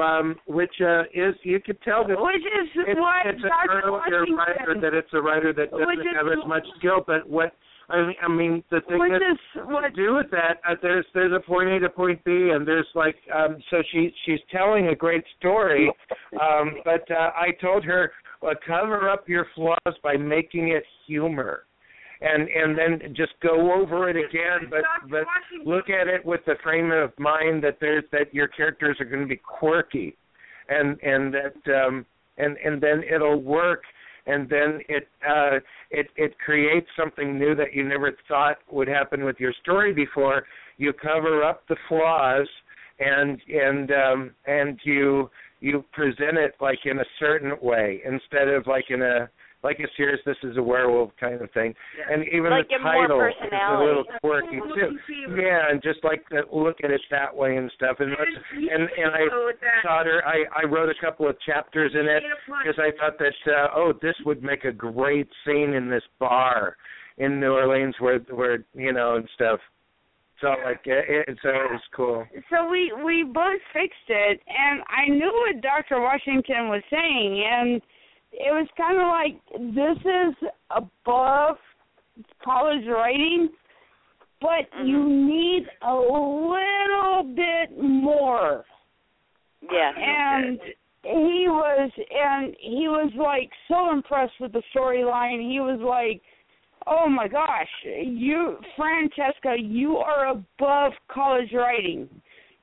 um, 0.00 0.36
which 0.46 0.74
uh, 0.80 1.02
is 1.14 1.34
you 1.42 1.60
could 1.60 1.80
tell 1.82 2.06
that 2.06 2.20
Which 2.20 2.36
is 2.36 2.68
it's, 2.74 3.00
what 3.00 3.26
it's 3.26 3.42
an 3.42 3.70
earlier 3.70 4.24
writer 4.34 4.80
that 4.80 4.94
it's 4.94 5.12
a 5.12 5.20
writer 5.20 5.52
that 5.52 5.70
doesn't 5.70 6.14
have 6.14 6.26
as 6.26 6.46
much 6.46 6.64
skill. 6.78 7.04
But 7.06 7.28
what 7.28 7.52
I 7.88 8.06
mean, 8.06 8.16
I 8.22 8.28
mean 8.28 8.64
the 8.70 8.80
thing 8.88 8.98
that 8.98 9.22
is 9.22 9.38
what 9.66 9.82
to 9.82 9.90
do 9.90 10.14
with 10.14 10.30
that, 10.30 10.60
uh, 10.68 10.74
there's 10.80 11.06
there's 11.14 11.32
a 11.32 11.40
point 11.40 11.68
A 11.68 11.80
to 11.80 11.88
point 11.88 12.22
B, 12.24 12.50
and 12.54 12.66
there's 12.66 12.86
like 12.94 13.16
um, 13.34 13.58
so 13.70 13.82
she 13.92 14.12
she's 14.24 14.40
telling 14.50 14.88
a 14.88 14.94
great 14.94 15.24
story, 15.38 15.92
um, 16.40 16.76
but 16.84 17.08
uh, 17.10 17.30
I 17.36 17.50
told 17.60 17.84
her 17.84 18.12
well, 18.40 18.54
cover 18.66 19.08
up 19.08 19.28
your 19.28 19.46
flaws 19.54 19.96
by 20.02 20.16
making 20.16 20.68
it 20.68 20.84
humor. 21.06 21.64
And 22.22 22.48
and 22.48 22.78
then 22.78 23.14
just 23.16 23.32
go 23.42 23.72
over 23.72 24.08
it 24.08 24.16
again, 24.16 24.70
but 24.70 24.82
but 25.10 25.24
look 25.64 25.90
at 25.90 26.06
it 26.06 26.24
with 26.24 26.40
the 26.46 26.54
frame 26.62 26.92
of 26.92 27.12
mind 27.18 27.64
that 27.64 27.78
there's 27.80 28.04
that 28.12 28.32
your 28.32 28.46
characters 28.46 28.96
are 29.00 29.04
going 29.04 29.22
to 29.22 29.28
be 29.28 29.36
quirky, 29.36 30.16
and 30.68 31.00
and 31.02 31.34
that 31.34 31.84
um 31.86 32.06
and 32.38 32.56
and 32.64 32.80
then 32.80 33.02
it'll 33.12 33.42
work 33.42 33.82
and 34.26 34.48
then 34.48 34.80
it 34.88 35.08
uh 35.28 35.58
it 35.90 36.08
it 36.16 36.38
creates 36.38 36.86
something 36.96 37.38
new 37.38 37.54
that 37.54 37.74
you 37.74 37.82
never 37.82 38.12
thought 38.28 38.58
would 38.70 38.88
happen 38.88 39.24
with 39.24 39.40
your 39.40 39.52
story 39.62 39.92
before. 39.92 40.44
You 40.78 40.92
cover 40.92 41.42
up 41.42 41.66
the 41.68 41.76
flaws 41.88 42.48
and 42.98 43.40
and 43.48 43.90
um 43.90 44.30
and 44.46 44.78
you 44.84 45.30
you 45.60 45.84
present 45.92 46.38
it 46.38 46.54
like 46.60 46.80
in 46.84 46.98
a 46.98 47.04
certain 47.18 47.52
way 47.60 48.00
instead 48.04 48.48
of 48.48 48.66
like 48.66 48.86
in 48.90 49.02
a 49.02 49.28
like 49.62 49.78
a 49.78 49.86
serious 49.96 50.20
this 50.26 50.36
is 50.42 50.56
a 50.56 50.62
werewolf 50.62 51.10
kind 51.20 51.40
of 51.40 51.50
thing. 51.52 51.74
And 52.10 52.24
even 52.28 52.50
Like 52.50 52.68
the 52.68 52.78
title 52.82 53.20
is 53.22 53.34
a 53.52 53.84
little 53.84 54.04
quirky 54.20 54.58
too. 54.74 54.98
yeah 55.40 55.70
and 55.70 55.82
just 55.82 56.02
like 56.02 56.24
the, 56.30 56.42
look 56.52 56.78
at 56.82 56.90
it 56.90 57.00
that 57.10 57.34
way 57.34 57.56
and 57.56 57.70
stuff. 57.76 57.96
And 58.00 58.10
and 58.12 58.82
and 58.82 59.10
i 59.14 59.24
taught 59.86 60.06
her 60.06 60.22
i 60.26 60.44
i 60.60 60.64
wrote 60.64 60.88
a 60.88 61.00
couple 61.00 61.28
of 61.28 61.36
chapters 61.46 61.92
in 61.94 62.06
it 62.06 62.22
because 62.46 62.78
I 62.78 62.90
thought 62.98 63.18
that 63.18 63.52
uh, 63.52 63.68
oh 63.74 63.92
this 64.02 64.14
would 64.24 64.42
make 64.42 64.64
a 64.64 64.72
great 64.72 65.28
scene 65.44 65.74
in 65.74 65.88
this 65.88 66.02
bar 66.18 66.76
in 67.18 67.40
New 67.40 67.52
Orleans 67.52 67.94
where 68.00 68.18
where 68.30 68.64
you 68.74 68.92
know 68.92 69.16
and 69.16 69.28
stuff. 69.34 69.60
So 70.40 70.48
like 70.64 70.80
it, 70.86 71.28
it 71.28 71.38
so 71.42 71.50
it 71.50 71.70
was 71.70 71.80
cool. 71.94 72.26
so 72.50 72.68
we 72.68 72.92
we 73.04 73.22
both 73.22 73.60
fixed 73.72 74.08
it 74.08 74.40
and 74.48 74.82
I 74.88 75.08
knew 75.08 75.30
what 75.46 75.62
Dr. 75.62 76.00
Washington 76.00 76.68
was 76.68 76.82
saying 76.90 77.44
and 77.48 77.80
it 78.32 78.50
was 78.50 78.66
kind 78.76 78.98
of 78.98 79.08
like 79.08 79.74
this 79.74 79.98
is 80.04 80.48
above 80.70 81.56
college 82.44 82.84
writing 82.86 83.48
but 84.42 84.68
mm-hmm. 84.76 84.86
you 84.86 85.08
need 85.08 85.66
a 85.82 85.94
little 85.94 87.34
bit 87.34 87.82
more. 87.82 88.64
Yeah. 89.70 89.92
and 89.96 90.58
he 91.04 91.46
was 91.46 91.90
and 91.96 92.54
he 92.60 92.88
was 92.88 93.12
like 93.16 93.48
so 93.68 93.92
impressed 93.92 94.34
with 94.40 94.52
the 94.52 94.62
storyline. 94.74 95.40
He 95.48 95.60
was 95.60 95.80
like 95.80 96.20
oh 96.88 97.08
my 97.08 97.28
gosh 97.28 97.68
you 97.84 98.56
francesca 98.76 99.54
you 99.56 99.96
are 99.98 100.30
above 100.30 100.92
college 101.08 101.52
writing. 101.54 102.08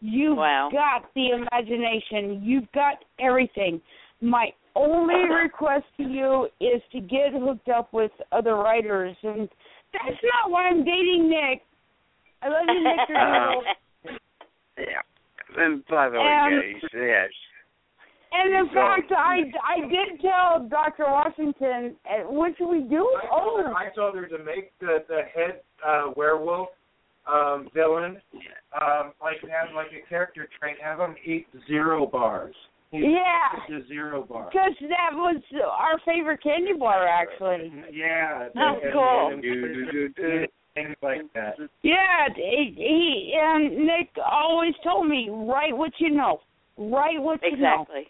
You've 0.02 0.38
Wow. 0.38 0.70
got 0.72 1.14
the 1.14 1.30
imagination. 1.30 2.42
You've 2.44 2.72
got 2.74 3.04
everything. 3.20 3.82
My 4.22 4.50
only 4.80 5.30
request 5.44 5.86
to 5.98 6.04
you 6.04 6.48
is 6.62 6.82
to 6.92 7.00
get 7.02 7.34
hooked 7.34 7.68
up 7.70 7.92
with 7.94 8.12
other 8.32 8.56
writers 8.56 9.16
and 9.24 9.50
that's 9.94 10.22
not 10.24 10.50
why 10.52 10.68
i'm 10.68 10.84
dating 10.86 11.30
nick 11.30 11.62
i 12.42 12.48
love 12.48 12.66
you 12.68 12.84
nick 12.84 13.10
Rizzo. 13.10 14.20
Yeah. 14.78 15.02
And 15.58 15.86
by 15.88 16.10
the 16.10 16.20
way, 16.20 16.26
Um, 16.26 16.80
yes. 16.94 17.30
And 18.32 18.54
in 18.54 18.68
So- 18.70 18.74
fact, 18.76 19.12
I 19.12 19.52
I 19.64 19.80
did 19.82 20.22
tell 20.22 20.60
Dr. 20.70 21.04
Washington, 21.06 21.98
uh, 22.10 22.20
what 22.32 22.56
should 22.58 22.70
we 22.70 22.82
do? 22.82 23.04
I 23.18 23.28
told, 23.28 23.60
Oh, 23.60 23.64
her, 23.64 23.76
I 23.76 23.90
told 23.90 24.16
her 24.16 24.28
to 24.28 24.38
make 24.38 24.78
the 24.80 25.04
the 25.10 25.24
head 25.36 25.62
uh, 25.84 26.12
werewolf 26.16 26.70
um, 27.28 27.68
villain, 27.74 28.22
um, 28.80 29.12
like 29.22 29.42
have 29.50 29.74
like 29.76 29.92
a 29.92 30.08
character 30.08 30.48
trait, 30.60 30.78
have 30.82 31.00
him 31.00 31.16
eat 31.26 31.48
zero 31.68 32.06
bars. 32.06 32.56
He 32.92 33.00
Yeah. 33.00 33.60
eats 33.70 33.88
zero 33.88 34.24
bars. 34.24 34.50
because 34.52 34.74
that 34.90 35.12
was 35.14 35.38
our 35.62 36.00
favorite 36.00 36.42
candy 36.42 36.74
bar, 36.74 37.06
actually. 37.08 37.72
Yeah. 37.92 38.50
That's 38.56 38.84
and- 38.84 38.94
cool. 38.94 39.28
and- 39.28 39.44
and 40.18 40.48
Things 40.76 40.96
like 41.02 41.34
that. 41.34 41.58
Yeah, 41.82 42.30
he, 42.36 42.74
he 42.78 43.34
and 43.36 43.76
Nick 43.86 44.10
always 44.24 44.74
told 44.84 45.08
me, 45.08 45.28
write 45.30 45.76
what 45.76 45.92
you 46.00 46.12
know, 46.12 46.42
write 46.78 47.20
what 47.22 47.42
you 47.44 47.58
know. 47.58 47.82
Exactly. 47.82 48.10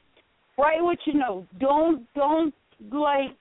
write 0.57 0.83
what 0.83 0.99
you 1.07 1.13
know. 1.13 1.47
Don't 1.57 2.05
don't 2.15 2.53
like 2.91 3.31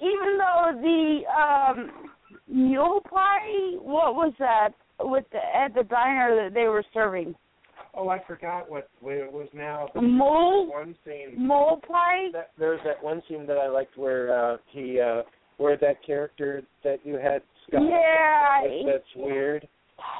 even 0.00 0.38
though 0.38 0.72
the 0.80 1.22
um 1.32 2.10
mule 2.46 3.00
pie 3.10 3.76
what 3.80 4.14
was 4.14 4.32
that 4.38 4.70
with 5.00 5.24
the 5.32 5.38
at 5.56 5.72
the 5.74 5.82
diner 5.84 6.36
that 6.44 6.52
they 6.54 6.68
were 6.68 6.84
serving? 6.92 7.34
Oh, 7.96 8.08
I 8.10 8.22
forgot 8.26 8.70
what 8.70 8.88
what 9.00 9.14
it 9.14 9.32
was 9.32 9.48
now. 9.54 9.88
Mole? 9.94 10.68
One 10.70 10.94
scene. 11.04 11.34
Mole 11.46 11.80
pie? 11.88 12.28
That, 12.32 12.50
there's 12.58 12.80
that 12.84 13.02
one 13.02 13.22
scene 13.28 13.46
that 13.46 13.56
I 13.56 13.68
liked 13.68 13.96
where 13.96 14.52
uh 14.52 14.56
he 14.70 15.00
uh 15.00 15.22
where 15.56 15.76
that 15.78 16.04
character 16.04 16.62
that 16.84 16.98
you 17.04 17.14
had 17.14 17.40
Scott 17.66 17.82
Yeah. 17.88 18.60
that's- 18.62 18.84
that's 18.86 19.16
weird. 19.16 19.66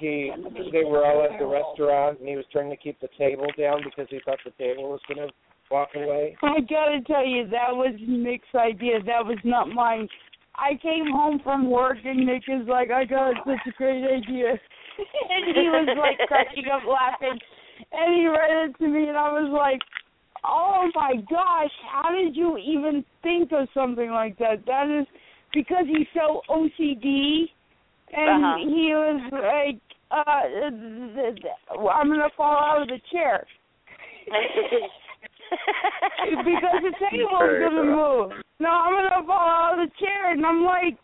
He 0.01 0.33
they 0.73 0.85
were 0.85 1.05
all 1.05 1.23
at 1.23 1.39
the 1.39 1.45
restaurant 1.45 2.19
and 2.21 2.29
he 2.29 2.35
was 2.37 2.47
trying 2.51 2.71
to 2.71 2.77
keep 2.77 2.99
the 3.01 3.09
table 3.19 3.47
down 3.59 3.83
because 3.85 4.07
he 4.09 4.21
thought 4.25 4.39
the 4.45 4.53
table 4.53 4.89
was 4.89 5.01
gonna 5.07 5.29
walk 5.71 5.91
away. 5.95 6.35
I 6.43 6.61
gotta 6.61 7.03
tell 7.07 7.27
you, 7.27 7.47
that 7.49 7.77
was 7.77 7.95
Nick's 8.01 8.55
idea. 8.55 9.03
That 9.03 9.27
was 9.27 9.39
not 9.45 9.69
mine. 9.69 10.09
I 10.55 10.77
came 10.81 11.11
home 11.13 11.41
from 11.45 11.71
work 11.71 11.99
and 12.05 12.25
Nick 12.25 12.45
is 12.49 12.67
like, 12.67 12.91
I 12.91 13.05
got 13.05 13.35
such 13.45 13.61
a 13.67 13.71
great 13.77 14.03
idea. 14.05 14.53
and 15.29 15.55
he 15.55 15.69
was 15.69 15.89
like 16.01 16.27
cracking 16.27 16.65
up 16.73 16.81
laughing. 16.89 17.39
And 17.93 18.15
he 18.15 18.27
read 18.27 18.69
it 18.71 18.79
to 18.79 18.89
me 18.89 19.09
and 19.09 19.17
I 19.17 19.33
was 19.33 19.51
like, 19.53 19.81
Oh 20.45 20.89
my 20.95 21.15
gosh, 21.29 21.73
how 21.91 22.11
did 22.13 22.37
you 22.37 22.57
even 22.59 23.05
think 23.23 23.53
of 23.53 23.69
something 23.75 24.11
like 24.11 24.39
that? 24.39 24.65
That 24.67 24.89
is 25.01 25.07
because 25.53 25.87
he's 25.87 26.07
so 26.15 26.43
OCD 26.49 27.49
and 28.13 28.45
Uh-huh. 28.45 28.59
he 28.59 28.93
was 28.95 29.21
like, 29.33 29.81
uh, 30.13 30.43
th- 31.17 31.43
th- 31.43 31.55
I'm 31.93 32.09
gonna 32.09 32.31
fall 32.37 32.57
out 32.57 32.83
of 32.83 32.89
the 32.89 33.01
chair 33.11 33.45
because 36.45 36.83
the 36.83 36.93
table's 37.11 37.41
Very 37.41 37.61
gonna 37.61 37.85
move. 37.85 38.33
No, 38.61 38.71
I'm 38.71 38.95
gonna 38.95 39.27
fall 39.27 39.49
out 39.49 39.79
of 39.79 39.89
the 39.89 39.95
chair, 39.99 40.33
and 40.33 40.45
I'm 40.47 40.65
like, 40.65 40.97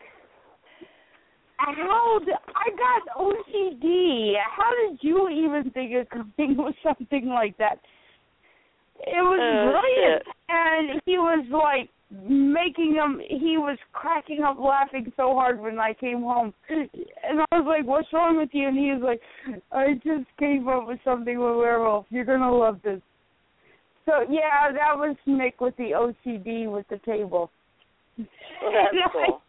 how? 1.66 2.18
Did, 2.24 2.34
I 2.54 2.70
got 2.70 3.16
OCD. 3.16 4.34
How 4.56 4.70
did 4.88 4.98
you 5.02 5.28
even 5.28 5.70
think 5.72 5.92
of 5.94 6.08
coming 6.10 6.56
with 6.64 6.74
something 6.82 7.26
like 7.28 7.56
that? 7.58 7.78
It 9.04 9.20
was 9.20 9.40
Oh, 9.40 9.70
brilliant, 9.70 10.22
shit. 10.24 10.34
and 10.48 11.02
he 11.06 11.18
was 11.18 11.44
like 11.50 11.88
making 12.28 12.94
him. 12.94 13.20
He 13.26 13.56
was 13.58 13.76
cracking 13.92 14.42
up, 14.42 14.58
laughing 14.60 15.12
so 15.16 15.34
hard 15.34 15.60
when 15.60 15.78
I 15.80 15.92
came 15.94 16.20
home, 16.20 16.54
and 16.68 16.88
I 17.50 17.58
was 17.58 17.64
like, 17.66 17.84
"What's 17.86 18.12
wrong 18.12 18.36
with 18.36 18.50
you?" 18.52 18.68
And 18.68 18.78
he 18.78 18.92
was 18.92 19.02
like, 19.02 19.20
"I 19.72 19.94
just 19.94 20.26
came 20.38 20.68
up 20.68 20.86
with 20.86 21.00
something 21.04 21.36
with 21.38 21.56
werewolf. 21.56 22.06
You're 22.10 22.24
gonna 22.24 22.54
love 22.54 22.78
this." 22.84 23.00
So 24.04 24.20
yeah, 24.30 24.70
that 24.72 24.96
was 24.96 25.16
Nick 25.26 25.60
with 25.60 25.76
the 25.78 25.92
OCD 25.94 26.70
with 26.70 26.86
the 26.88 26.98
table. 26.98 27.50
Well, 28.18 28.72
that's 28.72 29.12
cool. 29.12 29.40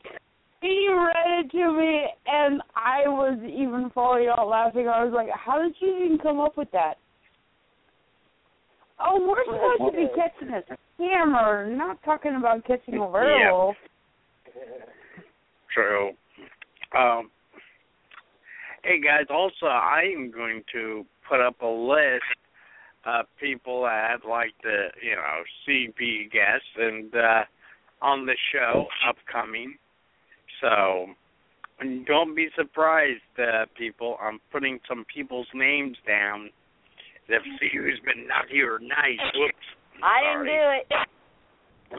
He 0.64 0.88
read 0.90 1.44
it 1.44 1.52
to 1.52 1.74
me, 1.74 2.08
and 2.26 2.62
I 2.74 3.02
was 3.06 3.38
even 3.44 3.92
falling 3.94 4.30
out 4.30 4.48
laughing. 4.48 4.88
I 4.88 5.04
was 5.04 5.14
like, 5.14 5.28
"How 5.30 5.62
did 5.62 5.76
you 5.82 6.06
even 6.06 6.18
come 6.20 6.40
up 6.40 6.56
with 6.56 6.72
that?" 6.72 6.98
Oh, 8.98 9.20
we're 9.28 9.44
supposed 9.44 9.94
to 9.94 9.98
be 9.98 10.08
catching 10.16 10.54
a 10.54 10.64
scammer, 10.98 11.70
not 11.76 12.02
talking 12.04 12.36
about 12.36 12.66
catching 12.66 12.96
a 12.96 13.06
werewolf. 13.06 13.76
True. 15.74 16.12
Um, 16.98 17.30
hey 18.84 19.02
guys, 19.02 19.26
also 19.30 19.66
I 19.66 20.04
am 20.16 20.32
going 20.32 20.64
to 20.72 21.06
put 21.28 21.42
up 21.42 21.62
a 21.62 21.68
list 21.68 22.24
of 23.06 23.26
people 23.38 23.82
that 23.82 24.12
I'd 24.12 24.30
like 24.30 24.58
to, 24.62 24.88
you 25.02 25.16
know, 25.16 25.44
see 25.66 25.90
be 25.98 26.30
guests 26.32 26.66
and 26.78 27.14
uh 27.14 27.44
on 28.02 28.26
the 28.26 28.38
show 28.54 28.86
upcoming. 29.10 29.76
So 30.64 31.08
don't 32.08 32.36
be 32.36 32.48
surprised, 32.56 33.20
uh, 33.38 33.66
people. 33.78 34.16
I'm 34.24 34.40
putting 34.52 34.80
some 34.88 35.06
people's 35.14 35.48
names 35.54 35.98
down. 36.08 36.50
Let's 37.30 37.44
see 37.60 37.70
who's 37.76 38.00
been 38.06 38.28
naughty 38.28 38.62
or 38.62 38.80
nice. 38.80 39.20
Whoops. 39.36 39.68
I 40.02 40.24
didn't 40.24 40.48
do 40.48 40.64
it. 40.80 40.88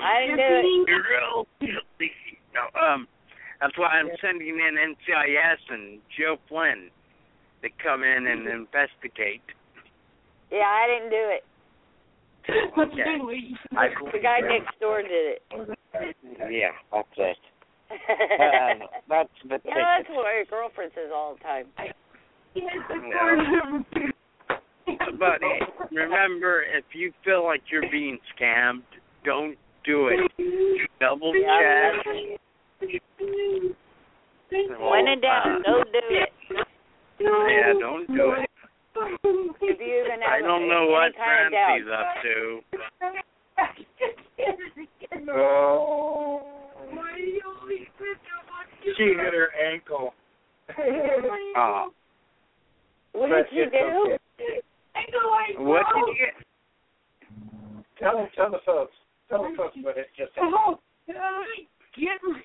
I 0.01 0.21
didn't 0.25 0.37
do 0.37 0.49
it. 0.49 0.89
You're 0.89 1.05
real 1.05 1.47
guilty. 1.61 2.13
No, 2.57 2.65
um, 2.81 3.07
that's 3.61 3.77
why 3.77 4.01
I'm 4.01 4.09
sending 4.21 4.49
in 4.49 4.77
NCIS 4.77 5.61
and 5.69 6.01
Joe 6.19 6.37
Flynn 6.49 6.89
to 7.63 7.69
come 7.83 8.03
in 8.03 8.27
and 8.27 8.49
investigate. 8.49 9.45
Yeah, 10.51 10.65
I 10.65 10.87
didn't 10.89 11.11
do 11.11 11.25
it. 11.37 11.45
Okay. 12.79 13.03
I, 13.77 13.89
The 14.13 14.19
guy 14.23 14.41
next 14.41 14.79
door 14.79 15.01
did 15.01 15.11
it. 15.11 15.43
yeah, 16.51 16.77
that's 16.93 17.09
it. 17.17 17.37
Uh, 18.09 18.87
that's 19.09 19.29
the 19.45 19.59
You 19.65 19.71
know, 19.71 19.85
that's 19.99 20.09
what 20.09 20.35
your 20.35 20.45
girlfriend 20.47 20.93
says 20.95 21.11
all 21.15 21.35
the 21.35 21.41
time. 21.41 21.67
But 25.19 25.41
remember, 25.93 26.63
if 26.63 26.85
you 26.93 27.13
feel 27.25 27.45
like 27.45 27.63
you're 27.71 27.91
being 27.91 28.19
scammed, 28.37 28.83
don't 29.25 29.57
do 29.85 30.09
it. 30.09 30.21
Double 31.01 31.33
check. 31.33 32.07
When 34.51 35.09
in 35.09 35.21
doubt, 35.21 35.63
don't 35.65 35.91
do 35.91 35.99
it. 36.11 36.29
Yeah, 37.19 37.73
don't 37.81 38.07
do 38.07 38.33
it. 38.33 38.49
If 38.95 39.81
you 39.81 40.05
even 40.05 40.21
have 40.23 40.31
I 40.31 40.41
don't 40.41 40.69
know 40.69 40.87
what 40.87 41.13
kind 41.17 41.47
of. 41.47 41.53
Francie's 41.53 41.89
up 41.91 42.07
to. 42.23 42.61
Oh. 45.33 46.64
She 48.97 49.03
hit 49.05 49.17
her 49.35 49.49
ankle. 49.73 50.15
Oh, 51.57 51.89
What 53.13 53.31
But 53.31 53.51
did 53.51 53.57
you 53.57 53.71
do? 53.71 54.17
okay. 54.39 54.61
what 55.59 55.83
did 55.95 56.07
you 56.09 56.15
get? 56.19 56.35
Tell 57.99 58.29
tell 58.37 58.51
the 58.51 58.59
folks. 58.67 58.93
Tell 59.29 59.43
the 59.43 59.55
folks 59.57 59.77
what 59.83 59.97
it 59.97 60.07
just 60.17 60.33
Oh, 60.39 60.79
uh, 61.09 61.13
get 61.97 62.21
my- 62.23 62.43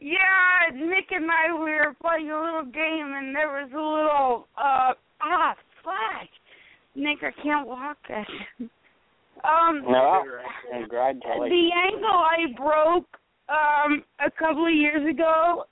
yeah, 0.00 0.70
Nick 0.74 1.10
and 1.10 1.30
I 1.30 1.52
we 1.52 1.70
were 1.74 1.94
playing 2.00 2.30
a 2.30 2.40
little 2.40 2.64
game 2.64 3.12
and 3.14 3.36
there 3.36 3.48
was 3.48 3.70
a 3.72 3.76
little 3.76 4.48
uh 4.56 4.94
ah 5.22 5.54
fuck. 5.84 6.28
Nick, 6.94 7.18
I 7.22 7.30
can't 7.42 7.66
walk. 7.68 7.98
um 9.44 9.82
No, 9.86 10.22
congratulations. 10.72 11.50
the 11.50 11.70
ankle 11.86 12.08
I 12.08 12.52
broke 12.56 13.19
um 13.50 14.02
a 14.24 14.30
couple 14.30 14.66
of 14.66 14.72
years 14.74 15.08
ago. 15.08 15.64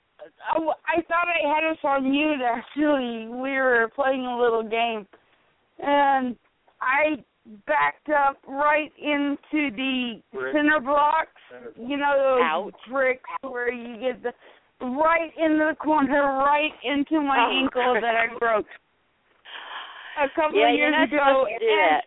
I, 0.51 0.53
w- 0.55 0.71
I 0.85 1.01
thought 1.03 1.27
I 1.27 1.47
had 1.47 1.63
us 1.71 1.77
on 1.83 2.09
mute. 2.11 2.41
Actually, 2.45 3.27
we 3.27 3.51
were 3.57 3.89
playing 3.95 4.25
a 4.25 4.37
little 4.37 4.63
game, 4.63 5.07
and 5.79 6.35
I 6.81 7.23
backed 7.65 8.09
up 8.09 8.37
right 8.47 8.91
into 9.01 9.71
the 9.75 10.21
Brick. 10.33 10.53
center 10.53 10.79
blocks. 10.81 11.31
You 11.79 11.97
know 11.97 12.13
those 12.17 12.41
Ouch. 12.43 12.75
bricks 12.91 13.29
where 13.41 13.71
you 13.73 13.97
get 13.99 14.21
the 14.21 14.85
right 14.85 15.31
in 15.37 15.57
the 15.57 15.75
corner, 15.81 16.21
right 16.43 16.73
into 16.83 17.21
my 17.21 17.39
Oh. 17.47 17.63
ankle 17.63 17.93
that 18.01 18.15
I 18.15 18.27
broke 18.37 18.67
a 20.21 20.27
couple 20.35 20.59
Yeah, 20.59 20.69
of 20.69 20.75
you're 20.75 20.89
years 20.89 20.95
not 20.99 21.07
ago. 21.07 21.17
supposed 21.17 21.49
to 21.53 21.59
do 21.59 21.71
and- 21.71 21.79
that. 21.79 22.05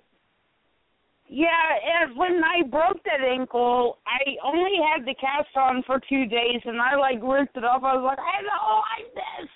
Yeah, 1.33 2.05
and 2.05 2.17
when 2.17 2.43
I 2.45 2.61
broke 2.69 3.03
that 3.05 3.25
ankle, 3.25 3.99
I 4.07 4.37
only 4.45 4.77
had 4.85 5.07
the 5.07 5.15
cast 5.15 5.57
on 5.57 5.83
for 5.87 5.99
two 6.09 6.27
days, 6.27 6.61
and 6.65 6.81
I 6.81 6.95
like 6.97 7.19
ripped 7.23 7.57
it 7.57 7.65
off. 7.65 7.83
I 7.85 7.97
was 7.97 8.05
like, 8.05 8.19
I 8.21 8.43
don't 8.45 8.85
like 8.93 9.09
this. 9.17 9.51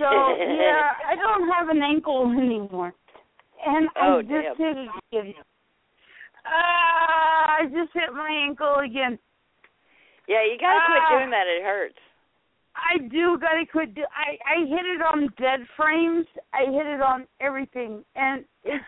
So 0.00 0.08
yeah, 0.64 0.92
I 1.06 1.14
don't 1.14 1.48
have 1.52 1.68
an 1.68 1.82
ankle 1.82 2.32
anymore, 2.32 2.94
and 3.66 3.88
Oh, 4.00 4.18
I 4.18 4.22
just 4.22 4.32
damn. 4.32 4.56
hit 4.56 4.76
it 4.76 4.88
again. 5.12 5.34
Uh, 6.46 7.60
I 7.60 7.60
just 7.64 7.92
hit 7.92 8.12
my 8.14 8.30
ankle 8.48 8.76
again. 8.84 9.18
Yeah, 10.26 10.44
you 10.44 10.56
gotta 10.58 10.80
quit 10.86 11.02
Ah. 11.04 11.18
doing 11.18 11.30
that. 11.30 11.46
It 11.46 11.62
hurts. 11.62 11.98
I 12.76 12.98
do 12.98 13.38
gotta 13.38 13.66
quit. 13.70 13.94
Do- 13.94 14.06
I 14.14 14.38
I 14.48 14.60
hit 14.66 14.86
it 14.86 15.02
on 15.02 15.28
dead 15.38 15.60
frames. 15.76 16.26
I 16.54 16.64
hit 16.64 16.86
it 16.86 17.00
on 17.02 17.26
everything, 17.40 18.04
and 18.16 18.44
it's 18.64 18.84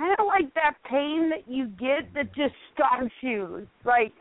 kind 0.00 0.16
of 0.18 0.26
like 0.26 0.52
that 0.54 0.74
pain 0.88 1.30
that 1.30 1.46
you 1.46 1.66
get 1.66 2.12
that 2.14 2.34
just 2.34 2.54
stops 2.74 3.12
you. 3.20 3.56
It's 3.62 3.86
like, 3.86 4.12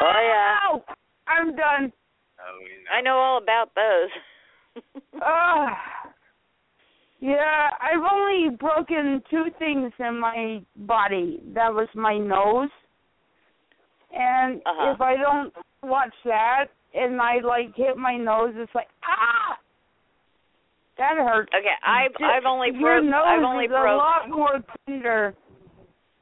Oh, 0.00 0.12
yeah. 0.22 0.78
I'm 1.28 1.54
done. 1.56 1.92
I 2.92 3.00
know 3.00 3.16
all 3.16 3.38
about 3.42 3.70
those. 3.74 4.82
Ugh. 5.14 5.68
Yeah, 7.20 7.70
I've 7.80 8.02
only 8.12 8.56
broken 8.56 9.22
two 9.30 9.46
things 9.58 9.92
in 9.98 10.18
my 10.20 10.62
body. 10.76 11.42
That 11.54 11.72
was 11.72 11.88
my 11.94 12.18
nose. 12.18 12.68
And 14.12 14.60
Uh-huh. 14.66 14.92
if 14.94 15.00
I 15.00 15.16
don't 15.16 15.52
watch 15.82 16.14
that 16.24 16.66
and 16.94 17.20
I 17.20 17.38
like 17.40 17.74
hit 17.74 17.96
my 17.96 18.16
nose, 18.16 18.52
it's 18.56 18.74
like 18.74 18.88
ah, 19.04 19.58
that 20.98 21.16
hurts. 21.16 21.52
Okay, 21.52 21.76
I've 21.84 22.16
I've 22.20 22.48
only 22.48 22.70
broke 22.72 23.04
I've 23.04 23.44
only 23.44 23.68
broke 23.68 23.88
a 23.88 23.96
lot 23.96 24.28
more 24.28 24.64
tender. 24.86 25.34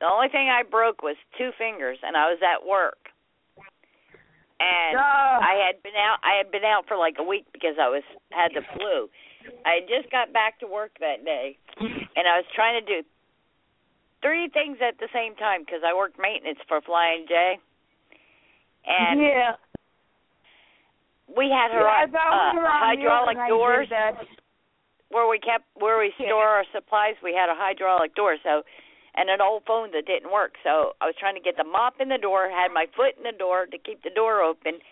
The 0.00 0.06
only 0.06 0.28
thing 0.28 0.50
I 0.50 0.62
broke 0.62 1.02
was 1.02 1.16
two 1.38 1.50
fingers, 1.56 1.98
and 2.02 2.16
I 2.16 2.28
was 2.28 2.38
at 2.42 2.66
work. 2.66 2.98
And 4.60 4.98
Ugh. 4.98 5.38
I 5.42 5.54
had 5.66 5.82
been 5.82 5.96
out. 5.98 6.18
I 6.22 6.36
had 6.38 6.50
been 6.50 6.64
out 6.64 6.86
for 6.86 6.96
like 6.96 7.16
a 7.18 7.24
week 7.24 7.46
because 7.52 7.78
I 7.80 7.88
was 7.88 8.02
had 8.30 8.50
the 8.54 8.62
flu. 8.74 9.08
I 9.64 9.80
had 9.80 9.86
just 9.88 10.10
got 10.10 10.32
back 10.32 10.58
to 10.60 10.66
work 10.66 10.92
that 11.00 11.24
day, 11.24 11.58
and 11.78 12.24
I 12.26 12.42
was 12.42 12.46
trying 12.54 12.80
to 12.80 12.86
do 12.86 13.06
three 14.22 14.48
things 14.48 14.78
at 14.80 14.98
the 14.98 15.08
same 15.12 15.36
time 15.36 15.62
because 15.62 15.82
I 15.86 15.94
worked 15.94 16.18
maintenance 16.18 16.58
for 16.66 16.80
Flying 16.80 17.26
J. 17.28 17.58
And 18.86 19.20
yeah, 19.20 19.56
we 21.28 21.48
had 21.48 21.72
her 21.72 21.84
yeah, 21.84 22.08
on 22.08 22.58
uh, 22.58 22.68
hydraulic 22.68 23.36
here 23.36 23.36
when 23.36 23.38
I 23.38 23.48
doors. 23.48 23.88
Where 25.14 25.30
we 25.30 25.38
kept 25.38 25.64
where 25.78 25.94
we 25.96 26.10
store 26.18 26.42
our 26.42 26.66
supplies. 26.74 27.14
We 27.22 27.30
had 27.30 27.46
a 27.46 27.54
hydraulic 27.54 28.18
door, 28.18 28.34
so 28.42 28.66
and 29.14 29.30
an 29.30 29.38
old 29.40 29.62
phone 29.62 29.94
that 29.94 30.10
didn't 30.10 30.34
work. 30.34 30.58
So 30.66 30.98
I 30.98 31.06
was 31.06 31.14
trying 31.14 31.38
to 31.38 31.40
get 31.40 31.56
the 31.56 31.62
mop 31.62 32.02
in 32.02 32.10
the 32.10 32.18
door, 32.18 32.50
had 32.50 32.74
my 32.74 32.90
foot 32.98 33.14
in 33.16 33.22
the 33.22 33.38
door 33.38 33.66
to 33.70 33.78
keep 33.78 34.02
the 34.02 34.10
door 34.10 34.42
open, 34.42 34.82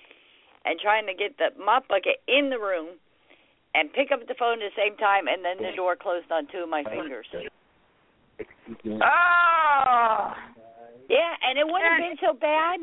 and 0.65 0.79
trying 0.79 1.11
to 1.11 1.15
get 1.15 1.43
the 1.43 1.51
mop 1.59 1.89
bucket 1.91 2.23
in 2.31 2.49
the 2.55 2.63
room, 2.63 3.03
and 3.75 3.93
pick 3.93 4.15
up 4.15 4.23
the 4.31 4.39
phone 4.39 4.63
at 4.63 4.71
the 4.71 4.79
same 4.79 4.97
time, 4.97 5.27
and 5.27 5.43
then 5.43 5.59
the 5.59 5.75
door 5.75 5.99
closed 5.99 6.31
on 6.31 6.47
two 6.55 6.63
of 6.63 6.71
my 6.71 6.85
fingers. 6.87 7.27
Oh. 8.87 10.33
Yeah, 11.11 11.35
and 11.43 11.59
it 11.59 11.67
wouldn't 11.67 11.83
have 11.83 11.99
been 11.99 12.17
so 12.23 12.33
bad. 12.39 12.79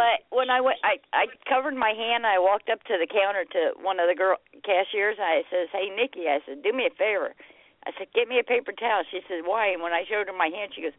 But 0.00 0.24
when 0.32 0.48
I 0.48 0.64
went, 0.64 0.80
I 0.80 0.96
I 1.12 1.28
covered 1.44 1.76
my 1.76 1.92
hand. 1.92 2.24
I 2.24 2.40
walked 2.40 2.72
up 2.72 2.80
to 2.88 2.96
the 2.96 3.04
counter 3.04 3.44
to 3.44 3.76
one 3.84 4.00
of 4.00 4.08
the 4.08 4.16
girl 4.16 4.40
cashiers. 4.64 5.20
I 5.20 5.44
says, 5.52 5.68
"Hey, 5.76 5.92
Nikki," 5.92 6.24
I 6.24 6.40
said, 6.48 6.64
"Do 6.64 6.72
me 6.72 6.88
a 6.88 6.94
favor." 6.96 7.36
I 7.84 7.92
said, 7.98 8.08
"Get 8.16 8.24
me 8.24 8.40
a 8.40 8.42
paper 8.42 8.72
towel." 8.72 9.04
She 9.12 9.20
said, 9.28 9.44
"Why?" 9.44 9.68
And 9.76 9.82
when 9.84 9.92
I 9.92 10.08
showed 10.08 10.26
her 10.28 10.32
my 10.32 10.48
hand, 10.48 10.72
she 10.72 10.80
goes, 10.80 10.96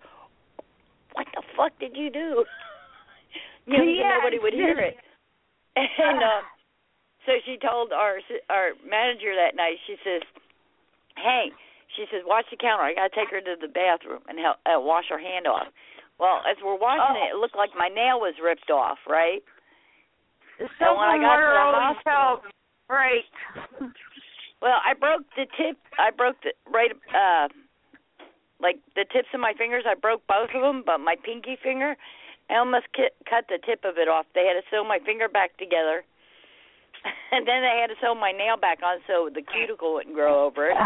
"What 1.13 1.25
the 1.33 1.41
fuck 1.57 1.73
did 1.79 1.97
you 1.97 2.11
do?" 2.11 2.45
you 3.65 3.77
know, 3.81 3.89
Yeah, 3.89 4.21
nobody 4.21 4.37
would 4.37 4.53
hear 4.53 4.77
it. 4.77 4.97
And 5.75 6.21
uh, 6.21 6.41
so 7.25 7.31
she 7.43 7.57
told 7.57 7.93
our 7.93 8.21
our 8.51 8.77
manager 8.85 9.33
that 9.33 9.55
night. 9.55 9.81
She 9.87 9.97
says, 10.05 10.21
"Hey," 11.17 11.49
she 11.97 12.05
says, 12.13 12.21
"Watch 12.23 12.45
the 12.51 12.57
counter. 12.57 12.83
I 12.83 12.93
got 12.93 13.09
to 13.09 13.15
take 13.17 13.33
her 13.33 13.41
to 13.41 13.55
the 13.59 13.67
bathroom 13.67 14.21
and 14.29 14.37
help 14.37 14.57
uh, 14.69 14.77
wash 14.77 15.09
her 15.09 15.17
hand 15.17 15.47
off." 15.47 15.73
Well, 16.19 16.41
as 16.45 16.57
we're 16.63 16.77
washing 16.77 17.17
it, 17.17 17.35
it 17.35 17.39
looked 17.39 17.57
like 17.57 17.71
my 17.77 17.87
nail 17.87 18.19
was 18.21 18.35
ripped 18.43 18.69
off, 18.69 18.97
right? 19.09 19.41
Soap 20.61 20.69
And 20.79 20.97
when 20.97 21.09
I 21.09 21.17
got 21.17 21.37
to 21.41 21.49
the 21.49 21.81
hospital. 21.81 22.51
Right. 22.89 23.25
well, 24.61 24.77
I 24.85 24.93
broke 24.93 25.25
the 25.35 25.47
tip. 25.57 25.77
I 25.97 26.11
broke 26.11 26.37
the 26.43 26.53
right, 26.69 26.91
uh, 26.91 27.47
like 28.61 28.77
the 28.95 29.05
tips 29.09 29.33
of 29.33 29.39
my 29.39 29.53
fingers. 29.57 29.85
I 29.87 29.95
broke 29.95 30.21
both 30.27 30.53
of 30.53 30.61
them, 30.61 30.83
but 30.85 30.99
my 30.99 31.15
pinky 31.17 31.57
finger, 31.63 31.95
I 32.49 32.59
almost 32.59 32.85
ki- 32.93 33.15
cut 33.25 33.49
the 33.49 33.57
tip 33.65 33.81
of 33.85 33.97
it 33.97 34.07
off. 34.07 34.27
They 34.35 34.45
had 34.45 34.59
to 34.59 34.65
sew 34.69 34.83
my 34.83 34.99
finger 35.01 35.27
back 35.27 35.57
together, 35.57 36.03
and 37.31 37.47
then 37.47 37.65
they 37.65 37.79
had 37.81 37.89
to 37.89 37.97
sew 38.01 38.13
my 38.13 38.31
nail 38.31 38.57
back 38.59 38.79
on 38.85 38.99
so 39.07 39.29
the 39.33 39.41
cuticle 39.41 39.95
wouldn't 39.95 40.13
grow 40.13 40.45
over 40.45 40.69
it. 40.69 40.77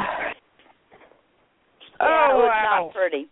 Oh, 1.99 2.05
yeah, 2.05 2.31
it 2.31 2.37
was 2.37 2.53
wow. 2.53 2.85
not 2.85 2.93
pretty. 2.93 3.27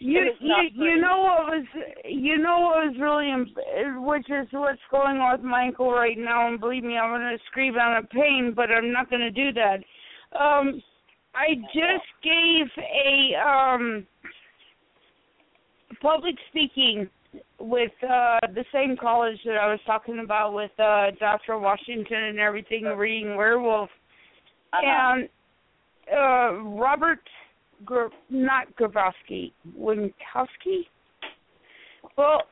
You 0.00 0.30
you 0.40 0.54
you 0.74 1.00
know 1.00 1.18
what 1.18 1.46
was 1.48 1.64
you 2.04 2.38
know 2.38 2.60
what 2.60 2.86
was 2.86 2.96
really 3.00 3.32
which 4.00 4.30
is 4.30 4.46
what's 4.52 4.80
going 4.92 5.16
on 5.16 5.32
with 5.32 5.44
my 5.44 5.64
ankle 5.64 5.90
right 5.90 6.16
now 6.16 6.46
and 6.46 6.60
believe 6.60 6.84
me 6.84 6.96
I'm 6.96 7.10
gonna 7.12 7.36
scream 7.50 7.76
out 7.76 7.98
of 8.04 8.08
pain 8.10 8.52
but 8.54 8.70
I'm 8.70 8.92
not 8.92 9.10
gonna 9.10 9.30
do 9.32 9.52
that. 9.54 9.78
Um 10.38 10.80
I 11.34 11.54
just 11.74 12.06
gave 12.22 12.66
a 12.78 13.34
um 13.44 14.06
public 16.00 16.36
speaking 16.50 17.08
with 17.58 17.90
uh 18.04 18.38
the 18.54 18.64
same 18.72 18.96
college 18.96 19.38
that 19.46 19.56
I 19.56 19.66
was 19.68 19.80
talking 19.84 20.20
about 20.20 20.54
with 20.54 20.70
uh 20.78 21.10
Dr. 21.18 21.58
Washington 21.58 22.22
and 22.24 22.38
everything 22.38 22.84
reading 22.84 23.34
Werewolf 23.36 23.90
Uh-huh. 24.72 24.80
and 25.16 25.28
uh 26.12 26.60
Robert 26.78 27.18
Gr- 27.84 28.06
not 28.30 28.74
Grabowski, 28.76 29.52
Winkowski. 29.78 30.82
Well, 32.16 32.42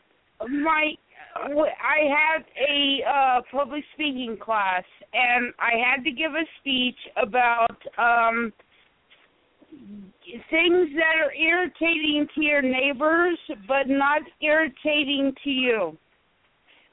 my 0.48 0.92
I 1.38 2.08
had 2.08 2.44
a 2.68 3.00
uh 3.08 3.40
public 3.50 3.84
speaking 3.94 4.38
class 4.40 4.84
and 5.12 5.52
I 5.58 5.72
had 5.76 6.02
to 6.04 6.10
give 6.10 6.32
a 6.32 6.44
speech 6.60 6.96
about 7.16 7.76
um 7.98 8.52
things 10.50 10.88
that 10.96 11.14
are 11.22 11.32
irritating 11.34 12.26
to 12.34 12.42
your 12.42 12.62
neighbors 12.62 13.38
but 13.68 13.88
not 13.88 14.22
irritating 14.40 15.34
to 15.44 15.50
you. 15.50 15.96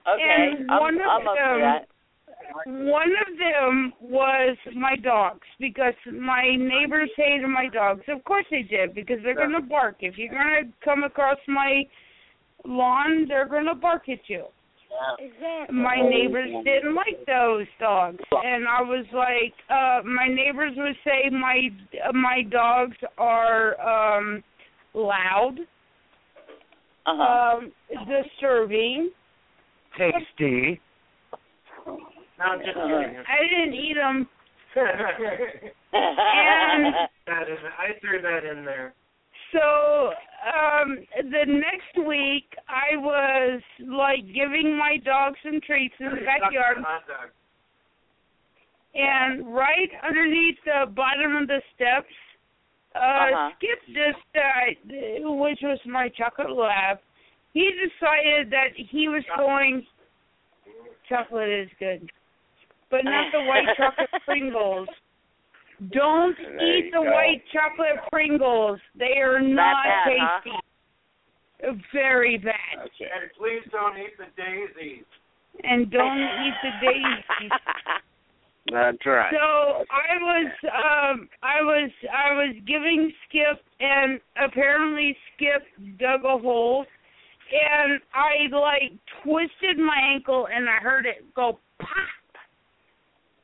Okay, 0.05 0.51
And 0.60 0.69
I'm, 0.69 0.81
one 0.81 0.95
of 0.95 1.07
I'm 1.10 1.23
them- 1.23 1.61
that. 1.61 1.88
One 2.65 3.11
of 3.27 3.38
them 3.38 3.93
was 4.01 4.57
my 4.75 4.95
dogs 4.95 5.47
because 5.59 5.93
my 6.11 6.55
neighbors 6.57 7.09
hated 7.17 7.47
my 7.47 7.67
dogs. 7.73 8.01
Of 8.07 8.23
course 8.23 8.45
they 8.51 8.61
did 8.61 8.93
because 8.93 9.17
they're 9.23 9.35
going 9.35 9.51
to 9.51 9.61
bark. 9.61 9.97
If 10.01 10.17
you're 10.17 10.30
going 10.34 10.65
to 10.65 10.85
come 10.85 11.03
across 11.03 11.38
my 11.47 11.84
lawn, 12.65 13.25
they're 13.27 13.47
going 13.47 13.65
to 13.65 13.75
bark 13.75 14.09
at 14.09 14.19
you. 14.27 14.45
Exactly. 15.17 15.75
My 15.75 15.95
neighbors 16.07 16.49
didn't 16.63 16.93
like 16.93 17.25
those 17.25 17.65
dogs, 17.80 18.19
and 18.31 18.67
I 18.67 18.80
was 18.81 19.05
like, 19.11 19.53
uh 19.69 20.05
my 20.07 20.27
neighbors 20.27 20.73
would 20.77 20.95
say 21.03 21.31
my 21.31 21.69
uh, 22.07 22.13
my 22.13 22.43
dogs 22.43 22.95
are 23.17 23.80
um 23.81 24.43
loud, 24.93 25.55
Uh-huh. 27.07 27.57
um 27.57 27.71
disturbing. 28.07 29.09
Tasty. 29.97 30.80
No, 32.39 32.45
I'm 32.45 32.60
just 32.60 32.73
kidding. 32.73 33.23
I 33.27 33.43
didn't 33.49 33.73
eat 33.73 33.95
them. 33.95 34.27
and 35.93 36.93
that 37.27 37.43
is, 37.49 37.60
I 37.77 37.99
threw 38.01 38.22
that 38.22 38.43
in 38.43 38.65
there. 38.65 38.93
So 39.51 40.10
um 40.49 40.97
the 41.15 41.45
next 41.45 42.07
week 42.07 42.49
I 42.68 42.97
was 42.97 43.61
like 43.85 44.26
giving 44.34 44.76
my 44.77 44.97
dog 45.05 45.35
some 45.43 45.61
treats 45.61 45.93
in 45.99 46.07
the 46.07 46.26
backyard 46.26 46.77
and 48.95 49.53
right 49.53 49.89
underneath 50.07 50.57
the 50.65 50.91
bottom 50.91 51.35
of 51.35 51.47
the 51.47 51.61
steps 51.76 52.14
uh 52.95 52.99
Uh-huh. 52.99 53.49
Skip 53.57 53.80
just 53.93 54.26
uh 54.35 55.30
which 55.38 55.60
was 55.61 55.80
my 55.85 56.10
chocolate 56.10 56.49
lab. 56.51 56.97
He 57.53 57.69
decided 57.77 58.49
that 58.51 58.73
he 58.76 59.07
was 59.07 59.23
going 59.38 59.85
chocolate 61.07 61.49
is 61.49 61.69
good. 61.80 62.10
But 62.94 63.06
not 63.06 63.32
the 63.34 63.41
white 63.41 63.65
chocolate 63.78 64.22
Pringles. 64.24 64.88
Don't 65.91 66.38
There 66.38 66.78
eat 66.78 66.91
the 66.91 67.02
go. 67.02 67.10
white 67.10 67.41
chocolate 67.52 67.98
Pringles. 68.11 68.80
They 68.94 69.18
are 69.18 69.41
not 69.41 69.84
bad, 69.84 70.14
huh? 70.22 70.40
tasty. 70.44 71.82
Very 71.91 72.38
bad. 72.38 72.53
And 72.78 73.32
please 73.36 73.64
don't 73.72 73.98
eat 73.98 74.14
the 74.20 74.30
daisies. 74.38 75.06
And 75.64 75.90
don't 75.90 76.20
eat 76.20 76.53
the 76.61 76.86
daisies. 76.86 77.52
That's 78.72 79.06
right. 79.07 79.34
So 79.34 79.86
I 79.90 80.18
was 80.22 80.52
um 80.68 81.30
I 81.41 81.61
was 81.61 81.90
I 82.14 82.32
was 82.34 82.56
giving 82.68 83.11
Skip 83.28 83.60
and 83.80 84.20
apparently 84.38 85.18
Skip 85.34 85.64
dug 85.99 86.26
a 86.26 86.38
hole 86.38 86.86
and 87.52 87.99
I 88.14 88.56
like 88.56 88.91
twisted 89.24 89.80
my 89.80 89.98
ankle 90.14 90.48
and 90.53 90.70
I 90.70 90.78
heard 90.78 91.07
it 91.07 91.26
go 91.36 91.57
pop 91.80 91.90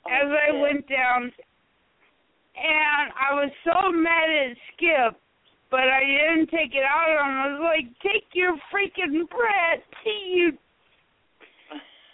as 0.09 0.27
I 0.27 0.51
went 0.59 0.87
down 0.89 1.31
and 2.57 3.11
I 3.15 3.33
was 3.35 3.51
so 3.63 3.91
mad 3.91 4.29
at 4.29 4.57
Skip 4.73 5.19
but 5.71 5.81
I 5.81 6.01
didn't 6.01 6.49
take 6.49 6.73
it 6.73 6.81
out 6.83 7.15
on 7.21 7.29
him. 7.29 7.37
I 7.37 7.47
was 7.53 7.61
like, 7.61 7.85
Take 8.01 8.25
your 8.33 8.55
freaking 8.73 9.29
breath, 9.29 9.85
you 10.33 10.53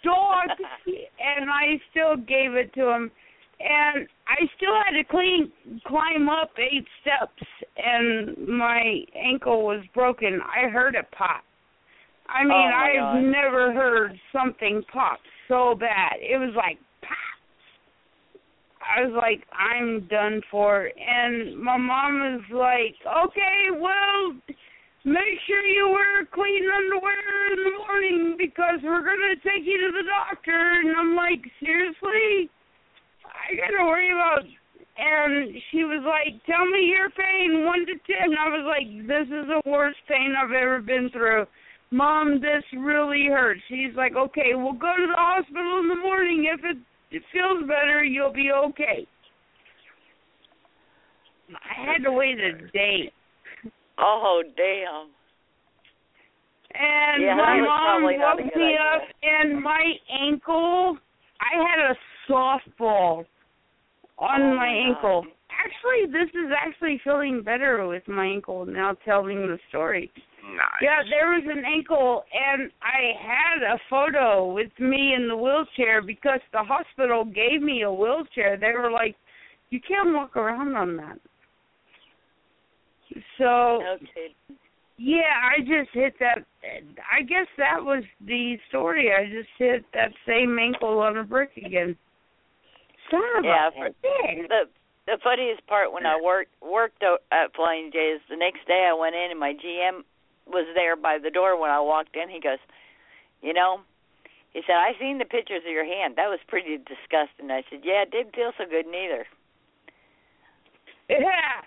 dog 0.04 0.48
and 0.86 1.50
I 1.50 1.80
still 1.90 2.16
gave 2.16 2.52
it 2.54 2.72
to 2.74 2.88
him. 2.90 3.10
and 3.58 4.06
I 4.28 4.44
still 4.56 4.74
had 4.84 4.96
to 4.96 5.04
clean 5.04 5.50
climb 5.86 6.28
up 6.28 6.50
eight 6.58 6.84
steps, 7.00 7.42
and 7.76 8.36
my 8.46 9.00
ankle 9.16 9.64
was 9.64 9.82
broken. 9.94 10.40
I 10.44 10.68
heard 10.68 10.94
it 10.94 11.06
pop. 11.16 11.42
I 12.28 12.42
mean, 12.42 12.52
Oh, 12.52 12.76
I've 12.76 13.14
God. 13.14 13.22
never 13.24 13.72
heard 13.72 14.12
something 14.32 14.82
pop 14.92 15.18
so 15.48 15.74
bad. 15.78 16.14
It 16.20 16.38
was 16.38 16.52
like. 16.56 16.78
I 18.86 19.04
was 19.04 19.14
like, 19.16 19.42
I'm 19.52 20.06
done 20.06 20.40
for. 20.50 20.86
And 20.86 21.58
my 21.58 21.76
mom 21.76 22.20
was 22.20 22.46
like, 22.54 22.96
okay, 23.02 23.74
well, 23.74 24.32
make 25.04 25.38
sure 25.46 25.62
you 25.66 25.88
wear 25.90 26.26
clean 26.32 26.64
underwear 26.70 27.52
in 27.52 27.60
the 27.64 27.74
morning 27.86 28.36
because 28.38 28.78
we're 28.82 29.04
gonna 29.04 29.36
take 29.42 29.66
you 29.66 29.78
to 29.86 29.92
the 29.92 30.06
doctor. 30.06 30.80
And 30.80 30.96
I'm 30.96 31.14
like, 31.14 31.42
seriously? 31.60 32.50
I 33.26 33.54
gotta 33.54 33.84
worry 33.84 34.10
about. 34.10 34.46
And 34.98 35.52
she 35.70 35.84
was 35.84 36.00
like, 36.08 36.40
tell 36.46 36.64
me 36.64 36.88
your 36.88 37.10
pain, 37.10 37.66
one 37.66 37.84
to 37.84 37.94
ten. 38.08 38.32
I 38.32 38.48
was 38.48 38.64
like, 38.64 38.88
this 39.06 39.28
is 39.28 39.46
the 39.46 39.60
worst 39.68 39.98
pain 40.08 40.32
I've 40.32 40.52
ever 40.52 40.80
been 40.80 41.10
through. 41.12 41.44
Mom, 41.90 42.40
this 42.40 42.64
really 42.76 43.26
hurts. 43.26 43.60
She's 43.68 43.94
like, 43.94 44.16
okay, 44.16 44.54
we'll 44.54 44.72
go 44.72 44.90
to 44.96 45.06
the 45.06 45.16
hospital 45.20 45.80
in 45.80 45.88
the 45.88 46.00
morning. 46.02 46.50
If 46.52 46.64
it, 46.64 46.78
it 47.16 47.22
feels 47.32 47.62
better, 47.66 48.04
you'll 48.04 48.32
be 48.32 48.50
okay. 48.52 49.06
I 51.50 51.92
had 51.92 52.02
to 52.04 52.12
wait 52.12 52.38
a 52.38 52.52
day. 52.72 53.10
Oh 53.98 54.42
damn. 54.56 55.08
And 56.78 57.22
Yeah, 57.22 57.36
my 57.36 57.60
mom 57.60 58.02
woke 58.02 58.44
me 58.54 58.76
up, 58.76 59.02
and 59.22 59.62
my 59.62 59.92
ankle, 60.12 60.98
I 61.40 61.56
had 61.56 61.90
a 61.90 61.96
softball 62.30 63.24
on 64.18 64.42
Oh, 64.42 64.50
my 64.50 64.56
my 64.56 64.66
God. 64.66 64.88
ankle. 64.88 65.24
Actually, 65.66 66.12
this 66.12 66.30
is 66.30 66.52
actually 66.56 67.00
feeling 67.02 67.42
better 67.42 67.86
with 67.88 68.06
my 68.06 68.24
ankle 68.26 68.64
now 68.66 68.94
telling 69.04 69.38
the 69.48 69.58
story. 69.68 70.10
Nice. 70.54 70.68
Yeah, 70.80 71.02
there 71.10 71.30
was 71.30 71.42
an 71.44 71.64
ankle, 71.64 72.24
and 72.32 72.70
I 72.80 73.12
had 73.20 73.62
a 73.74 73.78
photo 73.90 74.52
with 74.52 74.70
me 74.78 75.14
in 75.14 75.26
the 75.28 75.36
wheelchair 75.36 76.02
because 76.02 76.38
the 76.52 76.62
hospital 76.62 77.24
gave 77.24 77.62
me 77.62 77.82
a 77.82 77.92
wheelchair. 77.92 78.56
They 78.56 78.72
were 78.72 78.92
like, 78.92 79.16
"You 79.70 79.80
can't 79.80 80.14
walk 80.14 80.36
around 80.36 80.76
on 80.76 80.96
that." 80.98 81.18
So 83.38 83.82
Okay. 83.82 84.34
yeah, 84.98 85.32
I 85.52 85.60
just 85.60 85.90
hit 85.92 86.16
that. 86.20 86.44
I 87.10 87.22
guess 87.22 87.46
that 87.58 87.82
was 87.84 88.04
the 88.20 88.58
story. 88.68 89.12
I 89.12 89.26
just 89.26 89.48
hit 89.58 89.84
that 89.94 90.12
same 90.26 90.58
ankle 90.58 91.00
on 91.00 91.16
a 91.16 91.24
brick 91.24 91.56
again. 91.56 91.96
Son 93.10 93.22
of 93.38 93.44
Yeah, 93.44 93.68
a 93.68 93.72
for- 93.72 93.90
bitch. 93.90 94.48
The 94.48 94.68
the 95.06 95.18
funniest 95.22 95.66
part 95.66 95.92
when 95.92 96.04
I 96.04 96.18
worked 96.22 96.50
worked 96.60 97.02
at 97.02 97.54
Flying 97.54 97.90
J 97.92 98.18
is 98.18 98.20
the 98.28 98.36
next 98.36 98.66
day 98.66 98.88
I 98.90 98.94
went 98.94 99.14
in 99.14 99.30
and 99.30 99.40
my 99.40 99.54
GM 99.54 100.02
was 100.46 100.66
there 100.74 100.96
by 100.96 101.18
the 101.22 101.30
door 101.30 101.58
when 101.58 101.70
I 101.70 101.80
walked 101.80 102.14
in. 102.16 102.28
He 102.28 102.40
goes, 102.40 102.58
you 103.42 103.52
know, 103.52 103.80
he 104.52 104.62
said 104.66 104.74
I 104.74 104.98
seen 104.98 105.18
the 105.18 105.24
pictures 105.24 105.62
of 105.66 105.72
your 105.72 105.86
hand. 105.86 106.14
That 106.16 106.26
was 106.26 106.40
pretty 106.48 106.78
disgusting. 106.78 107.50
I 107.50 107.62
said, 107.70 107.80
yeah, 107.84 108.02
it 108.02 108.10
didn't 108.10 108.34
feel 108.34 108.50
so 108.58 108.64
good 108.68 108.86
neither. 108.86 109.26
Yeah. 111.08 111.62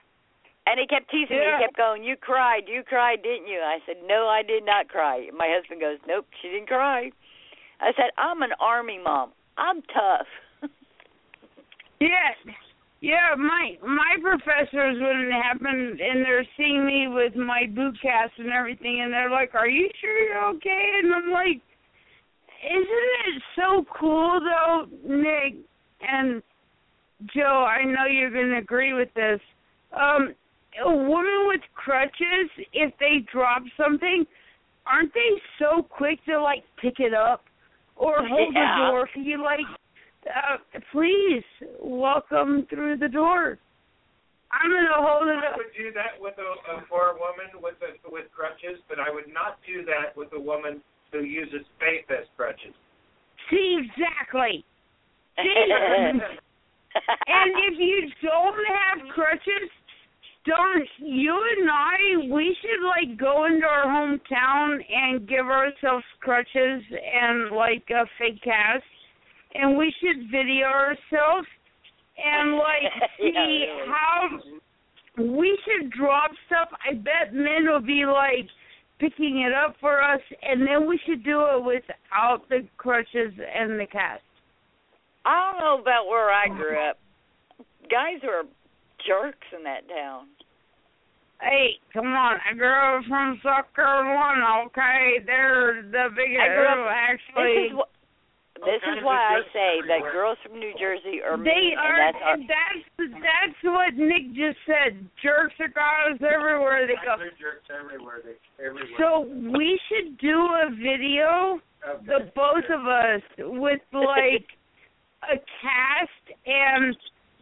And 0.67 0.79
he 0.79 0.85
kept 0.85 1.09
teasing 1.09 1.39
me. 1.39 1.45
He 1.57 1.65
kept 1.65 1.77
going, 1.77 2.03
"You 2.03 2.15
cried, 2.15 2.67
you 2.67 2.83
cried, 2.83 3.23
didn't 3.23 3.47
you?" 3.47 3.57
I 3.57 3.79
said, 3.87 3.95
"No, 4.05 4.27
I 4.27 4.43
did 4.43 4.63
not 4.65 4.87
cry." 4.87 5.27
My 5.35 5.49
husband 5.49 5.81
goes, 5.81 5.97
"Nope, 6.05 6.27
she 6.41 6.49
didn't 6.49 6.67
cry." 6.67 7.11
I 7.81 7.91
said, 7.95 8.11
"I'm 8.19 8.43
an 8.43 8.51
army 8.59 8.99
mom. 9.01 9.31
I'm 9.57 9.81
tough." 9.81 10.27
Yeah, 11.99 12.31
yeah. 13.01 13.35
My 13.37 13.77
my 13.83 14.15
professors 14.21 14.97
when 14.99 15.27
it 15.27 15.31
happened, 15.31 15.99
and 15.99 16.25
they're 16.25 16.45
seeing 16.57 16.85
me 16.85 17.07
with 17.07 17.35
my 17.35 17.65
boot 17.73 17.97
cast 18.01 18.33
and 18.37 18.49
everything, 18.51 19.01
and 19.01 19.13
they're 19.13 19.29
like, 19.29 19.55
"Are 19.55 19.67
you 19.67 19.89
sure 20.01 20.17
you're 20.19 20.45
okay?" 20.55 20.99
And 21.03 21.13
I'm 21.13 21.31
like, 21.31 21.61
"Isn't 22.63 23.35
it 23.35 23.41
so 23.55 23.85
cool 23.99 24.39
though, 24.39 24.85
Nick 25.05 25.55
and 26.01 26.41
Joe? 27.33 27.65
I 27.67 27.83
know 27.83 28.05
you're 28.09 28.31
going 28.31 28.49
to 28.51 28.57
agree 28.57 28.93
with 28.93 29.13
this. 29.13 29.39
Um, 29.93 30.35
a 30.83 30.89
woman 30.89 31.47
with 31.47 31.61
crutches, 31.75 32.49
if 32.73 32.93
they 32.99 33.25
drop 33.31 33.63
something, 33.75 34.25
aren't 34.85 35.13
they 35.13 35.41
so 35.57 35.81
quick 35.83 36.23
to 36.25 36.39
like 36.41 36.63
pick 36.81 36.99
it 36.99 37.13
up 37.13 37.43
or 37.95 38.17
hold 38.25 38.53
Yeah. 38.53 38.75
the 38.77 38.91
door 38.91 39.09
for 39.13 39.19
you? 39.19 39.43
Like, 39.43 39.65
uh, 40.29 40.57
please 40.91 41.43
welcome 41.81 42.65
through 42.69 42.97
the 42.97 43.07
door. 43.07 43.57
I'm 44.51 44.69
gonna 44.69 44.97
hold 44.97 45.27
it 45.29 45.37
Up. 45.37 45.53
I 45.53 45.57
would 45.57 45.73
do 45.77 45.93
that 45.93 46.17
with 46.17 46.33
a, 46.37 46.49
a 46.73 46.81
for 46.89 47.13
a 47.13 47.13
woman 47.13 47.53
with 47.61 47.77
a, 47.85 47.93
with 48.09 48.25
crutches, 48.33 48.81
but 48.89 48.97
I 48.99 49.13
would 49.13 49.31
not 49.31 49.59
do 49.65 49.85
that 49.85 50.17
with 50.17 50.29
a 50.33 50.39
woman 50.39 50.81
who 51.11 51.21
uses 51.21 51.61
faith 51.79 52.09
as 52.09 52.25
crutches. 52.35 52.73
See 53.49 53.77
exactly. 53.77 54.65
See, 55.37 55.43
and 57.27 57.51
if 57.69 57.77
you 57.77 58.09
don't 58.23 58.57
have 58.65 59.07
crutches, 59.13 59.69
don't 60.45 60.87
you 60.97 61.33
and 61.59 61.69
I? 61.69 62.33
We 62.33 62.55
should 62.61 62.81
like 62.87 63.19
go 63.19 63.45
into 63.45 63.65
our 63.65 63.85
hometown 63.85 64.79
and 64.89 65.27
give 65.27 65.45
ourselves 65.45 66.05
crutches 66.21 66.81
and 66.89 67.51
like 67.55 67.85
a 67.91 68.05
fake 68.17 68.41
cast, 68.43 68.83
and 69.55 69.77
we 69.77 69.93
should 69.99 70.29
video 70.31 70.67
ourselves 70.67 71.47
and 72.17 72.55
like 72.57 72.83
Yeah, 72.83 73.07
see 73.17 73.65
really. 73.67 73.87
how 73.87 74.29
we 75.17 75.57
should 75.65 75.91
drop 75.91 76.31
stuff. 76.47 76.69
I 76.89 76.93
bet 76.93 77.33
men 77.33 77.65
will 77.67 77.81
be 77.81 78.05
like 78.05 78.47
picking 78.99 79.39
it 79.47 79.53
up 79.53 79.75
for 79.79 80.01
us, 80.03 80.21
and 80.43 80.61
then 80.67 80.87
we 80.87 80.99
should 81.05 81.23
do 81.23 81.41
it 81.41 81.63
without 81.63 82.47
the 82.49 82.67
crutches 82.77 83.33
and 83.37 83.79
the 83.79 83.85
cast. 83.85 84.21
I 85.25 85.51
don't 85.51 85.59
know 85.59 85.81
about 85.81 86.07
where 86.07 86.29
I 86.31 86.47
grew 86.47 86.77
up. 86.77 86.97
Guys 87.89 88.19
were 88.23 88.43
jerks 89.07 89.47
in 89.57 89.63
that 89.63 89.87
town. 89.89 90.27
Hey, 91.41 91.79
come 91.93 92.07
on! 92.07 92.35
I 92.49 92.53
grew 92.53 92.67
up 92.67 93.03
from 93.07 93.39
South 93.43 93.65
Carolina. 93.73 94.65
Okay, 94.67 95.23
they're 95.25 95.81
the 95.83 96.09
biggest. 96.15 96.39
I 96.41 96.47
grew 96.55 96.67
up- 96.67 96.91
actually. 96.91 97.71
This 98.65 98.83
is 98.83 98.99
is 98.99 99.03
why 99.03 99.39
I 99.39 99.41
say 99.53 99.79
that 99.87 100.01
girls 100.11 100.37
from 100.43 100.59
New 100.59 100.73
Jersey 100.79 101.23
are 101.23 101.37
They 101.37 101.71
mean, 101.71 101.77
are. 101.79 101.95
and 101.95 102.15
that's 102.15 102.23
our, 102.23 102.33
and 102.33 102.43
that's 102.49 102.83
that's 103.23 103.59
what 103.63 103.93
Nick 103.95 104.35
just 104.35 104.59
said. 104.67 104.99
Jerks 105.23 105.55
are 105.59 105.71
guys 105.71 106.19
everywhere 106.19 106.87
they 106.87 106.99
go. 107.05 107.15
They're 107.17 107.31
jerks 107.39 107.67
everywhere. 107.71 108.19
They 108.23 108.35
everywhere. 108.63 108.99
So 108.99 109.27
we 109.27 109.79
should 109.87 110.17
do 110.19 110.35
a 110.35 110.69
video, 110.75 111.59
the 112.05 112.31
both 112.35 112.67
of 112.67 112.87
us, 112.87 113.23
with 113.39 113.81
like 113.93 114.47
a 115.23 115.37
cast 115.61 116.25
and 116.45 116.95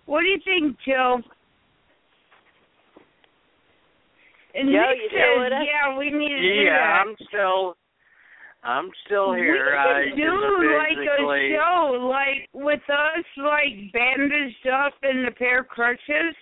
what 0.08 0.22
do 0.22 0.28
you 0.28 0.40
think, 0.44 0.78
Joe? 0.88 1.20
And 4.56 4.70
Joe, 4.70 4.90
Nick 4.90 4.98
you 5.04 5.10
says, 5.12 5.52
yeah, 5.68 5.98
we 5.98 6.10
need 6.10 6.30
to 6.30 6.42
do 6.42 6.66
that. 6.66 6.72
Yeah. 6.72 7.04
I'm 7.04 7.16
still, 7.28 7.76
I'm 8.64 8.90
still 9.06 9.34
here. 9.34 9.72
We 9.72 9.78
I 9.78 10.10
could 10.10 10.18
do 10.18 10.24
just 10.24 10.68
like 10.76 10.98
a 10.98 11.56
show, 11.56 12.10
like 12.10 12.50
with 12.54 12.82
us, 12.90 13.26
like 13.38 13.94
bandaged 13.94 14.68
up 14.68 14.94
in 15.04 15.26
a 15.26 15.32
pair 15.32 15.62
of 15.62 15.68
crutches, 15.68 16.36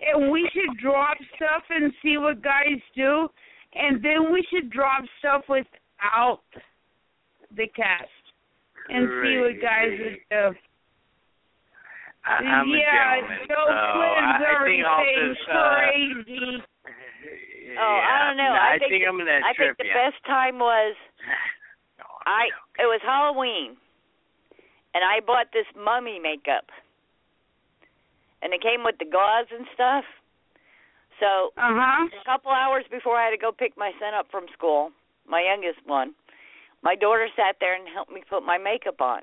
and 0.00 0.30
we 0.30 0.48
should 0.52 0.78
drop 0.78 1.16
stuff 1.36 1.62
and 1.70 1.92
see 2.02 2.16
what 2.18 2.42
guys 2.42 2.80
do, 2.96 3.28
and 3.74 4.02
then 4.02 4.32
we 4.32 4.44
should 4.50 4.70
drop 4.70 5.04
stuff 5.18 5.42
without 5.48 6.40
the 7.56 7.66
cast 7.76 8.08
and 8.88 9.08
see 9.22 9.38
what 9.38 9.62
guys 9.62 9.90
would 9.98 10.18
do. 10.30 10.58
I, 12.24 12.32
I'm 12.40 12.68
yeah, 12.68 13.16
a 13.16 13.20
gentleman, 13.20 13.48
Joe 13.48 13.68
so 13.68 13.74
Quinn's 14.00 14.24
I, 14.24 14.48
I 14.48 14.64
think 14.64 14.80
I'll 14.86 15.04
saying. 15.04 15.36
Uh, 15.52 15.64
crazy. 16.24 17.44
Oh, 17.78 17.98
I 18.04 18.28
don't 18.28 18.36
know. 18.36 18.52
I, 18.52 18.76
I 18.76 18.78
think 18.78 18.92
think 18.92 19.04
I'm 19.08 19.16
gonna 19.16 19.40
I 19.40 19.56
trip 19.56 19.76
think 19.76 19.88
the 19.88 19.90
you. 19.90 19.96
best 19.96 20.20
time 20.28 20.60
was 20.60 20.94
I 22.26 22.52
it 22.76 22.88
was 22.88 23.00
Halloween 23.00 23.80
and 24.94 25.02
I 25.02 25.18
bought 25.20 25.50
this 25.52 25.66
mummy 25.74 26.22
makeup. 26.22 26.70
And 28.40 28.54
it 28.54 28.62
came 28.62 28.86
with 28.86 28.96
the 29.02 29.10
gauze 29.10 29.50
and 29.50 29.66
stuff. 29.74 30.06
So 31.18 31.50
uh-huh. 31.58 32.06
a 32.06 32.24
couple 32.24 32.50
hours 32.54 32.86
before 32.90 33.18
I 33.18 33.26
had 33.26 33.34
to 33.34 33.42
go 33.42 33.50
pick 33.50 33.74
my 33.76 33.90
son 33.98 34.14
up 34.14 34.30
from 34.30 34.46
school, 34.54 34.90
my 35.26 35.42
youngest 35.42 35.82
one, 35.86 36.14
my 36.82 36.94
daughter 36.94 37.26
sat 37.34 37.58
there 37.58 37.74
and 37.74 37.86
helped 37.90 38.12
me 38.12 38.22
put 38.28 38.46
my 38.46 38.58
makeup 38.58 39.00
on. 39.00 39.22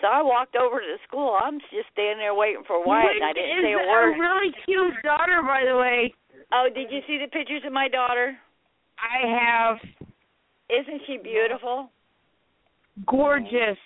So 0.00 0.08
I 0.10 0.20
walked 0.20 0.56
over 0.56 0.80
to 0.80 0.88
the 0.88 0.98
school. 1.06 1.38
I'm 1.38 1.60
just 1.70 1.86
standing 1.92 2.18
there 2.18 2.34
waiting 2.34 2.64
for 2.66 2.82
Wyatt, 2.82 3.22
and 3.22 3.24
I 3.24 3.32
didn't 3.32 3.62
is 3.62 3.64
say 3.70 3.76
a 3.76 3.78
a 3.78 3.86
word. 3.86 4.18
really 4.18 4.50
cute 4.66 4.98
daughter, 5.04 5.44
by 5.46 5.62
the 5.62 5.78
way. 5.78 6.10
Oh, 6.52 6.68
did 6.72 6.90
you 6.90 7.00
see 7.06 7.18
the 7.18 7.30
pictures 7.30 7.62
of 7.66 7.72
my 7.72 7.88
daughter? 7.88 8.36
I 9.00 9.26
have 9.26 9.78
Isn't 10.68 11.02
she 11.06 11.18
beautiful? 11.22 11.90
gorgeous. 13.06 13.78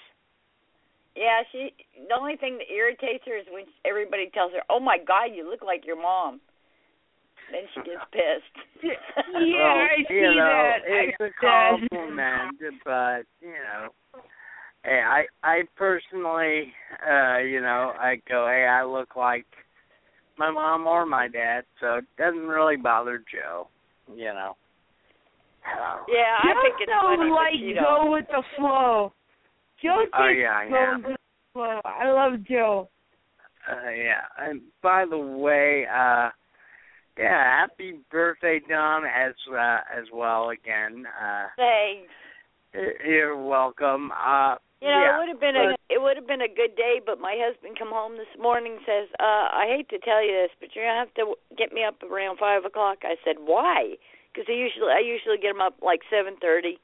Yeah, 1.14 1.42
she. 1.50 1.72
The 2.08 2.14
only 2.14 2.36
thing 2.36 2.58
that 2.58 2.70
irritates 2.70 3.24
her 3.26 3.38
is 3.38 3.46
when 3.50 3.64
everybody 3.86 4.28
tells 4.34 4.52
her, 4.52 4.60
"Oh 4.68 4.80
my 4.80 4.98
God, 4.98 5.34
you 5.34 5.48
look 5.48 5.62
like 5.62 5.86
your 5.86 6.00
mom." 6.00 6.40
Then 7.50 7.62
she 7.72 7.80
gets 7.80 8.04
pissed. 8.12 8.56
Yeah, 8.82 8.92
well, 9.32 9.86
I 9.86 9.96
see 10.08 10.14
you 10.14 10.34
know, 10.34 10.34
that. 10.34 10.78
It's 10.84 11.16
I 11.20 11.24
a 11.24 11.30
compliment, 11.40 12.58
but 12.84 13.22
you 13.40 13.54
know, 13.64 13.88
hey, 14.84 15.00
I 15.02 15.24
I 15.42 15.62
personally, 15.76 16.72
uh, 17.08 17.38
you 17.38 17.60
know, 17.60 17.92
I 17.98 18.20
go, 18.28 18.46
hey, 18.46 18.66
I 18.66 18.84
look 18.84 19.16
like 19.16 19.46
my 20.38 20.50
mom 20.50 20.86
or 20.86 21.06
my 21.06 21.28
dad, 21.28 21.64
so 21.80 21.96
it 21.96 22.04
doesn't 22.18 22.46
really 22.46 22.76
bother 22.76 23.18
Joe, 23.32 23.68
you 24.14 24.26
know. 24.32 24.56
Yeah, 26.08 26.38
I 26.42 26.52
think 26.62 26.76
it's 26.80 26.90
Joe 26.90 27.16
funny, 27.16 27.30
like 27.30 27.52
but 27.52 27.58
you 27.58 27.74
go 27.74 27.80
don't. 28.02 28.12
with 28.12 28.26
the 28.28 28.42
flow. 28.56 29.12
Joe 29.82 30.04
Oh, 30.14 30.28
yeah, 30.28 30.64
goes 30.64 30.72
yeah. 30.72 30.96
with 30.96 31.04
the 31.04 31.16
flow. 31.52 31.80
I 31.84 32.10
love 32.10 32.44
Joe. 32.48 32.88
Uh, 33.68 33.90
yeah. 33.90 34.22
And 34.38 34.60
by 34.82 35.04
the 35.10 35.18
way, 35.18 35.86
uh 35.92 36.30
yeah, 37.18 37.60
happy 37.62 37.98
birthday, 38.12 38.60
Don, 38.68 39.04
as 39.04 39.32
uh, 39.52 39.78
as 39.92 40.04
well 40.12 40.50
again. 40.50 41.04
Uh 41.20 41.46
Thanks. 41.56 42.12
you're 43.04 43.36
welcome. 43.42 44.12
Uh 44.12 44.56
You 44.80 44.88
know, 44.88 45.00
yeah, 45.00 45.16
it 45.16 45.18
would 45.20 45.28
have 45.32 45.40
been 45.40 45.56
a 45.56 45.76
it 45.88 46.00
would 46.02 46.16
have 46.16 46.26
been 46.26 46.42
a 46.42 46.48
good 46.52 46.76
day, 46.76 47.00
but 47.04 47.18
my 47.18 47.34
husband 47.40 47.78
come 47.78 47.88
home 47.90 48.16
this 48.18 48.28
morning 48.38 48.76
and 48.76 48.84
says, 48.84 49.08
"Uh, 49.18 49.48
I 49.52 49.64
hate 49.68 49.88
to 49.88 49.98
tell 49.98 50.22
you 50.22 50.32
this, 50.32 50.50
but 50.60 50.76
you're 50.76 50.84
gonna 50.84 50.98
have 51.00 51.14
to 51.14 51.34
get 51.56 51.72
me 51.72 51.82
up 51.82 52.02
around 52.02 52.38
five 52.38 52.64
o'clock." 52.64 52.98
I 53.02 53.16
said, 53.24 53.38
"Why?" 53.40 53.96
Because 54.32 54.48
I 54.48 54.52
usually 54.52 54.92
I 54.92 54.98
usually 55.00 55.38
get 55.38 55.52
him 55.56 55.62
up 55.62 55.80
like 55.80 56.02
seven 56.10 56.36
thirty, 56.36 56.78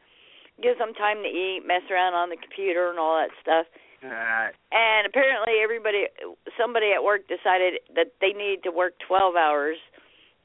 gives 0.62 0.81
him 0.81 0.94
time 0.94 1.23
to 1.23 1.28
eat, 1.28 1.66
mess 1.66 1.82
around 1.90 2.14
on 2.14 2.31
the 2.31 2.36
computer, 2.40 2.89
and 2.89 2.98
all 2.98 3.16
that 3.20 3.31
stuff. 3.43 3.66
uh, 4.02 4.48
And 4.73 5.06
apparently, 5.06 5.60
everybody, 5.60 6.09
somebody 6.56 6.93
at 6.93 7.05
work 7.05 7.28
decided 7.28 7.81
that 7.94 8.19
they 8.20 8.32
need 8.32 8.62
to 8.64 8.70
work 8.73 8.98
twelve 9.01 9.36
hours 9.36 9.77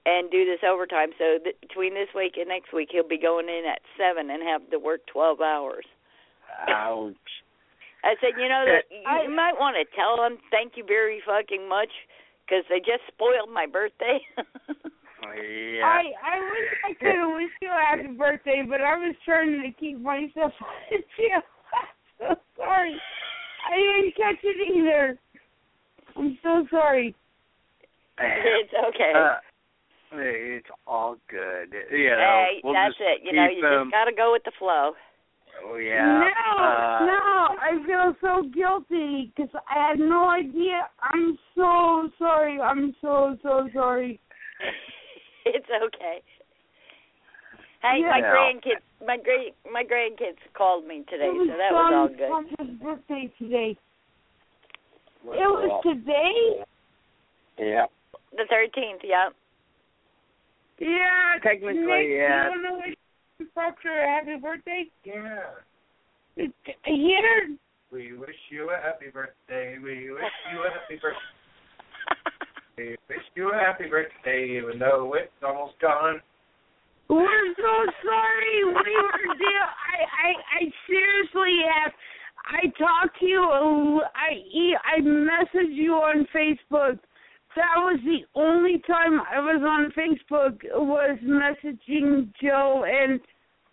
and 0.05 0.29
do 0.29 0.43
this 0.45 0.63
overtime. 0.63 1.13
So 1.17 1.39
th- 1.39 1.59
between 1.61 1.93
this 1.93 2.13
week 2.13 2.35
and 2.37 2.49
next 2.49 2.71
week, 2.73 2.91
he'll 2.91 3.07
be 3.07 3.17
going 3.17 3.47
in 3.49 3.65
at 3.65 3.81
seven 3.97 4.29
and 4.29 4.43
have 4.43 4.69
to 4.71 4.79
work 4.79 5.05
twelve 5.07 5.39
hours. 5.41 5.85
Ouch. 6.69 7.15
I 8.03 8.15
said, 8.21 8.39
you 8.39 8.47
know, 8.47 8.63
that 8.65 8.85
you, 8.91 9.03
I- 9.05 9.27
might 9.27 9.59
want 9.59 9.75
to 9.75 9.85
tell 9.95 10.17
them 10.17 10.37
thank 10.51 10.73
you 10.75 10.83
very 10.87 11.21
fucking 11.25 11.67
much 11.67 11.89
because 12.45 12.63
they 12.69 12.79
just 12.79 13.03
spoiled 13.07 13.49
my 13.53 13.65
birthday. 13.65 14.19
Yeah. 15.35 15.83
I 15.83 16.03
I 16.23 16.39
wish 16.39 16.69
I 16.85 16.93
could 16.93 17.15
have 17.19 17.33
wished 17.35 17.57
you 17.61 17.69
a 17.69 17.73
happy 17.85 18.15
birthday, 18.15 18.63
but 18.67 18.81
I 18.81 18.95
was 18.97 19.15
trying 19.25 19.61
to 19.61 19.71
keep 19.77 19.99
myself 19.99 20.53
on 20.61 20.73
the. 21.17 21.41
I'm 22.25 22.35
so 22.37 22.41
sorry. 22.55 22.95
I 23.69 23.75
didn't 23.75 24.15
catch 24.15 24.39
it 24.43 24.57
either. 24.77 25.19
I'm 26.15 26.37
so 26.41 26.65
sorry. 26.71 27.15
it's 28.19 28.73
okay. 28.89 29.13
Uh, 29.15 29.37
it's 30.13 30.67
all 30.85 31.17
good. 31.29 31.73
You 31.91 32.09
know, 32.11 32.45
hey, 32.47 32.61
we'll 32.63 32.73
that's 32.73 32.95
it. 32.99 33.21
You 33.23 33.33
know, 33.33 33.47
you 33.49 33.61
them- 33.61 33.85
just 33.87 33.93
got 33.93 34.05
to 34.05 34.15
go 34.15 34.31
with 34.31 34.43
the 34.45 34.53
flow. 34.57 34.93
Oh 35.65 35.77
yeah. 35.77 36.05
no, 36.05 36.63
uh, 36.63 37.05
no, 37.05 37.55
I 37.59 37.83
feel 37.85 38.15
so 38.21 38.49
guilty 38.49 39.31
because 39.35 39.49
I 39.69 39.89
had 39.89 39.99
no 39.99 40.29
idea. 40.29 40.87
I'm 41.01 41.37
so 41.55 42.09
sorry. 42.17 42.59
I'm 42.59 42.95
so 43.01 43.37
so 43.41 43.67
sorry. 43.73 44.19
it's 45.45 45.67
okay. 45.85 46.21
Hey, 47.81 48.01
my 48.01 48.21
grandkids, 48.21 49.05
my 49.05 49.17
great, 49.17 49.53
my 49.71 49.83
grandkids 49.83 50.41
called 50.55 50.85
me 50.85 51.03
today, 51.09 51.25
it 51.25 51.33
was 51.33 51.47
so 51.47 51.57
that 51.57 51.71
was 51.71 51.93
all 51.93 52.07
Tom's 52.07 52.49
good. 52.49 52.57
Tom's 52.57 52.81
birthday 52.81 53.33
today. 53.37 53.77
It 55.25 55.49
was 55.49 55.81
today. 55.83 56.65
Yeah. 57.59 57.85
The 58.31 58.45
thirteenth, 58.49 59.01
yeah. 59.03 59.29
Yeah. 60.79 61.37
Technically, 61.43 61.73
Nick, 61.73 62.07
yeah. 62.17 62.49
Proctor 63.53 64.01
a 64.01 64.07
happy 64.07 64.39
birthday? 64.41 64.85
Yeah. 65.03 65.43
Here. 66.85 67.55
We 67.91 68.17
wish 68.17 68.35
you 68.49 68.69
a 68.71 68.81
happy 68.81 69.07
birthday. 69.13 69.77
We 69.77 70.11
wish 70.11 70.33
you 70.51 70.59
a 70.61 70.69
happy 70.69 70.99
birthday. 71.01 71.17
We 72.77 72.95
wish 73.09 73.25
you 73.33 73.51
a 73.51 73.57
happy 73.57 73.89
birthday, 73.89 74.61
even 74.61 74.77
though 74.77 75.15
it's 75.15 75.33
almost 75.41 75.79
gone. 75.81 76.21
We're 77.09 77.55
so 77.55 77.91
sorry. 78.05 78.65
We 78.65 78.71
were 78.71 79.33
deal. 79.33 79.65
I 79.65 79.97
I 80.05 80.33
I 80.61 80.71
seriously 80.85 81.61
have. 81.73 81.91
I 82.45 82.67
talked 82.77 83.19
to 83.19 83.25
you. 83.25 84.01
I, 84.15 84.75
I 84.95 85.01
messaged 85.01 85.73
you 85.75 85.93
on 85.93 86.27
Facebook. 86.33 86.99
That 87.55 87.77
was 87.77 87.99
the 88.05 88.21
only 88.39 88.81
time 88.85 89.19
I 89.21 89.39
was 89.39 89.61
on 89.65 89.91
Facebook 89.97 90.61
was 90.75 91.17
messaging 91.25 92.29
Joe 92.41 92.85
and 92.85 93.19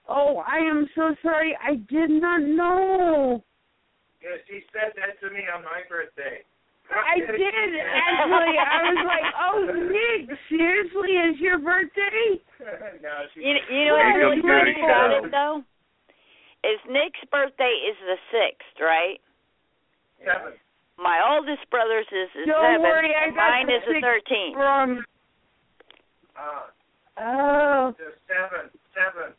oh 0.09 0.43
I 0.47 0.57
am 0.59 0.89
so 0.95 1.15
sorry. 1.23 1.57
I 1.63 1.77
did 1.93 2.11
not 2.11 2.41
know. 2.41 3.45
Yeah, 4.23 4.41
she 4.49 4.65
said 4.73 4.93
that 4.97 5.21
to 5.21 5.33
me 5.35 5.45
on 5.55 5.65
my 5.65 5.85
birthday. 5.89 6.41
I 6.89 7.17
did 7.21 7.29
actually. 7.77 8.57
I 8.57 8.81
was 8.89 9.01
like, 9.05 9.29
oh 9.37 9.59
Nick, 9.93 10.39
seriously, 10.49 11.13
is 11.21 11.41
your 11.41 11.59
birthday? 11.59 12.41
no, 13.03 13.13
she 13.35 13.41
You, 13.41 13.57
you 13.69 13.85
know 13.85 13.97
what's 14.01 14.17
Welcome 14.17 14.49
really 14.49 14.73
funny 14.73 14.81
about 14.81 15.11
show. 15.13 15.27
it 15.27 15.31
though? 15.31 15.57
Is 16.65 16.81
Nick's 16.89 17.21
birthday 17.31 17.75
is 17.85 17.97
the 18.01 18.17
sixth, 18.33 18.81
right? 18.81 19.21
seven. 20.25 20.57
My 20.99 21.19
oldest 21.35 21.69
brother's 21.71 22.07
is 22.13 22.31
the 22.35 22.47
Don't 22.47 22.63
seventh, 22.63 22.83
worry, 22.83 23.11
I 23.15 23.27
and 23.27 23.35
got 23.35 23.51
mine 23.51 23.69
is 23.71 23.83
the 23.87 23.99
sixth 23.99 24.07
thirteenth. 24.07 24.55
From 24.55 25.05
Uh, 26.39 26.71
oh. 27.19 27.95
the 27.99 28.15
seven, 28.31 28.71
seven. 28.95 29.35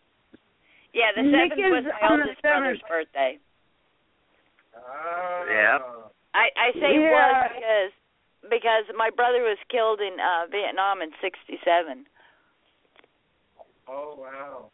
Yeah, 0.94 1.12
the 1.16 1.24
Nick 1.24 1.56
seventh 1.56 1.72
was 1.72 1.86
my 1.88 2.08
on 2.08 2.20
the 2.20 2.24
oldest 2.28 2.42
brother's 2.42 2.82
birthday. 2.88 3.40
Oh. 4.76 5.46
Yeah. 5.50 5.80
I 6.36 6.52
I 6.60 6.72
say 6.76 6.92
Yeah. 7.00 7.12
was 7.12 7.52
because 7.56 7.92
because 8.52 8.86
my 8.96 9.10
brother 9.10 9.42
was 9.42 9.58
killed 9.72 10.02
in 10.02 10.20
uh 10.20 10.48
Vietnam 10.52 11.02
in 11.02 11.12
'67. 11.24 12.06
Oh 13.88 14.16
wow. 14.20 14.70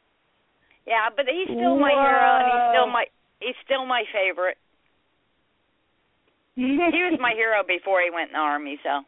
Yeah, 0.88 1.10
but 1.16 1.26
he's 1.30 1.46
still 1.46 1.78
my 1.78 1.94
hero, 1.94 2.32
and 2.42 2.46
he's 2.50 2.66
still 2.74 2.88
my 2.90 3.06
he's 3.40 3.56
still 3.64 3.86
my 3.86 4.04
favorite. 4.12 4.58
He 6.56 6.64
was 6.78 7.18
my 7.20 7.34
hero 7.36 7.64
before 7.68 8.02
he 8.02 8.10
went 8.14 8.30
in 8.30 8.34
the 8.34 8.40
army, 8.40 8.80
so 8.84 9.02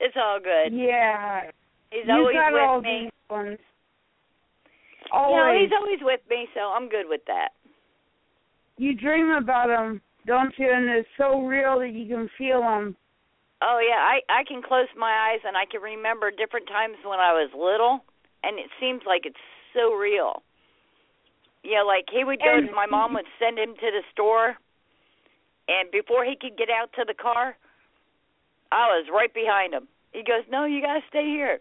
it's 0.00 0.16
all 0.16 0.38
good. 0.40 0.72
Yeah. 0.72 1.50
He's 1.90 2.06
you 2.06 2.12
always 2.14 2.34
got 2.34 2.52
with 2.52 2.62
all 2.62 2.80
me. 2.80 3.04
these 3.04 3.10
ones. 3.30 3.58
You 5.12 5.18
know, 5.18 5.42
Always. 5.42 5.62
he's 5.62 5.72
always 5.76 5.98
with 6.02 6.20
me, 6.30 6.46
so 6.54 6.60
I'm 6.70 6.88
good 6.88 7.06
with 7.08 7.22
that. 7.26 7.48
You 8.78 8.94
dream 8.94 9.30
about 9.30 9.68
him, 9.68 10.00
don't 10.26 10.54
you? 10.56 10.70
And 10.72 10.88
it's 10.88 11.08
so 11.18 11.40
real 11.42 11.80
that 11.80 11.90
you 11.92 12.06
can 12.06 12.30
feel 12.38 12.60
them. 12.60 12.96
Oh 13.62 13.80
yeah, 13.82 13.98
I 13.98 14.20
I 14.30 14.44
can 14.46 14.62
close 14.62 14.86
my 14.96 15.10
eyes 15.32 15.40
and 15.44 15.56
I 15.56 15.66
can 15.70 15.82
remember 15.82 16.30
different 16.30 16.68
times 16.68 16.96
when 17.04 17.18
I 17.18 17.32
was 17.32 17.50
little, 17.52 18.00
and 18.44 18.58
it 18.58 18.70
seems 18.80 19.02
like 19.04 19.22
it's 19.26 19.42
so 19.74 19.92
real. 19.94 20.42
Yeah, 21.62 21.82
like 21.82 22.06
he 22.10 22.24
would 22.24 22.38
go. 22.38 22.56
And- 22.56 22.70
my 22.72 22.86
mom 22.86 23.12
would 23.14 23.26
send 23.38 23.58
him 23.58 23.74
to 23.74 23.88
the 23.90 24.02
store, 24.12 24.56
and 25.70 25.90
before 25.94 26.24
he 26.26 26.34
could 26.34 26.58
get 26.58 26.68
out 26.68 26.90
to 26.98 27.04
the 27.06 27.14
car, 27.14 27.54
I 28.72 28.86
was 28.98 29.06
right 29.14 29.32
behind 29.32 29.72
him. 29.72 29.86
He 30.12 30.22
goes, 30.26 30.42
"No, 30.50 30.64
you 30.66 30.82
gotta 30.82 31.02
stay 31.08 31.24
here," 31.26 31.60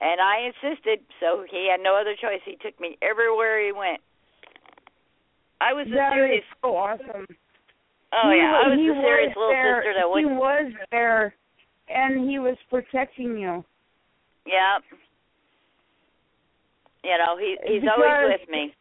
and 0.00 0.20
I 0.20 0.50
insisted. 0.50 1.00
So 1.20 1.44
he 1.48 1.68
had 1.70 1.80
no 1.80 1.94
other 1.94 2.16
choice. 2.18 2.42
He 2.44 2.56
took 2.56 2.78
me 2.80 2.98
everywhere 3.00 3.62
he 3.64 3.70
went. 3.72 4.00
I 5.60 5.72
was 5.72 5.86
a 5.86 5.90
That 5.94 6.12
serious. 6.14 6.42
is 6.42 6.50
so 6.62 6.74
awesome. 6.76 7.26
Oh 8.12 8.30
he, 8.30 8.38
yeah, 8.38 8.60
I 8.64 8.68
was 8.68 8.78
he 8.78 8.88
the 8.88 8.94
serious 9.00 9.30
was 9.30 9.36
little 9.36 9.52
there. 9.54 9.76
sister 9.82 9.94
that 9.94 10.18
He 10.18 10.24
was 10.26 10.72
there, 10.90 11.34
and 11.88 12.28
he 12.28 12.38
was 12.40 12.56
protecting 12.68 13.38
you. 13.38 13.64
Yeah. 14.46 14.78
You 17.04 17.16
know, 17.18 17.36
he 17.38 17.56
he's 17.66 17.82
Because- 17.82 17.98
always 18.02 18.38
with 18.40 18.48
me. 18.48 18.74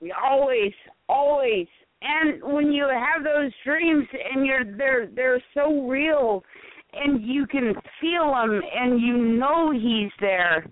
We 0.00 0.12
always, 0.12 0.72
always. 1.08 1.66
And 2.00 2.42
when 2.42 2.70
you 2.72 2.84
have 2.88 3.24
those 3.24 3.52
dreams 3.64 4.06
and 4.12 4.46
you're 4.46 4.64
they're 4.64 5.06
they're 5.06 5.42
so 5.54 5.86
real, 5.88 6.44
and 6.92 7.22
you 7.24 7.46
can 7.46 7.74
feel 8.00 8.32
them, 8.32 8.62
and 8.74 9.00
you 9.00 9.16
know 9.16 9.72
he's 9.72 10.12
there. 10.20 10.64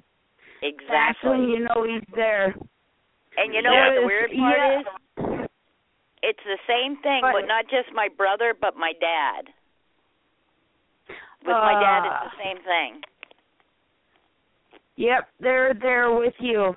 That's 0.62 1.22
when 1.22 1.42
Exactly. 1.42 1.50
you 1.50 1.58
know 1.60 1.84
he's 1.84 2.14
there. 2.14 2.54
And 3.36 3.52
you 3.52 3.60
know 3.62 3.70
There 3.72 3.92
what 3.94 4.00
the 4.00 4.06
weird 4.06 4.30
part 4.38 4.58
yeah. 4.58 4.80
is? 5.42 5.48
It's 6.22 6.44
the 6.44 6.58
same 6.66 6.96
thing, 7.02 7.20
But- 7.22 7.32
but 7.32 7.46
not 7.46 7.66
just 7.68 7.92
my 7.92 8.08
brother, 8.16 8.54
but 8.58 8.76
my 8.76 8.92
dad. 9.00 9.52
With 11.08 11.54
my 11.54 11.74
dad, 11.74 12.02
Ah. 12.06 12.24
it's 12.26 12.36
the 12.36 12.42
same 12.42 12.58
thing. 12.64 13.04
Yep, 14.96 15.28
they're 15.40 15.74
there 15.74 16.10
with 16.12 16.34
you. 16.40 16.76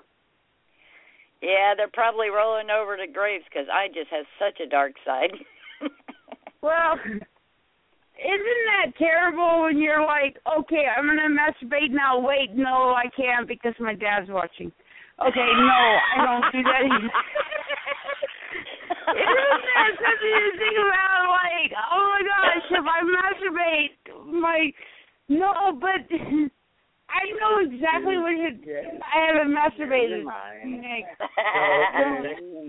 Yeah, 1.41 1.73
they're 1.77 1.87
probably 1.91 2.29
rolling 2.29 2.69
over 2.69 2.97
to 2.97 3.07
graves 3.07 3.45
because 3.49 3.67
I 3.71 3.87
just 3.87 4.11
have 4.11 4.25
such 4.37 4.59
a 4.59 4.67
dark 4.69 4.93
side. 5.05 5.31
Well, 6.61 6.99
isn't 8.19 8.63
that 8.67 8.91
terrible 8.97 9.63
when 9.63 9.79
you're 9.79 10.03
like, 10.03 10.35
okay, 10.59 10.85
I'm 10.91 11.07
gonna 11.07 11.31
masturbate 11.31 11.91
now. 11.91 12.19
Wait, 12.19 12.53
no, 12.53 12.93
I 12.93 13.05
can't 13.15 13.47
because 13.47 13.73
my 13.79 13.93
dad's 13.93 14.29
watching. 14.29 14.71
Okay, 15.25 15.49
no, 15.55 15.99
I 16.15 16.25
don't 16.25 16.51
do 16.51 16.63
that 16.63 16.83
either. 16.83 17.11
Isn't 19.09 19.63
that 19.71 19.91
something 20.03 20.35
to 20.35 20.51
think 20.59 20.77
about? 20.83 21.31
Like, 21.31 21.71
oh 21.79 22.03
my 22.11 22.21
gosh, 22.27 22.67
if 22.71 22.85
I 22.85 22.99
masturbate, 23.07 23.95
my 24.27 24.71
no, 25.29 25.79
but 25.79 26.03
I 27.09 27.25
know 27.41 27.59
exactly 27.65 28.17
what 28.17 28.31
you. 28.37 28.53
I 29.01 29.33
haven't 29.33 29.51
masturbated. 29.53 30.23
Nick. 30.65 31.05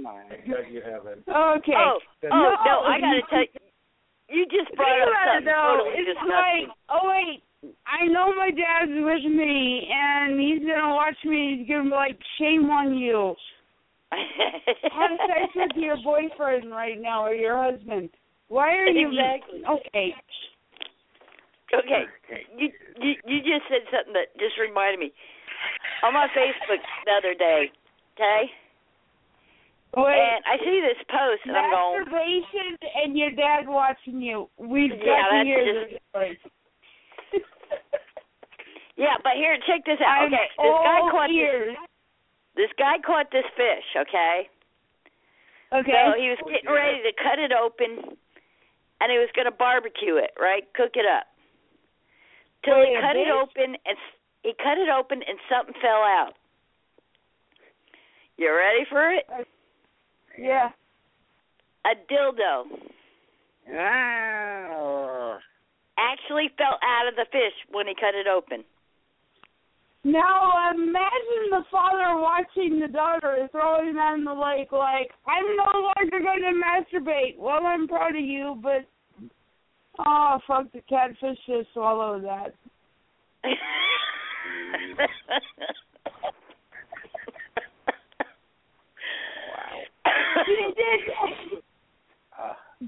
Oh, 0.02 0.22
because 0.30 0.64
you 0.70 0.80
haven't. 0.80 1.22
Okay. 1.28 1.76
Oh, 1.76 1.98
oh 2.32 2.54
no, 2.64 2.80
I 2.88 2.98
gotta 3.00 3.20
tell 3.28 3.40
you. 3.40 3.60
You 4.28 4.46
just 4.46 4.74
brought 4.76 4.88
Think 4.88 5.02
up 5.02 5.08
about 5.10 5.28
it 5.28 5.44
something 5.44 5.44
though. 5.44 5.76
totally 5.76 5.96
It's 5.98 6.08
disgusting. 6.08 6.30
like, 6.30 6.76
oh 6.88 7.02
wait, 7.10 7.42
I 7.86 8.06
know 8.06 8.32
my 8.34 8.50
dad's 8.50 8.92
with 8.94 9.24
me, 9.30 9.88
and 9.92 10.40
he's 10.40 10.60
gonna 10.66 10.94
watch 10.94 11.16
me. 11.24 11.58
He's 11.58 11.68
gonna 11.68 11.84
be 11.84 11.90
like, 11.90 12.18
shame 12.38 12.70
on 12.70 12.94
you. 12.96 13.34
Have 14.10 15.10
sex 15.28 15.52
with 15.54 15.76
your 15.76 15.96
boyfriend 16.02 16.70
right 16.70 17.00
now 17.00 17.24
or 17.26 17.34
your 17.34 17.60
husband. 17.62 18.10
Why 18.48 18.70
are 18.76 18.86
you? 18.86 19.08
Exactly. 19.08 19.62
Okay. 19.68 20.14
Okay, 21.72 22.04
you, 22.58 22.68
you 22.98 23.14
you 23.26 23.38
just 23.40 23.62
said 23.70 23.86
something 23.94 24.12
that 24.14 24.34
just 24.38 24.58
reminded 24.58 24.98
me. 24.98 25.12
On 26.02 26.12
my 26.14 26.26
Facebook 26.34 26.80
the 27.06 27.12
other 27.12 27.34
day, 27.34 27.70
okay, 28.16 28.50
Wait. 29.94 30.18
and 30.18 30.42
I 30.50 30.56
see 30.58 30.80
this 30.82 30.98
post, 31.06 31.42
and 31.46 31.54
I'm 31.56 31.70
going, 31.70 32.04
Masturbation 32.10 32.74
and 33.04 33.16
your 33.16 33.30
dad 33.30 33.68
watching 33.68 34.20
you. 34.20 34.48
We've 34.58 34.90
got 34.90 35.04
Yeah, 35.04 35.22
to 35.22 35.30
that's 35.30 35.46
hear 35.46 35.64
just- 35.64 35.90
this 35.90 36.00
story. 36.10 36.38
yeah, 38.96 39.14
but 39.22 39.34
here, 39.36 39.56
check 39.66 39.84
this 39.84 40.00
out. 40.00 40.26
I'm 40.26 40.32
Okay, 40.34 40.48
this 40.58 40.74
guy 40.82 40.98
all 41.00 41.10
caught 41.10 41.28
this, 41.30 41.76
this 42.56 42.72
guy 42.78 42.98
caught 43.04 43.30
this 43.30 43.46
fish. 43.56 43.88
Okay, 43.96 44.48
Okay. 45.72 46.02
so 46.04 46.18
he 46.18 46.30
was 46.30 46.38
getting 46.50 46.70
ready 46.70 46.98
to 47.02 47.12
cut 47.22 47.38
it 47.38 47.52
open, 47.52 48.16
and 49.00 49.12
he 49.12 49.18
was 49.18 49.28
going 49.36 49.46
to 49.46 49.52
barbecue 49.54 50.16
it, 50.16 50.32
right? 50.40 50.64
Cook 50.74 50.96
it 50.96 51.06
up. 51.06 51.29
Till 52.64 52.74
he 52.74 52.92
Wait, 52.92 52.98
a 52.98 53.00
cut 53.00 53.16
it 53.16 53.28
open, 53.30 53.76
and 53.86 53.96
he 54.42 54.52
cut 54.62 54.78
it 54.78 54.88
open, 54.88 55.22
and 55.26 55.38
something 55.48 55.74
fell 55.80 56.02
out. 56.02 56.32
You 58.36 58.54
ready 58.54 58.84
for 58.88 59.10
it? 59.12 59.26
yeah. 60.38 60.70
A 61.84 61.94
dildo 62.12 62.64
Ah. 63.72 65.38
actually 65.98 66.50
fell 66.56 66.78
out 66.82 67.08
of 67.08 67.16
the 67.16 67.26
fish 67.30 67.54
when 67.70 67.86
he 67.86 67.94
cut 67.94 68.14
it 68.14 68.26
open. 68.26 68.64
Now 70.02 70.70
imagine 70.72 71.50
the 71.50 71.64
father 71.70 72.18
watching 72.18 72.80
the 72.80 72.88
daughter 72.88 73.48
throwing 73.52 73.94
that 73.94 74.14
in 74.14 74.24
the 74.24 74.32
lake 74.32 74.72
like, 74.72 75.10
I'm 75.26 75.44
no 75.56 75.92
longer 75.92 76.20
going 76.20 76.40
to 76.40 76.52
masturbate. 76.56 77.36
Well, 77.38 77.66
I'm 77.66 77.86
proud 77.86 78.16
of 78.16 78.24
you, 78.24 78.58
but 78.62 78.86
oh, 80.06 80.38
fuck 80.46 80.72
the 80.72 80.80
catfish 80.88 81.38
just 81.46 81.72
swallow 81.72 82.20
that. 82.20 82.54
He 90.46 90.56
did. 90.76 91.62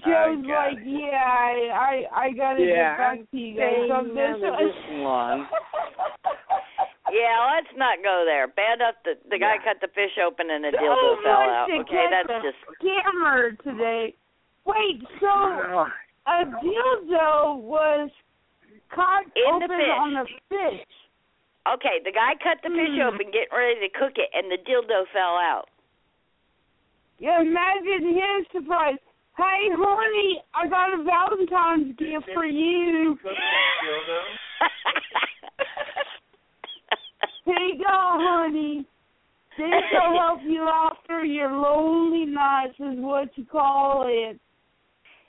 Joe's 0.01 0.40
like, 0.48 0.80
yeah, 0.86 1.20
I, 1.20 1.68
I, 1.68 2.24
I 2.24 2.30
gotta 2.32 2.64
Yeah, 2.64 2.97
get 2.97 2.98
back 2.98 3.30
to 3.30 3.36
you 3.36 3.60
guys 3.60 3.93
on 3.93 4.09
this 4.16 4.40
this 4.40 4.76
one. 5.05 5.44
yeah, 7.12 7.36
let's 7.52 7.68
not 7.76 8.01
go 8.02 8.24
there. 8.24 8.48
Bad 8.48 8.80
enough 8.80 8.97
that 9.05 9.20
the 9.28 9.39
guy 9.39 9.60
cut 9.60 9.84
the 9.84 9.93
fish 9.93 10.16
open 10.16 10.48
and 10.48 10.64
a 10.64 10.72
dildo 10.72 10.97
Oh, 10.97 11.20
fell 11.22 11.44
wants 11.44 11.52
out. 11.52 11.80
Okay, 11.84 12.06
that's 12.09 12.32
a 12.32 12.40
just 12.40 12.56
scammer 12.80 13.52
today. 13.60 14.16
Wait, 14.64 15.05
so 15.20 15.84
a 16.26 16.44
dildo 16.44 17.56
was 17.60 18.10
caught 18.94 19.24
In 19.34 19.58
the 19.58 19.64
open 19.66 19.68
fish. 19.68 19.98
on 19.98 20.12
the 20.14 20.24
fish. 20.48 20.86
okay. 21.74 22.00
The 22.04 22.12
guy 22.12 22.34
cut 22.42 22.58
the 22.62 22.70
fish 22.70 22.94
Hmm. 22.94 23.00
open, 23.14 23.26
getting 23.32 23.52
ready 23.56 23.80
to 23.80 23.88
cook 23.98 24.12
it, 24.16 24.30
and 24.34 24.50
the 24.50 24.58
dildo 24.58 25.06
fell 25.12 25.36
out. 25.36 25.68
You 27.18 27.30
imagine 27.40 28.14
his 28.14 28.46
surprise. 28.52 28.98
Hey, 29.36 29.68
honey, 29.72 30.42
I 30.54 30.66
got 30.68 30.92
a 30.92 31.02
Valentine's 31.02 31.96
gift 31.96 32.28
for 32.34 32.44
you. 32.44 33.18
Here 37.44 37.58
you 37.58 37.78
go, 37.78 37.86
honey. 37.88 38.86
This 39.58 39.68
will 39.92 40.18
help 40.20 40.40
you 40.44 40.62
out 40.62 40.96
through 41.06 41.24
your 41.26 41.50
lonely 41.52 42.24
nights, 42.26 42.74
is 42.78 42.98
what 42.98 43.28
you 43.36 43.44
call 43.44 44.04
it. 44.08 44.40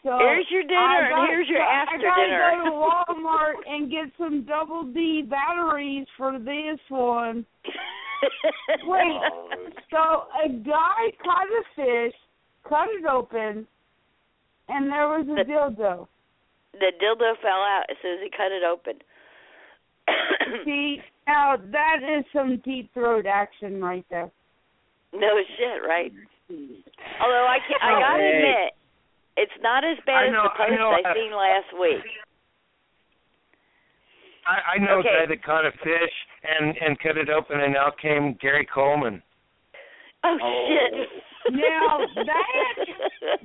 So 0.03 0.17
Here's 0.19 0.45
your 0.51 0.63
dinner 0.63 1.09
got- 1.09 1.29
here's 1.29 1.47
your 1.47 1.61
after 1.61 1.95
I 1.95 2.01
gotta 2.01 2.25
dinner. 2.27 2.63
go 2.63 2.65
to 2.65 2.71
Walmart 3.23 3.53
and 3.67 3.89
get 3.89 4.05
some 4.17 4.43
double 4.43 4.83
D 4.83 5.21
batteries 5.23 6.05
for 6.17 6.37
this 6.39 6.79
one. 6.89 7.45
Wait, 8.83 9.21
so 9.91 10.27
a 10.43 10.49
guy 10.49 11.11
caught 11.23 11.47
a 11.47 11.63
fish, 11.75 12.13
cut 12.67 12.87
it 12.89 13.05
open, 13.05 13.65
and 14.69 14.91
there 14.91 15.07
was 15.07 15.25
a 15.29 15.35
The- 15.43 15.49
dildo. 15.49 16.07
the 16.73 16.91
dildo 17.01 17.33
fell 17.41 17.61
out 17.63 17.83
as 17.89 17.95
soon 18.01 18.13
as 18.15 18.19
he 18.23 18.29
cut 18.29 18.51
it 18.51 18.63
open. 18.63 18.93
See, 20.65 21.01
now 21.27 21.55
that 21.71 21.97
is 22.03 22.25
some 22.33 22.57
deep 22.65 22.93
throat 22.93 23.25
action 23.25 23.81
right 23.81 24.05
there. 24.09 24.29
no 25.13 25.29
shit, 25.57 25.81
right? 25.87 26.11
Although 26.49 27.47
I 27.47 27.57
can 27.67 27.77
not 27.81 27.83
I 27.83 27.95
oh, 27.95 27.99
gotta 27.99 28.21
Hey. 28.23 28.35
admit, 28.35 28.73
it's 29.37 29.51
not 29.61 29.83
as 29.83 29.97
bad 30.05 30.15
I 30.15 30.27
as 30.27 30.33
know- 30.33 30.43
the 30.43 30.63
I 30.63 30.67
post 30.69 30.79
know, 30.79 30.89
I 30.91 31.09
uh, 31.09 31.13
seen 31.13 31.31
last 31.31 31.71
week. 31.79 32.03
I, 34.45 34.75
I 34.75 34.77
know 34.77 34.99
Okay. 34.99 35.07
a 35.09 35.19
guy 35.21 35.25
that 35.29 35.43
caught 35.43 35.65
a 35.65 35.71
fish 35.71 36.15
and 36.43 36.75
and 36.77 36.99
cut 36.99 37.17
it 37.17 37.29
open, 37.29 37.61
and 37.61 37.77
out 37.77 37.97
came 37.99 38.33
Gary 38.41 38.67
Coleman. 38.73 39.23
Oh, 40.25 40.37
shit. 40.67 41.09
Now 41.53 41.99
that 42.15 42.75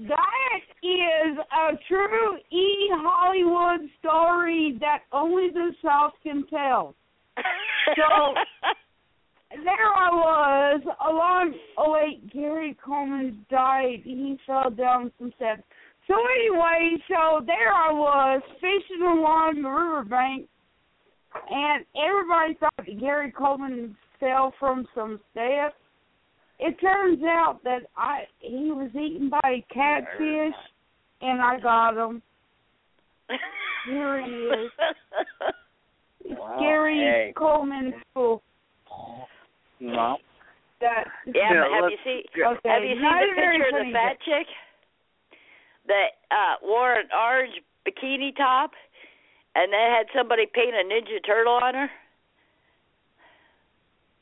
that 0.09 0.61
is 0.83 1.39
a 1.39 1.77
true 1.89 2.37
E 2.51 2.89
Hollywood 2.93 3.89
story 4.01 4.77
that 4.81 5.01
only 5.13 5.51
the 5.51 5.73
South 5.85 6.13
can 6.23 6.45
tell. 6.49 6.95
So 7.97 8.35
there 9.65 9.87
I 9.95 10.11
was 10.11 10.83
along. 11.09 11.55
Oh 11.77 11.93
wait, 11.93 12.33
Gary 12.33 12.77
Coleman 12.85 13.45
died. 13.51 14.01
He 14.05 14.37
fell 14.47 14.71
down 14.71 15.13
some 15.19 15.33
steps. 15.37 15.63
So 16.09 16.15
anyway, 16.15 16.97
so 17.07 17.45
there 17.47 17.73
I 17.73 17.93
was 17.93 18.41
fishing 18.55 19.03
along 19.03 19.61
the 19.63 19.69
riverbank, 19.69 20.49
and 21.51 21.85
everybody 21.95 22.55
thought 22.59 22.73
that 22.79 22.99
Gary 23.01 23.31
Coleman 23.31 23.95
fell 24.19 24.55
from 24.59 24.87
some 24.95 25.21
steps. 25.31 25.75
It 26.59 26.81
turns 26.81 27.23
out 27.23 27.61
that 27.65 27.83
I 27.97 28.23
he 28.41 28.73
was 28.73 28.91
eaten 28.95 29.29
by 29.29 29.41
a 29.45 29.65
catfish, 29.73 30.57
and 31.21 31.43
I 31.43 31.61
got 31.61 31.95
him. 31.97 32.23
Here 33.87 34.25
he 34.25 34.33
is. 34.33 34.71
Gary 36.59 36.97
hey. 36.97 37.33
Coleman 37.37 37.93
school. 38.11 38.43
No. 39.79 40.17
That 40.81 41.05
Yeah, 41.27 41.53
Yeah, 41.53 41.65
but 41.65 41.83
have 41.83 41.91
you 41.91 41.99
seen 42.03 42.23
okay. 42.35 42.69
have 42.69 42.83
you 42.83 42.95
seen 42.95 43.03
not 43.03 43.21
the 43.21 43.35
picture 43.35 43.79
of 43.79 43.87
the 43.87 43.93
fat 43.93 44.13
joke. 44.13 44.25
chick 44.25 44.47
that 45.89 46.23
uh 46.31 46.55
wore 46.63 46.95
an 46.95 47.09
orange 47.13 47.61
bikini 47.87 48.35
top 48.37 48.73
and 49.55 49.73
then 49.73 49.91
had 49.91 50.07
somebody 50.15 50.47
paint 50.47 50.75
a 50.75 50.85
ninja 50.85 51.25
turtle 51.25 51.59
on 51.61 51.75
her? 51.75 51.91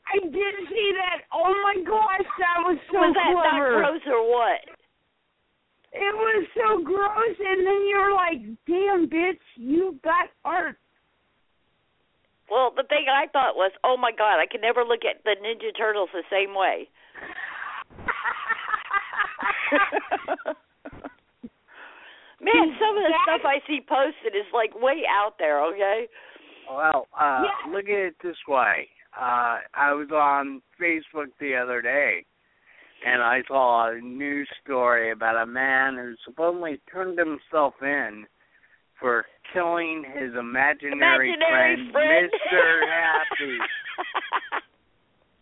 I 0.07 0.19
did 0.23 0.55
see 0.69 0.93
that. 0.95 1.27
Oh 1.33 1.53
my 1.63 1.75
gosh, 1.83 2.25
that 2.39 2.63
was 2.63 2.79
so 2.91 2.97
was 2.97 3.13
that 3.13 3.33
not 3.35 3.59
gross 3.59 4.01
or 4.07 4.23
what? 4.23 4.63
It 5.93 6.15
was 6.15 6.47
so 6.55 6.79
gross, 6.83 7.37
and 7.39 7.65
then 7.65 7.87
you're 7.89 8.13
like, 8.13 8.41
"Damn, 8.67 9.07
bitch, 9.09 9.41
you 9.55 9.99
got 10.03 10.29
art." 10.45 10.77
Well, 12.49 12.71
the 12.75 12.83
thing 12.83 13.07
I 13.11 13.27
thought 13.27 13.55
was, 13.55 13.71
oh 13.83 13.97
my 13.97 14.11
god, 14.11 14.39
I 14.39 14.45
can 14.45 14.61
never 14.61 14.85
look 14.85 15.03
at 15.03 15.23
the 15.25 15.35
Ninja 15.43 15.75
Turtles 15.75 16.09
the 16.13 16.23
same 16.31 16.55
way. 16.55 16.89
Man, 22.41 22.75
some 22.79 22.97
of 22.97 23.03
the 23.03 23.13
stuff 23.23 23.41
I 23.45 23.59
see 23.67 23.81
posted 23.87 24.35
is 24.35 24.45
like 24.53 24.73
way 24.79 25.03
out 25.09 25.35
there. 25.39 25.63
Okay. 25.65 26.07
Well, 26.69 27.07
uh, 27.17 27.43
Yeah. 27.45 27.71
look 27.71 27.85
at 27.85 27.99
it 28.11 28.15
this 28.23 28.37
way. 28.47 28.89
Uh, 29.15 29.59
I 29.73 29.93
was 29.93 30.09
on 30.11 30.61
Facebook 30.79 31.27
the 31.39 31.55
other 31.55 31.81
day, 31.81 32.25
and 33.05 33.21
I 33.23 33.41
saw 33.47 33.89
a 33.89 33.99
news 33.99 34.47
story 34.63 35.11
about 35.11 35.41
a 35.41 35.45
man 35.45 35.95
who 35.95 36.13
supposedly 36.25 36.79
turned 36.91 37.17
himself 37.17 37.73
in 37.81 38.27
for 38.99 39.25
killing 39.53 40.03
his 40.03 40.33
imaginary, 40.35 41.31
Imaginary 41.31 41.91
friend, 41.91 41.91
friend. 41.91 42.31
Mr. 42.31 42.87
Happy. 42.89 43.57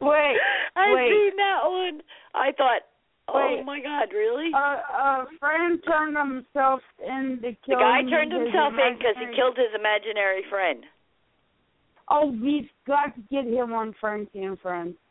Wait, 0.01 0.37
I've 0.75 0.93
wait. 0.93 1.09
seen 1.09 1.37
that 1.37 1.61
one. 1.63 2.01
I 2.35 2.51
thought, 2.51 2.81
oh 3.29 3.63
my 3.65 3.79
God, 3.81 4.13
really? 4.13 4.51
A, 4.53 4.57
a 4.57 5.25
friend 5.39 5.79
turned 5.87 6.17
himself 6.17 6.81
in 7.05 7.39
to 7.41 7.51
kill. 7.65 7.77
the 7.77 7.83
guy 7.83 8.01
turned 8.09 8.31
himself 8.31 8.73
in 8.73 8.97
because 8.97 9.15
he 9.19 9.35
killed 9.35 9.57
his 9.57 9.73
imaginary 9.77 10.43
friend. 10.49 10.83
Oh, 12.09 12.27
we've 12.41 12.69
got 12.85 13.15
to 13.15 13.21
get 13.31 13.45
him 13.45 13.73
on 13.73 13.95
Frankie 13.99 14.43
and 14.43 14.59
Friends. 14.59 14.95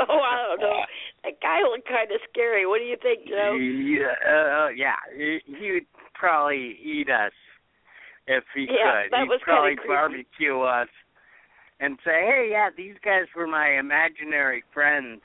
Oh, 0.00 0.16
I 0.16 0.56
don't 0.56 0.60
know. 0.60 0.80
That 1.24 1.34
guy 1.42 1.60
looked 1.60 1.86
kind 1.86 2.10
of 2.10 2.20
scary. 2.32 2.64
What 2.66 2.78
do 2.78 2.84
you 2.84 2.96
think, 3.02 3.28
Joe? 3.28 3.52
Yeah, 3.52 4.16
uh, 4.24 4.68
yeah, 4.74 4.96
he, 5.14 5.40
he 5.44 5.72
would 5.72 5.84
probably 6.14 6.78
eat 6.82 7.10
us 7.10 7.32
if 8.26 8.42
he 8.54 8.62
Yeah, 8.62 9.02
could. 9.02 9.12
that 9.12 9.20
He'd 9.24 9.28
was 9.28 9.40
probably 9.44 9.76
barbecue 9.86 10.58
us 10.60 10.88
and 11.80 11.98
say, 12.02 12.24
"Hey, 12.24 12.48
yeah, 12.50 12.70
these 12.74 12.94
guys 13.04 13.26
were 13.36 13.46
my 13.46 13.76
imaginary 13.78 14.64
friends." 14.72 15.20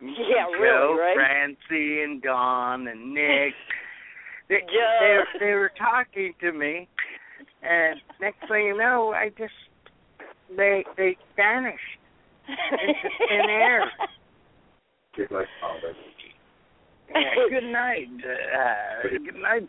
Yeah, 0.00 0.44
Joe, 0.52 0.60
really, 0.60 1.00
right? 1.00 1.16
Francie, 1.16 2.02
and 2.02 2.22
Don, 2.22 2.88
and 2.88 3.14
Nick. 3.14 3.54
They, 4.48 4.60
Joe. 4.60 5.24
they, 5.40 5.46
they 5.46 5.52
were 5.54 5.72
talking 5.76 6.32
to 6.40 6.52
me, 6.52 6.86
and 7.64 8.00
next 8.20 8.46
thing 8.46 8.66
you 8.66 8.76
know, 8.78 9.12
I 9.12 9.30
just 9.30 9.52
they 10.56 10.84
they 10.96 11.16
vanished 11.34 11.82
into 12.46 13.08
thin 13.28 13.50
air. 13.50 13.90
Yeah, 17.08 17.48
good 17.48 17.72
night. 17.72 18.08
Uh, 18.22 19.08
good 19.08 19.34
night. 19.34 19.68